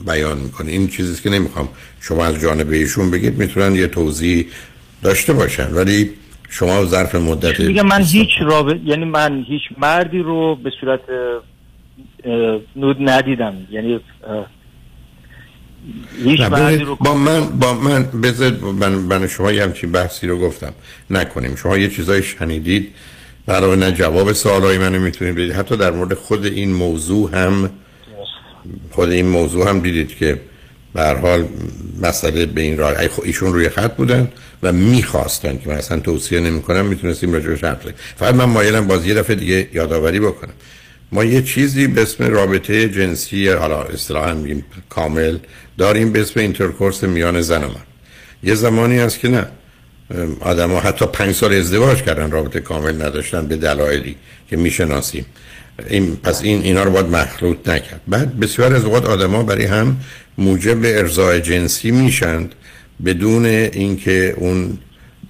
بیان 0.07 0.39
می‌کنه. 0.39 0.70
این 0.70 0.89
چیزی 0.89 1.22
که 1.22 1.30
نمی‌خوام 1.30 1.68
شما 2.01 2.26
از 2.26 2.41
جانب 2.41 2.70
ایشون 2.70 3.11
بگید 3.11 3.39
می‌تونن 3.39 3.74
یه 3.74 3.86
توضیح 3.86 4.47
داشته 5.03 5.32
باشن. 5.32 5.74
ولی 5.74 6.11
شما 6.49 6.84
ظرف 6.84 7.14
مدت 7.14 7.61
میگم 7.61 7.86
من 7.86 8.03
هیچ 8.03 8.28
رابط 8.41 8.76
یعنی 8.84 9.05
من 9.05 9.45
هیچ 9.49 9.62
مردی 9.78 10.18
رو 10.18 10.57
به 10.57 10.70
صورت 10.80 11.01
نود 12.76 12.97
ندیدم. 13.01 13.55
یعنی 13.70 14.01
هیچ 16.24 16.41
رو 16.41 16.97
با 16.97 17.14
من 17.14 17.49
با 17.49 17.74
من 17.74 18.03
بذار 18.05 18.51
من, 18.53 18.93
من 18.93 19.26
شما 19.26 19.53
یه 19.53 19.62
همچین 19.62 19.93
بحثی 19.93 20.26
رو 20.26 20.39
گفتم. 20.39 20.72
نکنیم. 21.11 21.57
شما 21.57 21.79
یه 21.79 21.89
چیزای 21.89 22.22
شنیدید. 22.22 22.89
برای 23.47 23.76
نه 23.76 23.93
جواب 23.93 24.33
سوالای 24.33 24.79
منو 24.79 25.01
می‌تونید 25.01 25.35
بدید. 25.35 25.53
حتی 25.53 25.76
در 25.76 25.91
مورد 25.91 26.14
خود 26.14 26.47
این 26.47 26.72
موضوع 26.72 27.35
هم 27.35 27.70
خود 28.91 29.11
این 29.11 29.29
موضوع 29.29 29.68
هم 29.68 29.81
دیدید 29.81 30.16
که 30.16 30.41
به 30.95 31.03
حال 31.03 31.45
مسئله 32.03 32.47
به 32.47 32.61
این 32.61 32.79
راه 32.79 33.01
ای 33.01 33.09
ایشون 33.24 33.53
روی 33.53 33.68
خط 33.68 33.97
بودن 33.97 34.29
و 34.62 34.72
می‌خواستن 34.72 35.59
که 35.59 35.68
من 35.68 35.74
اصلا 35.74 36.01
توصیه 36.01 36.41
نمی‌کنم 36.41 36.87
می‌تونستیم 36.87 37.33
راجعش 37.33 37.64
حرف 37.64 37.81
بزنیم 37.81 37.95
فقط 38.16 38.35
من 38.35 38.45
مایلم 38.45 38.87
باز 38.87 39.07
یه 39.07 39.14
دفعه 39.14 39.37
دیگه 39.37 39.68
یادآوری 39.72 40.20
بکنم. 40.20 40.55
ما 41.12 41.24
یه 41.24 41.42
چیزی 41.42 41.86
به 41.86 42.02
اسم 42.02 42.24
رابطه 42.24 42.88
جنسی 42.88 43.48
حالا 43.48 43.82
اصطلاحا 43.82 44.34
میگیم 44.34 44.64
کامل 44.88 45.38
داریم 45.78 46.12
به 46.12 46.20
اسم 46.20 46.40
intercourse 46.40 47.05
میان 47.04 47.40
زن 47.40 47.64
و 47.64 47.68
مرد. 47.68 47.86
یه 48.42 48.54
زمانی 48.54 48.98
هست 48.98 49.18
که 49.18 49.28
نه 49.28 49.46
آدم 50.40 50.70
ها 50.70 50.80
حتی 50.80 51.06
پنج 51.06 51.34
سال 51.34 51.54
ازدواج 51.54 52.02
کردن 52.02 52.30
رابطه 52.30 52.61
کامل 52.61 53.02
نداشتن 53.02 53.46
به 53.46 53.56
دلایلی 53.56 54.16
که 54.50 54.56
می‌شناسیم. 54.56 55.26
این 55.88 56.16
پس 56.16 56.42
این 56.42 56.62
اینا 56.62 56.82
رو 56.82 56.90
باید 56.90 57.06
مخلوط 57.06 57.68
نکرد. 57.68 58.00
بعد 58.09 58.40
بسیار 58.40 58.74
از 58.74 58.84
اوقات 58.84 59.06
آدما 59.06 59.42
برای 59.42 59.64
هم 59.64 59.96
موجب 60.38 60.78
ارضاء 60.84 61.38
جنسی 61.38 61.90
میشند 61.90 62.54
بدون 63.04 63.46
اینکه 63.46 64.34
اون 64.36 64.78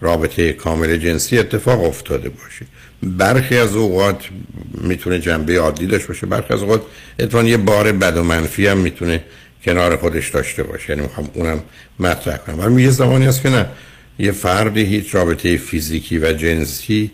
رابطه 0.00 0.52
کامل 0.52 0.96
جنسی 0.96 1.38
اتفاق 1.38 1.84
افتاده 1.84 2.28
باشه. 2.28 2.66
برخی 3.02 3.56
از 3.56 3.76
اوقات 3.76 4.24
می‌تونه 4.80 5.18
جنبه 5.18 5.58
عادی 5.58 5.86
داشته 5.86 6.08
باشه 6.08 6.26
برخی 6.26 6.54
از 6.54 6.62
اوقات 6.62 6.82
اتفاقا 7.18 7.44
یه 7.44 7.56
بار 7.56 7.92
بد 7.92 8.16
و 8.16 8.22
منفی 8.22 8.66
هم 8.66 8.78
می‌تونه 8.78 9.24
کنار 9.64 9.96
خودش 9.96 10.28
داشته 10.28 10.62
باشه. 10.62 10.90
یعنی 10.90 11.02
می‌خوام 11.02 11.30
اونم 11.34 11.62
مطرح 12.00 12.36
کنم. 12.36 12.60
ولی 12.60 12.82
یه 12.82 12.90
زمانی 12.90 13.26
هست 13.26 13.42
که 13.42 13.48
نه 13.48 13.66
یه 14.18 14.32
فردی 14.32 14.82
هیچ 14.82 15.14
رابطه 15.14 15.56
فیزیکی 15.56 16.18
و 16.18 16.32
جنسی 16.32 17.10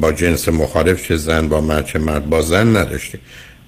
با 0.00 0.12
جنس 0.12 0.48
مخالف 0.48 1.06
چه 1.06 1.16
زن 1.16 1.48
با 1.48 1.60
مرد 1.60 1.86
چه 1.86 1.98
مرد 1.98 2.28
با 2.28 2.42
زن 2.42 2.76
نداشته. 2.76 3.18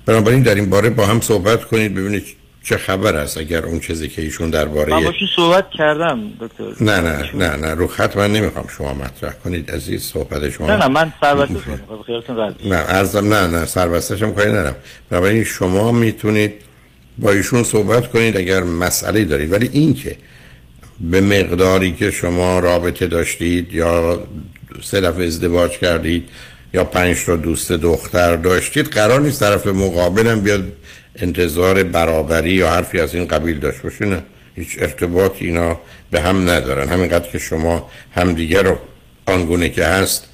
بنابراین 0.06 0.42
در 0.42 0.54
این 0.54 0.70
باره 0.70 0.90
با 0.90 1.06
هم 1.06 1.20
صحبت 1.20 1.64
کنید 1.64 1.94
ببینید 1.94 2.24
چه 2.64 2.76
خبر 2.76 3.16
است 3.16 3.38
اگر 3.38 3.66
اون 3.66 3.80
چیزی 3.80 4.08
که 4.08 4.22
ایشون 4.22 4.50
درباره 4.50 4.92
من 4.92 5.04
باشون 5.04 5.28
صحبت 5.36 5.70
کردم 5.70 6.20
دکتر؟ 6.40 6.84
نه 6.84 7.00
نه 7.00 7.30
نه 7.34 7.56
نه 7.56 7.74
رو 7.74 7.86
خط 7.86 8.16
من 8.16 8.32
نمی‌خوام 8.32 8.66
شما 8.78 8.94
مطرح 8.94 9.32
کنید 9.32 9.70
عزیز 9.70 10.02
صحبت 10.02 10.50
شما 10.50 10.66
نه 10.66 10.76
نه 10.76 10.88
من 10.88 11.12
سربسته 11.20 11.54
کنم 11.54 12.02
خیالتون 12.06 12.36
راحت 12.36 12.54
نه 12.64 12.76
ارزم 12.76 13.34
نه 13.34 13.46
نه 13.46 13.66
سربستش 13.66 14.22
هم 14.22 14.34
کاری 14.34 14.50
ندارم. 14.50 14.76
بنابراین 15.10 15.44
شما 15.44 15.92
می‌تونید 15.92 16.52
با 17.18 17.30
ایشون 17.30 17.64
صحبت 17.64 18.10
کنید 18.10 18.36
اگر 18.36 18.62
مسئله 18.62 19.24
دارید. 19.24 19.52
ولی 19.52 19.70
این 19.72 19.94
که 19.94 20.16
به 21.00 21.20
مقداری 21.20 21.92
که 21.92 22.10
شما 22.10 22.58
رابطه 22.58 23.06
داشتید 23.06 23.74
یا 23.74 24.22
سه 24.82 25.00
دفعه 25.00 25.26
ازدواج 25.26 25.70
کردید 25.70 26.28
یا 26.74 26.84
پنج 26.84 27.24
تا 27.24 27.36
دوست 27.36 27.72
دختر 27.72 28.36
داشتید 28.36 28.86
قرار 28.86 29.20
نیست 29.20 29.40
طرف 29.40 29.66
مقابلم 29.66 30.40
بیاد 30.40 30.72
انتظار 31.16 31.82
برابری 31.82 32.52
یا 32.52 32.70
حرفی 32.70 33.00
از 33.00 33.14
این 33.14 33.26
قبیل 33.26 33.58
داشته 33.58 33.82
باشه 33.82 34.04
نه. 34.04 34.22
هیچ 34.54 34.76
ارتباط 34.78 35.32
اینا 35.38 35.80
به 36.10 36.20
هم 36.20 36.50
ندارن. 36.50 36.88
همینقدر 36.88 37.30
که 37.30 37.38
شما 37.38 37.90
همدیگه 38.14 38.62
رو 38.62 38.78
آنگونه 39.26 39.68
که 39.68 39.84
هست 39.84 40.28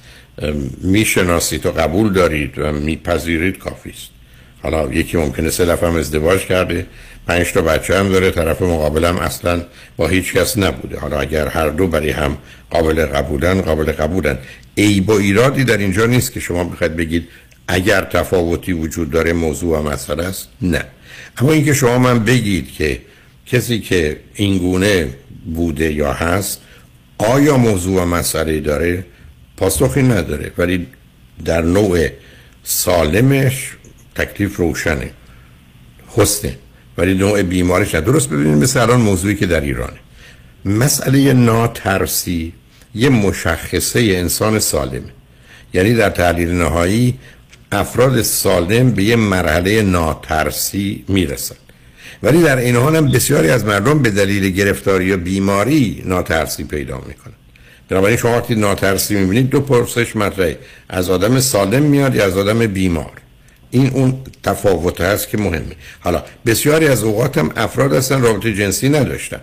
می‌شناسید 0.81 1.65
و 1.65 1.71
قبول 1.71 2.13
دارید 2.13 2.59
و 2.59 2.71
میپذیرید 2.71 3.57
کافی 3.57 3.89
است. 3.89 4.09
حالا 4.63 4.93
یکی 4.93 5.17
ممکنه 5.17 5.49
سه 5.49 5.65
دفعه 5.65 5.89
هم 5.89 5.95
ازدواج 5.95 6.39
کرده 6.39 6.85
پنج 7.27 7.51
تا 7.53 7.61
بچه 7.61 7.99
هم 7.99 8.09
داره 8.09 8.31
طرف 8.31 8.61
مقابلم 8.61 9.17
اصلا 9.17 9.61
با 9.97 10.07
هیچ 10.07 10.33
کس 10.33 10.57
نبوده. 10.57 10.99
حالا 10.99 11.19
اگر 11.19 11.47
هر 11.47 11.69
دو 11.69 11.87
برای 11.87 12.09
هم 12.09 12.37
قابل 12.69 13.05
قبولن 13.05 13.61
قابل 13.61 13.91
قبولن. 13.91 14.37
ای 14.75 15.01
با 15.01 15.17
ایرادی 15.17 15.63
در 15.63 15.77
اینجا 15.77 16.05
نیست 16.05 16.33
که 16.33 16.39
شما 16.39 16.63
بخواید 16.63 16.95
بگید 16.95 17.27
اگر 17.71 18.01
تفاوتی 18.01 18.73
وجود 18.73 19.11
داره 19.11 19.33
موضوع 19.33 19.79
و 19.79 19.89
مسئله 19.89 20.23
است؟ 20.23 20.47
نه. 20.61 20.83
اما 21.37 21.51
اینکه 21.51 21.73
شما 21.73 21.97
من 21.97 22.19
بگید 22.19 22.71
که 22.71 23.01
کسی 23.45 23.79
که 23.79 24.19
اینگونه 24.33 25.09
بوده 25.55 25.93
یا 25.93 26.13
هست 26.13 26.61
آیا 27.17 27.57
موضوع 27.57 28.01
و 28.01 28.05
مسئله 28.05 28.59
داره؟ 28.59 29.05
پاسخی 29.57 30.03
نداره. 30.03 30.51
ولی 30.57 30.87
در 31.45 31.61
نوع 31.61 32.07
سالمش 32.63 33.71
تکلیف 34.15 34.55
روشنه. 34.55 35.11
حسنه. 36.07 36.55
ولی 36.97 37.13
نوع 37.13 37.41
بیمارش 37.41 37.95
نه. 37.95 38.01
درست 38.01 38.29
ببینید 38.29 38.63
مثل 38.63 38.79
الان 38.79 39.01
موضوعی 39.01 39.35
که 39.35 39.45
در 39.45 39.61
ایرانه. 39.61 39.99
مسئله 40.65 41.33
ناترسی 41.33 42.53
یه 42.95 43.09
مشخصه 43.09 43.99
انسان 43.99 44.59
سالمه. 44.59 45.11
یعنی 45.73 45.93
در 45.93 46.09
تحلیل 46.09 46.51
نهایی 46.51 47.19
افراد 47.71 48.21
سالم 48.21 48.91
به 48.91 49.03
یه 49.03 49.15
مرحله 49.15 49.81
ناترسی 49.81 51.03
می‌رسن 51.07 51.55
ولی 52.23 52.43
در 52.43 52.57
این 52.57 52.75
حال 52.75 52.95
هم 52.95 53.11
بسیاری 53.11 53.49
از 53.49 53.65
مردم 53.65 54.01
به 54.01 54.09
دلیل 54.09 54.49
گرفتاری 54.49 55.05
یا 55.05 55.17
بیماری 55.17 56.03
ناترسی 56.05 56.63
پیدا 56.63 56.97
می‌کنن 57.07 57.33
بنابراین 57.89 58.17
شما 58.17 58.37
وقتی 58.37 58.55
ناترسی 58.55 59.15
می‌بینید 59.15 59.49
دو 59.49 59.61
پرسش 59.61 60.15
مطرحه. 60.15 60.57
از 60.89 61.09
آدم 61.09 61.39
سالم 61.39 61.83
میاد 61.83 62.15
یا 62.15 62.25
از 62.25 62.37
آدم 62.37 62.67
بیمار؟ 62.67 63.11
این 63.71 63.89
اون 63.89 64.17
تفاوت 64.43 65.01
هست 65.01 65.29
که 65.29 65.37
مهمه. 65.37 65.75
حالا 65.99 66.23
بسیاری 66.45 66.87
از 66.87 67.03
اوقات 67.03 67.37
هم 67.37 67.51
افراد 67.55 67.93
هستن 67.93 68.21
رابطه 68.21 68.53
جنسی 68.53 68.89
نداشتن. 68.89 69.41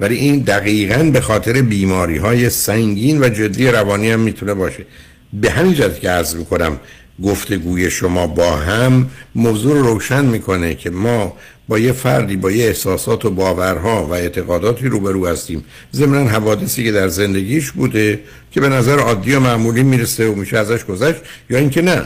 ولی 0.00 0.14
این 0.16 0.38
دقیقا 0.38 1.02
به 1.02 1.20
خاطر 1.20 1.62
بیماری 1.62 2.16
های 2.16 2.50
سنگین 2.50 3.24
و 3.24 3.28
جدی 3.28 3.66
روانی 3.66 4.10
هم 4.10 4.20
می‌تونه 4.20 4.54
باشه. 4.54 4.86
به 5.32 5.50
همین 5.50 5.74
جهت 5.74 6.00
که 6.00 6.10
عرض 6.10 6.34
می‌کنم 6.36 6.80
گفتگوی 7.24 7.90
شما 7.90 8.26
با 8.26 8.56
هم 8.56 9.10
موضوع 9.34 9.74
رو 9.74 9.82
روشن 9.82 10.24
می‌کنه 10.24 10.74
که 10.74 10.90
ما 10.90 11.36
با 11.68 11.78
یه 11.78 11.92
فردی 11.92 12.36
با 12.36 12.50
یه 12.50 12.66
احساسات 12.66 13.24
و 13.24 13.30
باورها 13.30 14.06
و 14.06 14.12
اعتقاداتی 14.12 14.86
روبرو 14.86 15.26
هستیم. 15.26 15.64
ضمن 15.92 16.26
حوادثی 16.26 16.84
که 16.84 16.92
در 16.92 17.08
زندگیش 17.08 17.70
بوده 17.70 18.20
که 18.52 18.60
به 18.60 18.68
نظر 18.68 18.98
عادی 18.98 19.34
و 19.34 19.40
معمولی 19.40 19.82
می‌رسه 19.82 20.28
و 20.28 20.34
میشه 20.34 20.58
ازش 20.58 20.84
گذشت 20.84 21.18
یا 21.50 21.58
اینکه 21.58 21.82
نه. 21.82 22.02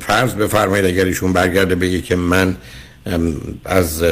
فرض 0.00 0.34
بفرمایید 0.34 0.86
اگر 0.86 1.04
ایشون 1.04 1.32
برگرده 1.32 1.74
بگه 1.74 2.00
که 2.00 2.16
من 2.16 2.56
از 3.64 4.04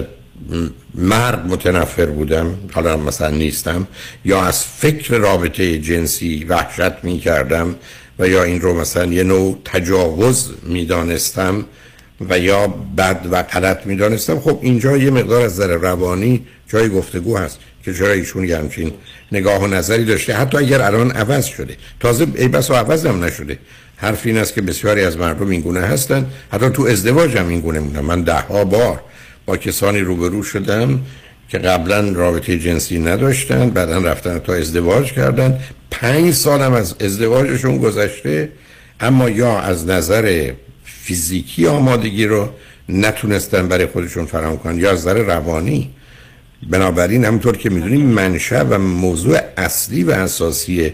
مرد 0.95 1.47
متنفر 1.47 2.07
بودم 2.07 2.55
حالا 2.72 2.97
مثلا 2.97 3.31
نیستم 3.31 3.87
یا 4.24 4.43
از 4.43 4.64
فکر 4.64 5.14
رابطه 5.14 5.79
جنسی 5.79 6.45
وحشت 6.49 7.05
می 7.05 7.18
کردم 7.18 7.74
و 8.19 8.29
یا 8.29 8.43
این 8.43 8.61
رو 8.61 8.81
مثلا 8.81 9.05
یه 9.05 9.23
نوع 9.23 9.59
تجاوز 9.64 10.51
می 10.62 10.87
دانستم 10.87 11.64
و 12.29 12.39
یا 12.39 12.67
بد 12.99 13.29
و 13.31 13.43
غلط 13.43 13.87
می 13.87 13.97
دانستم 13.97 14.41
خب 14.41 14.59
اینجا 14.62 14.97
یه 14.97 15.11
مقدار 15.11 15.43
از 15.43 15.53
نظر 15.53 15.77
روانی 15.77 16.47
جای 16.69 16.89
گفتگو 16.89 17.37
هست 17.37 17.59
که 17.85 17.95
چرا 17.95 18.12
ایشون 18.12 18.45
یه 18.45 18.59
همچین 18.59 18.93
نگاه 19.33 19.62
و 19.62 19.67
نظری 19.67 20.05
داشته. 20.05 20.35
حتی 20.35 20.59
اگر 20.59 20.83
الان 20.83 21.11
عوض 21.11 21.45
شده. 21.45 21.77
تازه 22.01 22.27
ای 22.35 22.49
بس 22.49 22.71
عوض 22.71 23.07
هم 23.07 23.25
نشده. 23.25 23.59
حرف 23.97 24.27
این 24.27 24.39
است 24.39 24.55
که 24.55 24.62
بسیاری 24.62 25.05
از 25.05 25.17
مردم 25.17 25.49
این 25.49 25.61
گونه 25.61 25.81
هستن. 25.81 26.27
حتی 26.53 26.71
تو 26.71 26.83
ازدواج 26.83 27.37
هم 27.37 27.49
این 27.49 27.61
گونه 27.61 27.81
من 27.81 28.23
ده 28.23 28.41
ها 28.41 28.64
بار 28.64 29.01
با 29.47 29.57
کسانی 29.57 30.01
روبرو 30.01 30.43
شدم 30.43 31.01
که 31.49 31.59
قبلا 31.59 32.13
رابطه 32.13 32.59
جنسی 32.59 32.99
نداشتن 32.99 33.71
بعدا 33.71 33.99
رفتن 33.99 34.39
تا 34.39 34.55
ازدواج 34.55 35.13
کردن. 35.13 35.59
پنج 35.91 36.35
سالم 36.35 36.73
از 36.73 36.95
ازدواجشون 37.01 37.79
گذشته 37.79 38.49
اما 39.01 39.31
یا 39.31 39.59
از 39.59 39.87
نظر 39.87 40.53
فیزیکی 40.85 41.67
آمادگی 41.67 42.27
رو 42.27 42.49
نتونستن 42.89 43.69
برای 43.69 43.87
خودشون 43.87 44.27
فراهم 44.27 44.57
کنن 44.57 44.79
یا 44.79 44.91
از 44.91 44.99
نظر 44.99 45.15
روانی. 45.15 45.91
بنابراین 46.71 47.25
همونطور 47.25 47.57
که 47.57 47.71
می‌دونیم 47.71 48.07
منشأ 48.07 48.65
و 48.65 48.79
موضوع 48.79 49.39
اصلی 49.57 50.05
و 50.05 50.11
اساسی 50.11 50.93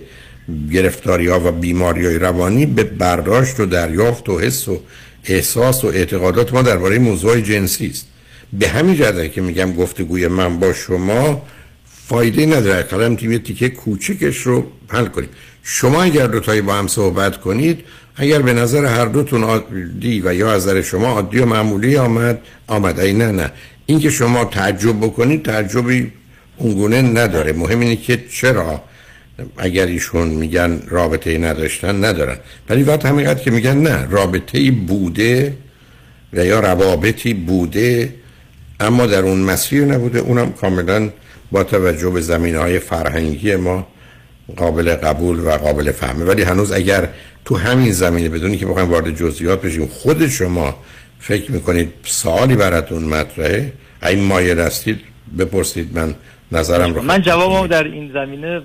گرفتاری 0.73 1.29
ها 1.29 1.41
و 1.41 1.53
بیماری 1.53 2.07
های 2.07 2.19
روانی 2.19 2.67
به 2.67 2.85
برداشت 2.85 3.61
و 3.61 3.67
دریافت 3.67 4.29
و 4.29 4.41
حس 4.41 4.69
و 4.69 4.81
احساس 5.25 5.85
و 5.85 5.87
اعتقادات 5.87 6.53
ما 6.55 6.63
درباره 6.63 6.99
موضوع 6.99 7.41
جنسی 7.41 7.87
است. 7.87 8.07
به 8.53 8.69
همین 8.69 8.95
جهت 8.95 9.33
که 9.33 9.41
میگم 9.41 9.73
گفتگوی 9.73 10.29
من 10.29 10.59
با 10.59 10.73
شما 10.73 11.43
فایده 11.85 12.47
نداره. 12.47 12.83
کلام 12.83 13.17
تیم 13.17 13.39
تیکه 13.39 13.69
کوچکش 13.69 14.39
رو 14.39 14.67
حل 14.89 15.07
کنیم. 15.07 15.29
شما 15.63 16.03
اگر 16.03 16.27
دو 16.27 16.41
تایی 16.41 16.61
با 16.61 16.75
هم 16.75 16.87
صحبت 16.87 17.41
کنید 17.41 17.81
اگر 18.17 18.43
به 18.43 18.53
نظر 18.53 18.85
هر 18.85 19.07
دوتون 19.07 19.45
عادی 19.45 20.23
و 20.25 20.35
یا 20.35 20.53
از 20.53 20.63
نظر 20.63 20.83
شما 20.83 21.07
عادی 21.07 21.39
و 21.39 21.47
معمولی 21.47 21.97
آمد 21.97 22.41
آمد. 22.67 23.01
ای 23.01 23.13
نه 23.13 23.33
نه. 23.33 23.51
این 23.87 24.01
که 24.01 24.11
شما 24.11 24.45
تعجب 24.45 25.01
بکنید 25.01 25.45
تعجبی 25.45 26.13
اونگونه 26.57 27.03
نداره. 27.03 27.53
مهم 27.53 27.81
اینه 27.81 27.97
که 27.97 28.25
چرا 28.31 28.83
اگر 29.57 29.87
ایشون 29.87 30.29
میگن 30.29 30.83
رابطه 30.89 31.31
ای 31.31 31.39
نداشتن 31.39 32.05
ندارن. 32.05 32.37
ولی 32.69 32.83
وقت 32.83 33.07
همینقدر 33.07 33.43
که 33.43 33.51
میگن 33.51 33.77
نه 33.77 34.07
رابطه 34.11 34.59
ای 34.59 34.71
بوده 34.71 35.57
و 36.33 36.45
یا 36.45 36.61
روابطی 36.61 37.35
بوده 37.35 38.15
اما 38.83 39.07
در 39.07 39.22
اون 39.22 39.39
مسیر 39.39 39.85
نبوده. 39.85 40.18
اونم 40.18 40.53
کاملا 40.53 41.11
با 41.53 41.64
توجه 41.64 42.11
به 42.11 42.20
زمین 42.20 42.55
های 42.55 42.78
فرهنگی 42.78 43.57
ما 43.57 43.87
قابل 44.57 44.95
قبول 44.95 45.39
و 45.39 45.51
قابل 45.51 45.91
فهمه. 45.93 46.24
ولی 46.24 46.43
هنوز 46.43 46.72
اگر 46.72 47.09
تو 47.45 47.57
همین 47.57 47.93
زمینه 47.93 48.28
بدونی 48.28 48.57
که 48.57 48.66
بخوایم 48.66 48.91
وارد 48.91 49.16
جزئیات 49.16 49.62
بشیم 49.62 49.87
خود 49.87 50.28
شما 50.28 50.76
فکر 51.18 51.53
می‌کنید 51.53 51.93
سوالی 52.05 52.57
براتون 52.57 53.05
مطرحه؟ 53.05 53.72
این 54.03 54.24
مایل 54.24 54.61
هستید 54.61 55.01
بپرسید. 55.39 55.99
من 55.99 56.14
نظرم 56.53 56.95
رو 56.95 57.03
من 57.03 57.22
جوابم 57.22 57.66
در 57.66 57.85
این 57.85 58.12
زمینه 58.12 58.61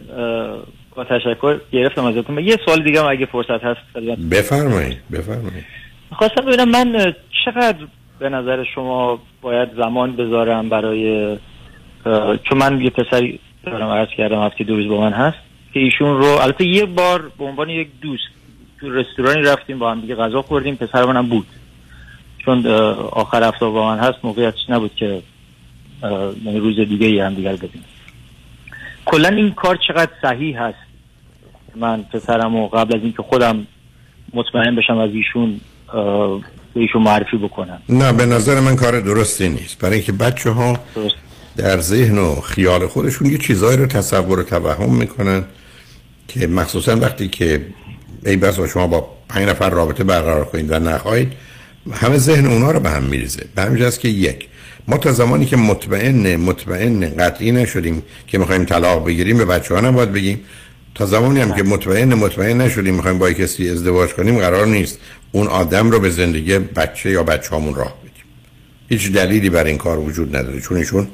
با 0.96 1.04
تشکر 1.04 1.60
گرفتم 1.72 2.06
ازتون. 2.06 2.40
یه 2.40 2.58
سوال 2.66 2.84
دیگه 2.84 3.00
هم 3.00 3.08
اگه 3.08 3.26
فرصت 3.26 3.64
هست 3.64 3.80
بفرمایید 4.32 4.98
بفرمایید. 5.12 5.66
خواستم 6.12 6.46
ببینم 6.46 6.70
من 6.70 7.14
چقدر 7.46 7.78
به 8.20 8.30
نظر 8.30 8.64
شما 8.76 9.20
باید 9.42 9.70
زمان 9.78 10.16
بذارم 10.16 10.70
برای 10.70 11.38
چون 12.44 12.58
من 12.58 12.82
یه 12.82 12.90
پسری 12.90 13.40
دارم 13.64 13.90
عرض 13.90 14.10
کردم 14.18 14.42
هفته 14.42 14.64
دو 14.64 14.76
روز 14.76 14.88
با 14.88 15.02
من 15.02 15.14
هست 15.14 15.38
که 15.74 15.80
ایشون 15.80 16.18
رو 16.18 16.26
البته 16.26 16.66
یه 16.66 16.86
بار 16.86 17.32
به 17.38 17.46
عنوان 17.46 17.70
یک 17.70 17.88
دوست 18.02 18.24
تو 18.80 18.90
رستورانی 18.90 19.42
رفتیم 19.42 19.80
با 19.80 19.92
هم 19.92 20.02
دیگه 20.02 20.16
غذا 20.16 20.42
خوردیم 20.42 20.76
پسر 20.76 21.06
منم 21.06 21.28
بود. 21.28 21.48
چون 22.38 22.66
آخر 23.12 23.44
هفته 23.44 23.66
با 23.66 23.96
من 23.96 24.00
هست 24.00 24.18
موقعیتش 24.24 24.70
نبود 24.70 24.96
که 24.96 25.22
یعنی 26.44 26.60
روز 26.60 26.80
دیگه 26.80 27.08
ای 27.08 27.20
هم 27.20 27.34
دیگر 27.34 27.56
ببینیم. 27.56 27.86
کلا 29.06 29.30
این 29.30 29.52
کار 29.52 29.80
چقدر 29.88 30.12
صحیح 30.22 30.62
هست؟ 30.62 30.78
من 31.76 32.04
پسرم 32.04 32.56
و 32.56 32.68
قبل 32.68 32.96
از 32.96 33.02
اینکه 33.04 33.24
خودم 33.24 33.68
مطمئن 34.34 34.76
بشم 34.76 34.98
از 34.98 35.12
ایشون 35.14 35.60
به 36.78 36.84
ایشون 36.84 37.02
معرفی 37.02 37.38
بکنم 37.38 37.82
نه 37.90 38.14
به 38.14 38.26
نظر 38.26 38.60
من 38.60 38.76
کار 38.76 39.00
درستی 39.00 39.50
نیست. 39.50 39.80
برای 39.80 39.96
اینکه 39.96 40.12
بچه 40.12 40.50
ها 40.50 40.80
در 41.58 41.80
ذهن 41.80 42.18
و 42.18 42.42
خیال 42.42 42.88
خودشون 42.88 43.32
یه 43.32 43.38
چیزایی 43.38 43.78
رو 43.78 43.86
تصور 43.86 44.40
و 44.40 44.44
توهم 44.44 44.96
می‌کنن 44.96 45.44
که 46.28 46.48
مخصوصا 46.48 46.96
وقتی 46.96 47.28
که 47.28 47.66
ای 48.26 48.38
بس 48.38 48.60
شما 48.60 48.88
با 48.88 49.08
پنج 49.30 49.50
نفر 49.50 49.70
رابطه 49.70 50.04
برقرار 50.04 50.46
کنید 50.46 50.72
و 50.72 50.80
نخواهید 50.80 51.34
همه 51.94 52.18
ذهن 52.18 52.46
اونا 52.46 52.72
رو 52.72 52.80
به 52.80 52.90
هم 52.90 53.04
میریزه. 53.04 53.46
به 53.56 53.62
همین 53.62 53.90
که 53.90 54.08
یک 54.08 54.48
ما 54.88 54.98
تا 54.98 55.12
زمانی 55.12 55.46
که 55.46 55.58
مطمئن 55.58 56.36
مطمئن 56.36 57.10
قطعی 57.10 57.52
نشدیم 57.52 58.04
که 58.28 58.38
می‌خوایم 58.38 58.66
طلاق 58.66 59.06
بگیریم 59.06 59.38
به 59.38 59.46
بچه 59.46 59.76
ها 59.76 59.92
باید 59.92 60.12
بگیم. 60.12 60.40
تا 60.98 61.06
زمانی 61.06 61.40
هم 61.40 61.56
که 61.56 61.64
مطمئن 61.64 62.14
مطمئن 62.14 62.62
نشدیم 62.62 62.96
می‌خوایم 62.96 63.18
با 63.18 63.32
کسی 63.32 63.70
ازدواج 63.70 64.10
کنیم 64.10 64.38
قرار 64.38 64.68
نیست 64.68 65.00
اون 65.32 65.48
آدم 65.48 65.92
رو 65.92 66.00
به 66.00 66.10
زندگی 66.10 66.58
بچه 66.58 67.10
یا 67.10 67.24
بچه 67.24 67.56
همون 67.56 67.76
راه 67.76 67.96
بدیم. 68.02 68.24
هیچ 68.90 69.12
دلیلی 69.12 69.50
برای 69.50 69.70
این 69.70 69.78
کار 69.78 70.00
وجود 70.00 70.36
نداره. 70.36 70.62
چون 70.62 70.78
ایشون 70.78 71.08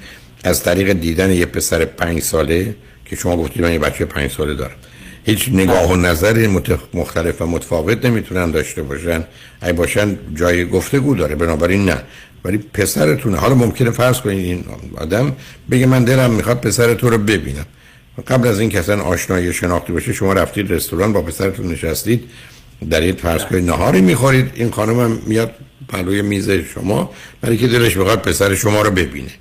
از 0.43 0.63
طریق 0.63 0.93
دیدن 0.93 1.31
یه 1.31 1.45
پسر 1.45 1.85
پنج 1.85 2.21
ساله 2.21 2.75
که 3.05 3.15
شما 3.15 3.37
گفتید 3.37 3.61
من 3.61 3.71
یه 3.73 3.79
بچه 3.79 4.05
پنج 4.05 4.31
ساله 4.31 4.53
دارم 4.53 4.75
هیچ 5.23 5.49
نگاه 5.49 5.91
و 5.91 5.95
نظر 5.95 6.47
مختلف 6.93 7.41
و 7.41 7.45
متفاوت 7.45 8.05
نمی‌تونن 8.05 8.51
داشته 8.51 8.83
باشن. 8.83 9.23
ای 9.63 9.73
باشن 9.73 10.17
جای 10.35 10.65
گفتگو 10.65 11.15
داره 11.15 11.35
بنابراین 11.35 11.85
نه. 11.85 11.97
ولی 12.45 12.57
پسرتونه. 12.57 13.37
حالا 13.37 13.55
ممکنه 13.55 13.91
فرض 13.91 14.21
کنید 14.21 14.45
این 14.45 14.65
آدم 14.97 15.35
بگه 15.71 15.85
من 15.85 16.03
دلم 16.03 16.31
می‌خواد 16.31 16.61
پسر 16.61 16.93
تو 16.93 17.09
رو 17.09 17.17
ببینم. 17.17 17.65
قبل 18.21 18.47
از 18.47 18.59
این 18.59 18.69
که 18.69 18.79
اصلا 18.79 19.01
آشنایی 19.01 19.53
شناختی 19.53 19.93
باشه 19.93 20.13
شما 20.13 20.33
رفتید 20.33 20.71
رستوران 20.71 21.13
با 21.13 21.21
پسرتون 21.21 21.67
نشستید 21.67 22.23
در 22.89 23.01
این 23.01 23.15
فرض 23.15 23.45
کنید 23.45 23.65
نهاری 23.65 24.01
می‌خورید. 24.01 24.51
این 24.55 24.71
خانم 24.71 24.99
هم 24.99 25.19
میاد 25.25 25.51
پلوی 25.87 26.21
میز 26.21 26.51
شما 26.51 27.11
برای 27.41 27.57
که 27.57 27.67
دلش 27.67 27.97
می‌خواد 27.97 28.21
پسر 28.21 28.55
شما 28.55 28.81
رو 28.81 28.91
ببینه. 28.91 29.31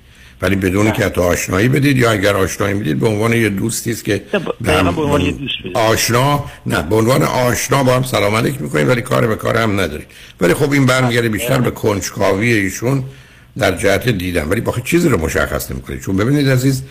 ولی 0.42 0.56
بدون 0.56 0.92
که 0.92 1.08
تو 1.08 1.22
آشنایی 1.22 1.68
بدید 1.68 1.96
یا 1.96 2.10
اگر 2.10 2.36
آشنایی 2.36 2.74
بدید 2.74 2.98
به 2.98 3.08
عنوان 3.08 3.32
یه 3.32 3.48
دوستی 3.48 3.90
است 3.90 4.04
که 4.04 4.22
به 4.60 4.72
عنوان 4.72 5.48
آشنا 5.74 6.44
نه 6.66 6.82
به 6.82 6.96
عنوان 6.96 7.22
آشنا 7.22 7.84
با 7.84 7.96
هم 7.96 8.02
سلام 8.02 8.34
علیک 8.34 8.62
می‌کنید 8.62 8.88
ولی 8.88 9.02
کار 9.02 9.26
به 9.26 9.36
کار 9.36 9.56
هم 9.56 9.80
ندارید. 9.80 10.06
ولی 10.40 10.54
خب 10.54 10.72
این 10.72 10.86
برمیگرده 10.86 11.28
بیشتر 11.28 11.60
به 11.60 11.70
کنجکاوی 11.70 12.52
ایشون 12.52 13.04
در 13.58 13.76
جهت 13.76 14.08
دیدن. 14.08 14.48
ولی 14.48 14.60
با 14.60 14.74
چیزی 14.84 15.08
رو 15.08 15.20
مشخص 15.20 15.70
نمی‌کنید. 15.70 16.00
چون 16.00 16.16
ببینید 16.16 16.50
عزیز 16.50 16.82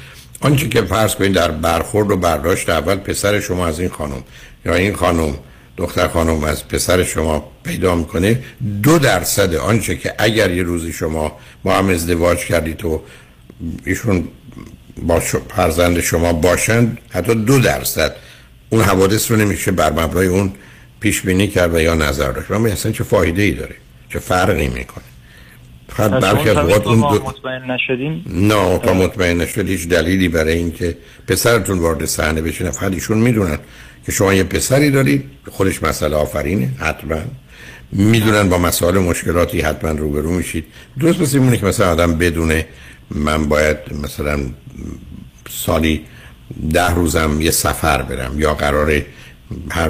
آنچه 0.42 0.70
که 0.70 0.82
فرض 0.82 1.16
کنید 1.16 1.34
در 1.34 1.52
برخورد 1.52 2.12
و 2.12 2.18
برداشت 2.18 2.70
اول 2.70 2.96
پسر 2.96 3.39
شما 3.39 3.68
از 3.68 3.80
این 3.80 3.89
خانم 3.89 4.24
یا 4.66 4.76
این 4.76 4.96
خانم 4.96 5.36
دختر 5.78 6.08
خانم 6.08 6.44
از 6.44 6.68
پسر 6.68 7.04
شما 7.04 7.52
پیدا 7.64 7.96
می‌کنه 7.96 8.44
دو 8.84 9.00
درصد 9.00 9.56
آنچه 9.56 9.98
که 9.98 10.14
اگر 10.18 10.52
یه 10.52 10.64
روزی 10.64 10.94
شما 10.94 11.38
با 11.64 11.74
هم 11.74 11.89
ازدواج 11.89 12.38
کردید 12.38 12.86
و 12.86 13.02
ایشون 13.86 14.28
با 15.04 15.20
فرزند 15.56 16.00
شما 16.00 16.34
باشند 16.34 16.98
حتی 17.10 17.36
دو 17.36 17.60
درصد. 17.60 18.16
اون 18.70 18.82
حوادث 18.82 19.32
رو 19.32 19.38
نمیشه 19.38 19.72
بر 19.72 19.92
مبنای 19.92 20.28
اون 20.28 20.54
پیش 21.00 21.22
بینی 21.22 21.48
کرد 21.48 21.74
و 21.74 21.80
یا 21.80 21.96
نظر 21.96 22.32
داشت. 22.32 22.52
اما 22.52 22.68
اصلا 22.68 22.92
چه 22.92 23.04
فایده 23.04 23.42
ای 23.42 23.52
داره؟ 23.52 23.76
چه 24.10 24.20
فرقی 24.20 24.68
می‌کنه؟ 24.68 25.11
فقط 25.96 26.12
بلکه 26.12 26.50
از 26.50 26.88
اون 26.88 27.00
دو... 27.00 27.24
مطمئن 27.24 27.72
نشدیم 27.72 28.26
نه 28.28 28.78
تا 28.78 28.94
مطمئن 28.94 29.38
نشد 29.38 29.68
هیچ 29.68 29.88
دلیلی 29.88 30.28
برای 30.28 30.54
اینکه 30.54 30.98
پسرتون 31.28 31.80
وارد 31.80 32.06
صحنه 32.06 32.42
بشه 32.42 32.72
فقط 32.72 32.94
ایشون 32.94 33.18
می‌دونن 33.18 33.60
که 34.06 34.12
شما 34.12 34.34
یه 34.34 34.44
پسری 34.44 34.92
دارید. 34.92 35.24
خودش 35.52 35.84
مسئله 35.84 36.16
آفرینه 36.16 36.70
حتما. 36.80 37.18
می‌دونن 37.92 38.50
با 38.50 38.58
مسائل 38.58 38.98
مشکلاتی 38.98 39.62
حتما 39.62 39.92
روبرو 39.92 40.32
میشید. 40.32 40.66
درست 41.00 41.22
مثل 41.22 41.39
اینه 41.39 41.58
که 41.58 41.66
مثلا 41.66 41.92
آدم 41.92 42.16
بدونه 42.18 42.66
من 43.12 43.50
باید 43.50 43.78
مثلا 44.04 44.39
سالی 45.50 46.02
ده 46.74 46.94
روزم 46.94 47.42
یه 47.42 47.52
سفر 47.52 48.02
برم 48.02 48.39
یا 48.39 48.54
قراره 48.54 49.06
هر 49.72 49.89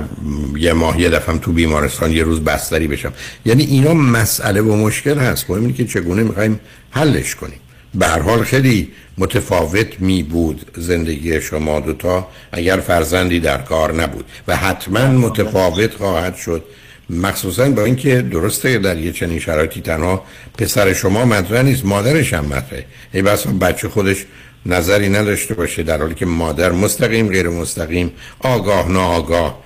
یه 0.57 0.73
ماه 0.73 1.01
یه 1.01 1.09
دفعه 1.09 1.37
تو 1.37 1.51
بیمارستان 1.51 2.11
یه 2.11 2.23
روز 2.23 2.39
بستری 2.39 2.87
بشم. 2.87 3.13
یعنی 3.45 3.63
اینا 3.63 3.93
مسئله 3.93 4.61
و 4.61 4.75
مشکل 4.75 5.17
هست. 5.17 5.49
مهم 5.49 5.61
اینه 5.61 5.73
که 5.73 5.85
چگونه 5.85 6.23
می‌خوایم 6.23 6.59
حلش 6.91 7.35
کنیم. 7.35 7.59
به 7.95 8.07
هر 8.07 8.19
حال 8.19 8.43
خیلی 8.43 8.91
متفاوت 9.17 9.99
می 9.99 10.23
بود 10.23 10.71
زندگی 10.77 11.41
شما 11.41 11.79
دوتا 11.79 12.27
اگر 12.51 12.77
فرزندی 12.77 13.39
در 13.39 13.57
کار 13.57 13.93
نبود. 13.93 14.25
و 14.47 14.55
حتما 14.55 15.07
متفاوت 15.07 15.93
خواهد 15.93 16.35
شد. 16.35 16.63
مخصوصا 17.09 17.69
با 17.69 17.83
اینکه 17.83 18.21
درسته 18.21 18.77
در 18.77 18.97
یه 18.97 19.11
چنین 19.11 19.39
شرایطی 19.39 19.81
تنها 19.81 20.23
پسر 20.57 20.93
شما 20.93 21.25
مطرح 21.25 21.61
نیست 21.61 21.85
مادرش 21.85 22.33
هم 22.33 22.45
مطرحه. 22.45 22.85
ای 23.13 23.21
بس 23.21 23.47
بچه 23.47 23.89
خودش 23.89 24.25
نظری 24.65 25.09
نداشته 25.09 25.53
باشه 25.53 25.83
در 25.83 25.97
حالی 25.97 26.15
که 26.15 26.25
مادر 26.25 26.71
مستقیم 26.71 27.27
غیر 27.27 27.49
مستقیم 27.49 28.11
آگاه 28.39 28.91
ناآگاه 28.91 29.63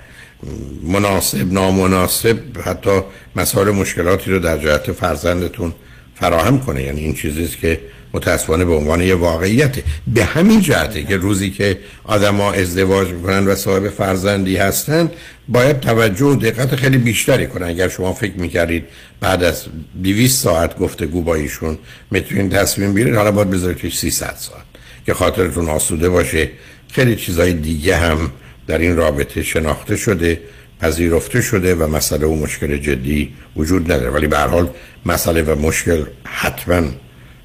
مناسب 0.82 1.52
نامناسب 1.52 2.38
حتی 2.64 3.00
مسائل 3.36 3.70
مشکلاتی 3.70 4.30
رو 4.30 4.38
در 4.38 4.58
جهت 4.58 4.92
فرزندتون 4.92 5.74
فراهم 6.14 6.60
کنه. 6.60 6.82
یعنی 6.82 7.00
این 7.00 7.14
چیزیست 7.14 7.56
که 7.56 7.80
متاسفانه 8.14 8.64
به 8.64 8.74
عنوان 8.74 9.00
یه 9.00 9.14
واقعیته 9.14 9.82
به 10.06 10.24
همین 10.24 10.60
جهته 10.60 11.02
که 11.02 11.16
روزی 11.16 11.50
که 11.50 11.78
آدما 12.04 12.52
ازدواج 12.52 13.08
می‌کنن 13.08 13.46
و 13.46 13.54
صاحب 13.54 13.88
فرزندی 13.88 14.56
هستن 14.56 15.10
باید 15.48 15.80
توجه 15.80 16.24
و 16.24 16.34
دقت 16.34 16.76
خیلی 16.76 16.98
بیشتری 16.98 17.46
کنن. 17.46 17.66
اگر 17.66 17.88
شما 17.88 18.12
فکر 18.12 18.34
می‌کردید 18.36 18.84
بعد 19.20 19.44
از 19.44 19.64
200 20.02 20.42
ساعت 20.42 20.78
گفتگو 20.78 21.22
با 21.22 21.34
ایشون 21.34 21.78
می‌تونید 22.10 22.52
تصمیم 22.52 22.94
بگیرید 22.94 23.14
حالا 23.14 23.32
باید 23.32 23.50
بذارید 23.50 23.92
300 23.92 24.34
ساعت. 24.38 24.65
که 25.06 25.14
خاطرتون 25.14 25.68
آسوده 25.68 26.08
باشه. 26.08 26.50
خیلی 26.92 27.16
چیزای 27.16 27.52
دیگه 27.52 27.96
هم 27.96 28.30
در 28.66 28.78
این 28.78 28.96
رابطه 28.96 29.42
شناخته 29.42 29.96
شده 29.96 30.40
پذیرفته 30.80 31.40
شده 31.40 31.74
و 31.74 31.86
مسئله 31.86 32.26
و 32.26 32.34
مشکل 32.34 32.76
جدی 32.76 33.32
وجود 33.56 33.92
نداره. 33.92 34.10
ولی 34.10 34.26
به 34.26 34.38
حال 34.38 34.68
مسئله 35.06 35.42
و 35.42 35.60
مشکل 35.60 36.04
حتما 36.24 36.82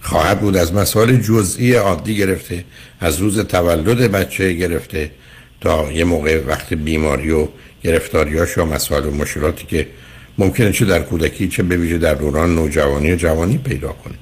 خواهد 0.01 0.39
بود. 0.39 0.57
از 0.57 0.73
مسائل 0.73 1.15
جزئی 1.15 1.73
عادی 1.73 2.17
گرفته 2.17 2.65
از 2.99 3.19
روز 3.19 3.39
تولد 3.39 4.11
بچه 4.11 4.53
گرفته 4.53 5.11
تا 5.61 5.91
یه 5.91 6.03
موقع 6.03 6.43
وقت 6.47 6.73
بیماری 6.73 7.31
و 7.31 7.47
گرفتاریاش 7.83 8.57
و 8.57 8.65
مسائل 8.65 9.05
و 9.05 9.11
مشکلاتی 9.11 9.65
که 9.65 9.87
ممکنه 10.37 10.71
چه 10.71 10.85
در 10.85 11.01
کودکی 11.01 11.47
چه 11.47 11.63
به 11.63 11.97
در 11.97 12.13
دوران 12.13 12.55
نوجوانی 12.55 13.11
و 13.11 13.15
جوانی 13.15 13.57
پیدا 13.57 13.91
کنه. 13.91 14.13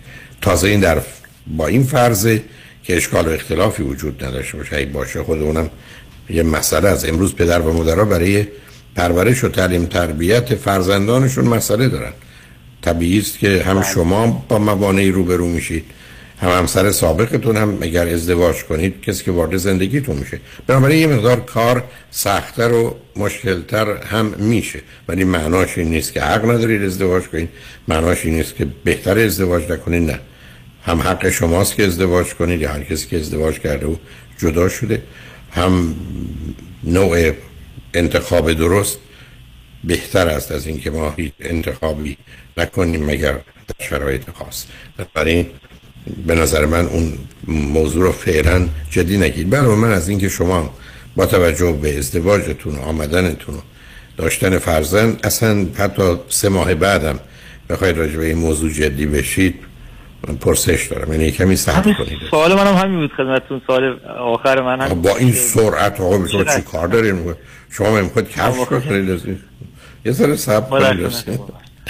تازه 0.41 0.67
این 0.67 0.79
در 0.79 1.01
با 1.47 1.67
این 1.67 1.83
فرضه 1.83 2.41
که 2.89 2.97
اشکال 2.97 3.27
و 3.27 3.31
اختلافی 3.31 3.83
وجود 3.83 4.23
نداشته 4.25 4.57
باشه. 4.57 4.85
باشه 4.85 5.23
خود 5.23 5.41
اونم 5.41 5.69
یه 6.29 6.43
مسئله 6.43 6.89
از 6.89 7.05
امروز 7.05 7.35
پدر 7.35 7.61
و 7.61 7.73
مادرها 7.73 8.05
برای 8.05 8.45
پرورش 8.95 9.43
و 9.43 9.49
تعلیم 9.49 9.85
تربیت 9.85 10.55
فرزندانشون 10.55 11.47
مسئله 11.47 11.87
دارن. 11.87 12.11
طبیعی 12.81 13.19
است 13.19 13.39
که 13.39 13.63
هم 13.65 13.73
بله. 13.73 13.93
شما 13.93 14.45
با 14.49 14.59
موانعی 14.59 15.11
روبرو 15.11 15.47
میشید 15.47 15.85
هم 16.41 16.49
همسر 16.49 16.91
سابقتون 16.91 17.57
هم 17.57 17.77
اگر 17.81 18.07
ازدواج 18.07 18.63
کنید 18.63 19.01
کسی 19.01 19.23
که 19.23 19.31
وارد 19.31 19.57
زندگیتون 19.57 20.15
میشه. 20.15 20.39
بنابراین 20.67 20.99
یه 20.99 21.07
مقدار 21.15 21.39
کار 21.39 21.83
سختتر 22.11 22.71
و 22.71 22.95
مشکلتر 23.15 23.97
هم 23.97 24.25
میشه. 24.25 24.79
ولی 25.07 25.23
معناش 25.23 25.77
این 25.77 25.89
نیست 25.89 26.13
که 26.13 26.21
حق 26.21 26.45
ندارید 26.45 26.83
ازدواج 26.83 27.23
کنید. 27.23 27.49
معناش 27.87 28.25
این 28.25 28.35
نیست 28.35 28.55
که 28.55 28.67
بهتر 28.83 29.19
ازدواج 29.19 29.71
نکنید 29.71 30.11
نه. 30.11 30.19
هم 30.83 31.01
حق 31.01 31.29
شماست 31.29 31.75
که 31.75 31.85
ازدواج 31.85 32.33
کنید 32.33 32.61
یا 32.61 32.71
هر 32.71 32.83
کسی 32.83 33.07
که 33.07 33.17
ازدواج 33.17 33.59
کرده 33.59 33.85
و 33.85 33.95
جدا 34.37 34.69
شده. 34.69 35.03
هم 35.51 35.95
نوع 36.83 37.31
انتخاب 37.93 38.53
درست 38.53 38.97
بهتر 39.83 40.27
است 40.27 40.51
از 40.51 40.67
اینکه 40.67 40.91
ما 40.91 41.11
هیچ 41.11 41.33
انتخابی 41.39 42.17
نکنیم 42.57 43.05
مگر 43.05 43.33
در 43.33 43.85
شرایط 43.89 44.29
خاص. 44.29 44.65
بنابراین 44.97 45.45
به 46.27 46.35
نظر 46.35 46.65
من 46.65 46.85
اون 46.85 47.17
موضوع 47.47 48.03
رو 48.03 48.11
فعلا 48.11 48.69
جدی 48.91 49.17
نگید. 49.17 49.49
برای 49.49 49.75
من 49.75 49.91
از 49.91 50.09
اینکه 50.09 50.29
شما 50.29 50.73
با 51.15 51.25
توجه 51.25 51.71
به 51.71 51.97
ازدواجتون 51.97 52.75
و 52.75 52.79
آمدنتون 52.79 53.55
و 53.55 53.59
داشتن 54.17 54.57
فرزند 54.57 55.19
اصلا 55.23 55.65
حتی 55.75 56.15
سه 56.29 56.49
ماه 56.49 56.75
بعدم 56.75 57.19
بخواید 57.69 57.97
راجع 57.97 58.17
به 58.17 58.25
این 58.25 58.37
موضوع 58.37 58.71
جدی 58.71 59.05
بشید 59.05 59.55
من 60.27 60.35
پرسش 60.35 60.87
دارم 60.91 61.11
یعنی 61.11 61.31
کمی 61.31 61.55
سخت 61.55 61.83
کنید. 61.83 62.19
سوال 62.31 62.53
منم 62.53 62.75
همین 62.75 62.99
بود 62.99 63.11
خدمتتون 63.17 63.61
سوال 63.67 63.99
آخر 64.19 64.61
من 64.61 64.81
هم 64.81 65.01
با 65.01 65.17
این 65.17 65.31
سرعت 65.31 66.01
آقا 66.01 66.27
شما 66.27 66.43
چی 66.43 66.61
کار 66.61 66.87
دارین؟ 66.87 67.35
شما 67.69 68.01
می‌خواید 68.01 68.29
کفش 68.29 68.65
کنید؟ 68.65 69.39
یه 70.05 70.11
ذره 70.11 70.35
صبر 70.35 70.69
کنید. 70.69 71.11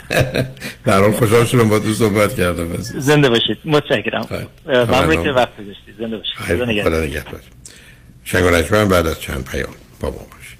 در 0.85 0.99
حال 0.99 1.11
خوشحال 1.11 1.45
شدم 1.45 1.69
با 1.69 1.79
تو 1.79 1.93
صحبت 1.93 2.35
کردم. 2.35 2.75
زنده 2.77 3.29
باشید. 3.29 3.57
متشکرم. 3.65 4.49
ممنون 4.65 5.23
که 5.23 5.29
وقت 5.29 5.49
گذاشتید. 5.57 5.95
زنده 5.99 6.17
باشید. 6.17 6.35
خدا 6.35 6.65
نگهدار. 6.65 7.39
شنگ 8.23 8.43
بعد 8.89 9.07
از 9.07 9.21
چند 9.21 9.45
پیام 9.51 9.73
با 9.99 10.09
ما 10.09 10.15
باشید. 10.15 10.59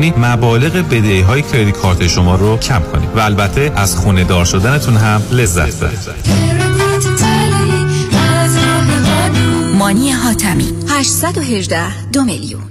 مبالغ 0.09 0.73
بدهی 0.73 1.21
های 1.21 1.41
کردیت 1.41 1.77
کارت 1.77 2.07
شما 2.07 2.35
رو 2.35 2.57
کم 2.57 2.81
کنید 2.91 3.09
و 3.15 3.19
البته 3.19 3.71
از 3.75 3.95
خونه 3.95 4.23
دار 4.23 4.45
شدنتون 4.45 4.97
هم 4.97 5.21
لذت 5.31 5.75
ببرید. 5.75 5.99
مانی 9.77 10.11
حاتمی. 10.11 10.73
818 10.89 12.09
دو 12.11 12.23
میلیون. 12.23 12.70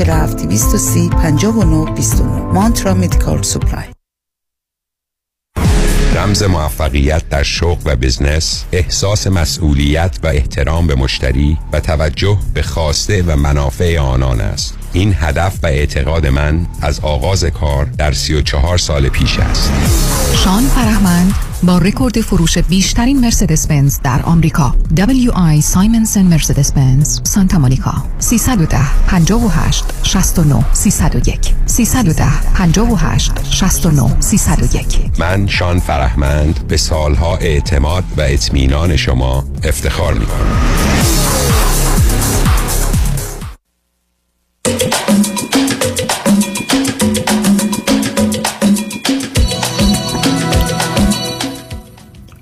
47 0.00 0.46
230 0.46 1.08
59 1.08 1.94
29 1.94 2.22
Mantra 2.52 2.94
Medical 2.94 3.42
Supply. 3.42 3.84
رمز 6.14 6.42
موفقیت 6.42 7.28
در 7.28 7.42
شغل 7.42 7.80
و 7.84 7.96
business 7.96 8.64
احساس 8.72 9.26
مسئولیت 9.26 10.18
و 10.22 10.26
احترام 10.26 10.86
به 10.86 10.94
مشتری 10.94 11.58
و 11.72 11.80
توجه 11.80 12.38
به 12.54 12.62
خواسته 12.62 13.22
و 13.22 13.36
منافع 13.36 13.98
آنان 13.98 14.40
است. 14.40 14.78
این 14.92 15.14
هدف 15.18 15.58
و 15.62 15.66
اعتقاد 15.66 16.26
من 16.26 16.66
از 16.82 17.00
آغاز 17.00 17.44
کار 17.44 17.84
در 17.84 18.12
34 18.12 18.78
سال 18.78 19.08
پیش 19.08 19.38
است. 19.38 19.72
شان 20.44 20.62
فرهمند 20.62 21.34
با 21.62 21.78
رکورد 21.78 22.20
فروش 22.20 22.58
بیشترین 22.58 23.20
مرسدس 23.20 23.66
بنز 23.66 23.98
در 24.02 24.22
آمریکا. 24.22 24.74
W.I. 24.96 25.60
Simonson 25.60 26.22
مرسدس 26.22 26.72
بنز 26.72 27.20
سانتا 27.24 27.58
مونیکا. 27.58 27.94
310 28.18 28.78
58 29.06 29.84
69 30.02 30.64
301 30.72 31.54
310 31.66 32.24
58 32.54 33.32
69 33.50 34.20
301 34.20 34.84
من 35.18 35.46
شان 35.46 35.80
فرهمند 35.80 36.68
به 36.68 36.76
سالها 36.76 37.36
اعتماد 37.36 38.04
و 38.16 38.20
اطمینان 38.20 38.96
شما 38.96 39.44
افتخار 39.64 40.14
می 40.14 40.26
کنم 40.26 40.89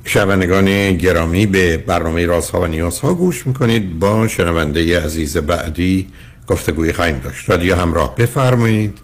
شنوندگان 0.08 0.96
گرامی 0.96 1.46
به 1.46 1.76
برنامه 1.76 2.26
رازها 2.26 2.60
و 2.60 2.66
نیازها 2.66 3.14
گوش 3.14 3.46
می‌کنید. 3.46 3.98
با 3.98 4.28
شنونده 4.28 5.04
عزیز 5.04 5.36
بعدی 5.36 6.08
گفتگوی 6.46 6.92
خواهیم 6.92 7.18
داشت. 7.18 7.50
رادیو 7.50 7.76
همراه 7.76 8.14
بفرمایید. 8.14 8.98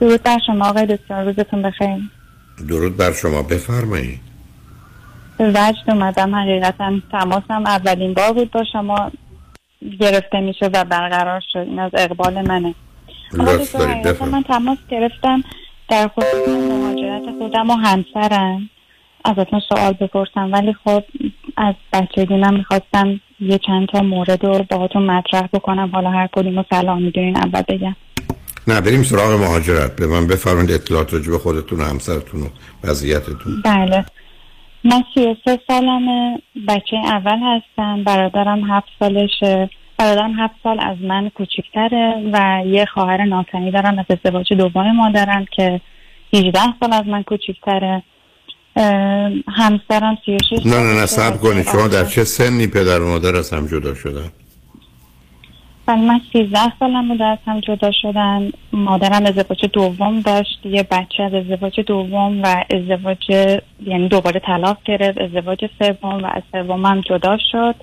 درود 0.00 0.22
بر 0.22 0.38
شما 0.46 0.68
آقای 0.68 0.86
دکتر. 0.86 1.24
روزتون 1.24 1.62
بخیر. 1.62 1.98
درود 2.68 2.96
بر 2.96 3.12
شما. 3.12 3.42
بفرمایید. 3.42 4.20
به 5.38 5.48
وجد 5.48 5.90
اومدم. 5.90 6.34
حقیقتا 6.34 6.92
تماسم 7.12 7.66
اولین 7.66 8.14
بار 8.14 8.32
بود 8.32 8.50
با 8.50 8.64
شما. 8.72 9.12
گرفته 10.00 10.40
میشه 10.40 10.66
و 10.66 10.84
برقرار 10.84 11.42
شد. 11.52 11.58
این 11.58 11.78
از 11.78 11.90
اقبال 11.94 12.48
منه. 12.48 12.74
من 13.32 14.42
تماس 14.42 14.78
گرفتم 14.88 15.44
در 15.88 16.08
خصوص 16.08 16.48
مهاجرت 16.48 17.22
خودم 17.38 17.70
و 17.70 17.74
همسرم. 17.74 18.68
ازتون 19.24 19.60
سوال 19.68 19.92
بپرسم. 19.92 20.52
ولی 20.52 20.72
خب 20.84 21.04
از 21.56 21.74
بچگی 21.92 22.36
من 22.36 22.54
می‌خواستم 22.54 23.20
یه 23.40 23.58
چند 23.58 23.88
تا 23.88 24.02
مورد 24.02 24.44
رو 24.44 24.64
باهاتون 24.70 25.02
مطرح 25.02 25.48
بکنم. 25.52 25.90
حالا 25.92 26.10
هر 26.10 26.28
کدوم 26.32 26.56
رو 26.56 26.64
سلام 26.70 27.02
می‌دونین 27.02 27.36
اول 27.36 27.62
بگم. 27.68 27.96
نه 28.68 28.80
بریم 28.80 29.02
سراغ 29.02 29.40
مهاجرت. 29.40 29.96
به 29.96 30.06
من 30.06 30.26
بفرمایید 30.26 30.70
اطلاعات 30.70 31.14
راجع 31.14 31.30
به 31.30 31.38
خودتون 31.38 31.80
و 31.80 31.84
همسرتون 31.84 32.42
و 32.42 32.46
وضعیتتون. 32.84 33.62
بله. 33.64 34.04
من 34.84 35.02
سی 35.14 35.26
و 35.26 35.34
سه 35.44 35.60
سالمه. 35.66 36.42
بچه 36.68 36.96
اول 36.96 37.38
هستم. 37.42 38.04
برادرم 38.04 38.70
هفت 38.70 38.88
سالشه. 38.98 39.70
برادرم 39.98 40.34
هفت 40.38 40.54
سال 40.62 40.80
از 40.80 40.96
من 41.00 41.28
کوچکتره 41.28 42.30
و 42.32 42.62
یه 42.66 42.84
خواهر 42.84 43.24
ناتنی 43.24 43.70
دارم 43.70 43.98
از 43.98 44.04
ازدواج 44.10 44.52
دوم 44.52 44.96
مادرم 44.96 45.44
که 45.56 45.80
18 46.34 46.60
سال 46.80 46.92
از 46.92 47.06
من 47.06 47.22
کوچکتره 47.22 48.02
همسرم 49.48 50.18
36 50.26 50.66
نه 50.66 50.76
نه 50.76 51.00
نه 51.00 51.06
سب 51.06 51.40
کنید 51.40 51.66
شما 51.72 51.88
در 51.88 52.04
چه 52.04 52.24
سنی 52.24 52.66
پدر 52.66 53.00
و 53.00 53.08
مادر 53.08 53.36
از 53.36 53.52
هم 53.52 53.66
جدا 53.66 53.94
شدن؟ 53.94 54.32
بله 55.86 56.00
من 56.00 56.20
13 56.32 56.58
سالم 56.78 57.08
بود 57.08 57.22
از 57.22 57.38
هم 57.46 57.60
جدا 57.60 57.90
شدن. 58.02 58.52
مادرم 58.72 59.26
ازدواج 59.26 59.64
دوم 59.72 60.20
داشت 60.20 60.60
یه 60.64 60.82
بچه 60.82 61.22
از 61.22 61.34
ازدواج 61.34 61.80
دوم 61.80 62.42
و 62.42 62.64
ازدواج 62.70 63.30
یعنی 63.86 64.08
دوباره 64.08 64.40
طلاق 64.40 64.78
گرفت 64.84 65.18
ازدواج 65.18 65.70
سوم 65.78 66.24
و 66.24 66.26
از 66.26 66.42
سومم 66.52 67.00
جدا 67.00 67.38
شد. 67.52 67.74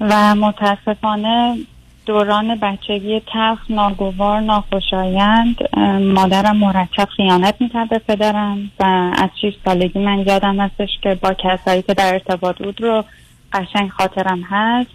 و 0.00 0.34
متاسفانه 0.34 1.58
دوران 2.06 2.54
بچگی 2.54 3.20
تلخ 3.32 3.58
ناگوار 3.70 4.40
ناخوشایند. 4.40 5.56
مادرم 6.00 6.56
مرتب 6.56 7.08
خیانت 7.16 7.54
می‌کرد 7.60 7.88
به 7.88 7.98
پدرم 7.98 8.70
و 8.80 8.84
از 9.18 9.30
6 9.42 9.54
سالگی 9.64 9.98
من 9.98 10.18
یادم 10.18 10.60
هستش 10.60 10.88
که 11.02 11.14
با 11.14 11.34
کسایی 11.34 11.82
که 11.82 11.94
در 11.94 12.12
ارتباط 12.12 12.62
بود 12.62 12.80
رو 12.80 13.04
قشنگ 13.52 13.90
خاطرم 13.90 14.42
هست 14.42 14.90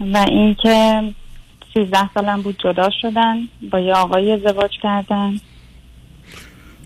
و 0.00 0.16
اینکه 0.16 1.02
13 1.74 2.10
سالم 2.14 2.42
بود 2.42 2.58
جدا 2.58 2.90
شدن 3.02 3.36
با 3.70 3.80
یه 3.80 3.94
آقای 3.94 4.32
ازدواج 4.32 4.70
کردن. 4.82 5.40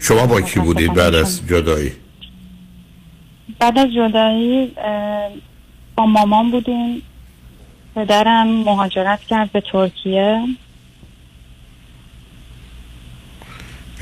شما 0.01 0.27
با 0.27 0.41
کی 0.41 0.61
بودید 0.61 0.95
بعد 0.95 1.15
از 1.15 1.49
جدایی؟ 1.49 1.93
بعد 3.59 3.79
از 3.79 3.93
جدایی 3.93 4.73
با 5.97 6.07
مامان 6.07 6.51
بودیم. 6.51 7.03
پدرم 7.95 8.47
مهاجرت 8.47 9.21
کرد 9.21 9.53
به 9.53 9.63
ترکیه. 9.73 10.41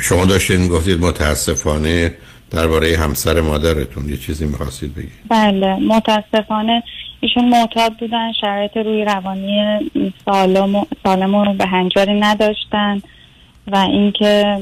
شما 0.01 0.24
داشتین 0.24 0.68
گفتید 0.68 1.01
متاسفانه 1.01 2.14
درباره 2.51 2.99
همسر 2.99 3.40
مادرتون 3.40 4.09
یه 4.09 4.16
چیزی 4.16 4.47
می‌خواستید 4.47 4.95
بگید. 4.95 5.12
بله 5.28 5.76
متاسفانه 5.76 6.82
ایشون 7.20 7.49
معتاد 7.49 7.97
بودن 7.99 8.32
شرایط 8.40 8.76
روی 8.76 9.05
روانی 9.05 9.78
سالم, 10.24 10.86
سالم 11.05 11.36
رو 11.36 11.53
به 11.53 11.66
هنجاری 11.66 12.20
نداشتن 12.20 13.03
و 13.66 13.76
اینکه 13.76 14.61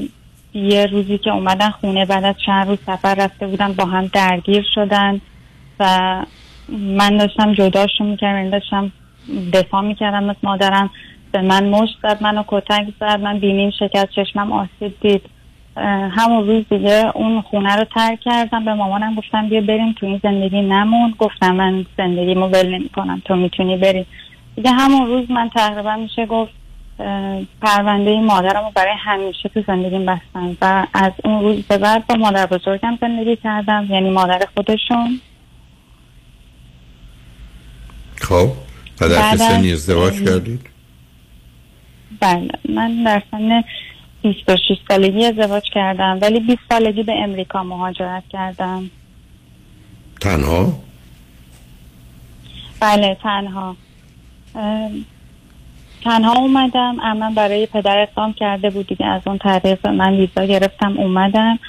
یه 0.53 0.85
روزی 0.85 1.17
که 1.17 1.29
اومدن 1.29 1.69
خونه 1.69 2.05
بعد 2.05 2.23
از 2.23 2.35
چند 2.45 2.67
روز 2.67 2.77
سفر 2.85 3.15
رفته 3.15 3.47
بودن 3.47 3.73
با 3.73 3.85
هم 3.85 4.07
درگیر 4.07 4.65
شدن 4.75 5.21
و 5.79 6.25
من 6.69 7.17
داشتم 7.17 7.53
جداشون 7.53 8.07
می‌کردم 8.07 8.37
یعنی 8.37 8.49
داشتم 8.49 8.91
دفاع 9.53 9.81
می‌کردم 9.81 10.29
از 10.29 10.35
مادرم. 10.43 10.89
به 11.31 11.41
من 11.41 11.69
مشت 11.69 11.97
زد 12.03 12.23
منو 12.23 12.43
کتک 12.47 12.85
زد 12.99 13.19
من 13.19 13.39
بینیم 13.39 13.71
شکست 13.79 14.09
چشمم 14.09 14.51
آسیب 14.51 14.99
دید. 15.01 15.21
همون 16.11 16.47
روز 16.47 16.65
دیگه 16.69 17.11
اون 17.15 17.41
خونه 17.41 17.75
رو 17.75 17.83
ترک 17.83 18.19
کردم. 18.19 18.65
به 18.65 18.73
مامانم 18.73 19.15
گفتم 19.15 19.49
بیا 19.49 19.61
بریم 19.61 19.93
تو 19.93 20.05
این 20.05 20.19
زندگی 20.23 20.61
نمون. 20.61 21.15
گفتم 21.19 21.55
من 21.55 21.85
زندگیمو 21.97 22.47
ول 22.47 22.75
نمی 22.75 22.89
کنم 22.89 23.21
تو 23.25 23.35
می‌تونی 23.35 23.77
بری. 23.77 24.05
دیگه 24.55 24.71
همون 24.71 25.07
روز 25.07 25.31
من 25.31 25.49
تقریبا 25.49 25.95
میشه 25.95 26.25
گفت 26.25 26.51
پرونده 27.61 28.19
مادرم 28.19 28.65
رو 28.65 28.71
برای 28.75 28.95
همیشه 28.97 29.49
تو 29.49 29.63
زندگیم 29.67 30.05
بستم. 30.05 30.57
و 30.61 30.87
از 30.93 31.11
اون 31.23 31.41
روز 31.41 31.63
به 31.67 31.77
بعد 31.77 32.07
با 32.07 32.15
مادر 32.15 32.45
بزرگم 32.45 32.97
زندگی 33.01 33.35
کردم. 33.35 33.87
یعنی 33.89 34.09
مادر 34.09 34.41
خودشون. 34.55 35.19
خب. 38.21 38.49
و 39.01 39.09
در 39.09 39.35
سنی 39.35 39.73
ازدواج 39.73 40.13
کردید؟ 40.13 40.61
بله 42.19 42.49
من 42.69 43.03
در 43.03 43.23
سن 43.31 43.63
26 44.21 44.77
سالگی 44.87 45.25
ازدواج 45.25 45.63
کردم 45.73 46.19
ولی 46.21 46.39
20 46.39 46.59
سالگی 46.69 47.03
به 47.03 47.13
امریکا 47.23 47.63
مهاجرت 47.63 48.23
کردم. 48.29 48.89
تنها؟ 50.21 50.79
بله 52.79 53.17
تنها. 53.23 53.75
تنها 56.03 56.33
اومدم 56.33 56.97
اما 57.03 57.31
برای 57.31 57.65
پدر 57.65 57.99
اقدام 57.99 58.33
کرده 58.33 58.69
بود 58.69 58.87
دیگه. 58.87 59.05
از 59.05 59.21
اون 59.25 59.37
طریق 59.37 59.87
من 59.87 60.13
ویزا 60.13 60.45
گرفتم 60.45 60.97
اومدم. 60.97 61.59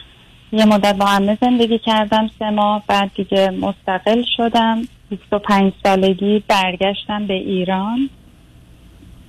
یه 0.52 0.64
مدت 0.64 0.96
با 0.96 1.06
همه 1.06 1.38
زندگی 1.40 1.78
کردم 1.78 2.30
سه 2.38 2.50
ماه 2.50 2.82
بعد 2.86 3.10
دیگه 3.14 3.50
مستقل 3.50 4.22
شدم. 4.36 4.82
25 5.16 5.72
سالگی 5.84 6.42
برگشتم 6.48 7.26
به 7.26 7.34
ایران. 7.34 8.10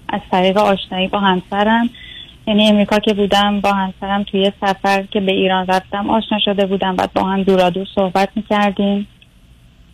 از 0.10 0.22
طریق 0.32 0.58
آشنایی 0.58 1.08
با 1.08 1.20
همسرم. 1.20 1.90
یعنی 2.48 2.68
امریکا 2.68 3.00
که 3.00 3.14
بودم 3.14 3.62
با 3.62 3.72
همسرم 3.72 4.24
توی 4.24 4.52
سفر 4.62 5.04
که 5.04 5.20
به 5.20 5.32
ایران 5.32 5.68
رفتم 5.68 6.10
آشنا 6.10 6.40
شده 6.40 6.66
بودم. 6.66 6.96
و 6.98 7.08
با 7.16 7.24
هم 7.24 7.44
دورادور 7.44 7.88
صحبت 7.96 8.30
می‌کردیم. 8.36 9.08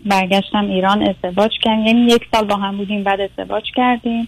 برگشتم 0.05 0.65
ایران 0.65 1.01
ازدواج 1.01 1.51
کردیم. 1.61 1.85
یعنی 1.85 2.01
یک 2.01 2.21
سال 2.33 2.45
با 2.45 2.55
هم 2.55 2.77
بودیم 2.77 3.03
بعد 3.03 3.21
ازدواج 3.21 3.63
کردیم. 3.75 4.27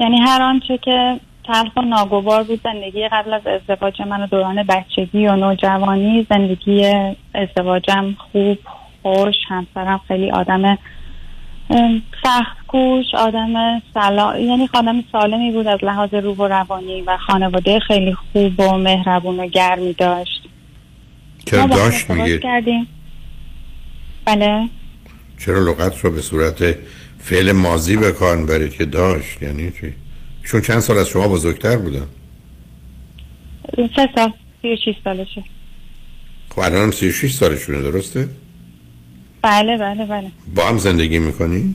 یعنی 0.00 0.20
هر 0.20 0.42
آنچه 0.42 0.78
که 0.78 1.20
تلخ 1.44 1.76
و 1.76 1.80
ناگوار 1.80 2.42
بود 2.42 2.60
زندگی 2.64 3.08
قبل 3.08 3.32
از 3.32 3.46
ازدواج 3.46 4.02
من 4.02 4.22
و 4.22 4.26
دوران 4.26 4.62
بچگی 4.62 5.26
و 5.26 5.36
نوجوانی 5.36 6.26
زندگی 6.30 6.92
ازدواجم 7.34 8.14
خوب 8.32 8.58
خوش 9.02 9.36
همسرم 9.48 10.00
خیلی 10.08 10.30
آدم 10.30 10.78
سخت 12.22 12.66
کوش 12.68 13.06
آدم 13.14 13.82
سلا... 13.94 14.38
یعنی 14.38 14.66
خانم 14.66 15.04
سالمی 15.12 15.52
بود 15.52 15.66
از 15.66 15.78
لحاظ 15.82 16.14
روح 16.14 16.36
و 16.36 16.48
روانی 16.48 17.02
و 17.02 17.16
خانواده 17.16 17.78
خیلی 17.80 18.14
خوب 18.14 18.60
و 18.60 18.78
مهربون 18.78 19.40
و 19.40 19.46
گرمی 19.46 19.92
داشت 19.92 20.42
چرا 21.46 21.66
داشت 21.66 22.10
میگید؟ 22.10 22.40
کردیم 22.40 22.86
بله 24.24 24.68
چرا 25.38 25.58
لغت 25.58 26.04
رو 26.04 26.10
به 26.10 26.22
صورت 26.22 26.74
فعل 27.18 27.52
مازی 27.52 27.96
به 27.96 28.12
کار 28.12 28.46
برید 28.46 28.72
که 28.72 28.84
داشت 28.84 29.42
یعنی 29.42 29.70
چی؟ 29.70 29.94
چون 30.44 30.60
چند 30.60 30.78
سال 30.78 30.98
از 30.98 31.08
شما 31.08 31.28
بزرگتر 31.28 31.76
بودن 31.76 32.06
سه 33.76 34.08
سال 34.14 34.32
سی 34.62 34.90
و 34.90 34.94
سالشه 35.04 35.44
خب 36.48 36.58
الان 36.58 36.90
36 36.90 37.32
سالشونه 37.32 37.82
درسته؟ 37.82 38.28
بله 39.42 39.76
بله 39.76 40.04
بله. 40.04 40.30
با 40.56 40.62
هم 40.62 40.78
زندگی 40.78 41.18
می‌کنی؟ 41.18 41.74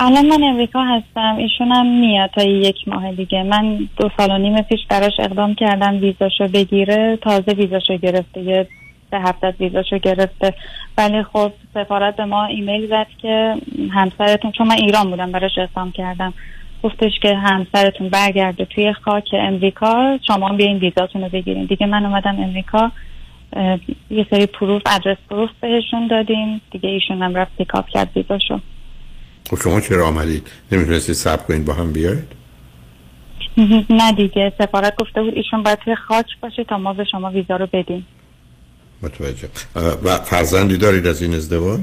الان 0.00 0.26
من 0.26 0.42
امریکا 0.42 0.84
هستم 0.84 1.36
ایشون 1.36 1.72
هم 1.72 1.86
میاد 2.00 2.30
تا 2.30 2.42
یک 2.42 2.76
ماه 2.86 3.12
دیگه. 3.12 3.42
من 3.42 3.88
دو 3.96 4.10
سال 4.16 4.30
و 4.30 4.38
نیم 4.38 4.62
پیش 4.62 4.80
براش 4.90 5.12
اقدام 5.18 5.54
کردم 5.54 6.00
ویزاشو 6.00 6.48
بگیره 6.48 7.18
تازه 7.22 7.52
ویزاشو 7.52 7.96
گرفته 7.96 8.40
یه 8.40 8.66
به 9.10 9.20
هفته 9.20 9.54
ویزاشو 9.60 9.98
گرفته. 9.98 10.54
ولی 10.98 11.22
خب 11.22 11.52
سفارت 11.74 12.16
به 12.16 12.24
ما 12.24 12.44
ایمیل 12.44 12.88
زد 12.88 13.06
که 13.22 13.54
همسرتون 13.90 14.52
چون 14.52 14.66
من 14.66 14.76
ایران 14.76 15.10
بودم 15.10 15.32
براش 15.32 15.58
اقدام 15.58 15.92
کردم. 15.92 16.34
گفتش 16.82 17.12
که 17.22 17.36
همسرتون 17.36 18.08
برگرده 18.08 18.64
توی 18.64 18.92
خاک 18.92 19.28
امریکا 19.32 20.18
شما 20.26 20.52
بیاین 20.52 20.78
ویزاتون 20.78 21.22
رو 21.22 21.28
بگیرین. 21.28 21.64
دیگه 21.64 21.86
من 21.86 22.06
اومدم 22.06 22.36
امریکا. 22.42 22.90
یه 24.10 24.26
سری 24.30 24.46
پروف 24.46 24.82
ادرس 24.86 25.18
پروف 25.30 25.50
بهشون 25.60 26.06
دادیم. 26.06 26.60
دیگه 26.70 26.88
ایشون 26.88 27.22
هم 27.22 27.34
رفت 27.34 27.56
پیکاپ 27.56 27.88
کرد 27.88 28.10
ویزاشو 28.16 28.60
خب 29.50 29.56
شما 29.56 29.80
چرا 29.80 30.08
آمدید؟ 30.08 30.50
نمی‌تونستید 30.72 31.14
سب 31.14 31.46
کنید 31.46 31.64
با 31.64 31.72
هم 31.72 31.92
بیاید؟ 31.92 32.24
نه 33.90 34.12
دیگه 34.12 34.52
سفارت 34.58 34.96
گفته 34.96 35.22
بود 35.22 35.34
ایشون 35.34 35.62
باید 35.62 35.78
توی 35.78 35.94
خاک 35.94 36.26
باشه 36.42 36.64
تا 36.64 36.78
ما 36.78 36.92
به 36.92 37.04
شما 37.04 37.30
ویزا 37.30 37.56
رو 37.56 37.66
بدیم. 37.72 38.06
متوجه. 39.02 39.48
و 40.04 40.16
فرزندی 40.16 40.76
دارید 40.76 41.06
از 41.06 41.22
این 41.22 41.34
ازدواج؟ 41.34 41.80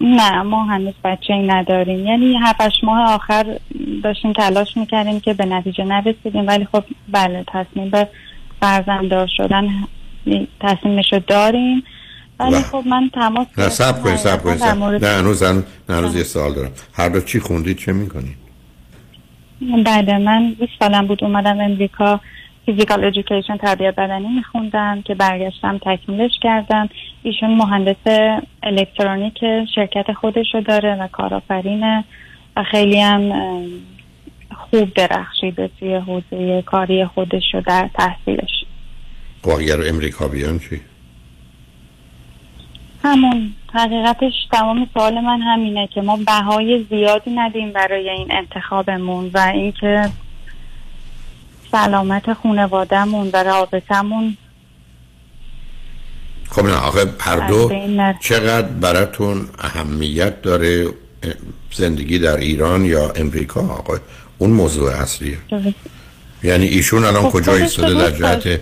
نه 0.00 0.42
ما 0.42 0.64
هنوز 0.64 0.94
بچه 1.04 1.34
نداریم. 1.34 2.06
یعنی 2.06 2.38
هفتش 2.42 2.72
ماه 2.82 3.14
آخر 3.14 3.58
داشتیم 4.02 4.32
تلاش 4.32 4.76
می‌کردیم 4.76 5.20
که 5.20 5.34
به 5.34 5.44
نتیجه 5.44 5.84
نرسیدیم 5.84 6.46
ولی 6.46 6.64
خب 6.72 6.84
بله 7.08 7.44
تصمیم 7.48 7.90
به 7.90 8.08
فرزنددار 8.60 9.26
شدن 9.36 9.68
تصمیمشو 10.60 11.18
داریم. 11.18 11.82
ولی 12.40 12.62
خب 12.62 12.82
من 12.86 13.10
تماس 13.14 13.46
نه 13.58 13.68
سب 13.68 14.02
کنید 14.02 14.16
سب 14.16 14.42
کنید 14.42 14.62
نه 15.04 15.18
هنوز 15.18 15.42
نه 15.42 15.62
هنوز 15.88 16.16
یه 16.16 16.22
سال 16.22 16.54
دارم. 16.54 16.72
هر 16.92 17.08
دو 17.08 17.20
چی 17.20 17.40
خوندید 17.40 17.78
چه 17.78 17.92
می‌کنید؟ 17.92 18.36
بله 19.84 20.18
من 20.18 20.54
20 20.60 20.72
سالم 20.78 21.06
بود 21.06 21.24
اومدم 21.24 21.60
امریکا 21.60 22.20
فیزیکال 22.66 23.04
ادویکیشن 23.04 23.56
تربیت 23.56 23.94
بدنی 23.94 24.28
میخوندم 24.28 25.02
که 25.02 25.14
برگشتم 25.14 25.78
تکمیلش 25.78 26.32
کردم. 26.42 26.88
ایشون 27.22 27.54
مهندس 27.54 28.36
الکترونیک 28.62 29.38
شرکت 29.74 30.12
خودشو 30.12 30.60
داره 30.60 30.94
و 30.94 31.08
کارآفرینه 31.08 32.04
و 32.56 32.62
خیلی 32.62 33.00
هم 33.00 33.32
خوب 34.56 34.94
درخشیده 34.94 35.70
توی 35.78 35.94
حوزه 35.94 36.62
کاری 36.62 37.04
خودشو 37.04 37.60
در 37.66 37.90
تحصیلش 37.94 38.59
و 39.44 39.50
اگر 39.50 39.88
امریکا 39.88 40.28
بیان 40.28 40.58
چی؟ 40.58 40.80
همون 43.04 43.52
حقیقتش 43.72 44.32
تمام 44.52 44.88
سوال 44.94 45.20
من 45.20 45.40
همینه 45.42 45.88
که 45.94 46.00
ما 46.00 46.18
بهای 46.26 46.86
زیادی 46.90 47.30
ندیم 47.30 47.72
برای 47.72 48.10
این 48.10 48.28
انتخابمون 48.32 49.30
و 49.34 49.38
اینکه 49.38 50.10
سلامت 51.72 52.32
خانوادهمون 52.32 53.30
و 53.32 53.36
رابطمون 53.36 54.36
خب 56.50 56.66
نه 56.66 56.74
آخه 56.74 57.06
هر 57.20 57.48
دو 57.48 57.70
چقدر 58.20 58.68
براتون 58.68 59.48
اهمیت 59.58 60.42
داره 60.42 60.86
زندگی 61.72 62.18
در 62.18 62.36
ایران 62.36 62.84
یا 62.84 63.10
امریکا؟ 63.10 63.60
آقا 63.60 63.98
اون 64.38 64.50
موضوع 64.50 64.90
اصلیه. 64.90 65.38
یعنی 66.42 66.66
ایشون 66.66 67.04
الان 67.04 67.22
خب 67.22 67.30
کجا 67.30 67.54
ایستاده؟ 67.54 67.94
در 67.94 68.10
جهت 68.10 68.60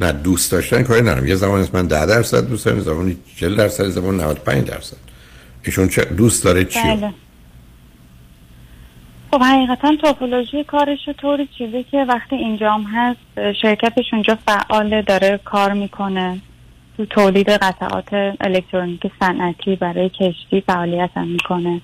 نه 0.00 0.12
دوست 0.12 0.52
داشتن 0.52 0.82
کاری 0.82 1.00
ندارم. 1.00 1.26
یه 1.26 1.34
زمان 1.34 1.60
است 1.60 1.74
من 1.74 1.86
10 1.86 2.06
درصد 2.06 2.48
دوست 2.48 2.64
دارم 2.66 2.80
زمانی 2.80 3.16
40 3.36 3.56
درصد 3.56 3.84
زمان 3.84 4.20
95 4.20 4.64
درصد. 4.64 4.96
ایشون 5.62 5.88
چه 5.88 6.04
دوست 6.04 6.44
داره 6.44 6.64
چی؟ 6.64 6.82
بله. 6.82 7.12
خب 9.30 9.42
حقیقتا 9.42 9.96
توپولوژی 9.96 10.64
کارش 10.64 10.98
طوری 11.20 11.48
چیزی 11.58 11.82
که 11.82 12.04
وقتی 12.08 12.36
اینجام 12.36 12.82
هست 12.82 13.52
شرکتش 13.62 14.04
اونجا 14.12 14.38
فعال 14.46 15.02
داره 15.02 15.40
کار 15.44 15.72
می‌کنه. 15.72 16.40
تو 16.96 17.06
تولید 17.06 17.48
قطعات 17.48 18.08
الکترونیک 18.40 19.02
صنعتی 19.20 19.76
برای 19.76 20.08
کشتی 20.08 20.60
فعالیت 20.66 21.10
هم 21.16 21.28
می‌کنه 21.28 21.80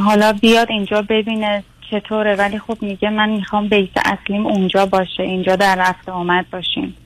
حالا 0.00 0.32
بیاد 0.32 0.70
اینجا 0.70 1.02
ببینه 1.02 1.64
چطوره؟ 1.90 2.36
ولی 2.36 2.58
خب 2.58 2.78
میگه 2.80 3.10
من 3.10 3.28
می‌خوام 3.28 3.68
بیس 3.68 3.88
اصلیم 4.04 4.46
اونجا 4.46 4.86
باشه 4.86 5.22
اینجا 5.22 5.56
در 5.56 5.76
رفت 5.76 6.08
آمد 6.08 6.46
باشیم. 6.52 6.96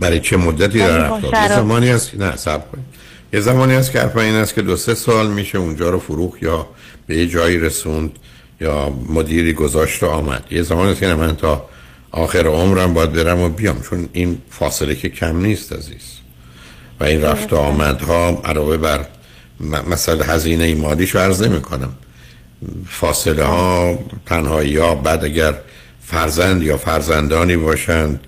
برای 0.00 0.20
چه 0.20 0.36
مدتی 0.36 0.78
در 0.78 0.98
رفت 0.98 1.24
یه 1.24 1.48
زمانی 1.48 1.88
هست 1.88 2.14
نه 2.14 2.36
سب 2.36 2.70
کنید. 2.70 2.84
یه 3.32 3.40
زمانی 3.40 3.74
هست 3.74 3.92
که 3.92 4.16
این 4.18 4.34
است 4.34 4.54
که 4.54 4.62
دو 4.62 4.76
سه 4.76 4.94
سال 4.94 5.30
میشه 5.30 5.58
اونجا 5.58 5.90
رو 5.90 5.98
فروخ 5.98 6.42
یا 6.42 6.66
به 7.06 7.16
یه 7.16 7.26
جایی 7.26 7.58
رسوند 7.58 8.18
یا 8.60 8.90
مدیری 9.08 9.52
گذاشت 9.52 10.02
و 10.02 10.06
آمد. 10.06 10.44
یه 10.50 10.62
زمانی 10.62 10.90
هست 10.90 11.00
که 11.00 11.14
من 11.14 11.36
تا 11.36 11.64
آخر 12.10 12.46
عمرم 12.46 12.94
باید 12.94 13.12
برم 13.12 13.40
و 13.40 13.48
بیام 13.48 13.80
چون 13.80 14.08
این 14.12 14.38
فاصله 14.50 14.94
که 14.94 15.08
کم 15.08 15.36
نیست 15.36 15.72
عزیز. 15.72 16.18
و 17.00 17.04
این 17.04 17.22
رفت 17.22 17.52
و 17.52 17.56
آمدها 17.56 18.42
علاوه 18.44 18.76
بر 18.76 19.06
مثلا 19.90 20.24
هزینه 20.24 20.74
مالیش 20.74 21.16
عرض 21.16 21.42
نمی 21.42 21.60
کنم 21.60 21.92
فاصله 22.88 23.44
ها 23.44 23.98
تنهایی 24.26 24.76
ها 24.76 24.94
بعد 24.94 25.24
اگر 25.24 25.54
فرزند 26.04 26.62
یا 26.62 26.76
فرزندانی 26.76 27.56
باشند 27.56 28.20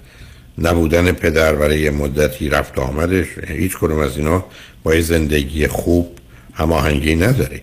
نبودن 0.59 1.13
پدر 1.13 1.55
برای 1.55 1.91
مدتی 1.91 2.49
رفت 2.49 2.79
آمدش 2.79 3.27
هیچ 3.49 3.75
کنم 3.75 3.99
از 3.99 4.17
اینا 4.17 4.45
با 4.83 5.01
زندگی 5.01 5.67
خوب 5.67 6.19
هماهنگی 6.55 7.17
نداره. 7.17 7.61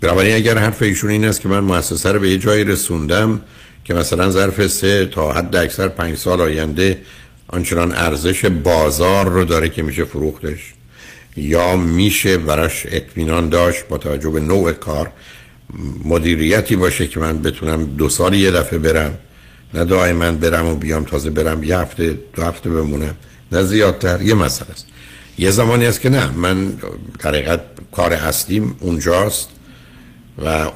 بنابراین 0.00 0.34
اگر 0.34 0.58
حرف 0.58 0.82
ایشون 0.82 1.10
این 1.10 1.24
است 1.24 1.40
که 1.40 1.48
من 1.48 1.60
مؤسسه 1.60 2.12
رو 2.12 2.20
به 2.20 2.30
یه 2.30 2.38
جایی 2.38 2.64
رسوندم 2.64 3.40
که 3.84 3.94
مثلا 3.94 4.30
ظرف 4.30 4.66
سه 4.66 5.06
تا 5.06 5.32
حد 5.32 5.56
اکثر 5.56 5.88
پنج 5.88 6.16
سال 6.16 6.40
آینده 6.40 6.98
آنچنان 7.48 7.92
ارزش 7.92 8.44
بازار 8.44 9.28
رو 9.28 9.44
داره 9.44 9.68
که 9.68 9.82
میشه 9.82 10.04
فروختش 10.04 10.74
یا 11.36 11.76
میشه 11.76 12.38
براش 12.38 12.86
اطمینان 12.90 13.48
داشت 13.48 13.88
با 13.88 13.98
توجه 13.98 14.30
به 14.30 14.40
نوع 14.40 14.72
کار 14.72 15.10
مدیریتی 16.04 16.76
باشه 16.76 17.06
که 17.06 17.20
من 17.20 17.42
بتونم 17.42 17.84
دو 17.84 18.08
سال 18.08 18.34
یه 18.34 18.50
دفعه 18.50 18.78
برم. 18.78 19.18
نه 19.74 20.12
من 20.12 20.36
برم 20.36 20.66
و 20.66 20.74
بیام 20.74 21.04
تازه 21.04 21.30
برم 21.30 21.62
یه 21.62 21.78
هفته 21.78 22.18
دو 22.34 22.42
هفته 22.42 22.70
بمونم. 22.70 23.14
نه 23.52 23.62
زیادتر 23.62 24.22
یه 24.22 24.34
مسئله 24.34 24.70
است. 24.70 24.86
یه 25.38 25.50
زمانی 25.50 25.86
است 25.86 26.00
که 26.00 26.08
نه. 26.08 26.30
من 26.30 26.72
در 27.18 27.60
کار 27.92 28.12
اصلیم 28.12 28.76
اونجاست 28.80 29.48
و 30.44 30.70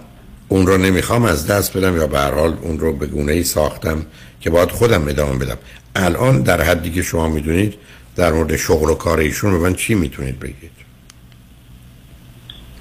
اون 0.49 0.67
رو 0.67 0.77
نمی‌خوام 0.77 1.25
از 1.25 1.47
دست 1.47 1.77
بدم 1.77 1.97
یا 1.97 2.07
به 2.07 2.21
حال 2.21 2.57
اون 2.63 2.79
رو 2.79 2.93
به 2.93 3.07
گونه 3.07 3.33
ای 3.33 3.45
ساختم 3.45 4.07
که 4.41 4.51
باید 4.51 4.71
خودم 4.71 5.09
ادامه 5.09 5.39
بدم. 5.39 5.59
الان 5.95 6.43
در 6.43 6.63
حدی 6.63 6.91
که 6.91 7.03
شما 7.03 7.29
می‌دونید 7.29 7.75
در 8.17 8.33
مورد 8.33 8.57
شغل 8.57 8.91
و 8.91 8.95
کار 8.95 9.19
ایشون 9.19 9.53
به 9.53 9.59
من 9.59 9.75
چی 9.75 9.95
می‌تونید 9.95 10.39
بگید؟ 10.41 10.80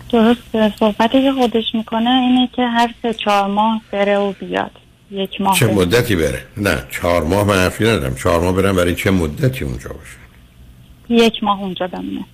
درست 0.10 0.78
صحبتی 0.80 1.22
که 1.22 1.32
خودش 1.32 1.64
می‌کنه 1.74 2.10
اینه 2.10 2.50
که 2.56 2.62
هر 2.62 2.94
سه 3.02 3.14
چهار 3.14 3.48
ماه 3.48 3.82
بره 3.92 4.18
و 4.18 4.34
بیاد. 4.40 4.72
یک 5.12 5.42
ماه 5.42 5.56
چه 5.56 5.68
مدتی 5.68 6.16
بره؟ 6.16 6.46
نه 6.58 6.84
چهار 6.92 7.24
ماه 7.24 7.44
من 7.48 7.56
حرفی 7.56 7.84
ندارم. 7.84 8.16
چهار 8.16 8.42
ماه 8.42 8.52
برم 8.52 8.76
برای 8.76 8.96
چه 8.96 9.12
مدتی 9.12 9.64
اونجا 9.66 9.90
باشه؟ 9.90 11.24
یک 11.24 11.44
ماه 11.44 11.60
اونجا 11.60 11.88
بمونه. 11.88 12.26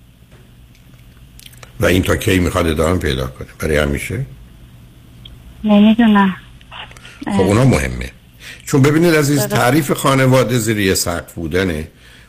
و 1.80 1.86
این 1.86 2.02
تا 2.02 2.16
کی 2.16 2.38
می‌خواد 2.38 2.66
ادامه 2.66 2.98
پیدا 2.98 3.26
کنه؟ 3.26 3.48
برای 3.58 3.76
همیشه؟ 3.76 4.26
نمی‌دونم. 5.64 6.36
خب 7.24 7.40
اونا 7.40 7.64
مهمه. 7.64 8.10
چون 8.66 8.82
ببینید 8.82 9.14
عزیز 9.14 9.46
تعریف 9.46 9.92
خانواده 9.92 10.58
زیر 10.58 10.78
یه 10.78 10.94
سقف 10.94 11.32
بودنه. 11.34 11.88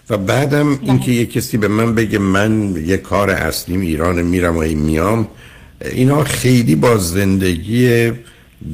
و 0.10 0.18
بعدم 0.18 0.80
اینکه 0.82 1.12
یه 1.12 1.26
کسی 1.26 1.58
به 1.58 1.68
من 1.68 1.96
بگه 1.96 2.20
من 2.20 2.76
یه 2.86 2.98
کار 2.98 3.30
اصلیم 3.30 3.82
ایران 3.82 4.22
میرم 4.22 4.58
و 4.58 4.62
میام 4.62 5.28
اینا 5.92 6.24
خیلی 6.24 6.76
با 6.76 6.98
زندگی 6.98 8.12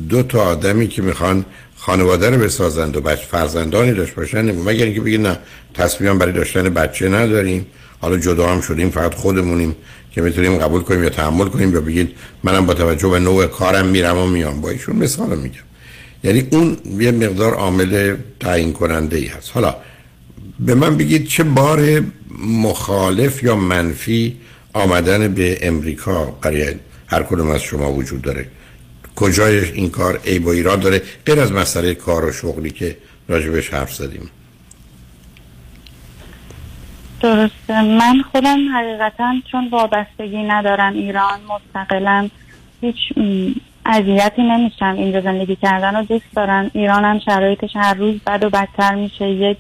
دو 0.10 0.24
تا 0.24 0.42
آدمی 0.42 0.88
که 0.88 1.02
می‌خوان 1.02 1.46
خانواده 1.76 2.30
رو 2.30 2.38
بسازند 2.38 2.98
و 2.98 3.02
بچه 3.02 3.26
فرزندانی 3.26 3.94
داشت 3.94 4.16
باشن 4.16 4.52
مگر 4.52 4.86
اینکه 4.86 5.02
بگید 5.02 5.22
نه 5.22 5.40
تصمیم 5.74 6.18
برای 6.18 6.34
داشتن 6.34 6.70
بچه 6.70 7.10
نداریم. 7.10 7.66
حالا 8.02 8.18
جدا 8.18 8.48
هم 8.48 8.62
شدیم 8.62 8.90
فقط 8.90 9.14
خودمونیم 9.14 9.76
که 10.12 10.22
می‌تونیم 10.22 10.58
قبول 10.58 10.82
کنیم 10.82 11.04
یا 11.04 11.10
تحمل 11.10 11.46
کنیم 11.46 11.74
یا 11.74 11.82
بگید 11.82 12.10
منم 12.44 12.66
با 12.66 12.74
توجه 12.74 13.10
به 13.10 13.20
نوع 13.20 13.48
کارم 13.48 13.86
میرم 13.86 14.18
و 14.18 14.28
میام. 14.28 14.62
با 14.62 14.70
ایشون 14.70 14.96
مثال 14.96 15.38
میگم. 15.38 15.56
یعنی 16.24 16.48
اون 16.52 16.78
یه 17.00 17.12
مقدار 17.12 17.54
عامل 17.54 18.16
تعیین 18.40 18.74
کننده 18.74 19.18
ای 19.18 19.28
هست. 19.28 19.52
حالا 19.54 19.76
به 20.60 20.76
من 20.76 20.98
بگید 20.98 21.28
چه 21.28 21.44
بار 21.44 22.04
مخالف 22.40 23.44
یا 23.44 23.56
منفی 23.56 24.38
آمدن 24.74 25.34
به 25.34 25.68
امریکا 25.68 26.26
برای 26.26 26.76
هر 27.08 27.24
کدوم 27.24 27.52
از 27.52 27.62
شما 27.62 27.92
وجود 27.92 28.22
داره؟ 28.22 28.48
کجای 29.16 29.72
این 29.72 29.90
کار 29.90 30.20
ای 30.24 30.40
با 30.40 30.52
ایراد 30.52 30.80
داره؟ 30.80 31.02
غیر 31.26 31.40
از 31.40 31.52
مسئله 31.52 31.94
کار 31.94 32.26
و 32.26 32.32
شغلی 32.32 32.70
که 32.70 32.98
راجبش 33.28 33.70
حرف 33.70 33.94
زدیم. 33.94 34.30
درسته. 37.22 37.82
من 37.82 38.22
خودم 38.32 38.76
حقیقتا 38.76 39.34
چون 39.52 39.70
وابستگی 39.70 40.44
ندارم 40.44 40.94
ایران 40.94 41.40
مستقلا 41.50 42.30
هیچ 42.82 42.96
اذیتی 43.86 44.44
نمیشم 44.44 44.96
اینجا 44.98 45.22
زندگی 45.22 45.56
کردن 45.56 45.96
رو 45.96 46.04
دوست 46.04 46.36
دارم. 46.36 46.72
ایران 46.74 47.06
هم 47.06 47.20
شرایطش 47.20 47.70
هر 47.76 47.94
روز 47.94 48.16
بد 48.28 48.44
و 48.44 48.50
بدتر 48.50 48.96
میشه. 48.96 49.30
یک 49.30 49.58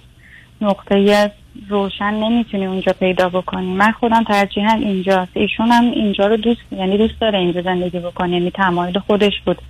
نقطه 0.63 1.31
روشن 1.69 2.13
نمی‌تونی 2.13 2.65
اونجا 2.65 2.93
پیدا 2.93 3.29
بکنی. 3.29 3.73
من 3.73 3.91
خودم 3.91 4.23
ترجیحاً 4.23 4.73
اینجاست. 4.73 5.31
ایشون 5.33 5.71
هم 5.71 5.91
اینجا 5.91 6.27
رو 6.27 6.37
دوست 6.37 6.61
یعنی 6.71 6.97
دوست 6.97 7.19
داره 7.19 7.39
اینجا 7.39 7.61
زندگی 7.61 7.99
بکنه. 7.99 8.31
یعنی 8.31 8.51
تمایل 8.51 8.99
خودش 8.99 9.33
بود 9.45 9.61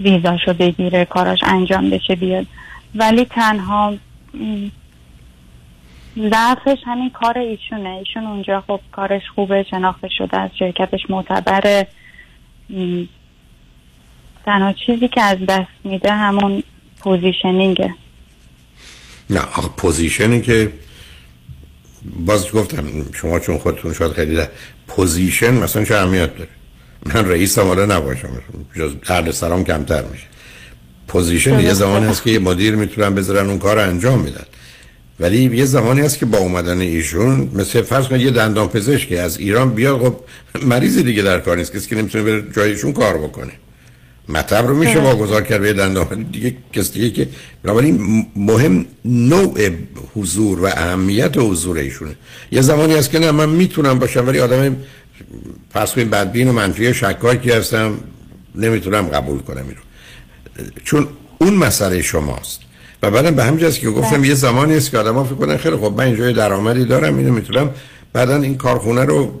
ویزاشو 0.00 0.54
بگیره 0.54 1.04
کاراش 1.04 1.38
انجام 1.42 1.90
بشه 1.90 2.14
بیاد. 2.14 2.46
ولی 2.94 3.24
تنها 3.24 3.94
ضعفش 6.18 6.78
همین 6.86 7.10
کار 7.10 7.38
ایشونه. 7.38 7.88
ایشون 7.88 8.26
اونجا 8.26 8.64
خب 8.66 8.80
کارش 8.92 9.22
خوبه 9.34 9.66
شناخته 9.70 10.08
شده 10.08 10.38
از 10.38 10.50
شرکتش 10.58 11.00
معتبره. 11.08 11.86
تنها 14.44 14.72
چیزی 14.72 15.08
که 15.08 15.22
از 15.22 15.38
دست 15.48 15.68
میده 15.84 16.12
همون 16.12 16.62
position 17.00 17.58
دیگه. 17.58 17.94
نه 19.30 19.40
آخه 19.40 19.68
position 19.76 20.33
ی 20.33 20.40
که 20.40 20.72
باز 22.26 22.50
گفتم 22.50 22.84
شما 23.12 23.40
چون 23.40 23.58
خودتون 23.58 23.92
شاید 23.94 24.12
خیلی 24.12 24.36
ده 24.36 24.50
position 24.88 25.54
مثلا 25.54 25.84
چه 25.84 25.96
اهمیت 25.96 26.36
داره؟ 26.36 26.50
من 27.06 27.28
رئیس 27.28 27.58
حالا 27.58 27.86
نباشم 27.86 28.28
جز 28.76 28.92
درد 29.08 29.30
سرام 29.30 29.64
کمتر 29.64 30.02
میشه. 30.02 30.24
position 31.08 31.60
یه 31.60 31.74
زمانی 31.74 32.06
هست 32.06 32.22
که 32.22 32.30
یه 32.30 32.38
مدیر 32.38 32.74
می‌تونن 32.74 33.14
بذارن 33.14 33.48
اون 33.48 33.58
کار 33.58 33.78
انجام 33.78 34.20
میدن. 34.20 34.44
ولی 35.20 35.56
یه 35.56 35.64
زمانی 35.64 36.00
هست 36.00 36.18
که 36.18 36.26
با 36.26 36.38
اومدن 36.38 36.80
ایشون 36.80 37.50
مثل 37.54 37.82
فرض 37.82 38.06
کنید 38.06 38.22
یه 38.22 38.30
دندان 38.30 38.68
پزشکی 38.68 39.16
از 39.16 39.38
ایران 39.38 39.74
بیاد 39.74 39.98
خب 39.98 40.16
مریض 40.62 40.98
دیگه 40.98 41.22
در 41.22 41.40
کار 41.40 41.56
نیست 41.56 41.72
کسی 41.72 41.88
که 41.88 41.96
نمی‌تونه 41.96 42.24
بره 42.24 42.52
جایشون 42.52 42.92
کار 42.92 43.18
بکنه. 43.18 43.52
مطب 44.28 44.66
رو 44.66 44.76
میشه 44.76 45.00
واگذار 45.00 45.42
کرد 45.42 45.60
به 45.60 45.72
دندان. 45.72 46.22
دیگه 46.32 46.56
کسی 46.72 46.92
دیگه 46.92 47.10
که 47.10 47.28
بنابراین 47.62 48.26
مهم 48.36 48.86
نوع 49.04 49.70
حضور 50.16 50.60
و 50.60 50.64
اهمیت 50.64 51.38
حضور 51.38 51.78
ایشونه. 51.78 52.14
یه 52.52 52.60
زمانی 52.60 52.94
هست 52.94 53.10
که 53.10 53.18
نه 53.18 53.30
من 53.30 53.48
می‌تونم 53.48 53.98
باشم 53.98 54.26
ولی 54.26 54.40
آدم 54.40 54.76
کنید 55.74 56.10
بدبین 56.10 56.48
و 56.48 56.52
منفی 56.52 56.94
شکاکی 56.94 57.50
هستم 57.50 57.94
نمی‌تونم 58.54 59.02
قبول 59.02 59.38
کنم 59.38 59.64
اینو. 59.68 60.70
چون 60.84 61.08
اون 61.38 61.54
مسئله 61.54 62.02
شماست. 62.02 62.60
و 63.02 63.10
بعدم 63.10 63.34
به 63.34 63.44
همین 63.44 63.70
که 63.70 63.90
گفتم 63.90 64.24
یه 64.24 64.34
زمانی 64.34 64.74
است 64.74 64.90
که 64.90 64.98
آدم 64.98 65.24
فکر 65.24 65.34
کنن 65.34 65.56
خیلی 65.56 65.76
خب 65.76 65.94
من 65.96 66.04
اینجا 66.04 66.32
درآمدی 66.32 66.84
دارم 66.84 67.18
اینو 67.18 67.32
می‌تونم 67.32 67.70
بعدا 68.12 68.36
این 68.36 68.56
کارخونه 68.56 69.04
رو 69.04 69.40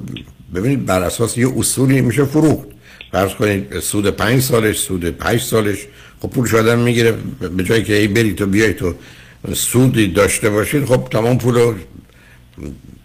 ببینید 0.54 0.86
بر 0.86 1.02
اساس 1.02 1.38
یه 1.38 1.58
اصولی 1.58 2.00
میشه 2.00 2.24
فروخت. 2.24 2.66
فرض 3.12 3.34
کنید 3.34 3.80
سود 3.80 4.06
پنج 4.06 4.42
سالش 4.42 4.78
سود 4.78 5.04
پنج 5.04 5.40
سالش 5.40 5.78
خب 6.22 6.30
پول 6.30 6.46
شدن 6.46 6.78
می‌گیره 6.78 7.14
به 7.56 7.64
جایی 7.64 7.84
که 7.84 7.96
ای 7.96 8.08
بری 8.08 8.32
تو 8.34 8.46
بیای 8.46 8.74
تو 8.74 8.94
سودی 9.54 10.08
داشته 10.08 10.50
باشید 10.50 10.84
خب 10.84 11.08
تمام 11.10 11.38
پول 11.38 11.54
رو 11.54 11.74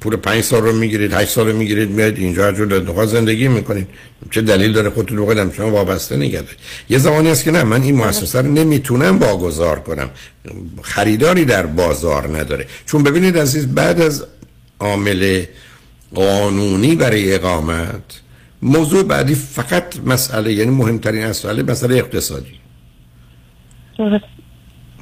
پول 0.02 0.16
پنج 0.16 0.44
سال 0.44 0.64
رو 0.64 0.72
می‌گیرید 0.72 1.14
هشت 1.14 1.30
سال 1.30 1.48
رو 1.48 1.58
می‌گیرید 1.58 1.90
میاد 1.90 2.18
اینجا 2.18 2.46
هر 2.46 3.06
زندگی 3.06 3.48
می‌کنید. 3.48 3.88
چه 4.32 4.42
دلیل 4.42 4.74
داره 4.74 4.90
خودتون 4.90 5.18
رو 5.18 5.26
قدم 5.26 5.52
شما 5.52 5.72
وابسته 5.72 6.16
نگرده. 6.16 6.48
یه 6.90 6.98
زمانی 6.98 7.30
هست 7.30 7.44
که 7.44 7.52
نه 7.52 7.64
من 7.64 7.82
این 7.82 7.96
مؤسسه 7.96 8.42
رو 8.42 8.52
نمی‌تونم 8.52 9.20
واگذار 9.20 9.80
کنم. 9.80 10.10
خریداری 10.82 11.46
در 11.46 11.66
بازار 11.66 12.38
نداره. 12.38 12.68
چون 12.86 13.04
ببینید 13.04 13.38
عزیز 13.38 13.68
بعد 13.68 14.02
از 14.02 14.26
عامل 14.80 15.44
قانونی 16.16 16.96
برای 16.96 17.34
اقامت 17.34 18.22
موضوع 18.62 19.04
بعدی 19.04 19.36
فقط 19.36 20.00
مسئله 20.06 20.54
یعنی 20.54 20.72
مهمترین 20.72 21.28
مسئله 21.28 21.64
مسئله 21.64 21.96
اقتصادی. 21.96 22.60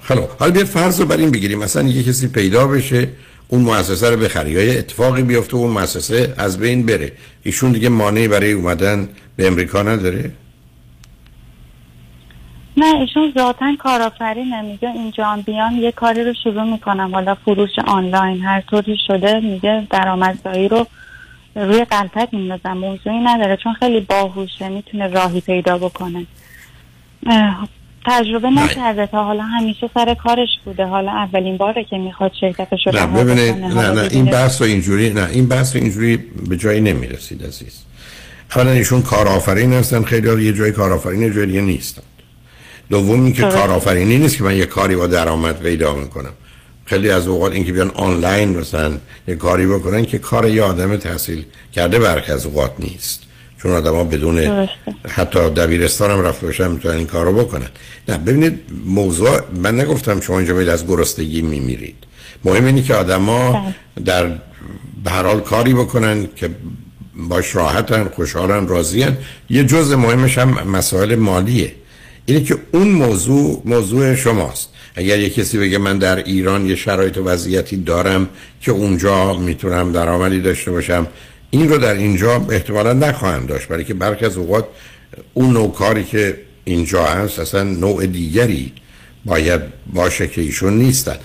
خب 0.02 0.30
حالا 0.40 0.52
بیا 0.52 0.66
فرض 0.66 1.00
رو 1.00 1.06
بر 1.06 1.18
این 1.18 1.32
بگیریم. 1.32 1.60
مثلا 1.60 1.84
یه 1.84 2.04
کسی 2.04 2.28
پیدا 2.28 2.68
بشه 2.68 3.10
اون 3.48 3.62
مؤسسه 3.62 4.10
رو 4.10 4.18
بخری 4.18 4.52
یا 4.52 4.80
اتفاقی 4.80 5.24
بیفته 5.24 5.56
اون 5.56 5.72
مؤسسه 5.72 6.34
از 6.38 6.60
بین 6.60 6.86
بره. 6.86 7.12
ایشون 7.44 7.72
دیگه 7.72 7.90
مانعی 7.90 8.28
برای 8.28 8.52
اومدن 8.52 9.10
به 9.36 9.48
امریکا 9.48 9.84
نداره؟ 9.84 10.32
نه 12.78 12.86
ایشون 12.86 13.34
ذاتا 13.38 13.76
کارآفرین 13.80 14.62
میگه 14.62 14.90
اینجا 14.90 15.44
بیان 15.46 15.74
یه 15.74 15.92
کاری 15.92 16.24
رو 16.24 16.34
شروع 16.44 16.64
می‌کنم. 16.64 17.16
حالا 17.16 17.36
فروش 17.36 17.80
آنلاین 17.88 18.42
هر 18.42 18.62
طوری 18.62 18.98
شده 19.08 19.40
میگه 19.40 19.88
درآمدزایی 19.90 20.68
رو 20.68 20.88
روی 21.56 21.86
قلپت 21.86 22.30
میندازم. 22.34 22.74
موضوعی 22.74 23.20
نداره 23.24 23.58
چون 23.64 23.74
خیلی 23.74 24.00
باهوشه 24.00 24.70
می‌تونه 24.70 25.08
راهی 25.08 25.42
پیدا 25.42 25.78
بکنه. 25.78 26.26
تجربه 28.06 28.50
نکرده 28.50 29.08
تا 29.08 29.24
حالا 29.24 29.44
همیشه 29.44 29.90
سر 29.94 30.14
کارش 30.14 30.50
بوده. 30.66 30.86
حالا 30.86 31.12
اولین 31.12 31.58
باره 31.58 31.84
که 31.84 31.98
می‌خواد 31.98 32.32
شرکتش 32.42 32.88
رو 32.88 32.94
نه 32.94 33.06
ببینید 33.08 33.56
نه 33.56 33.92
نه 33.92 34.08
این 34.12 34.26
بحث 34.26 34.62
و 34.62 34.64
اینجوری 34.64 35.14
نه 35.14 35.28
این 35.32 35.48
بحث 35.48 35.76
و 35.76 35.80
اینجوری 35.80 36.18
به 36.50 36.58
جایی 36.58 36.82
نمی‌رسید 36.82 37.44
عزیز. 37.44 37.84
اولا 38.56 38.72
ایشون 38.72 39.02
کارآفرین 39.02 39.74
هستن 39.74 40.04
خیلی 40.04 40.44
یه 40.44 40.54
جای 40.54 40.72
کارآفرین 40.72 41.34
جایی 41.34 41.62
نیستن. 41.62 42.02
دومی 42.90 43.34
که 43.34 43.42
کارآفرینی 43.42 44.18
نیست 44.18 44.38
که 44.38 44.44
من 44.44 44.58
یه 44.58 44.66
کاری 44.66 44.96
با 44.96 45.08
درآمد 45.08 45.60
پیدا 45.62 45.94
می‌کنم. 45.94 46.34
خیلی 46.94 47.10
از 47.10 47.28
اوقات 47.28 47.52
اینکه 47.53 47.74
بیان 47.74 47.90
آنلاین 47.90 48.57
مثلا 48.57 48.91
یه 49.28 49.36
کاری 49.36 49.68
بکنن 49.68 50.06
که 50.06 50.18
کار 50.18 50.49
یه 50.49 50.64
آدم 50.64 50.98
تحصیل 50.98 51.45
کرده 51.72 51.99
برخ 51.99 52.30
از 52.30 52.45
اوقات 52.45 52.72
نیست. 52.80 53.22
چون 53.61 53.72
آدم 53.72 53.95
ها 53.95 54.03
بدون 54.03 54.68
حتی 55.10 55.40
دبیرستان 55.40 56.11
هم 56.11 56.22
رفته 56.22 56.45
باشن 56.45 56.72
می‌تونن 56.72 56.95
این 56.95 57.07
کار 57.07 57.26
رو 57.26 57.34
بکنن. 57.34 57.68
نه 58.07 58.18
ببینید 58.18 58.60
موضوع 58.86 59.40
من 59.64 59.80
نگفتم 59.80 60.22
شما 60.22 60.38
اینجا 60.38 60.53
باید 60.53 60.70
از 60.70 60.88
گرستگی 60.88 61.41
میمیرید. 61.41 61.95
مهم 62.45 62.65
اینه 62.65 62.82
که 62.82 62.94
آدما 62.95 63.52
بله. 63.52 64.06
در 64.06 64.28
به 65.03 65.11
حال 65.11 65.40
کاری 65.40 65.74
بکنن 65.74 66.28
که 66.36 66.49
باش 67.15 67.56
راحتن 67.56 68.03
خوشحالن 68.03 68.68
راضیان 68.68 69.18
یه 69.49 69.64
جزء 69.64 69.95
مهمش 69.95 70.38
هم 70.38 70.49
مسائل 70.49 71.15
مالیه. 71.15 71.72
اینه 72.26 72.44
که 72.44 72.57
اون 72.74 72.88
موضوع 72.88 73.61
موضوع 73.65 74.15
شماست. 74.15 74.73
اگر 74.95 75.20
یه 75.20 75.30
کسی 75.30 75.57
بگه 75.57 75.78
من 75.78 75.98
در 75.98 76.15
ایران 76.15 76.65
یه 76.65 76.76
شرایط 76.76 77.18
وضعیتی 77.18 77.78
دارم 77.78 78.30
که 78.61 78.72
اونجا 78.72 79.34
می‌تونم 79.34 79.91
درآمدی 79.91 80.41
داشته 80.41 80.72
باشم 80.72 81.07
این 81.49 81.70
رو 81.70 81.78
در 81.78 81.94
اینجا 81.94 82.45
احتمالا 82.49 82.94
نخواهم 82.94 83.45
داشت 83.45 83.68
برای 83.68 83.84
که 83.84 83.94
برخی 83.94 84.26
از 84.26 84.38
اوقات 84.38 84.65
اون 85.34 85.53
نوع 85.53 85.74
کاری 85.74 86.03
که 86.03 86.38
اینجا 86.64 87.06
هست 87.06 87.40
اصلا 87.40 87.64
نوع 87.64 88.06
دیگری 88.06 88.72
باید 89.26 89.61
باشه 89.94 90.28
که 90.28 90.41
ایشون 90.41 90.78
نیستن. 90.78 91.15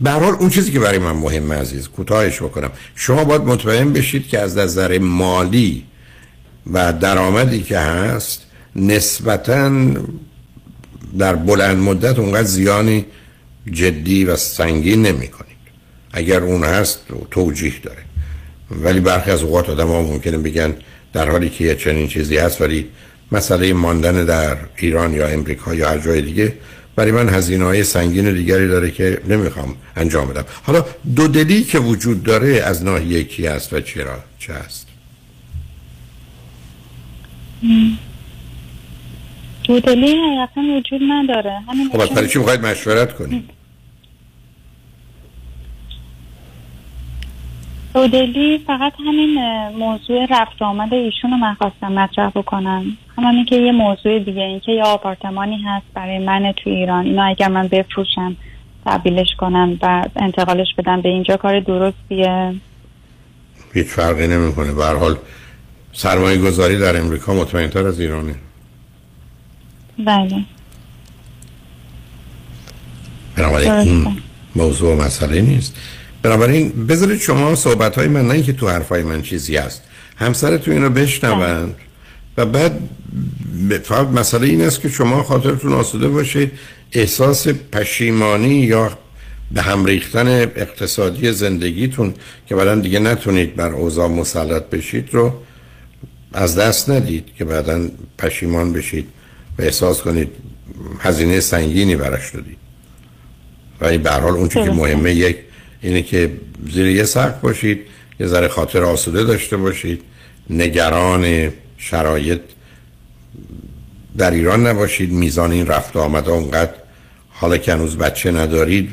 به 0.00 0.24
اون 0.24 0.50
چیزی 0.50 0.72
که 0.72 0.80
برای 0.80 0.98
من 0.98 1.12
مهمه 1.12 1.54
عزیز 1.54 1.88
کوتاهش 1.88 2.42
بکنم. 2.42 2.70
شما 2.94 3.24
باید 3.24 3.42
مطمئن 3.42 3.92
بشید 3.92 4.28
که 4.28 4.38
از 4.38 4.58
نظر 4.58 4.98
مالی 4.98 5.84
و 6.72 6.92
درآمدی 6.92 7.62
که 7.62 7.78
هست 7.78 8.46
نسبتا 8.76 9.70
در 11.18 11.34
بلند 11.34 11.78
مدت 11.78 12.18
اونقدر 12.18 12.42
زیانی 12.42 13.04
جدی 13.72 14.24
و 14.24 14.36
سنگین 14.36 15.02
نمی 15.02 15.28
کنید 15.28 15.50
اگر 16.12 16.40
اون 16.40 16.64
هست 16.64 17.00
توجیه 17.30 17.72
داره. 17.82 18.02
ولی 18.70 19.00
برخی 19.00 19.30
از 19.30 19.42
اوقات 19.42 19.70
آدم 19.70 19.88
ها 19.88 20.02
ممکنه 20.02 20.38
بگن 20.38 20.74
در 21.12 21.30
حالی 21.30 21.50
که 21.50 21.64
یه 21.64 21.74
چنین 21.74 22.08
چیزی 22.08 22.36
هست 22.36 22.60
ولی 22.60 22.86
مسئله 23.32 23.72
ماندن 23.72 24.24
در 24.24 24.56
ایران 24.76 25.14
یا 25.14 25.26
امریکا 25.26 25.74
یا 25.74 25.88
هر 25.88 25.98
جای 25.98 26.22
دیگه 26.22 26.52
برای 26.96 27.12
من 27.12 27.28
هزینه 27.28 27.64
های 27.64 27.84
سنگین 27.84 28.34
دیگری 28.34 28.68
داره 28.68 28.90
که 28.90 29.20
نمی‌خوام 29.28 29.76
انجام 29.96 30.28
بدم. 30.28 30.44
حالا 30.62 30.84
دو 31.16 31.28
دلی 31.28 31.64
که 31.64 31.78
وجود 31.78 32.22
داره 32.22 32.48
از 32.48 32.84
ناحیه 32.84 33.24
کی 33.24 33.46
است 33.46 33.72
و 33.72 33.80
چرا 33.80 34.18
چه 34.38 34.52
است 34.52 34.86
دودلی 39.70 40.16
حقیقتا 40.16 40.60
وجود 40.60 41.00
نداره. 41.08 41.60
همین 41.68 41.88
خب 41.88 42.14
برای 42.14 42.28
چی 42.28 42.38
می‌خواید 42.38 42.66
مشورت 42.66 43.16
کنید 43.16 43.50
دودلی 47.94 48.58
فقط 48.66 48.92
همین 49.06 49.38
موضوع 49.78 50.26
رفت 50.30 50.62
آمد 50.62 50.94
ایشون 50.94 51.30
رو 51.30 51.36
من 51.36 51.54
خواستم 51.54 51.92
مطرح 51.92 52.30
بکنم. 52.30 52.84
همین 53.18 53.44
که 53.44 53.56
یه 53.56 53.72
موضوع 53.72 54.18
دیگه 54.18 54.42
این 54.42 54.60
که 54.60 54.72
یه 54.72 54.82
آپارتمانی 54.82 55.62
هست 55.62 55.86
برای 55.94 56.18
من 56.18 56.52
تو 56.52 56.70
ایران. 56.70 57.04
اینا 57.04 57.24
اگر 57.24 57.48
من 57.48 57.68
بفروشم 57.68 58.36
تبدیلش 58.86 59.34
کنم 59.38 59.78
و 59.82 60.04
انتقالش 60.16 60.74
بدم 60.78 61.00
به 61.00 61.08
اینجا 61.08 61.36
کار 61.36 61.60
درستیه. 61.60 62.54
هیچ 63.74 63.86
فرقی 63.86 64.26
نمی‌کنه. 64.26 64.72
به 64.72 64.84
هر 64.84 64.96
حال 64.96 65.16
سرمایه 65.92 66.38
گذاری 66.38 66.78
در 66.78 67.00
امریکا 67.00 67.34
مطمئن 67.34 67.68
تر 67.68 67.86
از 67.86 68.00
ایرانه. 68.00 68.34
بله. 70.04 70.44
بنابراین 73.36 73.72
این 73.72 74.16
موضوع 74.56 75.04
مسئله 75.04 75.40
نیست. 75.40 75.74
بنابراین 76.22 76.86
بذارید 76.86 77.20
شما 77.20 77.54
صحبت 77.54 77.98
های 77.98 78.08
من 78.08 78.26
نه 78.26 78.34
اینکه 78.34 78.52
تو 78.52 78.68
حرفای 78.68 79.02
من 79.02 79.22
چیزی 79.22 79.56
هست. 79.56 79.82
همسرتون 80.16 80.74
اینو 80.74 80.90
بشنوند 80.90 81.74
و 82.36 82.46
بعد 82.46 82.80
فقط 83.84 84.06
مسئله 84.06 84.46
این 84.46 84.62
است 84.62 84.80
که 84.80 84.88
شما 84.88 85.22
خاطرتون 85.22 85.72
آسوده 85.72 86.08
باشید. 86.08 86.52
احساس 86.92 87.48
پشیمانی 87.48 88.54
یا 88.54 88.98
به 89.52 89.62
هم 89.62 89.84
ریختن 89.84 90.28
اقتصادی 90.28 91.32
زندگیتون 91.32 92.14
که 92.46 92.54
بعدا 92.54 92.74
دیگه 92.74 92.98
نتونید 92.98 93.56
بر 93.56 93.70
اوضاع 93.70 94.08
مسلط 94.08 94.62
بشید 94.62 95.08
رو 95.12 95.32
از 96.32 96.58
دست 96.58 96.90
ندید 96.90 97.24
که 97.38 97.44
بعدا 97.44 97.88
پشیمان 98.18 98.72
بشید. 98.72 99.08
و 99.60 99.62
احساس 99.62 100.00
کنید 100.00 100.28
هزینه 101.00 101.40
سنگینی 101.40 101.96
براش 101.96 102.34
دادید 102.34 102.56
و 103.80 103.84
این 103.84 104.02
به 104.02 104.10
حال 104.10 104.32
اون 104.32 104.48
که 104.48 104.60
مهمه 104.60 105.14
یک 105.14 105.36
اینه 105.80 106.02
که 106.02 106.32
زیر 106.72 106.86
یه 106.86 107.04
سقف 107.04 107.40
باشید 107.40 107.80
یه 108.20 108.26
ذره 108.26 108.48
خاطر 108.48 108.84
آسوده 108.84 109.24
داشته 109.24 109.56
باشید. 109.56 110.02
نگران 110.50 111.52
شرایط 111.78 112.40
در 114.16 114.30
ایران 114.30 114.66
نباشید. 114.66 115.12
میزان 115.12 115.52
این 115.52 115.66
رفت 115.66 115.96
آمد 115.96 116.28
اونقدر 116.28 116.74
حالا 117.28 117.56
که 117.56 117.72
هنوز 117.72 117.96
بچه 117.96 118.30
ندارید 118.30 118.90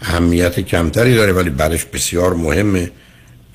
اهمیت 0.00 0.60
کمتری 0.60 1.14
داره 1.14 1.32
ولی 1.32 1.50
بعدش 1.50 1.84
بسیار 1.84 2.34
مهمه 2.34 2.90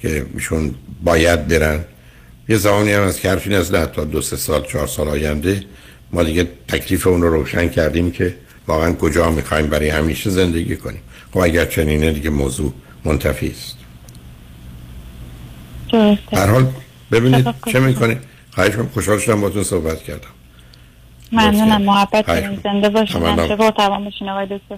که 0.02 0.26
ایشون 0.34 0.76
باید 1.03 1.48
برن. 1.48 1.85
یه 2.49 2.57
زمانی 2.57 2.91
هم 2.91 3.02
از 3.02 3.19
که 3.19 3.30
حرفی 3.30 3.61
تا 3.95 4.03
دو 4.03 4.22
سه 4.22 4.35
سال 4.35 4.65
چهار 4.65 4.88
سال 4.88 5.07
آینده 5.07 5.64
ما 6.14 6.23
دیگه 6.23 6.48
تکلیف 6.68 7.07
اون 7.07 7.22
رو 7.22 7.30
روشن 7.30 7.69
کردیم 7.69 8.11
که 8.11 8.35
واقعا 8.68 8.94
کجا 8.94 9.31
می‌خوایم 9.31 9.68
برای 9.68 9.90
همیشه 9.90 10.30
زندگی 10.30 10.77
کنیم. 10.77 11.02
خب 11.34 11.40
اگر 11.40 11.65
چنینه 11.65 12.11
دیگه 12.11 12.30
موضوع 12.30 12.73
منتفی 13.06 13.52
است. 13.52 13.77
هر 16.31 16.48
حال 16.48 16.68
ببینید 17.11 17.48
چه 17.72 17.80
می‌کنید 17.80 18.18
خواهش 18.52 18.76
کنم 18.76 18.90
خوشحال 18.94 19.19
شدم 19.19 19.41
باتون 19.41 19.64
صحبت 19.64 20.03
کردم. 20.03 20.27
ممنونم 21.31 21.81
محبت 21.81 22.26
زنده 22.64 22.90
باشید. 22.90 23.18
با 23.57 23.72
باشین 23.98 24.30
آقای 24.30 24.45
دکتر. 24.45 24.77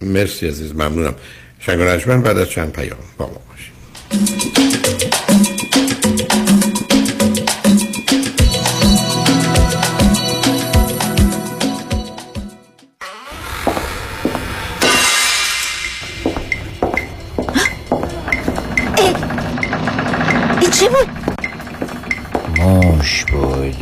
مرسی 0.00 0.48
عزیز 0.48 0.72
ممنونم. 0.72 1.14
شنگ 1.60 1.78
بعد 2.22 2.38
از 2.38 2.50
چند 2.50 2.72
پیام 2.72 2.98
با 3.18 3.26
ما 3.26 3.40
باشید. 3.48 5.15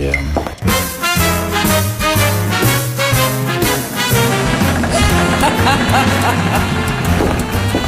بودم 0.04 0.24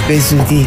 به 0.09 0.18
زودی 0.18 0.66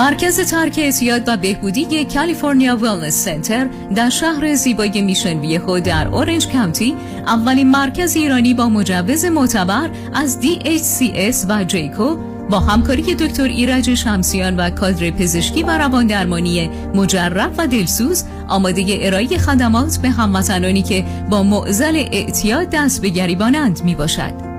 مرکز 0.00 0.40
ترک 0.40 0.78
اعتیاد 0.78 1.22
و 1.28 1.36
بهبودی 1.36 2.04
کالیفرنیا 2.04 2.76
Wellness 2.76 3.24
Center 3.24 3.68
در 3.94 4.10
شهر 4.10 4.54
زیبای 4.54 5.02
Mission 5.02 5.40
Viejo 5.40 5.80
در 5.80 6.08
Orange 6.08 6.48
County 6.48 6.96
اولین 7.26 7.70
مرکز 7.70 8.16
ایرانی 8.16 8.54
با 8.54 8.68
مجوز 8.68 9.24
معتبر 9.24 9.90
از 10.14 10.38
DHCS 10.42 11.36
و 11.48 11.64
JCAHO 11.64 12.16
با 12.50 12.60
همکاری 12.60 13.14
دکتر 13.14 13.44
ایرج 13.44 13.94
شمسیان 13.94 14.56
و 14.56 14.70
کادر 14.70 15.10
پزشکی 15.10 15.62
و 15.62 15.78
روان 15.78 16.06
درمانی 16.06 16.70
مجرب 16.94 17.52
و 17.58 17.66
دلسوز 17.66 18.24
آماده 18.48 18.98
ارائه 19.00 19.38
خدمات 19.38 19.98
به 19.98 20.10
هموطنانی 20.10 20.82
که 20.82 21.04
با 21.30 21.42
معضل 21.42 21.96
اعتیاد 21.96 22.70
دست 22.70 23.02
به 23.02 23.08
گریبانند 23.08 23.84
می 23.84 23.94
باشد. 23.94 24.49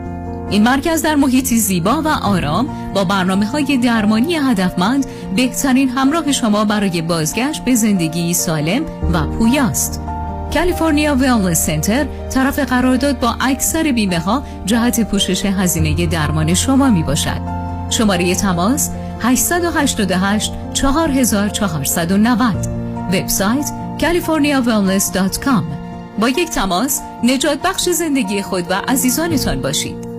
این 0.52 0.64
مرکز 0.64 1.02
در 1.02 1.15
محیطی 1.15 1.57
زیبا 1.57 2.02
و 2.02 2.07
آرام 2.07 2.94
با 2.94 3.03
برنامه 3.03 3.45
های 3.45 3.78
درمانی 3.78 4.36
هدفمند 4.36 5.06
بهترین 5.36 5.90
همراه 5.90 6.32
شما 6.32 6.65
برای 6.65 7.02
بازگشت 7.02 7.65
به 7.65 7.76
زندگی 7.76 8.34
سالم 8.34 8.86
و 9.14 9.28
پویاست. 9.28 10.02
کالیفرنیا 10.53 11.15
ویلنس 11.15 11.65
سنتر 11.65 12.06
طرف 12.30 12.60
قرارداد 12.60 13.19
با 13.19 13.36
اکثر 13.40 13.91
بیمه 13.91 14.19
ها 14.19 14.44
جهت 14.65 15.10
پوشش 15.10 15.45
هزینه 15.45 16.06
درمان 16.06 16.53
شما 16.53 16.90
می 16.90 17.03
باشد. 17.03 17.41
شماره 17.90 18.36
تماس 18.36 18.90
888 19.19 20.53
4490 20.73 22.68
وبسایت 23.14 23.72
californiawellness.com 23.99 25.64
با 26.19 26.30
یک 26.30 26.49
تماس 26.49 27.02
نجات 27.23 27.61
بخش 27.61 27.90
زندگی 27.90 28.41
خود 28.41 28.72
و 28.72 28.73
عزیزانتان 28.88 29.61
باشید. 29.61 30.10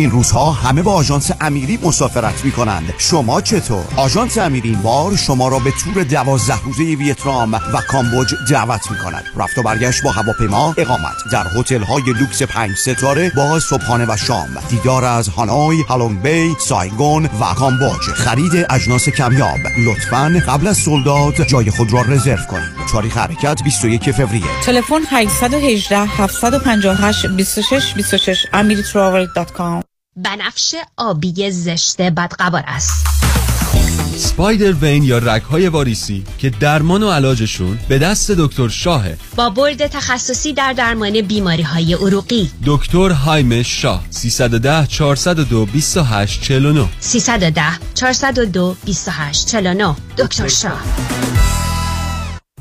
این 0.00 0.10
روزها 0.10 0.52
همه 0.52 0.82
با 0.82 0.92
آژانس 0.92 1.30
امیری 1.40 1.78
مسافرت 1.82 2.44
می 2.44 2.52
کنند 2.52 2.94
شما 2.98 3.40
چطور؟ 3.40 3.84
آژانس 3.96 4.38
امیری 4.38 4.68
این 4.68 4.82
بار 4.82 5.16
شما 5.16 5.48
را 5.48 5.58
به 5.58 5.70
تور 5.70 6.02
دوازده 6.02 6.62
روزه 6.64 6.82
ویتنام 6.82 7.54
و 7.54 7.80
کامبوج 7.88 8.34
دعوت 8.50 8.90
می 8.90 8.98
کند 8.98 9.24
رفت 9.36 9.58
و 9.58 9.62
برگشت 9.62 10.02
با 10.02 10.10
هواپیما 10.10 10.74
اقامت. 10.78 11.16
در 11.32 11.46
هتل 11.56 11.82
های 11.82 12.02
لوکس 12.02 12.42
پنج 12.42 12.76
ستاره 12.76 13.32
با 13.36 13.60
صبحانه 13.60 14.06
و 14.08 14.16
شام. 14.16 14.48
دیدار 14.68 15.04
از 15.04 15.28
هانوی 15.28 15.82
Halong 15.82 16.22
Bay 16.22 16.54
سایگون 16.60 17.24
و 17.24 17.54
کامبوج. 17.54 18.00
خرید 18.00 18.66
اجناس 18.70 19.08
کمیاب. 19.08 19.58
لطفا 19.86 20.40
قبل 20.48 20.66
از 20.66 20.76
سولداد 20.76 21.46
جای 21.46 21.70
خود 21.70 21.92
را 21.92 22.02
رزرو 22.02 22.44
کنید. 22.50 22.70
تاریخ 22.92 23.16
حرکت 23.16 23.62
21 23.64 24.10
فوریه. 24.10 24.62
تلفن 24.64 25.00
818 25.10 25.98
758 25.98 27.26
26 27.26 27.94
26 27.94 28.46
amiritravel.com 28.52 29.89
بنفش 30.16 30.74
آبی 30.96 31.50
زشت 31.50 32.02
بدقوار 32.02 32.62
است. 32.66 33.06
سپایدر 34.16 34.72
وین 34.72 35.02
یا 35.02 35.18
رگهای 35.18 35.68
واریسی 35.68 36.24
که 36.38 36.50
درمان 36.50 37.02
و 37.02 37.10
علاجشون 37.10 37.78
به 37.88 37.98
دست 37.98 38.30
دکتر 38.30 38.68
شاهه. 38.68 39.16
با 39.36 39.50
برد 39.50 39.86
تخصصی 39.86 40.52
در 40.52 40.72
درمان 40.72 41.20
بیماری 41.20 41.62
های 41.62 41.94
عروقی. 41.94 42.50
دکتر 42.66 43.10
هایم 43.10 43.62
شاه 43.62 44.04
310 44.10 44.86
402 44.86 45.66
28 45.66 46.42
49 46.42 46.88
310 47.00 47.62
402 47.94 48.76
28 48.84 49.46
49 49.46 49.96
دکتر 50.18 50.48
شاه. 50.48 50.82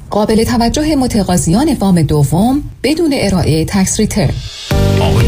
قابل 0.09 0.43
توجه 0.43 0.95
متقاضیان 0.95 1.73
وام 1.73 2.01
دوم 2.01 2.63
بدون 2.83 3.13
ارائه 3.13 3.65
tax 3.65 3.99
return. 3.99 4.33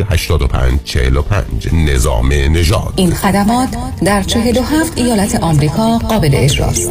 85 0.00 0.80
45 0.84 1.68
نظام 1.72 2.32
نژاد. 2.32 2.92
این 2.96 3.14
خدمات 3.14 3.68
در 4.04 4.22
47 4.22 4.92
ایالت 4.98 5.42
آمریکا 5.42 5.98
قابل 5.98 6.30
اجراست. 6.34 6.90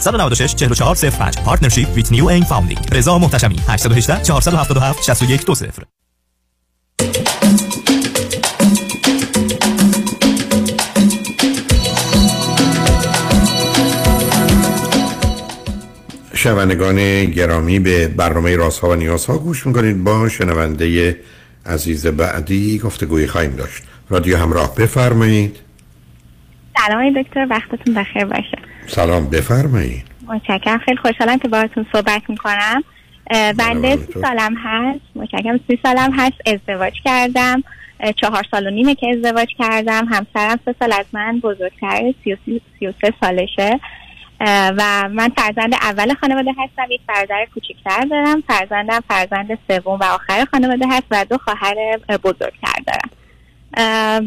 196 0.01 0.55
44 0.55 0.95
05 0.95 1.35
Partnership 1.45 1.87
with 1.95 2.11
New 2.11 2.29
Aim 2.29 2.45
Founding. 2.45 2.93
رضا 2.93 3.17
محتشمی. 3.17 3.55
818 3.67 4.21
477 4.23 5.03
6120 5.03 5.87
شنوندگان 16.33 17.25
گرامی 17.25 17.79
به 17.79 18.07
برنامه 18.07 18.55
رازها 18.55 18.89
و 18.89 18.95
نیازها 18.95 19.37
گوش 19.37 19.67
می‌کنید. 19.67 20.03
با 20.03 20.29
شنونده 20.29 21.17
عزیز 21.65 22.07
بعدی 22.07 22.79
گفتگوی 22.79 23.27
خواهیم 23.27 23.55
داشت. 23.55 23.83
رادیو 24.09 24.37
همراه 24.37 24.75
بفرمایید. 24.75 25.59
سلام 26.77 27.21
دکتر 27.21 27.47
وقتتون 27.49 27.93
بخیر 27.93 28.25
باشه. 28.25 28.70
سلام 28.91 29.29
بفرمایید. 29.29 30.03
متشکرم. 30.27 30.77
خیلی 30.77 30.97
خوشحالم 30.97 31.37
که 31.37 31.47
باهاتون 31.47 31.85
صحبت 31.93 32.21
می‌کنم. 32.29 32.83
بنده 33.57 33.95
سی 33.95 34.13
سالم 34.21 34.55
هست. 34.63 34.99
متشکرم. 35.15 35.59
سی 35.67 35.79
سالم 35.83 36.13
هست. 36.19 36.33
ازدواج 36.45 36.93
کردم. 37.05 37.63
چهار 38.15 38.45
سال 38.51 38.67
و 38.67 38.69
نیمه 38.69 38.95
که 38.95 39.07
ازدواج 39.09 39.47
کردم. 39.59 40.05
همسرم 40.05 40.59
سه 40.65 40.75
سال 40.79 40.93
از 40.93 41.05
من 41.13 41.39
بزرگتر 41.39 42.13
سی 42.23 42.33
و 42.87 42.93
سه 43.01 43.13
سالشه. 43.21 43.79
و 44.77 45.09
من 45.09 45.29
فرزند 45.37 45.73
اول 45.73 46.13
خانواده 46.13 46.51
هستم. 46.51 46.91
یک 46.91 47.01
فرزند 47.07 47.47
کوچکتر 47.53 48.05
دارم. 48.09 48.41
فرزندم 48.41 48.99
فرزند 49.09 49.59
سوم 49.67 49.99
و 49.99 50.03
آخر 50.03 50.45
خانواده 50.51 50.85
هست 50.89 51.05
و 51.11 51.25
دو 51.29 51.37
خواهر 51.37 51.75
بزرگتر 52.23 52.79
دارم. 52.87 53.09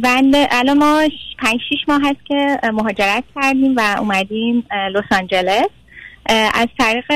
بنده 0.03 0.49
الان 0.51 0.79
ما 0.79 1.09
پنج 1.39 1.61
شیش 1.69 1.79
ماه 1.89 2.01
هست 2.05 2.27
که 2.29 2.59
مهاجرت 2.73 3.25
کردیم 3.35 3.77
و 3.77 3.97
اومدیم 3.99 4.67
لس 4.95 5.19
آنجلس. 5.21 5.69
از 6.55 6.69
طریق 6.79 7.07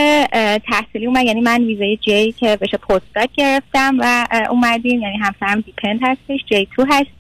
تحصیلی 0.59 1.07
اومد. 1.07 1.25
یعنی 1.25 1.41
من 1.41 1.65
ویزای 1.65 1.97
J 1.97 2.33
که 2.33 2.57
بشه 2.57 2.77
postdoc 2.77 3.31
گرفتم 3.37 3.97
و 4.01 4.27
اومدیم. 4.51 5.03
یعنی 5.03 5.17
همسرم 5.17 5.61
dependent 5.61 6.01
هستش 6.03 6.45
J2 6.47 6.87
هست. 6.91 7.11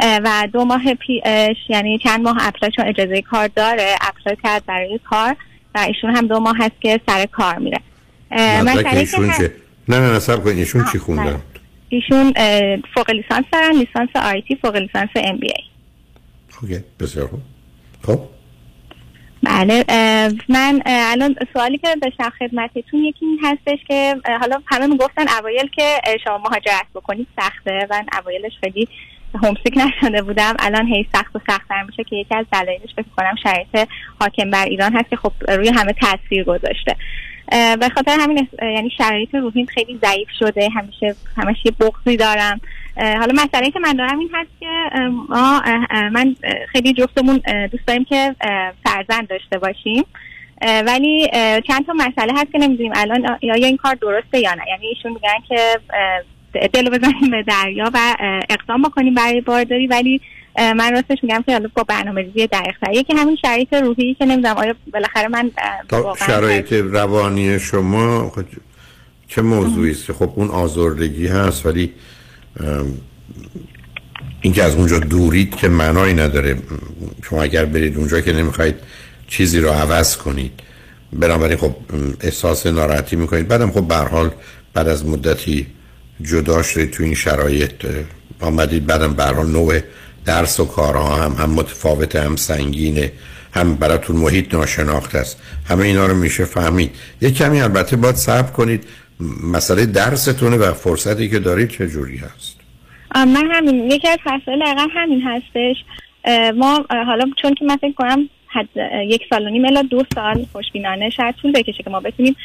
و 0.00 0.48
دو 0.52 0.64
ماه 0.64 0.94
پیش 0.94 1.22
یعنی 1.68 1.98
چند 1.98 2.20
ماه 2.20 2.36
apply 2.40 2.72
چون 2.76 2.84
اجازه 2.88 3.22
کار 3.22 3.48
داره 3.48 3.94
apply 4.00 4.36
کرد 4.42 4.66
برای 4.66 5.00
کار 5.10 5.36
و 5.74 5.78
ایشون 5.78 6.16
هم 6.16 6.26
دو 6.26 6.40
ماه 6.40 6.56
هست 6.58 6.80
که 6.80 7.00
سر 7.06 7.26
کار 7.26 7.58
میره. 7.58 7.80
من 8.30 8.86
ایشون؟ 8.86 9.30
نه 9.88 10.00
نه 10.00 10.16
نصب 10.16 10.44
کنید 10.44 10.58
ایشون 10.58 10.84
چی 10.92 10.98
خوندن؟ 10.98 11.40
ایشون 11.88 12.32
فوق 12.94 13.10
لیسانس 13.10 13.44
دارن 13.52 13.72
لیسانس 13.78 14.08
آیتی 14.14 14.56
فوق 14.56 14.76
لیسانس 14.76 15.10
ام 15.16 15.36
بی 15.36 15.46
ای. 15.46 15.64
اوکی 16.62 16.84
بسیار 17.00 17.26
خوب. 17.26 17.40
خب؟ 18.06 18.20
بله 19.42 19.84
من 20.48 20.82
الان 20.86 21.34
سوالی 21.52 21.78
که 21.78 21.88
داشتم 22.02 22.30
خدمتتون 22.38 23.04
یکی 23.04 23.26
این 23.26 23.38
هستش 23.42 23.78
که 23.88 24.16
حالا 24.40 24.62
همه 24.66 24.86
می‌گفتن 24.86 25.24
اوایل 25.38 25.68
که 25.76 26.00
شما 26.24 26.38
مهاجرت 26.38 26.86
بکنید 26.94 27.26
سخته 27.36 27.86
و 27.90 28.02
اوایلش 28.20 28.52
خیلی 28.60 28.88
همسیک 29.42 29.74
نشده 29.76 30.22
بودم. 30.22 30.54
الان 30.58 30.86
هی 30.86 31.06
سخت 31.12 31.36
و 31.36 31.40
سختتر 31.46 31.82
میشه 31.82 32.04
که 32.04 32.16
یکی 32.16 32.34
از 32.34 32.46
دلایلش 32.52 32.94
فکر 32.96 33.06
کنم 33.16 33.34
شرایط 33.42 33.88
حاکم 34.20 34.50
بر 34.50 34.64
ایران 34.64 34.96
هست 34.96 35.10
که 35.10 35.16
خب 35.16 35.32
روی 35.48 35.68
همه 35.68 35.92
تاثیر 35.92 36.44
گذاشته. 36.44 36.96
به 37.50 37.88
خاطر 37.94 38.18
همین 38.20 38.48
یعنی 38.62 38.90
شرایط 38.98 39.34
روحیم 39.34 39.66
خیلی 39.66 39.98
ضعیف 40.02 40.28
شده. 40.38 40.68
همیشه 40.68 41.14
همش 41.36 41.56
یه 41.64 41.72
بغضی 41.80 42.16
دارم. 42.16 42.60
حالا 42.96 43.32
مسئله 43.44 43.70
که 43.70 43.78
من 43.78 43.92
دارم 43.92 44.18
این 44.18 44.30
هست 44.34 44.50
که 44.60 44.66
ما 45.28 45.62
من 46.12 46.36
خیلی 46.72 46.92
جفتمون 46.92 47.40
دوست 47.72 47.86
داریم 47.86 48.04
که 48.04 48.34
فرزند 48.84 49.28
داشته 49.28 49.58
باشیم. 49.58 50.04
ولی 50.86 51.28
چند 51.68 51.86
تا 51.86 51.92
مسئله 51.92 52.32
هست 52.32 52.52
که 52.52 52.58
نمی‌دونیم 52.58 52.92
الان 52.94 53.38
یا 53.42 53.54
این 53.54 53.76
کار 53.76 53.94
درسته 53.94 54.38
یا 54.38 54.54
نه. 54.54 54.62
یعنی 54.68 54.86
ایشون 54.86 55.12
میگن 55.12 55.38
که 55.48 55.78
دل 56.72 56.90
بزنیم 56.90 57.30
به 57.30 57.42
دریا 57.42 57.90
و 57.94 58.16
اقدام 58.50 58.82
بکنیم 58.82 59.14
برای 59.14 59.40
بارداری. 59.40 59.86
ولی 59.86 60.20
من 60.58 60.92
راستش 60.92 61.18
میگم 61.22 61.42
که 61.46 61.52
حالا 61.52 61.68
با 61.74 61.82
برنامه 61.82 62.22
ریزی 62.22 62.46
دقیق 62.46 62.74
یکی 62.92 63.14
همین 63.16 63.36
شرایط 63.42 63.72
روحی 63.72 64.14
که 64.14 64.24
نمی‌دونم 64.24 64.56
آیا 64.56 64.74
بالاخره 64.92 65.28
من 65.28 65.50
شرایط 66.26 66.72
روانی 66.72 67.60
شما 67.60 68.32
چه 69.28 69.42
موضوعی 69.42 69.90
است؟ 69.90 70.12
خب 70.12 70.32
اون 70.34 70.48
آزردگی 70.48 71.26
هست 71.26 71.66
ولی 71.66 71.92
اینکه 74.40 74.62
از 74.62 74.74
اونجا 74.74 74.98
دورید 74.98 75.56
که 75.56 75.68
معنایی 75.68 76.14
نداره. 76.14 76.56
شما 77.30 77.42
اگر 77.42 77.64
برید 77.64 77.96
اونجا 77.96 78.20
که 78.20 78.32
نمی‌خواید 78.32 78.74
چیزی 79.28 79.60
رو 79.60 79.68
عوض 79.68 80.16
کنید. 80.16 80.52
بنابراین 81.12 81.56
خب 81.56 81.74
احساس 82.20 82.66
ناراحتی 82.66 83.16
می‌کنید. 83.16 83.48
بعدم 83.48 83.70
خب 83.70 83.88
به 83.88 83.94
حال 83.94 84.30
بعد 84.74 84.88
از 84.88 85.06
مدتی 85.06 85.66
جدا 86.22 86.62
شدید 86.62 86.90
تو 86.90 87.02
این 87.02 87.14
شرایط. 87.14 87.86
آمدید 88.40 88.86
بعدم 88.86 89.14
به 89.14 89.24
حال 89.24 89.46
نوع 89.46 89.80
درس 90.28 90.60
و 90.60 90.64
کارها 90.64 91.16
هم 91.16 91.32
هم 91.32 91.50
متفاوت 91.50 92.16
هم 92.16 92.36
سنگینه 92.36 93.12
هم 93.54 93.74
براتون 93.74 94.16
محیط 94.16 94.54
ناشناخت 94.54 95.14
است. 95.14 95.42
همه 95.68 95.84
اینا 95.84 96.06
رو 96.06 96.14
میشه 96.14 96.44
فهمید. 96.44 96.90
یه 97.20 97.30
کمی 97.30 97.60
البته 97.60 97.96
باید 97.96 98.14
صبر 98.14 98.52
کنید. 98.52 98.84
مسئله 99.54 99.86
درستونه 99.86 100.56
و 100.56 100.72
فرصتی 100.72 101.28
که 101.28 101.38
دارید 101.38 101.68
چه 101.68 101.88
جوری 101.88 102.16
هست؟ 102.16 102.56
من 103.14 103.50
همین 103.52 103.90
یکی 103.90 104.08
از 104.08 104.18
مسائل 104.26 104.62
همین 104.94 105.22
هستش. 105.22 105.76
ما 106.56 106.86
حالا 106.90 107.24
چون 107.42 107.54
که 107.54 107.64
من 107.64 107.76
فکر 107.76 107.92
کنم 107.92 108.28
حد 108.48 108.68
یک 109.06 109.22
سال 109.30 109.46
و 109.46 109.50
نیم 109.50 109.64
الا 109.64 109.82
دو 109.82 110.02
سال 110.14 110.46
خوشبینانه 110.52 111.10
شاید 111.10 111.34
طول 111.34 111.52
بکشه 111.52 111.82
که 111.82 111.90
ما 111.90 112.00
بتونیم 112.00 112.36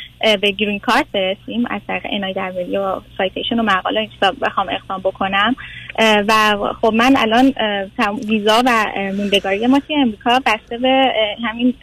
به 0.41 0.51
گرین 0.51 0.79
کارت 0.79 1.05
برسیم 1.13 1.65
از 1.69 1.81
طریق 1.87 2.01
NIW 2.09 2.51
و 2.79 3.01
citation 3.17 3.59
و 3.59 3.63
مقاله 3.63 3.99
این 3.99 4.09
بخوام 4.41 4.69
اقدام 4.69 4.99
بکنم. 4.99 5.55
و 5.99 6.57
خب 6.81 6.93
من 6.93 7.13
الان 7.17 7.53
ویزا 8.27 8.61
و 8.65 8.85
موندگاری 9.17 9.67
ما 9.67 9.79
توی 9.79 9.95
امریکا 9.95 10.39
بسته 10.45 10.77
به 10.77 11.13
همین 11.43 11.73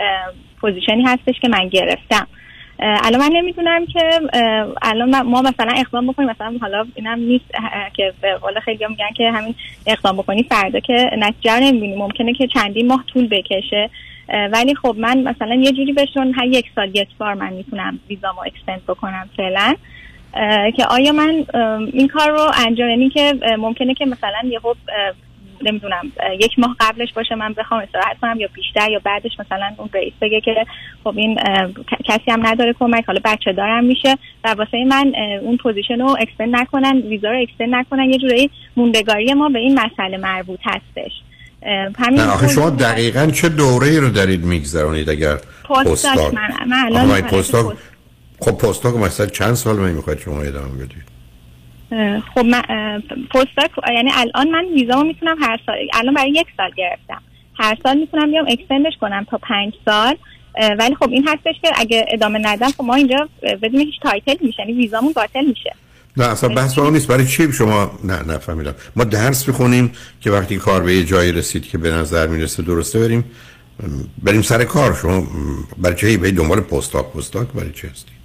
position 0.60 0.98
ی 0.98 1.02
هستش 1.02 1.40
که 1.40 1.48
من 1.48 1.68
گرفتم. 1.68 2.26
الان 2.82 3.20
من 3.20 3.30
نمی‌دونم 3.32 3.86
که 3.86 4.20
الان 4.82 5.22
ما 5.22 5.42
مثلا 5.42 5.72
اقدام 5.76 6.06
بکنیم 6.06 6.30
مثلا 6.30 6.58
حالا 6.60 6.86
اینم 6.94 7.18
نیست 7.18 7.44
که 7.94 8.12
به 8.20 8.34
قول 8.34 8.60
خیلی 8.60 8.86
میگن 8.88 9.10
که 9.16 9.30
همین 9.30 9.54
اقدام 9.86 10.16
بکنی 10.16 10.42
فردا 10.42 10.80
که 10.80 11.10
نتیجه 11.18 11.60
نمی‌بینی. 11.60 11.96
ممکنه 11.96 12.32
که 12.32 12.46
چندین 12.46 12.86
ماه 12.86 13.04
طول 13.06 13.28
بکشه. 13.28 13.90
ولی 14.52 14.74
خب 14.74 14.96
من 14.98 15.18
مثلا 15.22 15.54
یه 15.54 15.72
جوری 15.72 15.92
بهشون 15.92 16.34
هر 16.34 16.46
یک 16.46 16.66
سال 16.74 16.96
یک 16.96 17.08
بار 17.18 17.34
من 17.34 17.52
می‌تونم 17.52 18.00
ویزامو 18.08 18.40
extend 18.40 18.82
بکنم 18.88 19.28
فعلا. 19.36 19.74
که 20.76 20.84
آیا 20.84 21.12
من 21.12 21.44
این 21.92 22.08
کار 22.08 22.30
رو 22.30 22.50
انجام 22.66 22.88
یعنی 22.88 23.08
که 23.08 23.34
ممکنه 23.58 23.94
که 23.94 24.06
مثلا 24.06 24.42
یه 24.44 24.58
خب 24.58 24.76
نمی‌دونم 25.62 26.12
یک 26.40 26.58
ماه 26.58 26.76
قبلش 26.80 27.12
باشه 27.12 27.34
من 27.34 27.52
بخوام 27.52 27.80
استراحت 27.80 28.16
کنم 28.20 28.40
یا 28.40 28.48
بیشتر 28.54 28.90
یا 28.90 29.00
بعدش 29.04 29.32
مثلا 29.40 29.70
اون 29.76 29.88
رئیس 29.94 30.12
بگه 30.20 30.40
که 30.40 30.66
خب 31.04 31.14
این 31.16 31.38
کسی 32.04 32.30
هم 32.30 32.46
نداره 32.46 32.72
کمک 32.72 33.04
حالا 33.06 33.20
بچه 33.24 33.52
دارم 33.52 33.84
میشه. 33.84 34.18
و 34.44 34.48
واسه 34.48 34.84
من 34.84 35.12
اون 35.42 35.56
position 35.56 36.00
رو 36.00 36.16
extend 36.20 36.56
نکنن 36.56 36.96
ویزا 36.96 37.30
رو 37.30 37.42
extend 37.42 37.74
نکنن. 37.74 38.10
یه 38.10 38.18
جورایی 38.18 38.50
موندگاری 38.76 39.34
ما 39.34 39.48
به 39.48 39.58
این 39.58 39.80
مسئله 39.80 40.16
مربوط 40.16 40.60
هستش. 40.64 41.12
همین 41.98 42.20
آخه 42.20 42.48
شما 42.48 42.70
دقیقا 42.70 43.26
چه 43.26 43.48
دوره 43.48 44.00
رو 44.00 44.10
دارید 44.10 44.44
میگذرونید 44.44 45.10
اگر 45.10 45.36
postdoc 45.64 46.34
من, 46.34 46.48
من 46.66 46.84
الان 46.86 47.20
postdoc 47.20 47.76
خب 48.40 48.52
postdoc 48.52 48.94
مثلا 48.94 49.26
چند 49.26 49.54
سال 49.54 49.76
من 49.76 49.90
می‌خواید 49.90 50.18
شما 50.18 50.40
ادامه 50.40 50.68
بدید؟ 50.68 51.10
خب 52.34 52.44
من 52.44 52.62
postdoc 53.30 53.70
یعنی 53.94 54.10
الان 54.14 54.50
من 54.50 54.64
ویزامو 54.74 55.04
می‌تونم 55.04 55.36
هر 55.40 55.60
سال 55.66 55.74
الان 55.94 56.14
برای 56.14 56.30
یک 56.30 56.46
سال 56.56 56.70
گرفتم. 56.76 57.22
هر 57.58 57.76
سال 57.82 57.98
می‌تونم 57.98 58.30
بیام 58.30 58.46
extend 58.48 58.81
ش 58.81 58.92
کنم 59.00 59.26
تا 59.30 59.38
پنج 59.38 59.72
سال. 59.84 60.16
ولی 60.78 60.94
خب 60.94 61.10
این 61.10 61.28
هستش 61.28 61.54
که 61.62 61.68
اگه 61.76 62.06
ادامه 62.08 62.38
ندم 62.42 62.68
خب 62.68 62.84
ما 62.84 62.94
اینجا 62.94 63.28
بدون 63.42 63.80
هیچ 63.80 64.00
title 64.02 64.36
میشه 64.40 64.56
یعنی 64.58 64.72
ویزامون 64.72 65.12
باطل 65.12 65.44
میشه. 65.44 65.74
نه 66.20 66.26
اصلا 66.26 66.54
بحث 66.54 66.78
اون 66.78 66.92
نیست. 66.92 67.08
برای 67.08 67.26
چی 67.26 67.52
شما 67.52 67.90
نه 68.04 68.22
نه 68.22 68.38
فهمیدم. 68.38 68.74
ما 68.96 69.04
درس 69.04 69.48
بخونیم 69.48 69.92
که 70.20 70.30
وقتی 70.30 70.56
کار 70.56 70.82
به 70.82 70.94
یه 70.94 71.04
جایی 71.04 71.32
رسید 71.32 71.68
که 71.68 71.78
به 71.78 71.90
نظر 71.90 72.26
می‌رسه 72.26 72.62
درسته 72.62 72.98
بریم 72.98 73.24
بریم 74.22 74.42
سر 74.42 74.64
کار. 74.64 74.94
شما 75.02 75.26
برای 75.78 75.96
چی 75.96 76.16
به 76.16 76.30
دنبال 76.30 76.60
postdoc؟ 76.60 77.06
postdoc 77.06 77.48
برای 77.48 77.72
چی 77.72 77.86
هستید 77.86 78.20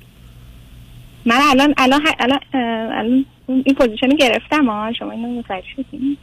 من 1.25 1.39
الان 1.49 1.73
الان 1.77 2.01
الان, 2.19 2.39
الان 2.53 3.25
این 3.47 3.75
position 3.77 4.09
گرفتم 4.09 4.65
ها 4.65 4.93
شما 4.99 5.11
اینو 5.11 5.39
متوجه 5.39 5.65
شدین؟ 5.75 6.17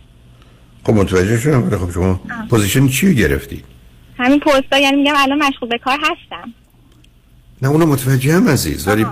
خب 0.85 0.93
متوجه 0.93 1.39
شدم 1.39 1.79
خب 1.79 1.91
شما 1.91 2.21
position 2.51 2.89
چی 2.89 3.15
گرفتی؟ 3.15 3.63
همین 4.19 4.41
postdoc 4.41 4.79
یعنی 4.79 4.97
میگم 4.97 5.15
الان 5.17 5.39
مشغول 5.39 5.69
به 5.69 5.79
کار 5.79 5.99
هستم. 5.99 6.55
نه 7.63 7.69
اونو 7.69 7.87
متوجه 7.87 8.33
هم 8.33 8.49
عزیز 8.49 8.89
ولی 8.89 9.07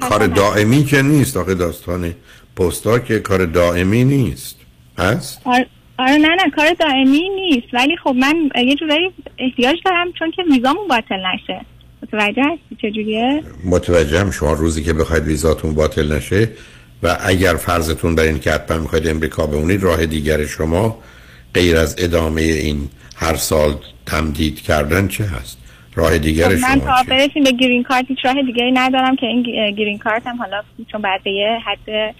کار 0.00 0.26
دائمی 0.26 0.84
که 0.84 1.02
نیست 1.02 1.36
آخه 1.36 1.54
داستان 1.54 2.14
پستا 2.56 2.98
که 2.98 3.18
کار 3.18 3.44
دائمی 3.44 4.04
نیست. 4.04 4.56
هست؟ 4.98 5.40
آره, 5.44 5.66
نه 5.98 6.28
نه 6.28 6.50
کار 6.56 6.72
دائمی 6.80 7.28
نیست. 7.28 7.74
ولی 7.74 7.96
خب 8.04 8.10
من 8.10 8.50
یه 8.66 8.74
جورایی 8.74 9.10
احتیاج 9.38 9.76
دارم 9.84 10.12
چون 10.18 10.30
که 10.30 10.42
ویزامون 10.52 10.88
باطل 10.88 11.26
نشه. 11.34 11.60
متوجه 12.02 12.42
هستی؟ 12.42 12.76
چجوریه؟ 12.82 13.42
متوجه 13.64 14.20
هم 14.20 14.30
شما. 14.30 14.52
روزی 14.52 14.82
که 14.82 14.92
بخواید 14.92 15.24
ویزاتون 15.24 15.74
باطل 15.74 16.12
نشه 16.12 16.48
و 17.02 17.16
اگر 17.20 17.54
فرضتون 17.54 18.14
بر 18.14 18.22
این 18.22 18.38
که 18.38 18.52
حتما 18.52 18.78
می‌خواید 18.78 19.08
امریکا 19.08 19.46
بمونید 19.46 19.82
راه 19.82 20.06
دیگر 20.06 20.46
شما 20.46 20.98
غیر 21.54 21.76
از 21.76 21.94
ادامه 21.98 22.42
این 22.42 22.88
هر 23.16 23.36
سال 23.36 23.76
تمدید 24.06 24.60
کردن 24.60 25.08
چه 25.08 25.24
هست؟ 25.24 25.59
راه 25.94 26.18
دیگر 26.18 26.48
خب 26.48 26.56
شما 26.56 26.68
من 26.68 26.80
تا 26.80 27.02
برسیم 27.08 27.44
به 27.44 27.52
گرین 27.52 27.82
کارت 27.82 28.04
هیچ 28.08 28.18
راه 28.24 28.42
دیگری 28.42 28.72
ندارم 28.72 29.16
که 29.16 29.26
این 29.26 29.42
گرین 29.70 29.98
کارت 29.98 30.26
هم 30.26 30.36
حالا 30.36 30.62
چون 30.92 31.02
بعد 31.02 31.22
به 31.22 31.30
یه 31.30 31.58
حد 31.64 32.14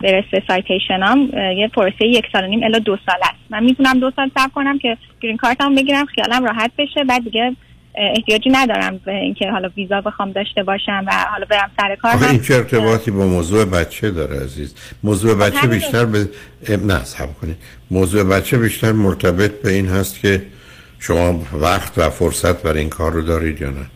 برسه 0.00 0.42
سایتیشن 0.48 1.00
هم 1.02 1.28
یه 1.56 1.68
پروسه 1.68 2.06
یک 2.06 2.24
سال 2.32 2.44
و 2.44 2.46
نیم 2.46 2.62
الا 2.62 2.78
دو 2.78 2.96
سال 3.06 3.18
است. 3.22 3.38
من 3.50 3.64
می‌تونم 3.64 4.00
دو 4.00 4.12
سال 4.16 4.30
صبر 4.34 4.50
کنم 4.54 4.78
که 4.78 4.96
گرین 5.20 5.36
کارت 5.36 5.60
هم 5.60 5.74
بگیرم 5.74 6.06
خیالم 6.06 6.44
راحت 6.44 6.70
بشه. 6.78 7.04
بعد 7.04 7.24
دیگه 7.24 7.56
احتیاجی 7.94 8.50
ندارم 8.50 9.00
به 9.04 9.12
اینکه 9.14 9.50
حالا 9.50 9.70
ویزا 9.76 10.00
بخوام 10.00 10.32
داشته 10.32 10.62
باشم 10.62 11.04
و 11.06 11.12
حالا 11.30 11.46
برم 11.50 11.70
سر 11.76 11.96
کار. 11.96 12.12
آخه 12.12 12.30
این 12.30 12.40
چه 12.40 12.54
ارتباطی 12.54 13.10
با 13.10 13.26
موضوع 13.26 13.64
بچه 13.64 14.10
داره 14.10 14.40
عزیز. 14.44 14.74
موضوع 15.02 15.34
بچه 15.34 15.66
بیشتر 15.66 16.04
به 16.04 16.28
نه 16.68 17.00
کنید. 17.40 17.56
موضوع 17.90 18.24
بچه 18.24 18.58
بیشتر 18.58 18.92
مرتبط 18.92 19.62
به 19.62 19.70
این 19.72 19.88
هست 19.88 20.20
که 20.20 20.42
شما 21.00 21.46
وقت 21.52 21.98
و 21.98 22.10
فرصت 22.10 22.62
برای 22.62 22.80
این 22.80 22.88
کار 22.88 23.12
رو 23.12 23.22
دارید 23.22 23.60
یا 23.60 23.70
نه؟ 23.70 23.86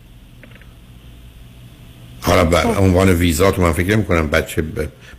حالا 2.21 2.45
به 2.45 2.57
خب. 2.57 2.81
عنوان 2.81 3.09
ویزات 3.09 3.59
من 3.59 3.71
فکر 3.71 3.95
می‌کنم 3.95 4.27
بچه 4.27 4.63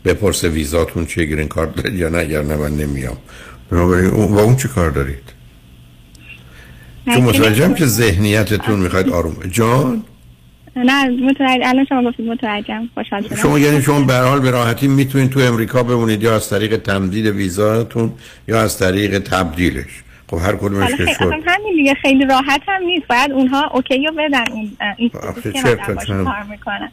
بپرسه 0.05 0.49
ویزاتون 0.49 1.07
چیه 1.07 1.25
گرین 1.25 1.49
کارت 1.49 1.75
دارید 1.75 1.99
یا 1.99 2.09
نه 2.09 2.19
اگر 2.19 2.43
نه 2.43 2.57
من 2.57 2.77
نمیام. 2.77 3.17
بنابراین 3.71 4.11
با 4.11 4.43
اون 4.43 4.57
چی 4.57 4.69
کار 4.69 4.91
دارید؟ 4.91 5.33
چون 7.05 7.23
متوجهم 7.23 7.75
که 7.75 7.87
ذهنیتتون 7.87 8.79
می‌خواید 8.79 9.09
آروم 9.09 9.37
جان؟ 9.51 10.03
نه 10.77 11.09
متوجه 11.09 11.69
الان 11.69 11.85
شما 11.85 12.11
گفتید 12.11 12.27
متوجهم 12.27 12.89
خوشحال 12.95 13.23
شدم. 13.23 13.37
شما 13.37 13.59
یعنی 13.59 13.83
شما 13.83 14.01
به 14.01 14.15
حال 14.15 14.41
به 14.41 14.51
راحتی 14.51 14.89
می‌تونید 14.89 15.31
تو 15.31 15.41
امریکا 15.41 15.83
بمونید 15.83 16.23
یا 16.23 16.37
از 16.37 16.49
طریق 16.49 16.77
تمدید 16.77 17.27
ویزاتون 17.27 18.13
یا 18.49 18.61
از 18.61 18.79
طریق 18.79 19.19
تبدیلش. 19.19 20.03
خب 20.31 20.36
هر 20.36 20.57
کدومش 20.57 20.90
که 20.90 21.07
شد. 21.07 21.32
همین 21.47 21.74
دیگه 21.77 21.94
خیلی 21.94 22.24
راحت 22.24 22.61
هم 22.69 22.82
نیست. 22.82 23.07
باید 23.07 23.32
اونها 23.32 23.70
اوکی 23.74 24.07
رو 24.07 24.12
بدن. 24.12 24.53
اون 24.53 24.77
این 24.97 25.11
که 25.53 25.62
کار 25.62 26.43
می‌کنن 26.51 26.90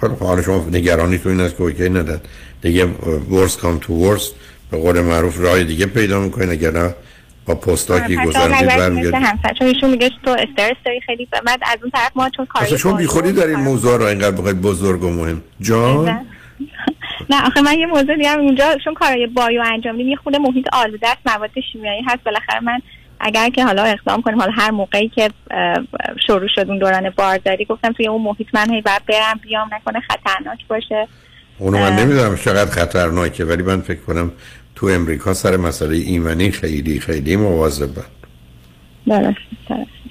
خب 0.00 0.18
حالا 0.18 0.42
شما 0.42 0.66
نگرانی 0.72 1.18
تو 1.18 1.28
این 1.28 1.40
است 1.40 1.56
که 1.56 1.62
OK 1.62 1.88
ندن. 1.88 2.20
دیگه 2.62 2.84
worse 3.30 3.56
come 3.56 3.78
to 3.78 3.94
worse 3.94 4.30
به 4.70 4.76
قول 4.76 5.00
معروف 5.00 5.40
راه 5.40 5.64
دیگه 5.64 5.86
پیدا 5.86 6.20
می‌کنین. 6.20 6.50
اگر 6.50 6.70
نه 6.70 6.94
با 7.46 7.54
پستا 7.54 8.00
که 8.00 8.16
گذروندید 8.16 8.68
برمیگردید 8.68 9.24
چون 9.58 9.66
ایشون 9.66 9.90
میگه 9.90 10.10
تو 10.24 10.30
استرس 10.30 10.76
داری 10.86 11.00
خیلی. 11.06 11.28
بعد 11.46 11.60
از 11.62 11.78
اون 11.82 11.90
طرف 11.90 12.10
ما 12.16 12.30
چون 12.36 12.46
کاری 12.46 12.78
شما 12.78 12.92
بیخودی 12.92 13.32
در 13.32 13.46
این 13.46 13.60
موضوع 13.60 13.98
رو 13.98 14.04
اینقدر 14.04 14.30
بخواید 14.30 14.60
بزرگ 14.60 15.04
و 15.04 15.10
مهم. 15.10 15.42
جان؟ 15.60 16.26
نه 17.30 17.46
آخه 17.46 17.60
من 17.60 17.78
یه 17.78 17.86
موضوع 17.86 18.16
دیگه 18.16 18.32
اونجا 18.32 18.76
چون 18.84 18.94
کارای 18.94 19.26
bio 19.26 19.62
انجام 19.66 19.94
میدیم 19.94 20.10
یه 20.10 20.16
خود 20.16 20.36
محیط 20.36 20.66
آلوده 20.72 21.08
است 21.08 21.20
مواد 21.26 21.50
شیمیایی 21.72 22.02
هست. 22.06 22.24
بالاخره 22.24 22.60
من 22.60 22.80
اگر 23.20 23.48
که 23.48 23.64
حالا 23.64 23.82
اقدام 23.82 24.22
کنیم 24.22 24.40
حالا 24.40 24.52
هر 24.52 24.70
موقعی 24.70 25.08
که 25.08 25.30
شروع 26.26 26.48
شد 26.54 26.68
اون 26.68 26.78
دوران 26.78 27.10
بارداری 27.10 27.64
گفتم 27.64 27.92
توی 27.92 28.08
اون 28.08 28.22
محیط 28.22 28.46
من 28.54 28.70
هی 28.70 28.80
بعد 28.80 29.02
برم 29.06 29.40
بیام 29.42 29.70
نکنه 29.74 30.00
خطرناک 30.00 30.66
باشه. 30.68 31.08
اونو 31.58 31.78
من 31.78 31.96
نمی‌دونم 31.96 32.36
چقدر 32.36 32.70
خطرناکه 32.70 33.44
ولی 33.44 33.62
من 33.62 33.80
فکر 33.80 34.00
کنم 34.00 34.32
تو 34.74 34.86
امریکا 34.86 35.34
سر 35.34 35.56
مسئله 35.56 35.96
ایمنی 35.96 36.50
خیلی 36.50 37.00
خیلی 37.00 37.36
مواظبن. 37.36 38.02
درست 39.06 39.38
درست. 39.68 40.03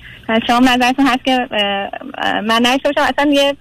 شما 0.47 0.59
نظرتون 0.59 1.07
هست 1.07 1.25
که 1.25 1.47
من 2.43 2.61
نشته 2.61 2.89
باشم. 2.89 3.13
اصلا 3.17 3.31
یه 3.31 3.57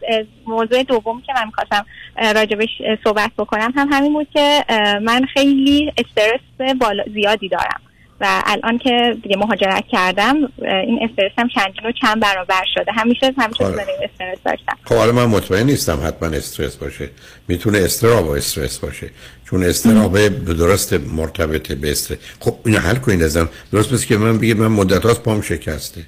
موضوع 0.46 0.82
دوم 0.82 1.22
که 1.26 1.32
من 1.34 1.46
می‌خواستم 1.46 1.86
راجبش 2.34 2.68
صحبت 3.04 3.30
بکنم 3.38 3.72
هم 3.76 3.88
همین 3.92 4.12
بود 4.12 4.28
که 4.32 4.64
من 5.02 5.24
خیلی 5.34 5.92
استرس 5.98 6.76
بالا 6.80 7.04
زیادی 7.14 7.48
دارم 7.48 7.80
و 8.20 8.42
الان 8.46 8.78
که 8.78 9.16
دیگه 9.22 9.36
مهاجرت 9.36 9.84
کردم 9.92 10.36
این 10.62 10.98
استرس 11.10 11.32
هم 11.38 11.48
چندین 11.48 11.86
و 11.86 11.92
چند 11.92 12.20
برابر 12.20 12.64
شده. 12.74 12.92
همیشه 12.92 13.34
همیشه 13.38 13.64
خب. 13.64 13.78
استرس 14.02 14.38
داشتم. 14.44 14.76
خب 14.84 14.94
حالا 14.94 15.12
من 15.12 15.24
مطمئن 15.24 15.66
نیستم 15.66 16.06
حتما 16.06 16.28
استرس 16.28 16.76
باشه. 16.76 17.10
می‌تونه 17.48 17.78
استراب 17.78 18.28
و 18.28 18.30
استرس 18.30 18.78
باشه. 18.78 19.10
چون 19.44 19.62
استراب 19.64 20.18
درست 20.44 20.92
مرتبط 20.92 21.72
به 21.72 21.90
استرس. 21.90 22.18
خب 22.40 22.54
اینو 22.66 22.78
حل 22.78 22.96
کنید 22.96 23.22
ازم. 23.22 23.48
درست 23.72 23.92
بس 23.92 24.06
که 24.06 24.16
من 24.16 24.38
بگید 24.38 24.56
من 24.56 24.66
مدت 24.66 25.02
هاست 25.06 25.22
پام 25.22 25.42
شکسته. 25.42 26.00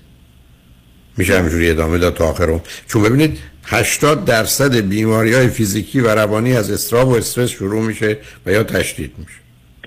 میشه 1.16 1.38
همجوری 1.38 1.70
ادامه 1.70 1.98
داد 1.98 2.14
تا 2.14 2.24
آخرم 2.24 2.60
چون 2.86 3.02
ببینید 3.02 3.38
80 3.66 4.24
درصد 4.24 4.76
بیماری 4.76 5.34
های 5.34 5.48
فیزیکی 5.48 6.00
و 6.00 6.08
روانی 6.08 6.56
از 6.56 6.70
استراب 6.70 7.08
و 7.08 7.14
استرس 7.14 7.50
شروع 7.50 7.82
میشه 7.82 8.18
و 8.46 8.52
یا 8.52 8.62
تشدید 8.62 9.12
میشه. 9.18 9.38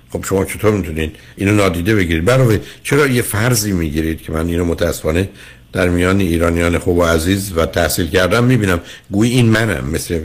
خب 0.09 0.25
شما 0.25 0.45
چطور 0.45 0.71
می‌تونید 0.71 1.15
اینو 1.37 1.51
نادیده 1.51 1.95
بگیرید؟ 1.95 2.25
برای 2.25 2.59
چرا 2.83 3.07
یه 3.07 3.21
فرضی 3.21 3.71
می‌گیرید 3.71 4.21
که 4.21 4.31
من 4.31 4.47
اینو 4.47 4.65
متاسفانه 4.65 5.29
در 5.73 5.89
میان 5.89 6.19
ایرانیان 6.19 6.77
خوب 6.77 6.97
و 6.97 7.03
عزیز 7.03 7.53
و 7.55 7.65
تحصیل 7.65 8.07
کردم 8.07 8.43
می‌بینم؟ 8.43 8.79
گویی 9.11 9.31
این 9.31 9.45
منم 9.45 9.89
مثل 9.89 10.19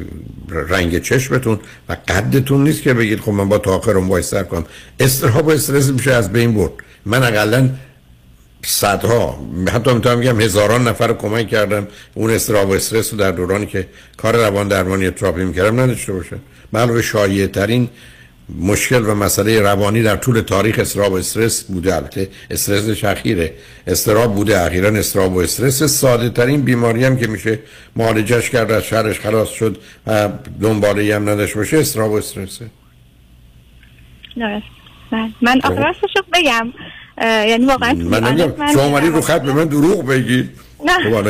رنگ 0.49 1.03
چشمتون 1.03 1.61
و 1.89 1.97
قدتون 2.09 2.65
نیست 2.65 2.83
که 2.83 2.95
بگید 2.95 3.21
خب 3.21 3.33
من 3.33 3.49
با 3.49 3.59
تا 3.59 3.75
آخرم 3.75 4.11
وایستر 4.11 4.43
کنم. 4.43 4.65
استراب 5.01 5.47
و 5.47 5.51
استرس 5.51 5.89
میشه 5.89 6.13
از 6.13 6.33
بین 6.33 6.55
برد. 6.55 6.73
من 7.07 7.23
اقلا 7.23 7.71
صدها 8.67 9.41
حتی 9.73 9.95
می‌تونم 9.95 10.21
بگم 10.21 10.41
هزاران 10.41 10.89
نفر 10.89 11.07
رو 11.07 11.15
کمک 11.15 11.49
کردم 11.49 11.89
اون 12.15 12.31
استراب 12.31 12.69
و 12.69 12.73
استرس 12.73 13.13
رو 13.13 13.19
در 13.19 13.31
دورانی 13.31 13.67
که 13.67 13.89
کار 14.17 14.37
روان 14.37 14.69
درمانی 14.69 15.11
تراپی 15.11 15.45
می‌کردم 15.45 15.81
نداشته 15.81 16.13
باشه. 16.13 16.37
علاوه 16.75 17.03
شایع 17.03 17.47
ترین 17.47 17.89
مشکل 18.59 19.07
و 19.07 19.15
مسئله 19.15 19.61
روانی 19.61 20.03
در 20.03 20.17
طول 20.17 20.41
تاریخ 20.41 20.79
استراب 20.79 21.13
و 21.13 21.17
استرس 21.17 21.63
بوده. 21.63 21.97
البته 21.97 22.29
استرس 22.51 22.91
شخیره 22.91 23.55
استراب 23.87 24.35
بوده. 24.35 24.61
اخیرا 24.61 24.89
استراب 24.89 25.37
و 25.37 25.39
استرس 25.39 25.83
ساده 25.83 26.29
ترین 26.29 26.63
بیماری 26.63 27.05
هم 27.05 27.17
که 27.17 27.27
میشه 27.27 27.59
معالجش 27.97 28.51
کرد 28.51 28.71
از 28.71 28.85
شهرش 28.85 29.21
خلاص 29.21 29.49
شد 29.49 29.79
و 30.07 30.29
دنباله 30.61 31.17
هم 31.17 31.29
نداشت 31.29 31.57
باشه 31.57 31.79
استراب 31.79 32.11
و 32.11 32.15
استرسه. 32.15 32.71
درست. 34.37 34.67
من 35.43 35.61
آخه 35.65 35.81
راستش 35.81 36.11
بگم. 36.35 36.73
یعنی 37.21 37.67
واقعا 37.67 37.93
من 37.93 38.25
نمی‌دونم. 38.25 38.73
شما 38.73 38.85
اومدی 38.85 39.09
رو 39.09 39.21
خط 39.21 39.43
به 39.43 39.53
من 39.53 39.65
دروغ 39.65 40.07
بگید 40.07 40.51
نه. 40.85 40.93
خب 40.93 41.27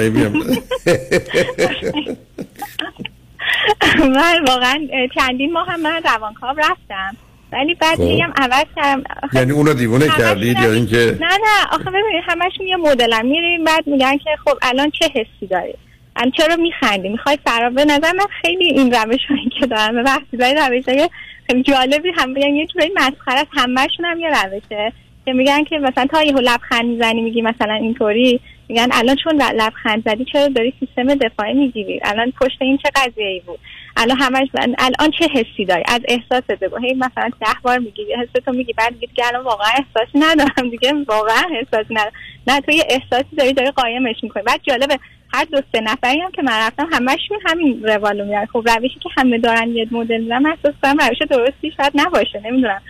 من 4.16 4.44
واقعا 4.48 4.88
چندین 5.14 5.52
ماه 5.52 5.66
هم 5.66 5.80
من 5.80 6.02
روانکاو 6.02 6.56
رفتم. 6.56 7.16
ولی 7.52 7.74
بعد 7.74 7.96
خب. 7.96 8.02
میگم 8.02 8.32
عوض 8.36 8.64
کردم. 8.76 9.02
یعنی 9.32 9.52
اونو 9.52 9.74
دیوونه 9.74 10.08
کردید 10.08 10.58
یا 10.58 10.72
اینکه 10.72 11.18
نه 11.20 11.26
نه. 11.26 11.66
آخه 11.72 11.84
ببینید 11.84 12.24
همشون 12.26 12.66
یه 12.66 12.76
مدلم. 12.76 13.26
میریم 13.26 13.64
بعد 13.64 13.86
میگن 13.86 14.18
که 14.18 14.30
خب 14.44 14.58
الان 14.62 14.90
چه 14.90 15.08
حسی 15.14 15.46
داری؟ 15.50 15.74
الان 16.16 16.32
چرا 16.38 16.56
میخندی؟ 16.56 17.08
می‌خوای 17.08 17.38
فرار 17.44 17.70
به 17.70 17.84
نظر 17.84 18.12
من 18.12 18.26
خیلی 18.42 18.64
این 18.64 18.92
روش 18.92 19.20
هایی 19.28 19.50
که 19.60 19.66
دارم 19.66 20.04
وقتی 20.04 20.36
روش 20.36 20.88
های 20.88 21.08
خیلی 21.46 21.62
جالبی 21.62 22.12
هم 22.16 22.34
بگن 22.34 22.54
یه 22.54 22.66
جوری 22.66 22.90
مسخره 22.94 23.46
همشون 23.52 24.04
هم 24.04 24.20
یه 24.20 24.28
روشه. 24.28 24.92
که 25.24 25.32
میگن 25.32 25.64
که 25.64 25.78
مثلا 25.78 26.06
تا 26.06 26.22
یهو 26.22 26.40
لبخند 26.40 26.84
می‌زنی 26.84 27.20
میگی 27.20 27.42
مثلا 27.42 27.74
اینطوری 27.74 28.40
میگن 28.68 28.88
الان 28.92 29.16
چون 29.16 29.42
لبخند 29.42 30.02
زدی 30.04 30.24
چرا 30.24 30.48
داری 30.48 30.74
سیستم 30.80 31.14
دفاعی 31.14 31.54
می‌گیری؟ 31.54 32.00
الان 32.04 32.32
پشت 32.40 32.62
این 32.62 32.78
چه 32.78 32.90
قضیه 32.94 33.26
ای 33.26 33.40
بود؟ 33.40 33.58
الان 33.96 34.16
همش 34.16 34.48
الان 34.78 35.10
چه 35.18 35.28
حسی 35.32 35.64
داری؟ 35.64 35.82
از 35.86 36.00
احساس 36.08 36.42
بگو. 36.60 36.76
هی 36.76 36.94
مثلا 36.94 37.30
ده 37.40 37.46
بار 37.62 37.78
میگی 37.78 38.02
حس 38.12 38.44
تو 38.44 38.52
میگی 38.52 38.72
بعد 38.72 38.92
میگی 38.92 39.06
که 39.14 39.26
الان 39.26 39.44
واقعا 39.44 39.68
احساسی 39.68 40.18
ندارم 40.18 40.70
دیگه 40.70 40.92
واقعا 41.08 41.42
احساسی 41.50 41.94
ندارم. 41.94 42.12
نه 42.46 42.60
تو 42.60 42.72
یه 42.72 42.84
احساسی 42.88 43.36
داری 43.36 43.52
داری 43.52 43.70
قایمش 43.70 44.16
می‌کنی. 44.22 44.42
بعد 44.42 44.60
جالبه 44.62 44.98
هر 45.34 45.44
دو 45.44 45.60
سه 45.72 45.80
نفری 45.80 46.20
هم 46.20 46.30
که 46.30 46.42
من 46.42 46.66
رفتم 46.66 46.88
همشون 46.92 47.38
همین 47.46 47.82
روالو 47.84 48.24
میرن. 48.24 48.46
خب 48.46 48.68
روشی 48.68 48.98
که 49.02 49.08
همه 49.16 49.38
دارن 49.38 49.68
یه 49.76 49.86
مدل 49.90 50.20
میرن 50.20 50.46
احساس 50.46 50.74
کنم 50.82 50.96
روش 51.08 51.18
درستی 51.30 51.72
شاید 51.76 51.92
نباشه 51.94 52.40
نمی‌دونم. 52.44 52.82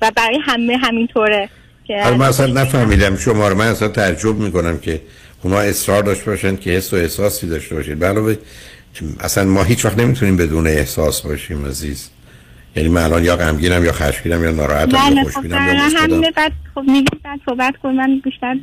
و 0.00 0.10
برای 0.16 0.38
همه 0.42 0.76
همینطوره 0.76 1.48
که 1.84 1.94
من 2.18 2.22
اصلا 2.22 2.46
نفهمیدم. 2.46 3.16
شما 3.16 3.48
رو 3.48 3.54
من 3.54 3.66
اصلا 3.66 3.88
تعجب 3.88 4.36
می‌کنم 4.36 4.78
که 4.78 5.00
اونا 5.42 5.60
اصرار 5.60 6.02
داشت 6.02 6.24
باشن 6.24 6.56
که 6.56 6.70
حس 6.70 6.92
و 6.92 6.96
احساسی 6.96 7.46
داشته 7.46 7.74
باشید. 7.74 8.04
علاوه 8.04 8.36
اصلا 9.20 9.44
ما 9.44 9.64
هیچ 9.64 9.84
وقت 9.84 9.98
نمی‌تونیم 9.98 10.36
بدون 10.36 10.66
احساس 10.66 11.20
باشیم 11.20 11.66
عزیز. 11.66 12.10
یعنی 12.76 12.88
من 12.88 13.02
الان 13.02 13.24
یا 13.24 13.36
غمگینم 13.36 13.84
یا 13.84 13.92
خشمگینم 13.92 14.44
یا 14.44 14.50
ناراحتم 14.50 14.90
یا 14.90 14.98
بله 14.98 15.24
خب 15.24 15.30
خوشبینم 15.30 15.68
یا 15.68 15.86
مثبتم 15.86 16.20
بعد 16.36 16.52
خب 16.74 16.80
میگید 16.80 17.22
بعد 17.24 17.40
صحبت 17.46 17.74
کن 17.82 17.88
من 17.88 18.20
بیشتر 18.24 18.56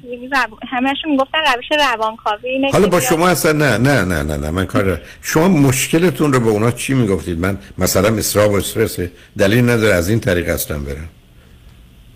همشون 0.69 1.11
می‌گفتن 1.11 1.37
روش 1.55 1.79
روانکاوی 1.79 2.71
حالا 2.71 2.87
با 2.87 2.99
شما 2.99 3.29
اصلا 3.29 3.51
نه 3.51 3.77
نه 3.77 4.05
نه 4.05 4.23
نه 4.23 4.37
نه 4.37 4.49
من 4.51 4.65
کار 4.65 5.01
شما 5.21 5.47
مشکلتون 5.47 6.33
رو 6.33 6.39
به 6.39 6.49
اونا 6.49 6.71
چی 6.71 6.93
می‌گفتید؟ 6.93 7.39
من 7.39 7.57
مثلا 7.77 8.17
اصراب 8.17 8.51
و 8.51 8.55
استرسه 8.55 9.11
دلیل 9.37 9.69
نداره 9.69 9.93
از 9.93 10.09
این 10.09 10.19
طریق 10.19 10.49
اصلا 10.49 10.79
برم. 10.79 11.09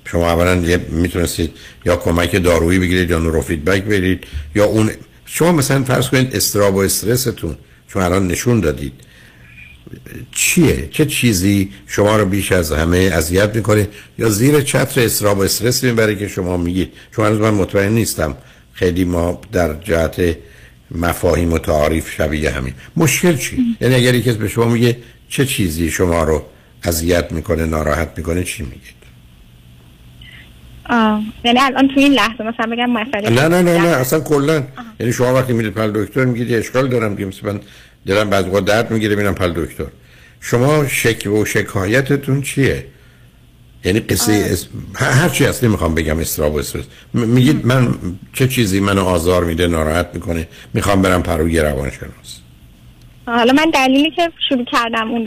شما 0.06 0.32
اولا 0.32 0.56
یه 0.56 0.78
می‌تونستید 0.90 1.52
یا 1.86 1.96
کمک 1.96 2.44
دارویی 2.44 2.80
بگیرید 2.80 3.10
یا 3.10 3.20
نورو 3.20 3.42
فیدبک 3.42 3.84
برید 3.84 4.28
یا 4.56 4.66
اون 4.66 4.92
شما 5.26 5.52
مثلا 5.52 5.84
فرض 5.84 6.10
کنید 6.10 6.36
استراب 6.36 6.76
و 6.76 6.80
استرستون 6.80 7.56
چون 7.88 8.02
الان 8.02 8.28
نشون 8.28 8.60
دادید. 8.60 8.94
چیه؟ 10.32 10.90
چه 10.92 11.06
چیزی 11.06 11.72
شما 11.88 12.18
رو 12.18 12.26
بیش 12.26 12.52
از 12.52 12.72
همه 12.72 12.98
اذیت 12.98 13.56
می‌کنه؟ 13.56 13.88
یا 14.18 14.30
زیر 14.30 14.62
چتر 14.62 15.02
استراب 15.02 15.38
و 15.38 15.42
استرس 15.42 15.84
می‌بره 15.84 16.16
که 16.16 16.28
شما 16.28 16.58
میگید 16.58 16.94
چون 17.16 17.26
هنوز 17.26 17.40
من 17.40 17.54
مطمئن 17.54 17.92
نیستم. 17.92 18.38
خیلی 18.74 19.06
ما 19.06 19.42
در 19.52 19.74
جهت 19.74 20.38
مفاهیم 20.92 21.54
و 21.54 21.58
تعاریف 21.58 22.12
شبیه 22.12 22.52
همین. 22.52 22.74
مشکل 22.96 23.38
چی؟ 23.38 23.58
یعنی 23.82 23.96
اگر 23.96 24.20
کسی 24.20 24.38
به 24.38 24.48
شما 24.48 24.66
میگه 24.66 24.98
چه 25.30 25.46
چیزی 25.46 25.92
شما 25.92 26.24
رو 26.24 26.44
اذیت 26.84 27.32
می‌کنه 27.32 27.66
ناراحت 27.66 28.10
می‌کنه 28.18 28.44
چی 28.44 28.64
میگید؟ 28.64 28.96
آه. 30.90 31.22
یعنی 31.44 31.60
الان 31.60 31.88
تو 31.88 32.00
این 32.00 32.14
لحظه 32.14 32.44
مثلا 32.44 32.66
بگم 32.72 32.90
مسئله 32.90 33.30
نه 33.30 33.48
نه 33.48 33.62
نه 33.62 33.78
نه 33.78 33.88
اصلا 33.88 34.20
کلا. 34.20 34.64
یعنی 35.00 35.14
شما 35.14 35.34
وقتی 35.34 35.54
میرید 35.54 35.74
پل 35.74 35.92
دکتر 35.92 36.26
میگید 36.26 36.54
اشکال 36.54 36.88
دارم 36.88 37.18
که 37.18 37.26
مثلا 37.26 37.60
دلم 38.06 38.30
بعضی 38.30 38.50
وقت 38.50 38.66
درد 38.66 38.92
می‌گیره 38.92 39.16
میرم 39.16 39.36
پل 39.36 39.52
دکتر. 39.52 39.86
شما 40.42 40.88
شکوه 40.88 41.42
و 41.42 41.46
شکایتتون 41.46 42.42
چیه؟ 42.42 42.86
یعنی 43.86 44.00
قصه 44.00 44.34
اس... 44.34 44.68
هر 44.96 45.30
چی 45.30 45.46
اصلی 45.46 45.70
می‌خوام 45.70 45.96
بگم 45.96 46.20
استراب 46.20 46.54
و 46.54 46.58
استرس. 46.58 46.86
م- 47.14 47.20
میگید 47.20 47.66
من 47.66 47.94
چه 48.34 48.48
چیزی 48.48 48.80
منو 48.80 49.04
آزار 49.04 49.44
میده 49.44 49.68
ناراحت 49.68 50.08
می‌کنه 50.14 50.48
می‌خوام 50.74 51.02
برم 51.02 51.24
پروی 51.24 51.60
روانشناس. 51.60 52.40
حالا 53.26 53.54
من 53.54 53.70
دلیلی 53.74 54.12
که 54.12 54.32
شروع 54.50 54.66
کردم 54.66 55.12
اون 55.12 55.24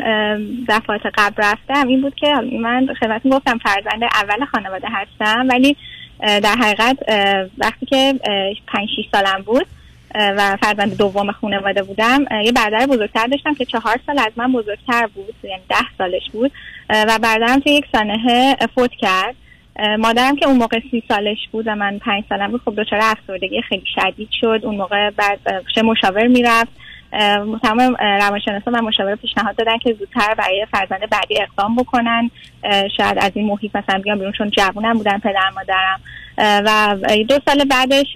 دفعات 0.69 1.01
قبل 1.15 1.43
رفتم 1.43 1.89
این 1.89 2.01
بود 2.03 2.15
که 2.15 2.35
من 2.63 2.89
خدمتتون 3.01 3.33
گفتم 3.33 3.59
فرزند 3.59 4.03
اول 4.15 4.45
خانواده 4.45 4.89
هستم 4.91 5.47
ولی 5.49 5.77
در 6.21 6.57
حقیقت 6.57 6.97
وقتی 7.59 7.87
که 7.87 7.97
اه، 7.97 8.55
پنج 8.67 8.89
شیش 8.97 9.07
سالم 9.13 9.43
بود 9.47 9.67
و 10.15 10.57
فرزند 10.63 10.97
دوم 10.97 11.33
خانواده 11.33 11.83
بودم. 11.83 12.25
یه 12.45 12.53
برادر 12.53 12.87
بزرگتر 12.87 13.27
داشتم 13.27 13.55
که 13.55 13.65
چهار 13.65 14.01
سال 14.07 14.19
از 14.19 14.33
من 14.37 14.53
بزرگتر 14.53 15.07
بود 15.07 15.35
یعنی 15.43 15.63
ده 15.69 15.77
سالش 15.99 16.23
بود. 16.33 16.53
و 16.91 17.19
برادرم 17.23 17.61
توی 17.61 17.73
یک 17.73 17.85
سانحه 17.93 18.57
فوت 18.75 18.91
کرد. 18.99 19.35
مادرم 19.99 20.37
که 20.37 20.47
اون 20.47 20.57
موقع 20.57 20.81
سی 20.91 21.03
سالش 21.09 21.39
بود 21.53 21.67
و 21.69 21.75
من 21.75 21.99
پنج 21.99 22.25
سالم 22.29 22.51
بود 22.51 22.61
خب 22.65 22.75
دچار 22.81 23.01
افسردگی 23.03 23.63
خیلی 23.63 23.85
شدید 23.95 24.29
شد. 24.41 24.61
اون 24.63 24.77
موقع 24.77 25.11
بعد 25.11 25.39
مشاور 25.85 26.27
می‌رفت. 26.27 26.71
تمام 27.63 27.97
روانشناسا 28.01 28.71
و 28.75 28.83
مشاور 28.83 29.15
پیشنهاد 29.17 29.57
دادن 29.57 29.79
که 29.79 29.97
زودتر 29.99 30.35
برای 30.35 30.67
فرزند 30.73 31.11
بعدی 31.11 31.41
اقدام 31.41 31.77
بکنن. 31.77 32.31
شاید 32.97 33.19
از 33.19 33.33
این 33.35 33.47
محیط 33.47 33.77
مثلا 33.77 33.99
بیام 33.99 34.19
بیرون 34.19 34.33
چون 34.33 34.51
جوونم 34.51 34.93
بودن 34.93 35.19
پدر 35.19 35.51
مادرم. 35.57 36.01
و 36.39 36.97
دو 37.29 37.39
سال 37.45 37.65
بعدش 37.65 38.07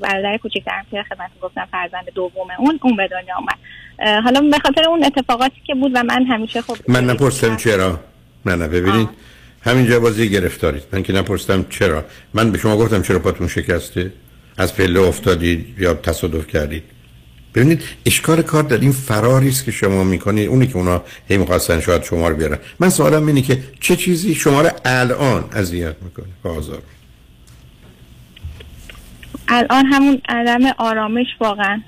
برادر 0.00 0.36
کوچیکترم 0.36 0.86
که 0.90 1.02
خدمت 1.02 1.30
گفتم 1.42 1.68
فرزند 1.72 2.04
دوم 2.14 2.46
اون 2.58 2.78
اون 2.82 2.96
به 2.96 3.08
دنیا 3.08 3.36
اومد. 3.38 3.58
اه، 3.98 4.20
حالا 4.20 4.40
به 4.40 4.58
خاطر 4.58 4.88
اون 4.88 5.04
اتفاقاتی 5.04 5.60
که 5.66 5.74
بود 5.74 5.92
و 5.94 6.02
من 6.02 6.26
همیشه 6.26 6.62
خب 6.62 6.76
من 6.88 7.04
نپرسیدم 7.04 7.56
چرا؟ 7.56 8.00
نه 8.46 8.56
نه 8.56 8.68
ببینید. 8.68 9.08
همینجا 9.62 10.00
بازی 10.00 10.30
گرفتارید. 10.30 10.82
من 10.92 11.02
که 11.02 11.12
نپرسیدم 11.12 11.66
چرا. 11.70 12.04
من 12.34 12.52
به 12.52 12.58
شما 12.58 12.76
گفتم 12.76 13.02
چرا 13.02 13.18
پاتون 13.18 13.48
شکسته؟ 13.48 14.12
از 14.58 14.76
پله 14.76 15.00
افتادید 15.00 15.74
یا 15.78 15.94
تصادف 15.94 16.46
کردید؟ 16.46 16.82
ببینید 17.54 17.82
اشکال 18.06 18.42
کار 18.42 18.62
در 18.62 18.78
این 18.78 18.92
فراری 18.92 19.48
است 19.48 19.64
که 19.64 19.70
شما 19.70 20.04
می‌کنید 20.04 20.48
اونی 20.48 20.66
که 20.66 20.76
اونا 20.76 21.02
هی 21.28 21.36
می‌خواستن 21.36 21.80
شاید 21.80 22.02
شما 22.02 22.28
رو 22.28 22.36
بیارن. 22.36 22.58
من 22.80 22.90
سوالم 22.90 23.26
اینه 23.26 23.42
که 23.42 23.58
چه 23.80 23.96
چیزی 23.96 24.34
شما 24.34 24.62
رو 24.62 24.70
الان 24.84 25.44
اذیت 25.52 25.96
می‌کنه؟ 26.02 26.56
آزار. 26.56 26.82
الان 29.48 29.86
همون 29.86 30.22
عدم 30.28 30.60
آرامش 30.78 31.26
واقعا. 31.40 31.80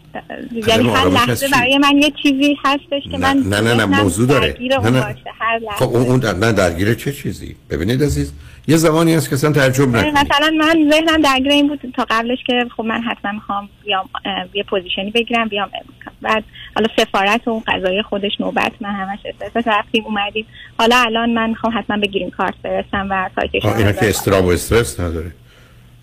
یعنی 0.67 0.89
هر 0.89 1.09
لحظه؟ 1.09 1.49
برای 1.49 1.79
من 1.79 1.99
یه 1.99 2.13
چیزی 2.23 2.57
هستش 2.65 3.03
که 3.11 3.19
من 3.19 3.37
نه 3.37 3.61
نه 3.61 3.75
نه 3.75 4.03
موضوع 4.03 4.27
داره. 4.27 4.57
نه 4.61 4.91
نه. 4.91 5.01
باشه 5.01 5.31
هر 5.39 5.59
لحظه. 5.59 5.77
خب 5.77 5.89
اون 5.97 6.19
در... 6.19 6.35
نه 6.35 6.53
درگیر 6.53 6.95
چه 6.95 7.13
چیزی؟ 7.13 7.57
ببینید 7.71 8.03
عزیز 8.03 8.33
یه 8.71 8.77
زمانی 8.77 9.15
هست 9.15 9.29
که 9.29 9.35
اصلا 9.35 9.53
تعجب 9.53 9.81
یعنی 9.81 10.11
نکنید. 10.11 10.15
مثلا 10.15 10.51
من 10.59 10.91
ذهنم 10.91 11.23
درگیر 11.23 11.53
این 11.53 11.69
بود 11.69 11.81
تا 11.97 12.07
قبلش 12.11 12.39
که 12.47 12.67
خب 12.77 12.85
من 12.85 13.03
حتما 13.03 13.33
می‌خوام 13.33 13.69
بیام 13.85 14.09
یه 14.55 14.63
position 14.63 15.06
ی 15.06 15.11
بگیرم 15.11 15.49
بیام 15.49 15.71
امریکا. 15.75 16.11
بعد 16.23 16.45
حالا 16.75 16.89
سفارت 16.97 17.49
و 17.49 17.51
اون 17.51 17.63
قضایای 17.67 18.03
خودش 18.03 18.33
نوبت 18.41 18.73
من 18.81 18.91
همش 18.91 19.19
استرس. 19.25 19.67
رفتیم 19.67 20.05
اومدیم. 20.05 20.47
حالا 20.79 20.97
الان 20.97 21.31
من 21.31 21.49
می‌خوام 21.49 21.79
حتما 21.79 21.97
گرین 21.97 22.31
کارت 22.31 22.55
برسم 22.63 23.07
و 23.11 23.31
سایتش 23.37 23.65
اینا 23.65 23.93
که 23.93 24.09
اضطراب 24.09 24.45
و 24.45 24.49
استرس 24.49 25.01
نداره. 25.01 25.33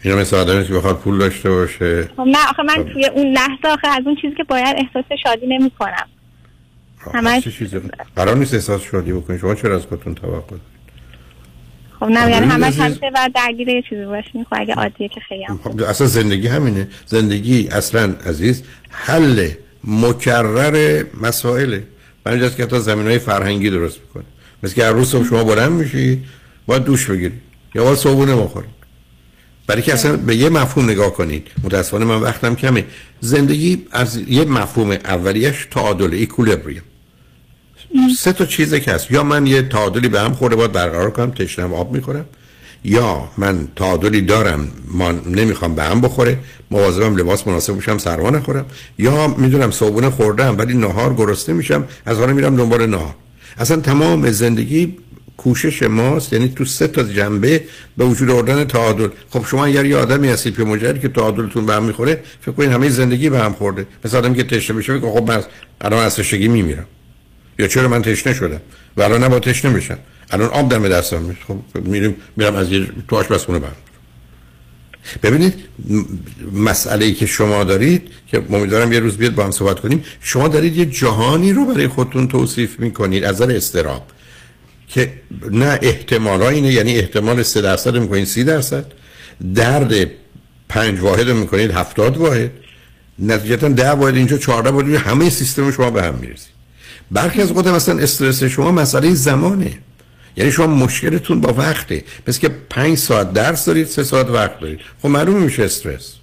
اینا 0.03 0.17
مثل 0.17 0.35
آدمی 0.35 0.67
که 0.67 0.73
بخواد 0.73 0.97
پول 0.97 1.17
داشته 1.17 1.49
باشه. 1.49 2.03
خب 2.17 2.21
نه 2.21 2.49
آخه 2.49 2.63
من 2.63 2.83
توی 2.93 3.05
اون 3.05 3.27
لحظه 3.27 3.67
آخه 3.67 3.87
از 3.87 4.01
اون 4.05 4.15
چیزی 4.21 4.35
که 4.35 4.43
باید 4.43 4.75
احساس 4.77 5.05
شادی 5.23 5.47
نمی 5.47 5.71
کنم 5.79 6.07
همش 7.13 7.47
چیزی؟ 7.47 7.81
قرار 8.15 8.35
نیست 8.35 8.53
احساس 8.53 8.81
شادی 8.81 9.13
بکنید 9.13 9.39
شما 9.39 9.55
چرا 9.55 9.75
از 9.75 9.85
خودتون 9.85 10.15
توقع 10.15 10.41
دارید؟ 10.49 10.76
خب 11.99 12.05
نه 12.05 12.31
یعنی 12.31 12.45
ببینید 12.45 12.79
همش 12.79 12.97
باید 12.99 13.33
درگیر 13.35 13.69
یه 13.69 13.83
چیزی 13.89 14.05
باشیم 14.05 14.43
خب 14.43 14.55
اگه 14.59 14.73
عادیه 14.73 15.09
که 15.09 15.19
خیلی 15.19 15.43
هم 15.43 15.59
خب 15.63 15.81
اصلا 15.83 16.07
زندگی 16.07 16.47
همینه. 16.47 16.87
زندگی 17.05 17.67
اصلا 17.67 18.15
عزیز 18.25 18.63
حل 18.89 19.49
مکرر 19.83 21.03
مسائله. 21.21 21.83
اینجاست 22.25 22.57
که 22.57 22.65
تا 22.65 22.79
زمین 22.79 23.07
های 23.07 23.19
فرهنگی 23.19 23.69
درست 23.69 23.99
می‌کنه. 23.99 24.23
مثل 24.63 24.75
که 24.75 24.85
هر 24.85 24.91
روز 24.91 25.09
صبح 25.09 25.27
شما 25.27 25.43
بلند 25.43 25.71
میشی 25.71 26.23
باید 26.67 26.83
دوش 26.83 27.05
بگیرید 27.05 27.41
یا 27.75 27.83
باید 27.83 27.97
صبحونه 27.97 28.35
بخورید 28.35 28.77
برای 29.67 29.81
که 29.81 29.93
اصلا 29.93 30.17
به 30.17 30.35
یه 30.35 30.49
مفهوم 30.49 30.89
نگاه 30.89 31.13
کنید. 31.13 31.47
متاسفانه 31.63 32.05
من 32.05 32.21
وقتم 32.21 32.55
کمه. 32.55 32.85
زندگی 33.19 33.85
از 33.91 34.17
یه 34.17 34.45
مفهوم 34.45 34.91
اولیش 34.91 35.67
تعادل 35.71 36.13
ایکولبریوم 36.13 36.83
سه 38.17 38.33
تا 38.33 38.45
چیزه 38.45 38.79
که 38.79 38.91
هست. 38.91 39.11
یا 39.11 39.23
من 39.23 39.47
یه 39.47 39.61
تعادلی 39.61 40.07
به 40.07 40.19
هم 40.19 40.33
خورده 40.33 40.55
باید 40.55 40.71
برقرار 40.71 41.11
کنم 41.11 41.31
تشنم 41.31 41.73
آب 41.73 41.93
می‌خورم. 41.93 42.25
یا 42.83 43.29
من 43.37 43.67
تعادلی 43.75 44.21
دارم 44.21 44.67
ما 44.91 45.11
نمی‌خوام 45.11 45.75
به 45.75 45.83
هم 45.83 46.01
بخوره 46.01 46.39
مواظبم 46.71 47.15
لباس 47.15 47.47
مناسب 47.47 47.73
باشم 47.73 47.97
سرما 47.97 48.29
نخورم 48.29 48.65
یا 48.97 49.27
می‌دونم 49.27 49.71
صبحونه 49.71 50.09
خوردم 50.09 50.57
ولی 50.57 50.73
نهار 50.73 51.13
گرسنه 51.13 51.55
میشم 51.55 51.83
از 52.05 52.17
حالا 52.17 52.33
میرم 52.33 52.55
دنبال 52.55 52.85
نهار. 52.85 53.15
اصلا 53.57 53.81
تمام 53.81 54.31
زندگی 54.31 54.97
کوشش 55.37 55.83
ماست. 55.83 56.33
یعنی 56.33 56.49
تو 56.49 56.65
سه 56.65 56.87
تا 56.87 57.03
جنبه 57.03 57.63
به 57.97 58.05
وجود 58.05 58.29
آوردن 58.29 58.63
تعادل. 58.63 59.07
خب 59.29 59.45
شما 59.45 59.65
اگر 59.65 59.85
یه 59.85 59.97
آدمی 59.97 60.27
هستید 60.27 60.57
که 60.57 60.63
مجردی 60.63 60.99
که 60.99 61.07
تعادلتون 61.07 61.65
به 61.65 61.73
هم 61.73 61.83
می‌خوره 61.83 62.23
فکر 62.41 62.51
کنید 62.51 62.71
همه 62.71 62.89
زندگی 62.89 63.29
به 63.29 63.39
هم 63.39 63.53
خورده. 63.53 63.87
مثل 64.05 64.17
آدمی 64.17 64.35
که 64.35 64.43
تشنه 64.43 64.77
میگه 64.77 64.99
خب 64.99 65.31
من 65.31 65.43
الان 65.81 66.05
از 66.05 66.15
تشنگی 66.15 66.47
میمیرم. 66.47 66.85
یا 67.59 67.67
چرا 67.67 67.87
من 67.87 68.01
تشنه 68.01 68.33
شدم؟ 68.33 68.61
و 68.97 69.01
الان 69.01 69.23
نباید 69.23 69.43
تشنه 69.43 69.71
بشم. 69.71 69.97
الان 70.31 70.49
آب 70.49 70.69
دم 70.69 70.87
دستم 70.87 71.21
میاد. 71.21 71.37
خب 71.47 71.87
میریم 71.87 72.15
میرم 72.35 72.55
از 72.55 72.71
یه 72.71 72.87
تو 73.07 73.15
آشپزخونه 73.15 73.59
برم 73.59 73.75
ببینید 75.23 75.53
مسئله 76.53 77.05
ای 77.05 77.13
که 77.13 77.25
شما 77.25 77.63
دارید 77.63 78.09
که 78.27 78.43
امیدوارم 78.49 78.93
یه 78.93 78.99
روز 78.99 79.17
بیاد 79.17 79.35
با 79.35 79.43
هم 79.43 79.51
صحبت 79.51 79.79
کنیم 79.79 80.03
شما 80.21 80.47
دارید 80.47 80.77
یه 80.77 80.85
جهانی 80.85 81.53
رو 81.53 81.65
برای 81.65 81.87
خودتون 81.87 82.27
توصیف 82.27 82.79
می‌کنید 82.79 83.23
از 83.23 83.41
نظر 83.41 83.55
استراب 83.55 84.11
که 84.87 85.13
نه 85.51 85.79
احتمال 85.81 86.41
اینه 86.41 86.73
یعنی 86.73 86.97
احتمال 86.97 87.43
3 87.43 87.61
درصد 87.61 87.97
می‌کنید 87.97 88.25
30 88.25 88.43
درصد. 88.43 88.85
درد 89.55 89.93
پنج 90.69 90.99
واحد 90.99 91.29
رو 91.29 91.37
می‌کنید 91.37 91.71
70 91.71 92.17
واحد. 92.17 92.51
نتیجتا 93.19 93.67
10 93.67 93.89
واحد 93.89 94.15
اینجا 94.15 94.37
14 94.37 94.69
واحد 94.69 94.95
همه 94.95 95.29
سیستم 95.29 95.71
شما 95.71 95.91
به 95.91 96.03
هم 96.03 96.15
می‌رسید 96.15 96.56
برخی 97.11 97.41
از 97.41 97.49
اوقات 97.49 97.67
مثلا 97.67 97.99
استرس 97.99 98.43
شما 98.43 98.71
مسئله 98.71 99.13
زمانه. 99.13 99.79
یعنی 100.37 100.51
شما 100.51 100.67
مشکلتون 100.67 101.41
با 101.41 101.53
وقته. 101.53 102.03
مثل 102.27 102.39
که 102.39 102.49
5 102.69 102.97
ساعت 102.97 103.33
درس 103.33 103.65
دارید 103.65 103.87
3 103.87 104.03
ساعت 104.03 104.29
وقت 104.29 104.59
دارید. 104.59 104.79
خب 105.01 105.09
معلوم 105.09 105.41
میشه 105.41 105.63
استرس. 105.63 106.13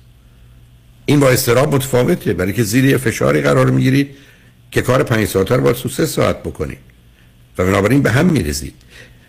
این 1.07 1.21
با 1.21 1.31
استراب 1.31 1.75
متفاوته. 1.75 2.33
برای 2.33 2.53
که 2.53 2.63
زیر 2.63 2.85
یه 2.85 2.97
فشاری 2.97 3.41
قرار 3.41 3.71
می‌گیرید 3.71 4.11
که 4.71 4.83
کار 4.83 5.03
5 5.03 5.29
ساعت 5.29 5.53
رو 5.53 5.63
باید 5.63 5.77
3 5.77 6.07
ساعت 6.07 6.43
بکنید. 6.43 6.79
و 7.59 7.65
بنابراین 7.65 8.03
به 8.03 8.11
هم 8.11 8.27
می‌رسید 8.27 8.75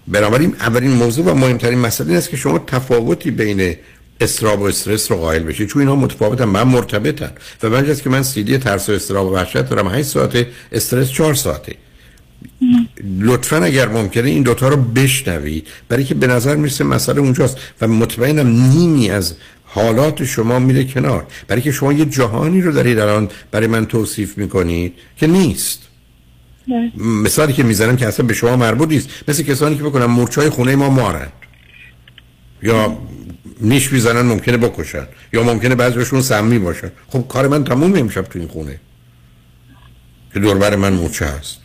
بنابراین 0.07 0.55
اولین 0.59 0.91
موضوع 0.91 1.25
و 1.25 1.33
مهمترین 1.35 1.79
مسئله 1.79 2.07
این 2.07 2.17
است 2.17 2.29
که 2.29 2.37
شما 2.37 2.59
تفاوتی 2.59 3.31
بین 3.31 3.75
استراب 4.21 4.61
و 4.61 4.63
استرس 4.63 5.11
رو 5.11 5.17
قائل 5.17 5.43
بشید 5.43 5.67
چون 5.67 5.81
اینا 5.81 5.95
متفاوتن 5.95 6.45
من 6.45 6.63
مرتبطن. 6.63 7.31
و 7.63 7.69
من 7.69 7.95
که 7.95 8.09
من 8.09 8.23
سیدی 8.23 8.57
ترس 8.57 8.89
و 8.89 8.91
استراب 8.91 9.27
و 9.27 9.35
وحشت 9.35 9.69
دارم 9.69 9.87
8 9.87 10.01
ساعته 10.03 10.47
استرس 10.71 11.11
4 11.11 11.33
ساعته. 11.33 11.75
لطفا 13.19 13.57
اگر 13.57 13.87
ممکنه 13.87 14.29
این 14.29 14.43
دوتا 14.43 14.67
رو 14.67 14.77
بشنوید. 14.77 15.67
برای 15.89 16.03
که 16.03 16.15
به 16.15 16.27
نظر 16.27 16.55
می‌رسه 16.55 16.83
مسئله 16.83 17.19
اونجاست. 17.19 17.57
و 17.81 17.87
مطمئنم 17.87 18.47
نیمی 18.47 19.09
از 19.09 19.35
حالات 19.63 20.23
شما 20.23 20.59
میره 20.59 20.83
کنار. 20.83 21.27
برای 21.47 21.61
که 21.61 21.71
شما 21.71 21.93
یه 21.93 22.05
جهانی 22.05 22.61
رو 22.61 22.71
دارید 22.71 22.99
الان 22.99 23.29
برای 23.51 23.67
من 23.67 23.85
توصیف 23.85 24.37
می‌کنید 24.37 24.93
که 25.17 25.27
نیست. 25.27 25.79
مثالی 26.97 27.53
که 27.53 27.63
می‌زنم 27.63 27.95
که 27.95 28.07
اصلا 28.07 28.25
به 28.25 28.33
شما 28.33 28.55
مربوط 28.55 28.89
نیست. 28.89 29.09
مثل 29.27 29.43
کسانی 29.43 29.77
که 29.77 29.83
بکنن 29.83 30.05
مورچای 30.05 30.49
خونه 30.49 30.75
ما 30.75 30.89
مارن. 30.89 31.27
یا 32.63 32.97
نیش 33.61 33.93
می‌زنن 33.93 34.21
ممکنه 34.21 34.57
بکشن 34.57 35.07
یا 35.33 35.43
ممکنه 35.43 35.75
بعضیشون 35.75 36.21
سمی 36.21 36.59
باشن. 36.59 36.91
خب 37.07 37.27
کار 37.27 37.47
من 37.47 37.63
تموم 37.63 37.95
نمیشه 37.95 38.21
تو 38.21 38.39
این 38.39 38.47
خونه. 38.47 38.79
که 40.33 40.39
دوربر 40.39 40.75
من 40.75 40.93
مورچه 40.93 41.25
هست. 41.25 41.57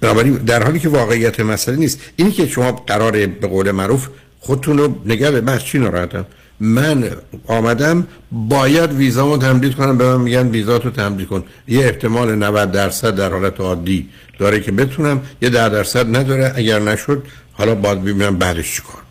بنابراین 0.00 0.34
در 0.34 0.62
حالی 0.62 0.78
که 0.78 0.88
واقعیت 0.88 1.40
مسئله 1.40 1.76
نیست 1.76 2.00
اینی 2.16 2.32
که 2.32 2.46
شما 2.46 2.72
قرار 2.72 3.26
به 3.26 3.46
قول 3.46 3.70
معروف 3.70 4.08
خودتون 4.38 4.78
رو 4.78 4.94
نگه 5.04 5.30
به 5.30 5.58
چی 5.58 5.78
ناراحتم. 5.78 6.26
من 6.60 7.10
آمدم 7.46 8.06
باید 8.32 8.92
ویزامو 8.92 9.36
تمدید 9.38 9.74
کنم 9.74 9.98
به 9.98 10.04
من 10.04 10.20
میگن 10.20 10.48
ویزاتو 10.48 10.90
تمدید 10.90 11.28
کن. 11.28 11.44
یه 11.68 11.84
احتمال 11.84 12.34
90 12.34 12.72
درصد 12.72 13.16
در 13.16 13.32
حالت 13.32 13.60
عادی 13.60 14.08
داره 14.38 14.60
که 14.60 14.72
بتونم 14.72 15.22
یه 15.42 15.50
10 15.50 15.68
درصد 15.68 16.16
نداره 16.16 16.52
اگر 16.56 16.78
نشد 16.78 17.22
حالا 17.52 17.74
باید 17.74 18.00
ببینم 18.00 18.38
بعدش 18.38 18.76
چیکار 18.76 19.02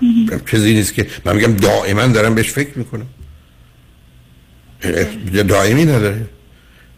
چیزی 0.50 0.74
نیست 0.74 0.94
که 0.94 1.06
من 1.24 1.36
میگم 1.36 1.54
دائما 1.54 2.06
دارم 2.06 2.34
بهش 2.34 2.50
فکر 2.50 2.78
می‌کنم. 2.78 3.06
دائمی 5.48 5.84
نداره. 5.84 6.26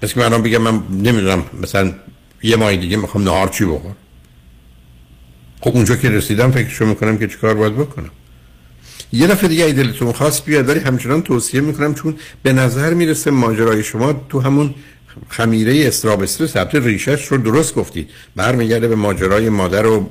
مثل 0.03 0.15
که 0.15 0.29
من 0.29 0.43
بگم 0.43 0.59
من 0.59 0.83
نمی‌دونم 0.91 1.45
مثلا 1.63 1.95
یه 2.43 2.57
ماه 2.57 2.77
دیگه 2.77 2.97
می‌خوام 2.97 3.25
نهار 3.25 3.49
چی 3.49 3.65
بخور 3.65 3.93
خب 5.61 5.71
اونجا 5.75 5.97
که 5.97 6.11
رسیدم 6.11 6.51
فکرشو 6.51 6.87
می‌کنم 6.87 7.19
که 7.19 7.29
چیکار 7.29 7.55
باید 7.55 7.77
بکنم. 7.77 8.11
یه 9.13 9.27
دفعه 9.27 9.49
دیگه 9.49 9.65
ای 9.65 9.73
دلتون 9.73 10.13
خواست 10.13 10.45
بیاد 10.45 10.69
ولی 10.69 10.81
همچنان 10.81 11.23
توصیه 11.23 11.61
می‌کنم 11.61 11.95
چون 11.95 12.17
به 12.43 12.53
نظر 12.53 12.95
می‌رسه 12.95 13.31
ماجرای 13.31 13.85
شما 13.85 14.27
تو 14.29 14.41
همون 14.41 14.75
خمیره 15.29 15.87
استراب 15.87 16.23
استرس 16.23 16.57
ریشش 16.57 17.27
رو 17.27 17.39
درست 17.39 17.75
گفتید. 17.75 18.11
برمیگرده 18.37 18.89
به 18.89 18.95
ماجرای 18.95 19.49
مادر 19.49 19.87
و 19.87 20.11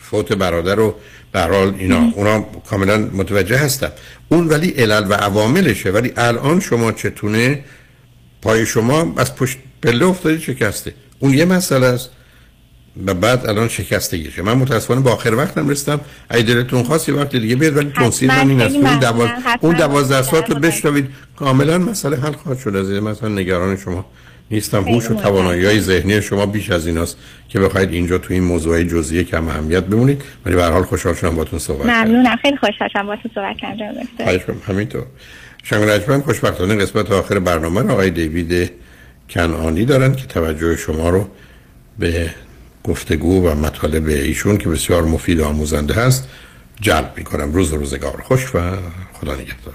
فوت 0.00 0.32
برادر 0.32 0.80
و 0.80 0.94
به 1.36 1.42
حال 1.42 1.74
اینا 1.78 2.12
اونا 2.14 2.40
کاملا 2.70 2.98
متوجه 2.98 3.56
هستم 3.56 3.92
اون 4.28 4.48
ولی 4.48 4.68
علل 4.70 5.06
و 5.10 5.14
عواملشه. 5.14 5.90
ولی 5.90 6.12
الان 6.16 6.60
شما 6.60 6.92
چتونه؟ 6.92 7.64
پای 8.42 8.66
شما 8.66 9.14
از 9.16 9.34
پشت 9.36 9.58
پله 9.82 10.06
افتادی 10.06 10.40
شکسته. 10.40 10.94
اون 11.18 11.34
یه 11.34 11.44
مسئله 11.44 11.86
است. 11.86 12.10
و 13.06 13.14
بعد 13.14 13.46
الان 13.46 13.68
شکستگیشه. 13.68 14.42
من 14.42 14.52
متاسفانه 14.52 15.00
با 15.00 15.12
آخر 15.12 15.34
وقتم 15.34 15.68
رستم 15.68 16.00
اگه 16.28 16.42
دلتون 16.42 16.82
خواست 16.82 17.08
یه 17.08 17.14
وقت 17.14 17.36
دیگه 17.36 17.56
بیاد 17.56 17.76
ولی 17.76 17.90
تونسیل 17.90 18.28
من 18.28 18.50
این 18.50 18.60
است. 18.60 18.76
اون 18.76 18.98
دواز 18.98 19.30
اون 19.60 19.76
دوازده 19.76 20.40
رو 20.40 20.54
بشنوید. 20.54 21.08
کاملا 21.36 21.78
مسئله 21.78 22.16
حل 22.16 22.32
خواهد 22.32 22.58
شد 22.58 22.76
از 22.76 22.90
مثلا 22.90 23.28
نگران 23.28 23.76
شما. 23.76 24.06
نیستم. 24.50 24.84
هوش 24.84 25.10
و 25.10 25.14
توانایی 25.14 25.64
های 25.64 25.80
ذهنی 25.80 26.22
شما 26.22 26.46
بیش 26.46 26.70
از 26.70 26.86
ایناست 26.86 27.16
که 27.48 27.60
بخواید 27.60 27.92
اینجا 27.92 28.18
تو 28.18 28.34
این 28.34 28.42
موضوع 28.42 28.82
جزئیه 28.82 29.24
کم 29.24 29.48
اهمیت 29.48 29.84
بمونید. 29.84 30.22
ولی 30.46 30.56
به 30.56 30.62
هر 30.62 30.70
حال 30.70 30.82
خوشحال 30.82 31.14
شدم 31.14 31.30
باهاتون 31.30 31.58
صحبت 31.58 31.86
ممنونم. 31.86 32.36
خیلی 32.36 32.56
خوشحال 32.56 32.88
شدم 32.92 33.06
باهاتون 33.06 33.30
صحبت 33.34 33.56
کردم 33.56 34.58
همینطور. 34.68 35.06
شنگ 35.62 36.22
خوشبختانه 36.22 36.76
قسمت 36.76 37.10
آخر 37.10 37.38
برنامه 37.38 37.82
رو 37.82 37.90
آقای 37.90 38.10
دیوید 38.10 38.70
کنعانی 39.30 39.84
دارن 39.84 40.14
که 40.14 40.26
توجه 40.26 40.76
شما 40.76 41.10
رو 41.10 41.28
به 41.98 42.30
گفتگو 42.84 43.48
و 43.48 43.54
مطالب 43.54 44.06
ایشون 44.06 44.58
که 44.58 44.68
بسیار 44.68 45.04
مفید 45.04 45.40
و 45.40 45.44
آموزنده 45.44 45.94
هست 45.94 46.28
جلب 46.80 47.12
می 47.16 47.24
کنم 47.24 47.52
روز 47.52 47.72
روزگار. 47.72 48.22
خوش 48.24 48.54
و 48.54 48.60
خدا 49.12 49.34
نگهدار. 49.34 49.74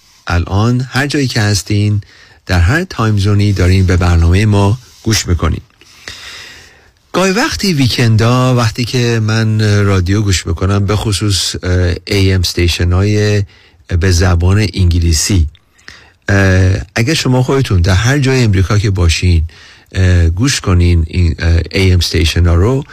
الان 0.31 0.87
هر 0.89 1.07
جایی 1.07 1.27
که 1.27 1.41
هستین 1.41 2.01
در 2.45 2.59
هر 2.59 2.83
time 2.83 3.17
zone 3.17 3.46
ی 3.46 3.53
دارین 3.53 3.85
به 3.85 3.97
برنامه 3.97 4.45
ما 4.45 4.77
گوش 5.03 5.27
می‌کنین. 5.27 5.61
گاهی 7.13 7.31
وقتی 7.31 7.73
weekend 7.73 8.45
ا 8.45 8.55
وقتی 8.55 8.85
که 8.85 9.19
من 9.23 9.83
رادیو 9.85 10.21
گوش 10.21 10.47
می‌کنم 10.47 10.85
به 10.85 10.95
خصوص 10.95 11.55
AM 12.07 12.43
station 12.45 12.91
های 12.91 13.43
به 13.99 14.11
زبان 14.11 14.67
انگلیسی 14.73 15.47
اگر 16.95 17.13
شما 17.13 17.43
خودتون 17.43 17.81
در 17.81 17.93
هر 17.93 18.19
جای 18.19 18.43
امریکا 18.43 18.77
که 18.77 18.89
باشین 18.89 19.43
گوش 20.35 20.61
کنین 20.61 21.05
این 21.07 21.35
AM 21.73 22.03
station 22.03 22.47
ها 22.47 22.55
رو 22.55 22.83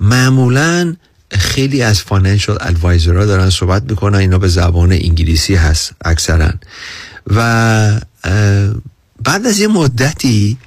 معمولا 0.00 0.96
خیلی 1.30 1.82
از 1.82 2.00
financial 2.00 2.58
advisor 2.60 3.16
ها 3.16 3.24
دارن 3.24 3.50
صحبت 3.50 3.82
می‌کنن 3.90 4.18
اینا 4.18 4.38
به 4.38 4.48
زبان 4.48 4.92
انگلیسی 4.92 5.54
هست 5.54 5.92
اکثرا. 6.04 6.50
و 7.26 8.00
بعد 9.24 9.46
از 9.46 9.58
یه 9.58 9.68
مدتی 9.68 10.58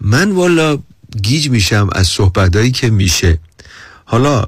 من 0.00 0.32
والا 0.32 0.78
گیج 1.22 1.50
میشم 1.50 1.88
از 1.92 2.06
صحبتهایی 2.06 2.70
که 2.70 2.90
میشه. 2.90 3.38
حالا 4.04 4.46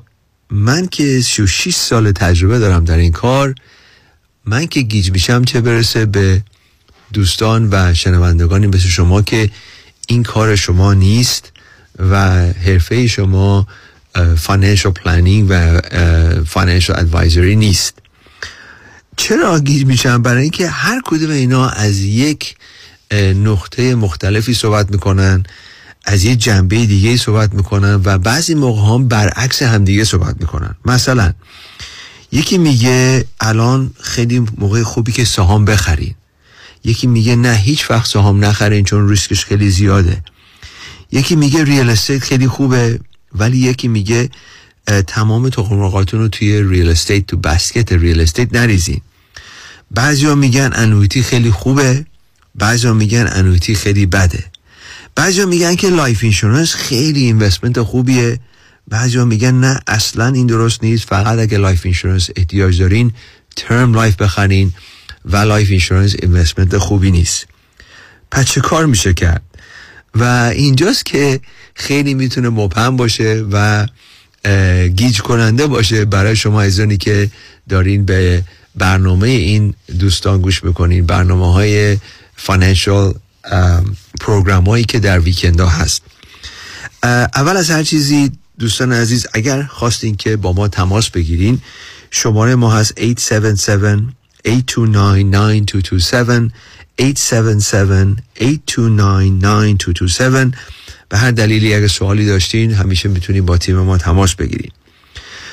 من 0.51 0.86
که 0.86 1.20
36 1.20 1.74
سال 1.74 2.12
تجربه 2.12 2.59
دارم 2.59 2.85
در 2.85 2.97
این 2.97 3.12
کار 3.12 3.55
من 4.44 4.66
که 4.66 4.81
گیج 4.81 5.10
میشم 5.10 5.44
چه 5.44 5.60
برسه 5.60 6.06
به 6.06 6.43
دوستان 7.12 7.68
و 7.73 7.94
شنوندگانی 7.94 8.66
مثل 8.66 8.89
شما 8.89 9.23
که 9.23 9.51
این 10.09 10.23
کار 10.23 10.56
شما 10.56 10.94
نیست 10.94 11.52
و 11.98 12.16
حرفه 12.52 13.06
شما 13.06 13.66
financial 14.38 14.93
planning 14.93 15.47
و 15.48 15.80
financial 16.47 16.98
advisory 16.98 17.56
نیست. 17.56 17.94
چرا 19.16 19.60
گیج 19.60 19.86
میشم 19.86 20.22
برای 20.22 20.43
اینکه 20.43 20.68
هر 20.68 21.01
کدوم 21.05 21.30
اینا 21.30 21.68
از 21.68 21.98
یک 21.98 22.56
نقطه 23.34 23.94
مختلفی 23.94 24.55
صحبت 24.55 24.90
می‌کنن 24.90 25.43
از 26.05 26.24
یه 26.24 26.36
جنبه 26.36 26.86
دیگه 26.86 27.16
صحبت 27.16 27.55
می‌کنن 27.55 28.01
و 28.05 28.18
بعضی 28.18 28.55
موقع 28.55 28.94
هم 28.94 29.09
برعکس 29.09 29.62
همدیگه 29.62 30.05
صحبت 30.05 30.36
می‌کنن. 30.40 30.74
مثلا 30.84 31.32
یکی 32.32 32.59
میگه 32.59 33.24
الان 33.40 33.90
خیلی 34.01 34.47
موقع 34.59 34.82
خوبی 34.82 35.12
که 35.12 35.24
سهام 35.24 35.64
بخرین. 35.64 36.14
یکی 36.84 37.06
میگه 37.06 37.36
نه 37.36 37.55
هیچ 37.55 37.90
وقت 37.90 38.10
سهام 38.10 38.44
نخرین 38.44 38.84
چون 38.84 39.09
ریسکش 39.09 39.44
خیلی 39.44 39.70
زیاده. 39.70 40.22
یکی 41.12 41.36
میگه 41.36 41.64
real 41.64 41.90
estate 41.90 42.22
خیلی 42.22 42.48
خوبه. 42.48 43.01
ولی 43.38 43.58
یکی 43.58 43.88
میگه 43.88 44.30
تمام 45.06 45.48
تخم 45.48 45.80
رو 46.12 46.28
توی 46.28 46.62
real 46.62 46.88
estate 46.88 47.26
تو 47.26 47.36
basket 47.36 47.93
real 47.93 48.20
estate 48.20 48.55
نریزین. 48.54 49.00
بعضیا 49.90 50.34
میگن 50.34 50.70
annuity 50.74 51.22
خیلی 51.22 51.50
خوبه 51.50 52.06
بعضیا 52.54 52.92
میگن 52.94 53.28
annuity 53.32 53.74
خیلی 53.74 54.06
بده. 54.06 54.44
بعضیا 55.14 55.46
میگن 55.46 55.74
که 55.74 55.88
life 55.90 56.22
insurance 56.22 56.74
خیلی 56.74 57.24
investment 57.24 57.82
خوبیه. 57.82 58.40
بعضیا 58.88 59.24
میگن 59.24 59.54
نه 59.54 59.80
اصلا 59.86 60.26
این 60.26 60.46
درست 60.46 60.84
نیست. 60.84 61.08
فقط 61.08 61.38
اگه 61.38 61.58
life 61.59 61.80
insurance 61.84 62.30
احتیاج 62.36 62.80
دارین 62.80 63.12
term 63.56 63.94
life 63.94 64.16
بخرین 64.16 64.72
و 65.24 65.36
life 65.36 65.70
insurance 65.70 66.14
investment 66.22 66.78
خوبی 66.78 67.10
نیست. 67.10 67.46
پس 68.30 68.44
چه 68.44 68.60
کار 68.60 68.86
میشه 68.86 69.14
کرد؟ 69.14 69.42
و 70.18 70.51
اینجاست 70.55 71.06
که 71.06 71.40
خیلی 71.74 72.14
می‌تونه 72.14 72.48
مبهم 72.48 72.97
باشه 72.97 73.44
و 73.52 73.86
گیج 74.97 75.20
کننده 75.20 75.66
باشه 75.66 76.05
برای 76.05 76.36
شما 76.36 76.62
ایزانی 76.62 76.97
که 76.97 77.30
دارین 77.68 78.05
به 78.05 78.43
برنامه 78.74 79.28
این 79.28 79.74
دوستان 79.98 80.40
گوش 80.40 80.60
بکنین 80.60 81.06
برنامه 81.06 81.52
های 81.52 81.98
فانانشال 82.36 83.14
پروگرام 84.20 84.64
هایی 84.64 84.84
که 84.84 84.98
در 84.98 85.20
ویکند 85.20 85.60
ها 85.60 85.68
هست 85.68 86.02
اول 87.34 87.56
از 87.56 87.70
هر 87.70 87.82
چیزی 87.82 88.32
دوستان 88.59 88.93
عزیز 88.93 89.26
اگر 89.32 89.62
خواستین 89.62 90.16
که 90.16 90.36
با 90.36 90.52
ما 90.52 90.68
تماس 90.68 91.10
بگیرین 91.10 91.60
شماره 92.10 92.55
ما 92.55 92.74
هست 92.74 93.01
877 93.01 94.16
829 94.47 95.22
9227. 95.22 96.52
877 97.01 98.23
829 98.40 100.52
به 101.09 101.18
هر 101.18 101.31
دلیلی 101.31 101.74
اگر 101.74 101.86
سوالی 101.86 102.27
داشتین 102.27 102.73
همیشه 102.73 103.09
می‌تونید 103.09 103.47
با 103.47 103.59
تیم 103.59 103.77
ما 103.77 103.98
تماس 103.98 104.35
بگیرید 104.35 104.73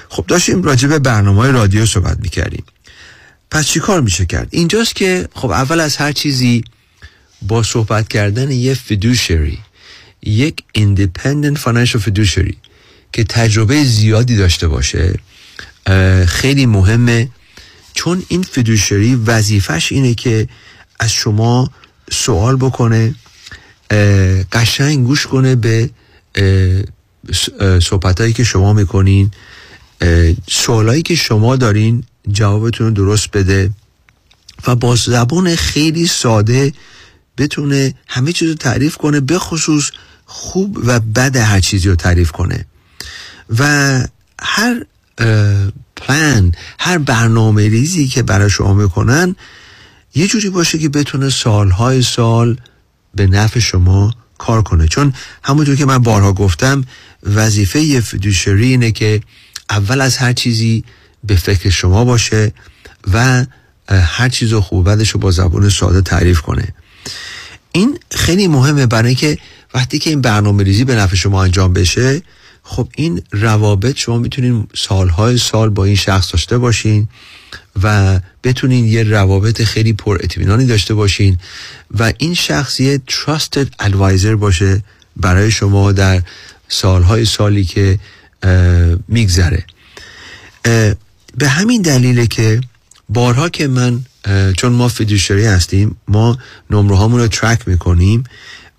خب 0.10 0.26
داشتیم 0.28 0.64
راجع 0.64 0.88
به 0.88 1.00
برنامه 1.00 1.52
رادیو 1.52 1.86
صحبت 1.86 2.18
می‌کردیم. 2.20 2.64
پس 3.52 3.68
چی 3.68 3.80
کار 3.80 4.02
میشه 4.02 4.26
کرد؟ 4.26 4.48
اینجاست 4.52 4.96
که 4.96 5.28
خب 5.36 5.50
اول 5.50 5.80
از 5.80 5.98
هر 5.98 6.12
چیزی 6.12 6.64
با 7.42 7.64
صحبت 7.64 8.08
کردن 8.08 8.52
یه 8.52 8.74
فیدوشری 8.74 9.60
یک 10.22 10.64
independent 10.78 11.58
financial 11.58 12.00
fiduciary 12.00 12.56
که 13.14 13.24
تجربه 13.24 13.84
زیادی 13.84 14.36
داشته 14.36 14.68
باشه 14.68 15.20
خیلی 16.28 16.66
مهمه. 16.66 17.30
چون 17.94 18.24
این 18.28 18.44
فیدوشری 18.44 19.16
وظیفش 19.16 19.92
اینه 19.92 20.14
که 20.14 20.48
از 21.00 21.12
شما 21.12 21.72
سوال 22.12 22.56
بکنه 22.56 23.16
قشنگ 24.52 25.06
گوش 25.06 25.28
کنه 25.28 25.56
به 25.56 25.90
صحبت 27.82 28.34
که 28.34 28.44
شما 28.44 28.74
می‌کنین. 28.74 29.32
سوالایی 30.50 31.02
که 31.02 31.16
شما 31.16 31.56
دارین 31.56 32.04
جوابتون 32.32 32.88
رو 32.88 32.94
درست 32.94 33.32
بده 33.32 33.70
و 34.68 34.76
با 34.76 34.96
زبان 34.96 35.56
خیلی 35.56 36.08
ساده 36.08 36.74
بتونه 37.38 37.94
همه 38.08 38.32
چیز 38.32 38.50
رو 38.50 38.56
تعریف 38.56 38.98
کنه 38.98 39.20
به 39.20 39.40
خصوص 39.40 39.92
خوب 40.26 40.80
و 40.86 41.00
بد 41.00 41.36
هر 41.36 41.60
چیزی 41.60 41.90
رو 41.90 41.96
تعریف 41.96 42.32
کنه. 42.32 42.66
و 43.60 43.64
هر 44.42 44.86
پلان 45.96 46.52
هر 46.80 46.98
برنامه 46.98 47.70
ریزی 47.70 48.08
که 48.08 48.24
برای 48.24 48.50
شما 48.50 48.74
می‌کنن 48.74 49.36
یه 50.16 50.28
جوری 50.28 50.50
باشه 50.50 50.78
که 50.78 50.90
بتونه 50.90 51.30
سالهای 51.30 52.02
سال 52.02 52.58
به 53.16 53.28
نفع 53.28 53.60
شما 53.60 54.14
کار 54.38 54.62
کنه. 54.62 54.88
چون 54.88 55.14
همونطور 55.44 55.76
که 55.76 55.86
من 55.86 55.98
بارها 55.98 56.34
گفتم 56.34 56.84
وظیفه 57.24 58.02
فیدوشری 58.02 58.68
اینه 58.68 58.92
که 58.92 59.22
اول 59.70 60.02
از 60.02 60.18
هر 60.18 60.34
چیزی 60.34 60.84
به 61.24 61.36
فکر 61.36 61.70
شما 61.70 62.06
باشه 62.06 62.54
و 63.14 63.46
هر 63.90 64.30
چیز 64.30 64.54
خوب 64.54 64.90
بدش 64.90 65.10
رو 65.10 65.20
با 65.20 65.32
زبان 65.32 65.70
ساده 65.70 66.02
تعریف 66.02 66.42
کنه. 66.42 66.68
این 67.72 68.00
خیلی 68.12 68.48
مهمه 68.48 68.86
برای 68.86 69.08
اینکه 69.08 69.38
وقتی 69.74 70.00
که 70.00 70.10
این 70.10 70.22
برنامه 70.22 70.64
ریزی 70.64 70.84
به 70.84 70.96
نفع 70.96 71.16
شما 71.16 71.44
انجام 71.44 71.74
بشه 71.74 72.22
خب 72.64 72.88
این 72.96 73.22
روابط 73.32 73.98
شما 73.98 74.18
می‌تونین 74.18 74.68
سالهای 74.76 75.38
سال 75.38 75.70
با 75.70 75.86
این 75.86 75.96
شخص 75.96 76.32
داشته 76.32 76.58
باشین 76.58 77.08
و 77.84 78.20
بتونین 78.44 78.86
یه 78.86 79.04
روابط 79.04 79.62
خیلی 79.62 79.94
پر 79.94 80.18
اطمینانی 80.24 80.66
داشته 80.66 80.94
باشین 80.94 81.38
و 82.00 82.14
این 82.18 82.34
شخص 82.34 82.80
یه 82.80 83.02
trusted 83.10 83.86
advisor 83.86 84.26
باشه 84.26 84.84
برای 85.18 85.52
شما 85.52 85.92
در 85.92 86.22
سالهای 86.68 87.26
سالی 87.26 87.64
که 87.64 88.00
میگذره. 89.08 89.66
به 91.38 91.48
همین 91.48 91.82
دلیله 91.82 92.28
که 92.28 92.62
بارها 93.10 93.50
که 93.50 93.68
من 93.68 94.02
چون 94.58 94.72
ما 94.72 94.88
فیدوشری 94.88 95.46
هستیم 95.46 95.96
ما 96.08 96.38
نمره 96.70 97.18
رو 97.18 97.28
track 97.28 97.68
می‌کنیم 97.68 98.24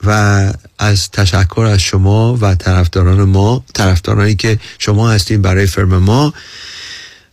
و 0.07 0.53
از 0.79 1.11
تشکر 1.11 1.61
از 1.61 1.81
شما 1.81 2.39
و 2.41 2.55
طرفداران 2.55 3.23
ما 3.23 3.65
طرفدارانی 3.75 4.35
که 4.35 4.59
شما 4.79 5.11
هستیم 5.11 5.43
برای 5.43 5.67
firm 5.67 5.99
ما. 5.99 6.35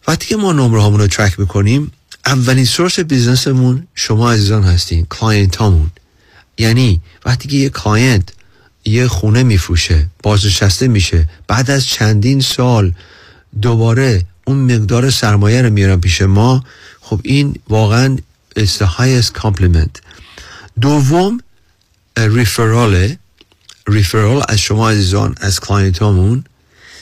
وقتی 0.07 0.27
که 0.27 0.35
ما 0.35 0.53
نمره 0.53 0.97
رو 0.97 1.07
track 1.07 1.39
می‌کنیم. 1.39 1.91
اولین 2.25 2.65
source 2.65 2.99
business 2.99 3.63
مون 3.63 3.87
شما 3.95 4.31
عزیزان 4.31 4.63
هستین 4.63 5.05
client 5.09 5.55
هامون 5.55 5.91
یعنی 6.57 7.01
وقتی 7.25 7.47
که 7.47 7.57
یه 7.57 7.69
client 7.69 8.29
یه 8.85 9.07
خونه 9.07 9.43
میفروشه 9.43 10.07
بازنشسته 10.23 10.87
میشه 10.87 11.29
بعد 11.47 11.71
از 11.71 11.85
چندین 11.85 12.41
سال 12.41 12.93
دوباره 13.61 14.25
اون 14.45 14.57
مقدار 14.57 15.09
سرمایه 15.09 15.61
رو 15.61 15.69
میارن 15.69 15.99
پیش 15.99 16.21
ما 16.21 16.63
خب 17.01 17.21
این 17.23 17.55
واقعا 17.69 18.17
is 18.59 18.77
the 18.79 18.87
highest 18.99 19.41
compliment. 19.41 20.01
دوم 20.81 21.39
referral 22.17 23.17
ه 23.87 23.93
referral 23.93 24.43
از 24.49 24.59
شما 24.59 24.89
عزیزان 24.89 25.35
از 25.41 25.59
client 25.59 26.01
هامون 26.01 26.43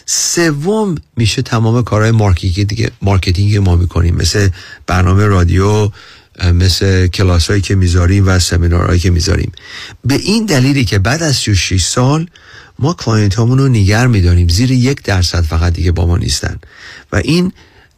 سوم 0.05 0.95
میشه 1.17 1.41
تمام 1.41 1.83
کارهای 1.83 2.11
marketing 2.11 2.91
marketing 3.01 3.57
ما 3.57 3.75
می‌کنیم. 3.75 4.15
مثل 4.15 4.49
برنامه 4.87 5.25
رادیو 5.25 5.91
مثل 6.53 7.07
کلاس 7.07 7.47
هایی 7.47 7.61
که 7.61 7.75
می‌ذاریم 7.75 8.27
و 8.27 8.39
سمینارهایی 8.39 8.99
که 8.99 9.09
می‌ذاریم. 9.09 9.51
به 10.05 10.15
این 10.15 10.45
دلیلی 10.45 10.85
که 10.85 10.99
بعد 10.99 11.23
از 11.23 11.35
36 11.35 11.83
سال 11.83 12.27
ما 12.79 12.93
client 12.93 13.39
هامون 13.39 13.57
رو 13.57 13.67
نیگر 13.67 14.07
میداریم. 14.07 14.47
زیر 14.47 14.71
یک 14.71 15.03
درصد 15.03 15.41
فقط 15.41 15.73
دیگه 15.73 15.91
با 15.91 16.05
ما 16.05 16.17
نیستن. 16.17 16.59
و 17.11 17.15
این 17.15 17.51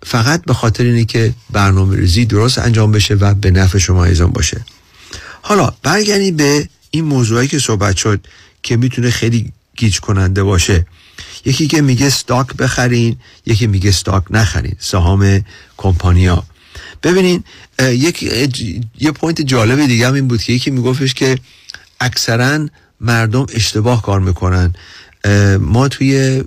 فقط 0.03 0.45
به 0.45 0.53
خاطر 0.53 0.83
اینه 0.83 1.05
که 1.05 1.33
برنامه 1.49 1.97
ریزی 1.97 2.25
درست 2.25 2.57
انجام 2.57 2.91
بشه 2.91 3.13
و 3.13 3.33
به 3.33 3.51
نفع 3.51 3.77
شما 3.77 4.05
عزیزان 4.05 4.31
باشه. 4.31 4.61
حالا 5.41 5.73
برگردیم 5.83 6.35
به 6.35 6.69
این 6.91 7.05
موضوعی 7.05 7.47
که 7.47 7.59
صحبت 7.59 7.97
شد 7.97 8.27
که 8.63 8.77
می‌تونه 8.77 9.09
خیلی 9.09 9.51
گیج 9.77 9.99
کننده 9.99 10.43
باشه. 10.43 10.85
یکی 11.45 11.67
که 11.67 11.81
میگه 11.81 12.09
stock 12.09 12.53
بخرین 12.53 13.15
یکی 13.45 13.67
میگه 13.67 13.89
stock 13.89 14.23
نخرین. 14.29 14.75
سهام 14.79 15.45
کمپانیا. 15.77 16.43
ببینین 17.03 17.43
یک 17.79 18.23
یه 18.99 19.11
point 19.11 19.41
جالب 19.41 19.85
دیگه 19.85 20.07
هم 20.07 20.13
این 20.13 20.27
بود 20.27 20.41
که 20.43 20.53
یکی 20.53 20.71
میگفتش 20.71 21.13
که 21.13 21.37
اکثرا 21.99 22.67
مردم 23.01 23.45
اشتباه 23.53 24.01
کار 24.01 24.19
می‌کنن. 24.19 24.73
ما 25.59 25.87
توی 25.87 26.43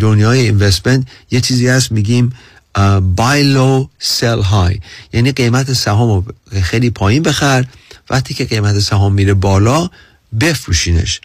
دنیای 0.00 0.40
اینوستمنت 0.40 1.06
یه 1.30 1.40
چیزی 1.40 1.68
هست 1.68 1.92
میگیم 1.92 2.32
buy 3.16 3.42
low 3.56 3.86
sell 4.02 4.42
high. 4.42 4.78
یعنی 5.12 5.32
قیمت 5.32 5.72
سهام 5.72 6.08
رو 6.08 6.24
خیلی 6.62 6.90
پایین 6.90 7.22
بخر. 7.22 7.64
وقتی 8.10 8.34
که 8.34 8.44
قیمت 8.44 8.78
سهام 8.78 9.12
میره 9.12 9.34
بالا 9.34 9.90
بفروشینش. 10.40 11.20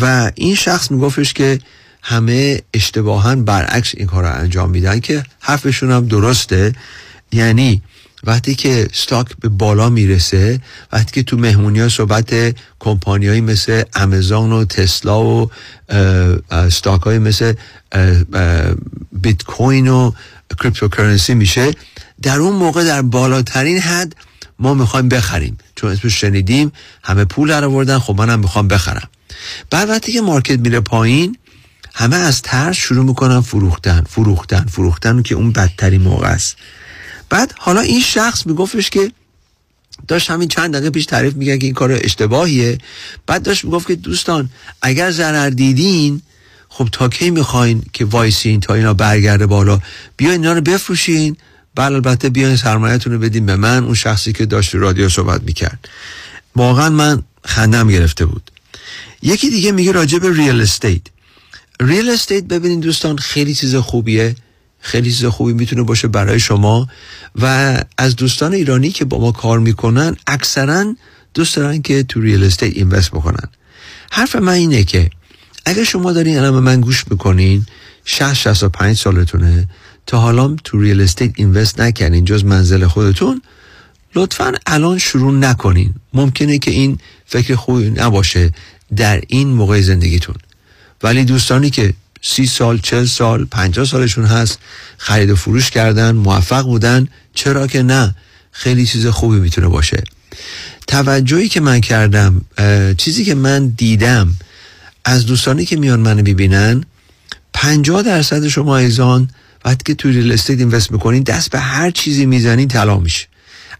و 0.00 0.30
این 0.34 0.54
شخص 0.54 0.90
میگفتش 0.90 1.32
که 1.32 1.58
همه 2.02 2.62
اشتباها 2.74 3.36
برعکس 3.36 3.92
این 3.96 4.06
کار 4.06 4.22
رو 4.22 4.34
انجام 4.34 4.70
میدن 4.70 5.00
که 5.00 5.24
حرفشون 5.40 5.90
هم 5.90 6.06
درسته. 6.06 6.72
یعنی 7.32 7.82
وقتی 8.24 8.54
که 8.54 8.88
ستاک 8.92 9.26
به 9.40 9.48
بالا 9.48 9.88
می‌رسه 9.88 10.60
وقتی 10.92 11.12
که 11.12 11.22
تو 11.22 11.36
مهمونی 11.36 11.80
ها 11.80 11.88
صحبت 11.88 12.54
کمپانیایی 12.78 13.40
مثل 13.40 13.82
امازون 13.94 14.52
و 14.52 14.64
تسلا 14.64 15.24
و 15.24 15.50
stock 16.70 17.02
های 17.02 17.18
مثل 17.18 17.54
بیت 19.12 19.42
کوین 19.42 19.88
و 19.88 20.12
cryptocurrency 20.58 21.34
میشه 21.34 21.70
در 22.22 22.38
اون 22.38 22.56
موقع 22.56 22.84
در 22.84 23.02
بالاترین 23.02 23.78
حد 23.78 24.14
ما 24.62 24.74
می‌خوایم 24.74 25.08
بخریم. 25.08 25.58
چون 25.76 25.90
اسمش 25.92 26.20
شنیدیم 26.20 26.72
همه 27.04 27.24
پول 27.24 27.48
در 27.48 27.64
آوردن 27.64 27.98
خب 27.98 28.14
منم 28.18 28.38
می‌خوام 28.38 28.68
بخرم. 28.68 29.08
بعد 29.70 29.88
وقتی 29.88 30.12
که 30.12 30.20
market 30.20 30.58
میره 30.58 30.80
پایین 30.80 31.36
همه 31.94 32.16
از 32.16 32.42
ترس 32.42 32.76
شروع 32.76 33.04
می‌کنن 33.04 33.40
فروختن 33.40 34.04
فروختن 34.08 34.64
فروختن 34.64 35.22
که 35.22 35.34
اون 35.34 35.52
بدترین 35.52 36.00
موقع 36.02 36.28
است. 36.28 36.56
بعد 37.28 37.54
حالا 37.58 37.80
این 37.80 38.00
شخص 38.00 38.46
میگفتش 38.46 38.90
که 38.90 39.12
داشت 40.08 40.30
همین 40.30 40.48
چند 40.48 40.72
دقیقه 40.72 40.90
پیش 40.90 41.06
تعریف 41.06 41.34
میگه 41.34 41.58
که 41.58 41.66
این 41.66 41.74
کار 41.74 41.92
اشتباهیه. 41.92 42.78
بعد 43.26 43.42
داشت 43.42 43.64
می‌گفت 43.64 43.86
که 43.86 43.94
دوستان 43.94 44.50
اگر 44.82 45.10
ضرر 45.10 45.50
دیدین 45.50 46.22
خب 46.68 46.88
تا 46.92 47.08
کی 47.08 47.30
می‌خواین 47.30 47.82
که 47.92 48.04
وایسین 48.04 48.60
تا 48.60 48.74
اینا 48.74 48.94
برگرده 48.94 49.46
بالا 49.46 49.80
بیا 50.16 50.30
اینا 50.30 50.52
رو 50.52 50.60
بفروشین. 50.60 51.36
بله 51.74 51.94
البته 51.94 52.28
بیاین 52.28 52.56
سرمایه‌تون 52.56 53.12
رو 53.12 53.18
بدین 53.18 53.46
به 53.46 53.56
من 53.56 53.84
اون 53.84 53.94
شخصی 53.94 54.32
که 54.32 54.46
داشت 54.46 54.74
رادیو 54.74 55.08
صحبت 55.08 55.42
می‌کرد. 55.42 55.88
واقعا 56.56 56.90
من 56.90 57.22
خندم 57.44 57.88
گرفته 57.88 58.26
بود. 58.26 58.50
یکی 59.22 59.50
دیگه 59.50 59.72
میگه 59.72 59.92
راجع 59.92 60.18
به 60.18 60.36
real 60.36 60.60
estate. 60.60 61.02
real 61.80 62.08
estate 62.08 62.44
ببینید 62.44 62.80
دوستان 62.80 63.18
خیلی 63.18 63.54
چیز 63.54 63.76
خوبیه. 63.76 64.36
خیلی 64.80 65.12
چیز 65.12 65.24
خوبی 65.24 65.52
می‌تونه 65.52 65.82
باشه 65.82 66.08
برای 66.08 66.40
شما. 66.40 66.88
و 67.42 67.76
از 67.98 68.16
دوستان 68.16 68.54
ایرانی 68.54 68.90
که 68.90 69.04
با 69.04 69.20
ما 69.20 69.32
کار 69.32 69.58
می‌کنن 69.58 70.16
اکثرا 70.26 70.94
دوست 71.34 71.56
دارن 71.56 71.82
که 71.82 72.02
تو 72.02 72.20
real 72.20 72.44
estate 72.44 72.76
invest 72.76 73.10
بکنن. 73.10 73.48
حرف 74.10 74.36
من 74.36 74.52
اینه 74.52 74.84
که 74.84 75.10
اگر 75.64 75.84
شما 75.84 76.12
دارین 76.12 76.38
الان 76.38 76.62
من 76.62 76.80
گوش 76.80 77.04
می‌کنین 77.10 77.66
60 78.04 78.34
65 78.34 78.96
سالتونه. 78.96 79.68
تا 80.06 80.20
حالا 80.20 80.56
تو 80.64 80.80
real 80.80 81.00
estate 81.00 81.32
invest 81.36 81.80
نکردین 81.80 82.24
جز 82.24 82.44
منزل 82.44 82.86
خودتون 82.86 83.42
لطفا 84.14 84.52
الان 84.66 84.98
شروع 84.98 85.32
نکنین. 85.32 85.94
ممکنه 86.14 86.58
که 86.58 86.70
این 86.70 86.98
فکر 87.26 87.54
خوبی 87.54 87.90
نباشه 87.90 88.50
در 88.96 89.22
این 89.28 89.48
موقع 89.48 89.80
زندگیتون. 89.80 90.34
ولی 91.02 91.24
دوستانی 91.24 91.70
که 91.70 91.94
سی 92.22 92.46
سال 92.46 92.78
چل 92.78 93.04
سال 93.04 93.44
پنجاه 93.44 93.84
سالشون 93.84 94.24
هست 94.24 94.58
خرید 94.98 95.30
و 95.30 95.36
فروش 95.36 95.70
کردن 95.70 96.10
موفق 96.10 96.62
بودن 96.62 97.08
چرا 97.34 97.66
که 97.66 97.82
نه؟ 97.82 98.14
خیلی 98.52 98.86
چیز 98.86 99.06
خوبی 99.06 99.36
می‌تونه 99.36 99.68
باشه. 99.68 100.04
توجهی 100.86 101.48
که 101.48 101.60
من 101.60 101.80
کردم 101.80 102.40
چیزی 102.96 103.24
که 103.24 103.34
من 103.34 103.68
دیدم 103.68 104.36
از 105.04 105.26
دوستانی 105.26 105.64
که 105.64 105.76
میان 105.76 106.00
منو 106.00 106.22
ببینن 106.22 106.84
پنجاه 107.52 108.02
درصد 108.02 108.48
شما 108.48 108.76
عزیزان 108.76 109.28
وقتی 109.64 109.82
که 109.84 109.94
توی 109.94 110.12
real 110.12 110.32
estate 110.32 110.58
invest 110.58 110.92
می‌کنین 110.92 111.22
دست 111.22 111.50
به 111.50 111.58
هر 111.58 111.90
چیزی 111.90 112.26
می‌زنین 112.26 112.68
طلا 112.68 112.98
میشه. 112.98 113.26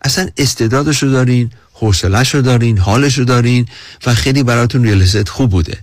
اصلا 0.03 0.29
استعدادش 0.37 1.03
رو 1.03 1.11
دارین 1.11 1.51
حوصلش 1.73 2.35
رو 2.35 2.43
دارین 2.43 2.79
حالش 2.79 3.19
رو 3.19 3.25
دارین 3.25 3.67
و 4.07 4.15
خیلی 4.15 4.43
براتون 4.43 4.85
real 4.85 5.03
estate 5.03 5.29
خوب 5.29 5.51
بوده. 5.51 5.79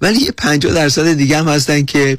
ولی 0.00 0.18
یه 0.18 0.30
پنجاه 0.30 0.74
درصد 0.74 1.12
دیگه 1.12 1.38
هم 1.38 1.48
هستن 1.48 1.84
که 1.84 2.16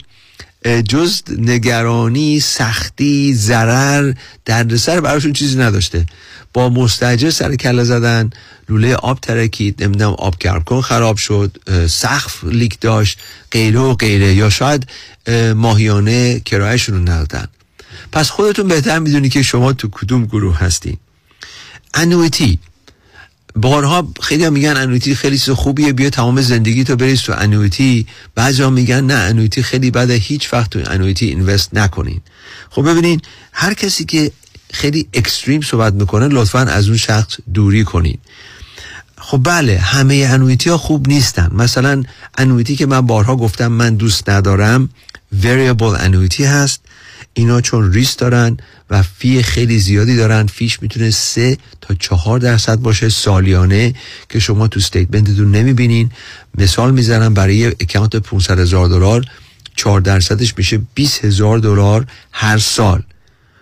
جز 0.90 1.22
نگرانی 1.38 2.40
سختی 2.40 3.34
ضرر 3.34 4.14
دردسر 4.46 5.02
براشون 5.02 5.34
چیزی 5.34 5.58
نداشته. 5.58 6.06
با 6.54 6.70
مستجر 6.70 7.30
سر 7.30 7.56
کله 7.56 7.84
زدن 7.84 8.30
لوله 8.70 8.96
آب 8.96 9.20
ترکید 9.22 9.84
نمی‌دونم 9.84 10.12
آب 10.14 10.64
کن 10.66 10.82
خراب 10.82 11.18
شد 11.18 11.58
سقف 11.90 12.44
لیک 12.44 12.80
داشت 12.80 13.20
غیره 13.52 13.80
و 13.80 13.94
غیره. 13.94 14.34
یا 14.34 14.50
شاید 14.50 14.88
ماهیانه 15.56 16.40
کرایشون 16.40 16.96
رو 16.96 17.02
ندادن. 17.02 17.48
پس 18.12 18.30
خودتون 18.30 18.68
بهتر 18.68 19.00
می‌دونی 19.00 19.30
که 19.30 19.42
شما 19.42 19.74
تو 19.74 19.88
کدوم 19.92 20.26
گروه 20.26 20.58
هستین. 20.58 20.98
انویتی. 21.94 22.60
بارها 23.56 24.14
خیلی 24.22 24.50
میگن 24.50 24.78
انویتی 24.78 25.16
خیلی 25.16 25.38
خوبیه 25.38 25.94
بیا 25.94 26.10
تمام 26.10 26.42
زندگی 26.42 26.84
تو 26.84 26.96
بریز 26.96 27.22
تو 27.22 27.34
انویتی. 27.38 28.08
بعضی 28.36 28.70
میگن 28.70 29.04
نه 29.06 29.14
annuity 29.14 29.64
خیلی 29.64 29.92
بده 29.92 30.14
هیچ 30.14 30.54
وقت 30.54 30.70
تو 30.70 30.80
annuity 30.86 31.26
invest 31.26 31.74
نکنین. 31.74 32.22
خب 32.70 32.92
ببینین 32.92 33.22
هر 33.52 33.74
کسی 33.74 34.06
که 34.06 34.32
خیلی 34.74 35.08
extreme 35.14 35.62
صحبت 35.62 35.94
می‌کنه 35.94 36.28
لطفا 36.28 36.60
از 36.60 36.88
اون 36.88 36.98
شخص 36.98 37.38
دوری 37.54 37.84
کنین. 37.84 38.18
خب 39.18 39.42
بله 39.44 39.78
همه 39.80 40.28
annuity 40.30 40.70
ها 40.70 40.78
خوب 40.78 41.08
نیستن. 41.08 41.50
مثلا 41.54 42.04
annuity 42.38 42.76
که 42.76 42.86
من 42.86 43.02
بارها 43.02 43.36
گفتم 43.36 43.68
من 43.68 43.96
دوست 43.96 44.30
ندارم 44.30 44.90
variable 45.42 46.00
annuity 46.00 46.44
هست. 46.44 46.82
اینا 47.34 47.62
چون 47.62 47.94
ریس 47.94 48.16
دارن 48.16 48.58
و 48.90 49.04
fee 49.04 49.44
خیلی 49.44 49.80
زیادی 49.80 50.16
دارن 50.16 50.48
fee 50.48 50.68
ش 50.68 50.82
می‌تونه 50.82 51.12
سه 51.12 51.58
تا 51.82 51.94
چهار 51.94 52.40
درصد 52.40 52.76
باشه 52.76 53.10
سالیانه 53.10 53.94
که 54.30 54.40
شما 54.40 54.68
تو 54.68 54.80
statement 54.80 55.34
تون 55.34 55.52
نمی‌بینین. 55.52 56.12
مثال 56.58 56.92
می‌زنم 56.92 57.34
برای 57.34 57.68
account 57.68 58.16
500 58.16 58.60
هزار 58.60 58.88
دلار 58.88 59.26
4 59.76 60.02
درصدش 60.02 60.54
میشه 60.58 60.82
20 60.96 61.26
هزار 61.26 61.60
دلار 61.60 62.06
هر 62.32 62.58
سال. 62.58 63.04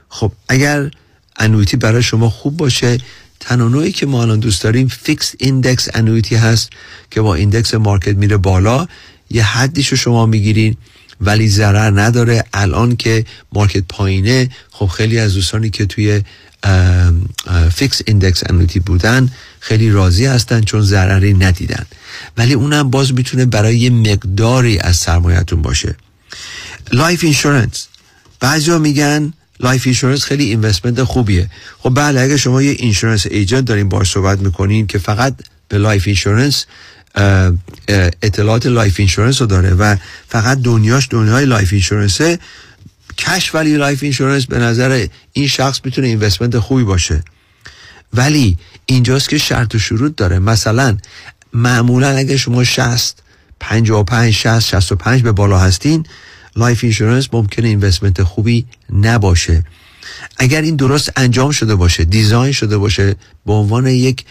خب 0.09 0.31
اگر 0.49 0.91
annuity 1.37 1.77
برای 1.77 2.03
شما 2.03 2.29
خوب 2.29 2.57
باشه 2.57 2.97
تنها 3.39 3.89
که 3.89 4.05
ما 4.05 4.21
الان 4.21 4.39
دوست 4.39 4.63
داریم 4.63 4.87
fixed 4.87 5.35
index 5.39 5.89
annuity 5.93 6.35
هست 6.35 6.69
که 7.11 7.21
با 7.21 7.35
index 7.35 7.73
market 7.73 8.15
میره 8.15 8.37
بالا. 8.37 8.87
یه 9.29 9.43
حدیشو 9.43 9.95
شما 9.95 10.25
می‌گیرین. 10.25 10.77
ولی 11.21 11.49
ضرر 11.49 12.01
نداره. 12.01 12.43
الان 12.53 12.95
که 12.95 13.25
market 13.53 13.83
پایینه 13.89 14.49
خب 14.71 14.85
خیلی 14.85 15.19
از 15.19 15.33
دوستانی 15.33 15.69
که 15.69 15.85
توی 15.85 16.21
fixed 17.75 18.01
index 18.07 18.43
annuity 18.49 18.79
بودن 18.79 19.31
خیلی 19.59 19.91
راضی 19.91 20.25
هستن 20.25 20.61
چون 20.61 20.81
ضرری 20.81 21.33
ندیدن. 21.33 21.85
ولی 22.37 22.53
اونم 22.53 22.89
باز 22.89 23.13
می‌تونه 23.13 23.45
برای 23.45 23.77
یه 23.77 23.89
مقداری 23.89 24.79
از 24.79 24.95
سرمایتون 24.95 25.61
باشه. 25.61 25.95
life 26.91 27.23
insurance 27.23 27.87
بعضی 28.39 28.77
میگن 28.77 29.33
life 29.59 29.81
insurance 29.85 30.23
خیلی 30.23 30.43
investment 30.43 31.03
خوبیه. 31.03 31.49
خب 31.79 31.93
بله 31.95 32.21
اگه 32.21 32.37
شما 32.37 32.61
یه 32.61 32.71
insurance 32.71 33.25
agent 33.25 33.65
دارین 33.65 33.89
باش 33.89 34.11
صحبت 34.11 34.39
می‌کنین 34.39 34.87
که 34.87 34.97
فقط 34.97 35.35
به 35.67 35.77
life 35.77 36.03
insurance 36.07 36.65
اطلاعات 38.21 38.65
life 38.65 38.95
insurance 38.99 39.41
رو 39.41 39.47
داره 39.47 39.73
و 39.73 39.95
فقط 40.27 40.61
دنیاش 40.61 41.07
دنیای 41.11 41.45
life 41.45 41.73
insurance 41.73 42.27
ه. 42.27 42.39
cash 43.17 43.55
value 43.55 43.77
life 43.77 44.03
insurance 44.03 44.45
به 44.45 44.59
نظر 44.59 45.07
این 45.33 45.47
شخص 45.47 45.79
می‌تونه 45.85 46.07
investment 46.07 46.59
خوبی 46.59 46.83
باشه. 46.83 47.23
ولی 48.13 48.57
اینجاست 48.85 49.29
که 49.29 49.37
شرط 49.37 49.75
و 49.75 49.79
شروط 49.79 50.15
داره. 50.15 50.39
مثلا 50.39 50.97
معمولا 51.53 52.09
اگه 52.09 52.37
شما 52.37 52.63
60 52.63 53.23
55 53.59 54.33
60 54.33 54.59
65 54.59 55.21
به 55.21 55.31
بالا 55.31 55.59
هستین 55.59 56.05
life 56.55 56.83
insurance 56.83 57.27
ممکنه 57.33 57.67
investment 57.67 58.23
خوبی 58.23 58.65
نباشه. 58.93 59.63
اگر 60.37 60.61
این 60.61 60.75
درست 60.75 61.11
انجام 61.15 61.51
شده 61.51 61.75
باشه 61.75 62.05
design 62.05 62.51
شده 62.51 62.77
باشه 62.77 63.15
به 63.45 63.53
عنوان 63.53 63.87
یک 63.87 64.25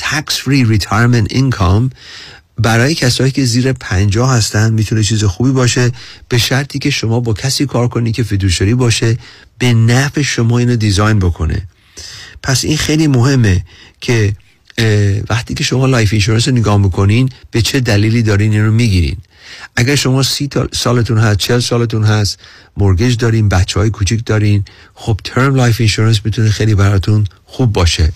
tax 0.00 0.34
free 0.34 0.78
retirement 0.78 1.32
income 1.32 1.94
برای 2.58 2.94
کسایی 2.94 3.30
که 3.30 3.44
زیر 3.44 3.72
پنجاه 3.72 4.32
هستن 4.34 4.72
می‌تونه 4.72 5.02
چیز 5.02 5.24
خوبی 5.24 5.50
باشه 5.50 5.92
به 6.28 6.38
شرطی 6.38 6.78
که 6.78 6.90
شما 6.90 7.20
با 7.20 7.32
کسی 7.32 7.66
کار 7.66 7.88
کنی 7.88 8.12
که 8.12 8.22
fiduciary 8.22 8.74
باشه 8.74 9.18
به 9.58 9.72
نفع 9.74 10.22
شما 10.22 10.58
اینو 10.58 10.76
design 10.76 11.18
بکنه. 11.18 11.62
پس 12.42 12.64
این 12.64 12.76
خیلی 12.76 13.06
مهمه 13.06 13.64
که 14.00 14.34
وقتی 15.30 15.54
که 15.54 15.64
شما 15.64 15.86
life 15.86 16.12
insurance 16.12 16.48
رو 16.48 16.54
نگاه 16.54 16.76
می‌کنین 16.76 17.28
به 17.50 17.62
چه 17.62 17.80
دلیلی 17.80 18.22
دارین 18.22 18.52
این 18.52 18.64
رو 18.64 18.72
می‌گیرین؟ 18.72 19.16
اگر 19.76 19.94
شما 19.94 20.22
سی 20.22 20.48
سالتون 20.72 21.18
هست 21.18 21.38
چل 21.38 21.60
سالتون 21.60 22.04
هست 22.04 22.38
mortgage 22.76 23.16
دارین 23.16 23.48
بچه 23.48 23.80
های 23.80 23.90
کوچیک 23.90 24.24
دارین 24.26 24.64
خب 24.94 25.20
term 25.24 25.54
life 25.54 25.80
insurance 25.80 26.20
می‌تونه 26.24 26.50
خیلی 26.50 26.74
براتون 26.74 27.26
خوب 27.44 27.72
باشه. 27.72 28.12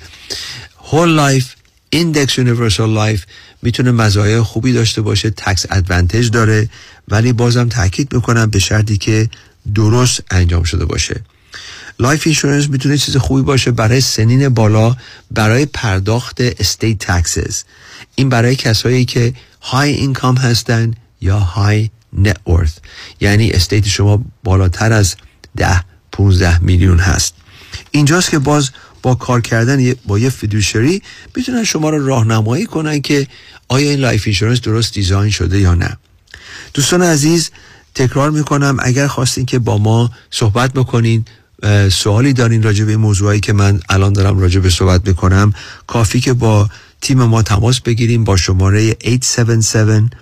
whole 0.84 1.08
life 1.08 1.54
index 1.94 2.38
universal 2.38 2.90
life 2.90 3.24
می‌تونه 3.62 3.90
مزایای 3.90 4.42
خوبی 4.42 4.72
داشته 4.72 5.02
باشه 5.02 5.30
tax 5.30 5.66
advantage 5.70 6.30
داره 6.30 6.68
ولی 7.08 7.32
بازم 7.32 7.68
تاکید 7.68 8.14
می‌کنم 8.14 8.50
به 8.50 8.58
شرطی 8.58 8.96
که 8.96 9.30
درست 9.74 10.20
انجام 10.30 10.62
شده 10.62 10.84
باشه. 10.84 11.20
life 11.98 12.22
insurance 12.26 12.68
می‌تونه 12.68 12.98
چیز 12.98 13.16
خوبی 13.16 13.42
باشه 13.42 13.70
برای 13.70 14.00
سنین 14.00 14.48
بالا 14.48 14.96
برای 15.30 15.66
پرداخت 15.66 16.40
estate 16.40 16.98
taxes 16.98 17.62
این 18.14 18.28
برای 18.28 18.56
کسایی 18.56 19.04
که 19.04 19.34
high 19.62 19.90
income 19.92 20.36
هستن 20.36 20.94
یا 21.20 21.38
high 21.38 21.90
net 22.12 22.36
یعنی 23.20 23.50
estate 23.50 23.88
شما 23.88 24.24
بالاتر 24.44 24.92
از 24.92 25.16
ده 25.56 25.84
15 26.12 26.58
میلیون 26.58 26.98
هست. 26.98 27.34
اینجاست 27.90 28.30
که 28.30 28.38
باز 28.38 28.70
با 29.04 29.14
کار 29.14 29.40
کردن 29.40 29.94
با 30.06 30.18
یه 30.18 30.30
fiduciary 30.30 31.02
می‌تونن 31.36 31.64
شما 31.64 31.90
رو 31.90 32.06
راهنمایی 32.06 32.66
کنن 32.66 33.00
که 33.00 33.26
آیا 33.68 33.90
این 33.90 34.00
life 34.00 34.22
insurance 34.26 34.60
درست 34.60 34.94
design 34.94 35.30
شده 35.30 35.60
یا 35.60 35.74
نه. 35.74 35.96
دوستان 36.74 37.02
عزیز 37.02 37.50
تکرار 37.94 38.30
می‌کنم 38.30 38.76
اگر 38.80 39.06
خواستین 39.06 39.46
که 39.46 39.58
با 39.58 39.78
ما 39.78 40.10
صحبت 40.30 40.72
بکنین 40.72 41.24
سوالی 41.92 42.32
دارین 42.32 42.62
راجع 42.62 42.84
به 42.84 42.96
موضوعی 42.96 43.40
که 43.40 43.52
من 43.52 43.80
الان 43.88 44.12
دارم 44.12 44.38
راجع 44.38 44.60
به 44.60 44.70
صحبت 44.70 45.06
می‌کنم 45.08 45.52
کافی 45.86 46.20
که 46.20 46.32
با 46.32 46.68
تیم 47.00 47.22
ما 47.22 47.42
تماس 47.42 47.80
بگیریم 47.80 48.24
با 48.24 48.36
شماره 48.36 48.96
877 49.04 50.12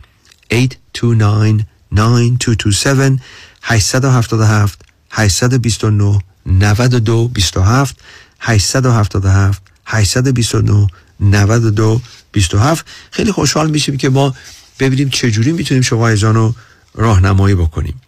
829 0.53 1.65
9227 1.93 3.19
877 3.63 4.83
829 5.11 6.19
92 6.47 7.29
27 7.29 7.97
877 8.45 9.63
829 9.87 10.87
92 11.21 12.01
27 12.33 12.87
خیلی 13.11 13.33
خوشحال 13.33 13.71
میشیم 13.71 13.97
که 13.97 14.09
ما 14.09 14.35
ببینیم 14.81 15.09
چجوری 15.09 15.53
می‌تونیم 15.53 15.83
شما 15.83 16.09
عزیزان 16.09 16.35
رو 16.35 16.55
راهنمایی 16.95 17.55
بکنیم. 17.55 18.01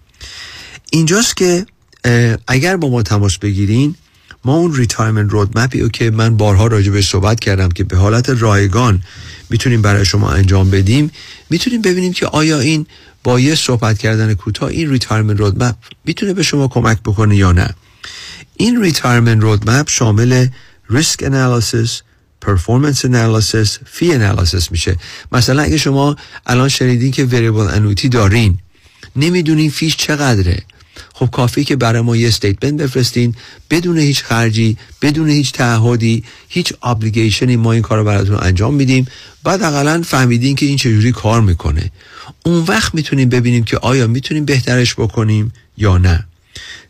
اینجاست 0.90 1.36
که 1.36 1.66
اگر 2.46 2.76
با 2.76 2.88
ما 2.88 3.02
تماس 3.02 3.38
بگیرین 3.38 3.94
ما 4.44 4.56
اون 4.56 4.74
retirement 4.74 5.32
roadmap 5.32 5.74
ی 5.74 5.80
رو 5.80 5.88
که 5.88 6.10
من 6.10 6.36
بارها 6.36 6.66
راجع 6.66 6.90
به 6.92 7.02
صحبت 7.02 7.40
کردم 7.40 7.68
که 7.68 7.84
به 7.84 7.96
حالت 7.96 8.28
رایگان 8.28 9.02
می‌تونیم 9.50 9.82
برای 9.82 10.04
شما 10.04 10.30
انجام 10.30 10.70
بدیم 10.70 11.10
می‌تونیم 11.50 11.82
ببینیم 11.82 12.12
که 12.12 12.26
آیا 12.26 12.60
این 12.60 12.86
با 13.24 13.40
یه 13.40 13.54
صحبت 13.54 13.98
کردن 13.98 14.34
کوتاه 14.34 14.68
این 14.68 14.90
retirement 14.90 15.40
roadmap 15.40 15.76
می‌تونه 16.04 16.34
به 16.34 16.42
شما 16.42 16.68
کمک 16.68 16.98
بکنه 17.04 17.36
یا 17.36 17.52
نه. 17.52 17.74
این 18.56 18.82
retirement 18.82 19.42
roadmap 19.42 19.90
شامل 19.90 20.46
risk 20.90 21.22
analysis 21.22 22.02
performance 22.40 23.04
analysis 23.04 23.78
fee 23.86 24.12
analysis 24.12 24.70
میشه. 24.70 24.96
مثلا 25.32 25.62
اگه 25.62 25.76
شما 25.76 26.16
الان 26.46 26.68
شنیدین 26.68 27.10
که 27.10 27.24
variable 27.24 27.68
annuity 27.68 28.08
دارین 28.08 28.58
نمی‌دونین 29.16 29.70
fee 29.70 29.86
ش 29.86 29.96
چقدره. 29.96 30.62
خب 31.14 31.30
کافی 31.30 31.64
که 31.64 31.76
برای 31.76 32.02
ما 32.02 32.16
یه 32.16 32.28
statement 32.28 32.82
بفرستین 32.82 33.34
بدون 33.70 33.98
هیچ 33.98 34.22
خرجی 34.22 34.76
بدون 35.02 35.28
هیچ 35.28 35.52
تعهدی 35.52 36.24
هیچ 36.48 36.72
obligation 36.82 37.49
ی 37.49 37.56
ما 37.56 37.72
این 37.72 37.82
کار 37.82 37.98
رو 37.98 38.04
براتون 38.04 38.38
انجام 38.42 38.74
میدیم. 38.74 39.06
بعد 39.44 39.62
اقلا 39.62 40.02
فهمیدین 40.02 40.56
که 40.56 40.66
این 40.66 40.76
چجوری 40.76 41.12
کار 41.12 41.40
می‌کنه. 41.40 41.90
اون 42.44 42.64
وقت 42.64 42.94
می‌تونیم 42.94 43.28
ببینیم 43.28 43.64
که 43.64 43.78
آیا 43.78 44.06
می‌تونیم 44.06 44.44
بهترش 44.44 44.94
بکنیم 44.94 45.52
یا 45.76 45.98
نه. 45.98 46.26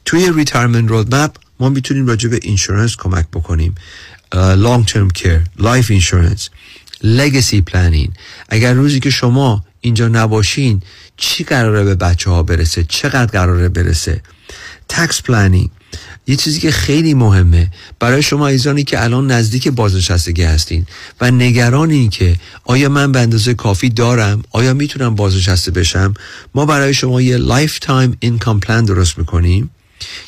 توی 0.05 0.33
retirement 0.35 0.91
roadmap 0.91 1.37
ما 1.61 1.69
می‌تونیم 1.69 2.07
راجع 2.07 2.29
به 2.29 2.39
insurance 2.43 2.97
کمک 2.97 3.27
بکنیم. 3.33 3.75
long-term 4.35 5.11
care 5.11 5.41
life 5.59 5.91
insurance 5.91 6.49
legacy 7.03 7.61
planning 7.61 8.11
اگر 8.49 8.73
روزی 8.73 9.01
که 9.01 9.11
شما 9.11 9.65
اینجا 9.81 10.09
نباشین 10.09 10.83
چی 11.17 11.45
قراره 11.45 11.85
به 11.85 11.95
بچه 11.95 12.31
ها 12.31 12.43
برسه؟ 12.43 12.85
چقدر 12.85 13.27
قراره 13.27 13.69
برسه؟ 13.69 14.21
tax 14.89 15.23
planning 15.23 15.71
یه 16.27 16.37
چیزی 16.37 16.61
که 16.61 16.71
خیلی 16.71 17.15
مهمه. 17.15 17.71
برای 17.99 18.23
شما 18.23 18.47
عزیزانی 18.47 18.85
که 18.85 19.05
الان 19.05 19.31
نزدیک 19.31 19.69
بازنشستگی 19.69 20.43
هستین 20.43 20.87
و 21.21 21.31
نگران 21.31 21.91
این 21.91 22.11
که 22.11 22.37
آیا 22.65 22.89
من 22.89 23.13
به 23.13 23.21
اندازه 23.21 23.55
کافی 23.55 23.89
دارم؟ 23.89 24.43
آیا 24.51 24.75
می‌تونم 24.75 25.15
بازنشسته 25.15 25.71
بشم؟ 25.71 26.15
ما 26.55 26.67
برای 26.67 26.95
شما 26.95 27.21
یه 27.21 27.37
lifetime 27.37 28.17
income 28.21 28.61
plan 28.61 28.85
درست 28.85 29.19
می‌کنیم. 29.19 29.71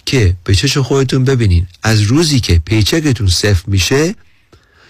که 0.05 0.37
به 0.45 0.55
چش 0.55 0.79
خودتون 0.79 1.25
ببینین 1.25 1.67
از 1.83 2.01
روزی 2.01 2.41
که 2.41 2.59
paycheck 2.65 3.10
تون 3.10 3.27
صفر 3.27 3.63
میشه 3.67 4.15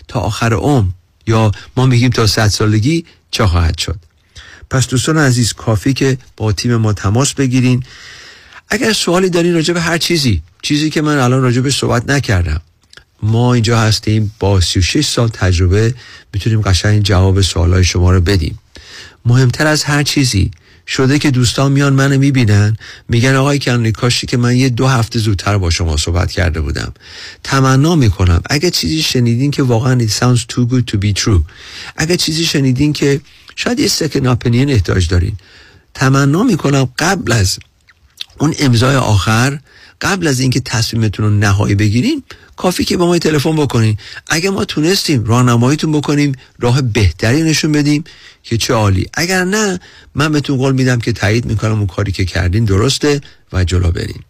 تا 0.09 0.21
آخر 0.21 0.53
عمر 0.53 0.91
یا 1.27 1.53
ما 1.77 1.87
میگیم 1.87 2.11
تا 2.11 2.27
صد 2.27 2.49
سالگی 2.49 3.05
چه 3.31 3.47
خواهد 3.47 3.79
شد. 3.79 3.99
پس 4.71 4.89
دوستان 4.89 5.19
عزیز 5.19 5.53
کافیه 5.53 5.93
که 5.93 6.19
با 6.37 6.53
تیم 6.53 6.77
ما 6.77 6.93
تماس 6.93 7.35
بگیرین. 7.35 7.83
اگر 8.69 8.93
سوالی 8.93 9.31
دارین 9.31 9.55
راجع 9.55 9.75
به 9.75 9.81
هر 9.81 9.99
چیزی 9.99 10.43
چیزی 10.63 10.91
که 10.91 11.03
من 11.03 11.19
الان 11.19 11.43
راجع 11.43 11.61
به 11.61 11.71
صحبت 11.71 12.11
نکردم. 12.11 12.61
ما 13.23 13.55
اینجا 13.55 13.81
هستیم 13.81 14.35
با 14.41 14.61
36 14.61 15.07
سال 15.07 15.29
تجربه 15.29 15.95
می‌تونیم 16.33 16.61
قشنگ 16.61 17.03
جواب 17.03 17.41
سوالای 17.41 17.85
شما 17.85 18.13
رو 18.13 18.21
بدیم. 18.21 18.59
مهمتر 19.25 19.67
از 19.67 19.85
هر 19.85 20.03
چیزی 20.03 20.51
شده 20.87 21.19
که 21.19 21.31
دوستان 21.31 21.73
میان 21.73 21.93
منو 21.93 22.19
می‌بینن. 22.19 22.77
میگن 23.09 23.35
آقای 23.35 23.59
کنونی 23.59 23.93
کاشی 23.93 24.27
که 24.27 24.37
من 24.37 24.57
یه 24.57 24.69
دو 24.69 24.87
هفته 24.87 25.19
زودتر 25.19 25.59
با 25.59 25.71
شما 25.71 25.97
صحبت 25.97 26.31
کرده 26.31 26.61
بودم. 26.61 26.93
تمنا 27.45 27.95
می‌کنم. 27.95 28.43
اگه 28.51 28.71
چیزی 28.71 29.03
شنیدین 29.03 29.51
که 29.51 29.63
واقعا 29.63 30.07
it 30.07 30.11
sounds 30.11 30.41
too 30.41 30.73
good 30.73 30.95
to 30.95 30.99
be 30.99 31.23
true. 31.23 31.43
اگه 31.97 32.17
چیزی 32.17 32.45
شنیدین 32.45 32.93
که 32.93 33.21
شاید 33.57 33.81
یه 33.81 33.89
سکن 33.89 34.27
اپینین 34.27 34.71
احتاج 34.71 35.09
دارین. 35.09 35.37
تمنا 35.95 36.43
می‌کنم 36.43 36.89
قبل 36.99 37.33
از 37.33 37.59
اون 38.39 38.55
امضای 38.59 38.97
آخر 38.97 39.59
قبل 40.01 40.27
از 40.27 40.41
اینکه 40.41 40.61
تصمیمتون 40.61 41.27
رو 41.27 41.31
نهایی 41.31 41.75
بگیرین 41.75 42.23
کافی 42.57 42.85
که 42.85 42.97
با 42.97 43.07
ما 43.07 43.19
تلفن 43.19 43.57
بکنین. 43.57 43.97
اگه 44.29 44.51
ما 44.51 44.65
تونستیم 44.65 45.25
راهنماییتون 45.25 45.93
بکنیم 45.93 46.33
راه 46.59 46.83
بهتری 46.83 47.43
نشون 47.43 47.73
بدیم. 47.73 48.05
که 48.47 48.57
چه 48.57 48.75
عالی 48.75 49.07
اگر 49.15 49.45
نه 49.45 49.81
من 50.15 50.33
بهتون 50.33 50.57
قول 50.57 50.73
میدم 50.73 50.99
که 50.99 51.13
تایید 51.13 51.45
می‌کنم 51.45 51.79
اون 51.79 51.87
کاری 51.87 52.13
که 52.13 52.25
کردین 52.25 52.65
درسته 52.65 53.21
و 53.53 53.65
جلو 53.65 53.91
بریم 53.91 54.25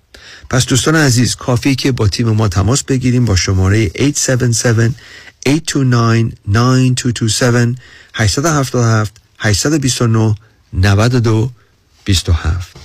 پس 0.50 0.66
دوستان 0.66 0.96
عزیز 0.96 1.36
کافی 1.36 1.74
که 1.74 1.92
با 1.92 2.08
تیم 2.08 2.28
ما 2.28 2.48
تماس 2.48 2.82
بگیریم 2.82 3.24
با 3.24 3.36
شماره 3.36 3.90
877 3.94 5.04
829 5.46 6.32
9227 6.48 7.78
877 8.14 9.14
829 9.38 10.34
92 10.72 11.50
27 12.04 12.76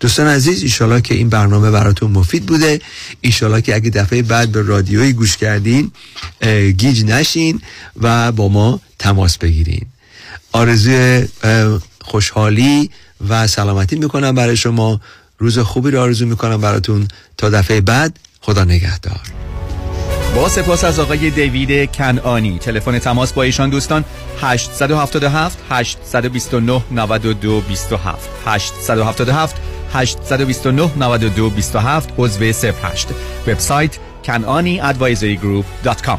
دوستان 0.00 0.26
عزیز 0.26 0.62
ایشالا 0.62 1.00
که 1.00 1.14
این 1.14 1.28
برنامه 1.28 1.70
براتون 1.70 2.10
مفید 2.10 2.46
بوده 2.46 2.80
ایشالا 3.20 3.60
که 3.60 3.74
اگه 3.74 3.90
دفعه 3.90 4.22
بعد 4.22 4.52
به 4.52 4.62
رادیویی 4.62 5.12
گوش 5.12 5.36
کردین 5.36 5.92
گیج 6.76 7.04
نشین 7.04 7.60
و 8.00 8.32
با 8.32 8.48
ما 8.48 8.80
تماس 8.98 9.38
بگیرین 9.38 9.86
آرزوی 10.52 11.28
خوشحالی 12.04 12.90
و 13.28 13.46
سلامتی 13.46 13.96
می‌کنم 13.96 14.34
برای 14.34 14.56
شما. 14.56 15.00
روز 15.38 15.58
خوبی 15.58 15.90
رو 15.90 16.00
آرزو 16.00 16.26
می‌کنم 16.26 16.60
براتون. 16.60 17.08
تا 17.36 17.50
دفعه 17.50 17.80
بعد 17.80 18.18
خدا 18.40 18.64
نگهدار. 18.64 19.20
با 20.34 20.48
سپاس 20.48 20.84
از 20.84 20.98
آقای 20.98 21.30
دیوید 21.30 21.92
کنانی 21.92 22.58
تلفن 22.58 22.98
تماس 22.98 23.32
با 23.32 23.42
ایشان 23.42 23.70
دوستان 23.70 24.04
877 24.40 25.58
829 25.70 26.82
92 26.90 27.60
27 27.60 28.28
877 28.46 29.56
829 29.92 30.90
92 30.96 31.50
27 31.50 32.08
عضو 32.18 32.44
08 32.44 33.08
وبسایت 33.46 33.98
kananiadvisorygroup.com 34.26 36.18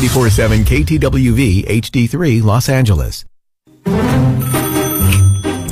947 0.00 0.64
KTWV 0.64 1.40
HD3 1.84 2.42
Los 2.42 2.68
Angeles. 2.68 3.24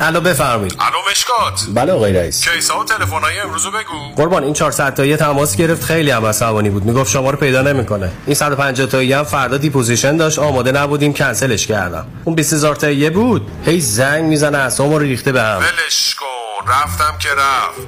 الو 0.01 0.21
بفرمایید. 0.21 0.75
الو 0.79 1.11
مشکات. 1.11 1.65
بله 1.73 1.91
آقای 1.91 2.13
رئیس. 2.13 2.49
case 2.49 2.73
ا 2.73 2.79
و 2.79 2.83
تلفن‌های 2.83 3.39
امروز 3.39 3.67
بگو. 3.67 4.15
قربان 4.15 4.43
این 4.43 4.53
400 4.53 4.93
تایی 4.93 5.15
تماس 5.15 5.55
گرفت. 5.55 5.83
خیلی 5.83 6.11
هم 6.11 6.25
عصبانی 6.25 6.69
بود. 6.69 6.85
می‌گفت 6.85 7.11
شما 7.11 7.29
رو 7.29 7.37
پیدا 7.37 7.61
نمی‌کنه. 7.61 8.11
این 8.25 8.35
150 8.35 8.87
تایی 8.87 9.13
هم 9.13 9.23
فردا 9.23 9.57
deposition 9.57 10.17
داشت. 10.17 10.39
آماده 10.39 10.71
نبودیم. 10.71 11.13
کنسلش 11.13 11.67
کردم. 11.67 12.07
اون 12.25 12.35
20000 12.35 12.75
تایی 12.75 13.09
بود. 13.09 13.51
هی 13.65 13.81
زنگ 13.81 14.23
می‌زنه 14.23 14.57
اسمو 14.57 14.99
ریخته 14.99 15.31
به 15.31 15.41
هم. 15.41 15.57
ولش 15.57 16.15
کن. 16.15 16.25
رفتم 16.71 17.17
که 17.19 17.29
رفت. 17.29 17.87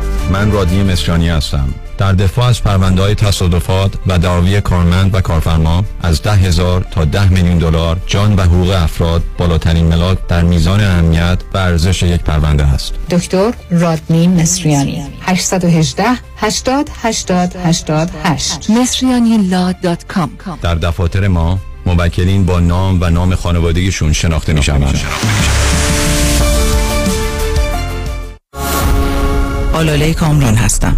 من 0.31 0.51
رادی 0.51 0.83
مصریانی 0.83 1.29
هستم. 1.29 1.73
در 1.97 2.13
دفاع 2.13 2.45
از 2.45 2.63
پرونده 2.63 3.01
های 3.01 3.15
تصادفات 3.15 3.93
و 4.07 4.19
دعاوی 4.19 4.61
کارمند 4.61 5.15
و 5.15 5.21
کارفرما 5.21 5.83
از 6.01 6.21
ده 6.21 6.31
هزار 6.31 6.85
تا 6.91 7.05
ده 7.05 7.29
میلیون 7.29 7.57
دلار 7.57 7.97
جان 8.07 8.35
و 8.35 8.41
حقوق 8.41 8.69
افراد 8.69 9.23
بالاترین 9.37 9.85
ملاک 9.85 10.17
در 10.27 10.43
میزان 10.43 10.79
اهمیت 10.79 11.39
و 11.53 11.57
ارزش 11.57 12.03
یک 12.03 12.21
پرونده 12.21 12.63
است. 12.63 12.93
دکتر 13.09 13.53
رادنی 13.71 14.27
مصریانی. 14.27 15.03
818 15.21 16.03
80 16.37 16.89
80 17.01 17.55
88 17.65 18.69
مصریانی 18.69 19.49
در 20.61 20.75
دفاتر 20.75 21.27
ما 21.27 21.59
موکلین 21.85 22.45
با 22.45 22.59
نام 22.59 23.01
و 23.01 23.09
نام 23.09 23.35
خانوادگیشون 23.35 24.13
شناخته 24.13 24.53
می 24.53 24.63
شوند. 24.63 24.99
آلاله 29.73 30.13
کامران 30.13 30.55
هستم. 30.55 30.97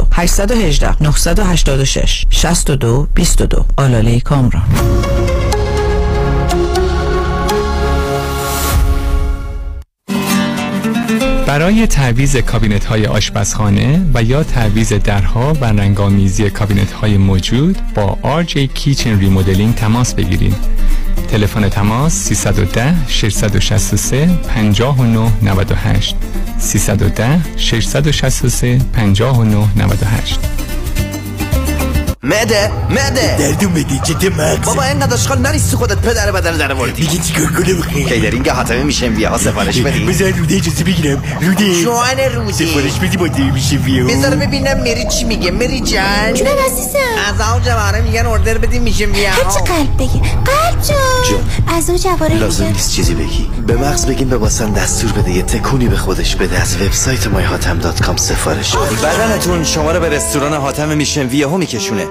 818 0.11 1.03
986 1.03 2.25
62 2.29 3.07
22 3.15 3.65
آلاله 3.77 4.19
کامران 4.19 4.63
برای 11.51 11.87
تعویز 11.87 12.37
کابینت 12.37 12.85
های 12.85 13.05
آشپزخانه 13.05 14.05
و 14.13 14.23
یا 14.23 14.43
تعویز 14.43 14.93
درها 14.93 15.53
و 15.53 15.65
رنگامیزی 15.65 16.49
کابینت 16.49 16.91
های 16.91 17.17
موجود 17.17 17.77
با 17.95 18.17
RJ 18.43 18.55
Kitchen 18.55 19.19
ریمودلینگ 19.19 19.75
تماس 19.75 20.13
بگیرید. 20.13 20.55
تلفن 21.31 21.69
تماس 21.69 22.33
310 22.33 22.95
663 23.07 24.27
59 24.47 25.31
98 25.41 26.15
310 26.59 27.41
663 27.57 28.79
59 28.93 29.67
98 29.75 30.70
معده 32.23 32.71
معده 32.89 33.37
دردون 33.39 33.73
بدی 33.73 33.99
جدی 34.03 34.29
مغز 34.29 34.65
بابا 34.65 34.83
اینقدر 34.83 35.13
اشغال 35.13 35.37
نریستی 35.39 35.75
خودت 35.75 35.97
پدر 35.97 36.31
بدن 36.31 36.57
در 36.57 36.73
وردی 36.73 37.01
میگه 37.01 37.23
چیکار 37.23 37.45
کنم؟ 37.45 37.81
خیلی 37.81 38.05
کیدرینگ 38.05 38.49
حاتمه 38.49 38.83
میشه 38.83 39.07
ویا 39.07 39.29
ها 39.29 39.37
سفارش 39.37 39.81
بدی. 39.81 40.05
بذار 40.05 40.31
روده 40.31 40.55
اجازه 40.55 40.83
بگیرم. 40.83 41.23
روده 41.41 41.81
جوان 41.83 42.19
روده 42.35 42.51
سفارش 42.51 42.99
بدی 42.99 43.17
با 43.17 43.27
دی 43.27 43.43
میشه 43.43 43.75
ویا 43.75 44.05
بذار 44.05 44.35
ببینم 44.35 44.79
مری 44.79 45.07
چی 45.07 45.25
میگه 45.25 45.51
مری 45.51 45.79
جان 45.79 46.33
جونم 46.33 46.51
عزیزم. 46.65 46.97
از 47.27 47.41
آو 47.41 47.59
جواره 47.59 48.01
میگن 48.01 48.25
اوردر 48.25 48.57
بدی 48.57 48.79
میشه 48.79 49.05
ویا 49.05 49.29
هرچی 49.31 49.59
قلب 49.59 49.97
بگی؟ 49.97 50.19
قلب 50.19 50.81
جان. 50.81 51.77
از 51.77 51.89
او 51.89 51.97
جواره 51.97 52.35
لازم 52.35 52.65
نیست 52.65 52.91
چیزی 52.91 53.13
بگی. 53.13 53.49
به 53.67 53.75
مغز 53.75 54.05
بگیم 54.05 54.29
به 54.29 54.37
واسم 54.37 54.73
دستور 54.73 55.11
بده. 55.11 55.31
یه 55.31 55.41
تکونی 55.41 55.87
به 55.87 55.97
خودش 55.97 56.35
بده. 56.35 56.61
از 56.61 56.81
وبسایت 56.81 57.23
myhatam.com 57.23 58.17
سفارش 58.17 58.75
بدی 58.75 58.95
بدنتون 58.95 59.63
شما 59.63 59.91
رو 59.91 59.99
به 59.99 60.09
رستوران 60.09 60.53
حاتم 60.53 60.87
میشن 60.97 61.27
ویا 61.27 61.49
ها 61.49 61.57
میکشونه. 61.57 62.10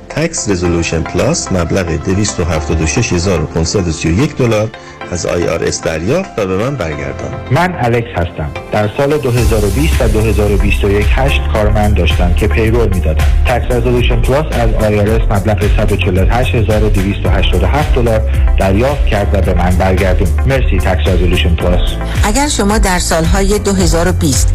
Tax 0.15 0.49
Resolution 0.49 1.01
Plus 1.01 1.51
مبلغ 1.51 1.85
276531 1.85 4.37
دلار 4.37 4.69
از 5.11 5.27
IRS 5.27 5.83
دریافت 5.83 6.29
و 6.37 6.45
به 6.45 6.57
من 6.57 6.75
برگردان. 6.75 7.31
من 7.51 7.75
الکس 7.79 8.09
هستم. 8.15 8.51
در 8.71 8.89
سال 8.97 9.17
2020 9.17 10.01
و 10.01 10.07
2021 10.07 11.05
هشت 11.09 11.41
کارمند 11.53 11.95
داشتم 11.95 12.33
که 12.33 12.47
payroll 12.47 12.89
می‌دادم. 12.93 13.25
Tax 13.45 13.71
Resolution 13.71 14.21
Plus 14.21 14.45
از 14.51 14.69
IRS 14.69 15.31
مبلغ 15.31 15.63
148287 15.63 17.95
دلار 17.95 18.21
دریافت 18.59 19.05
کرد 19.05 19.27
و 19.33 19.41
به 19.41 19.53
من 19.53 19.75
برگردون. 19.75 20.27
مرسی 20.47 20.77
Tax 20.77 21.07
Resolution 21.07 21.55
Plus 21.55 21.89
اگر 22.23 22.47
شما 22.47 22.77
در 22.77 22.99
سالهای 22.99 23.59
2020 23.59 24.49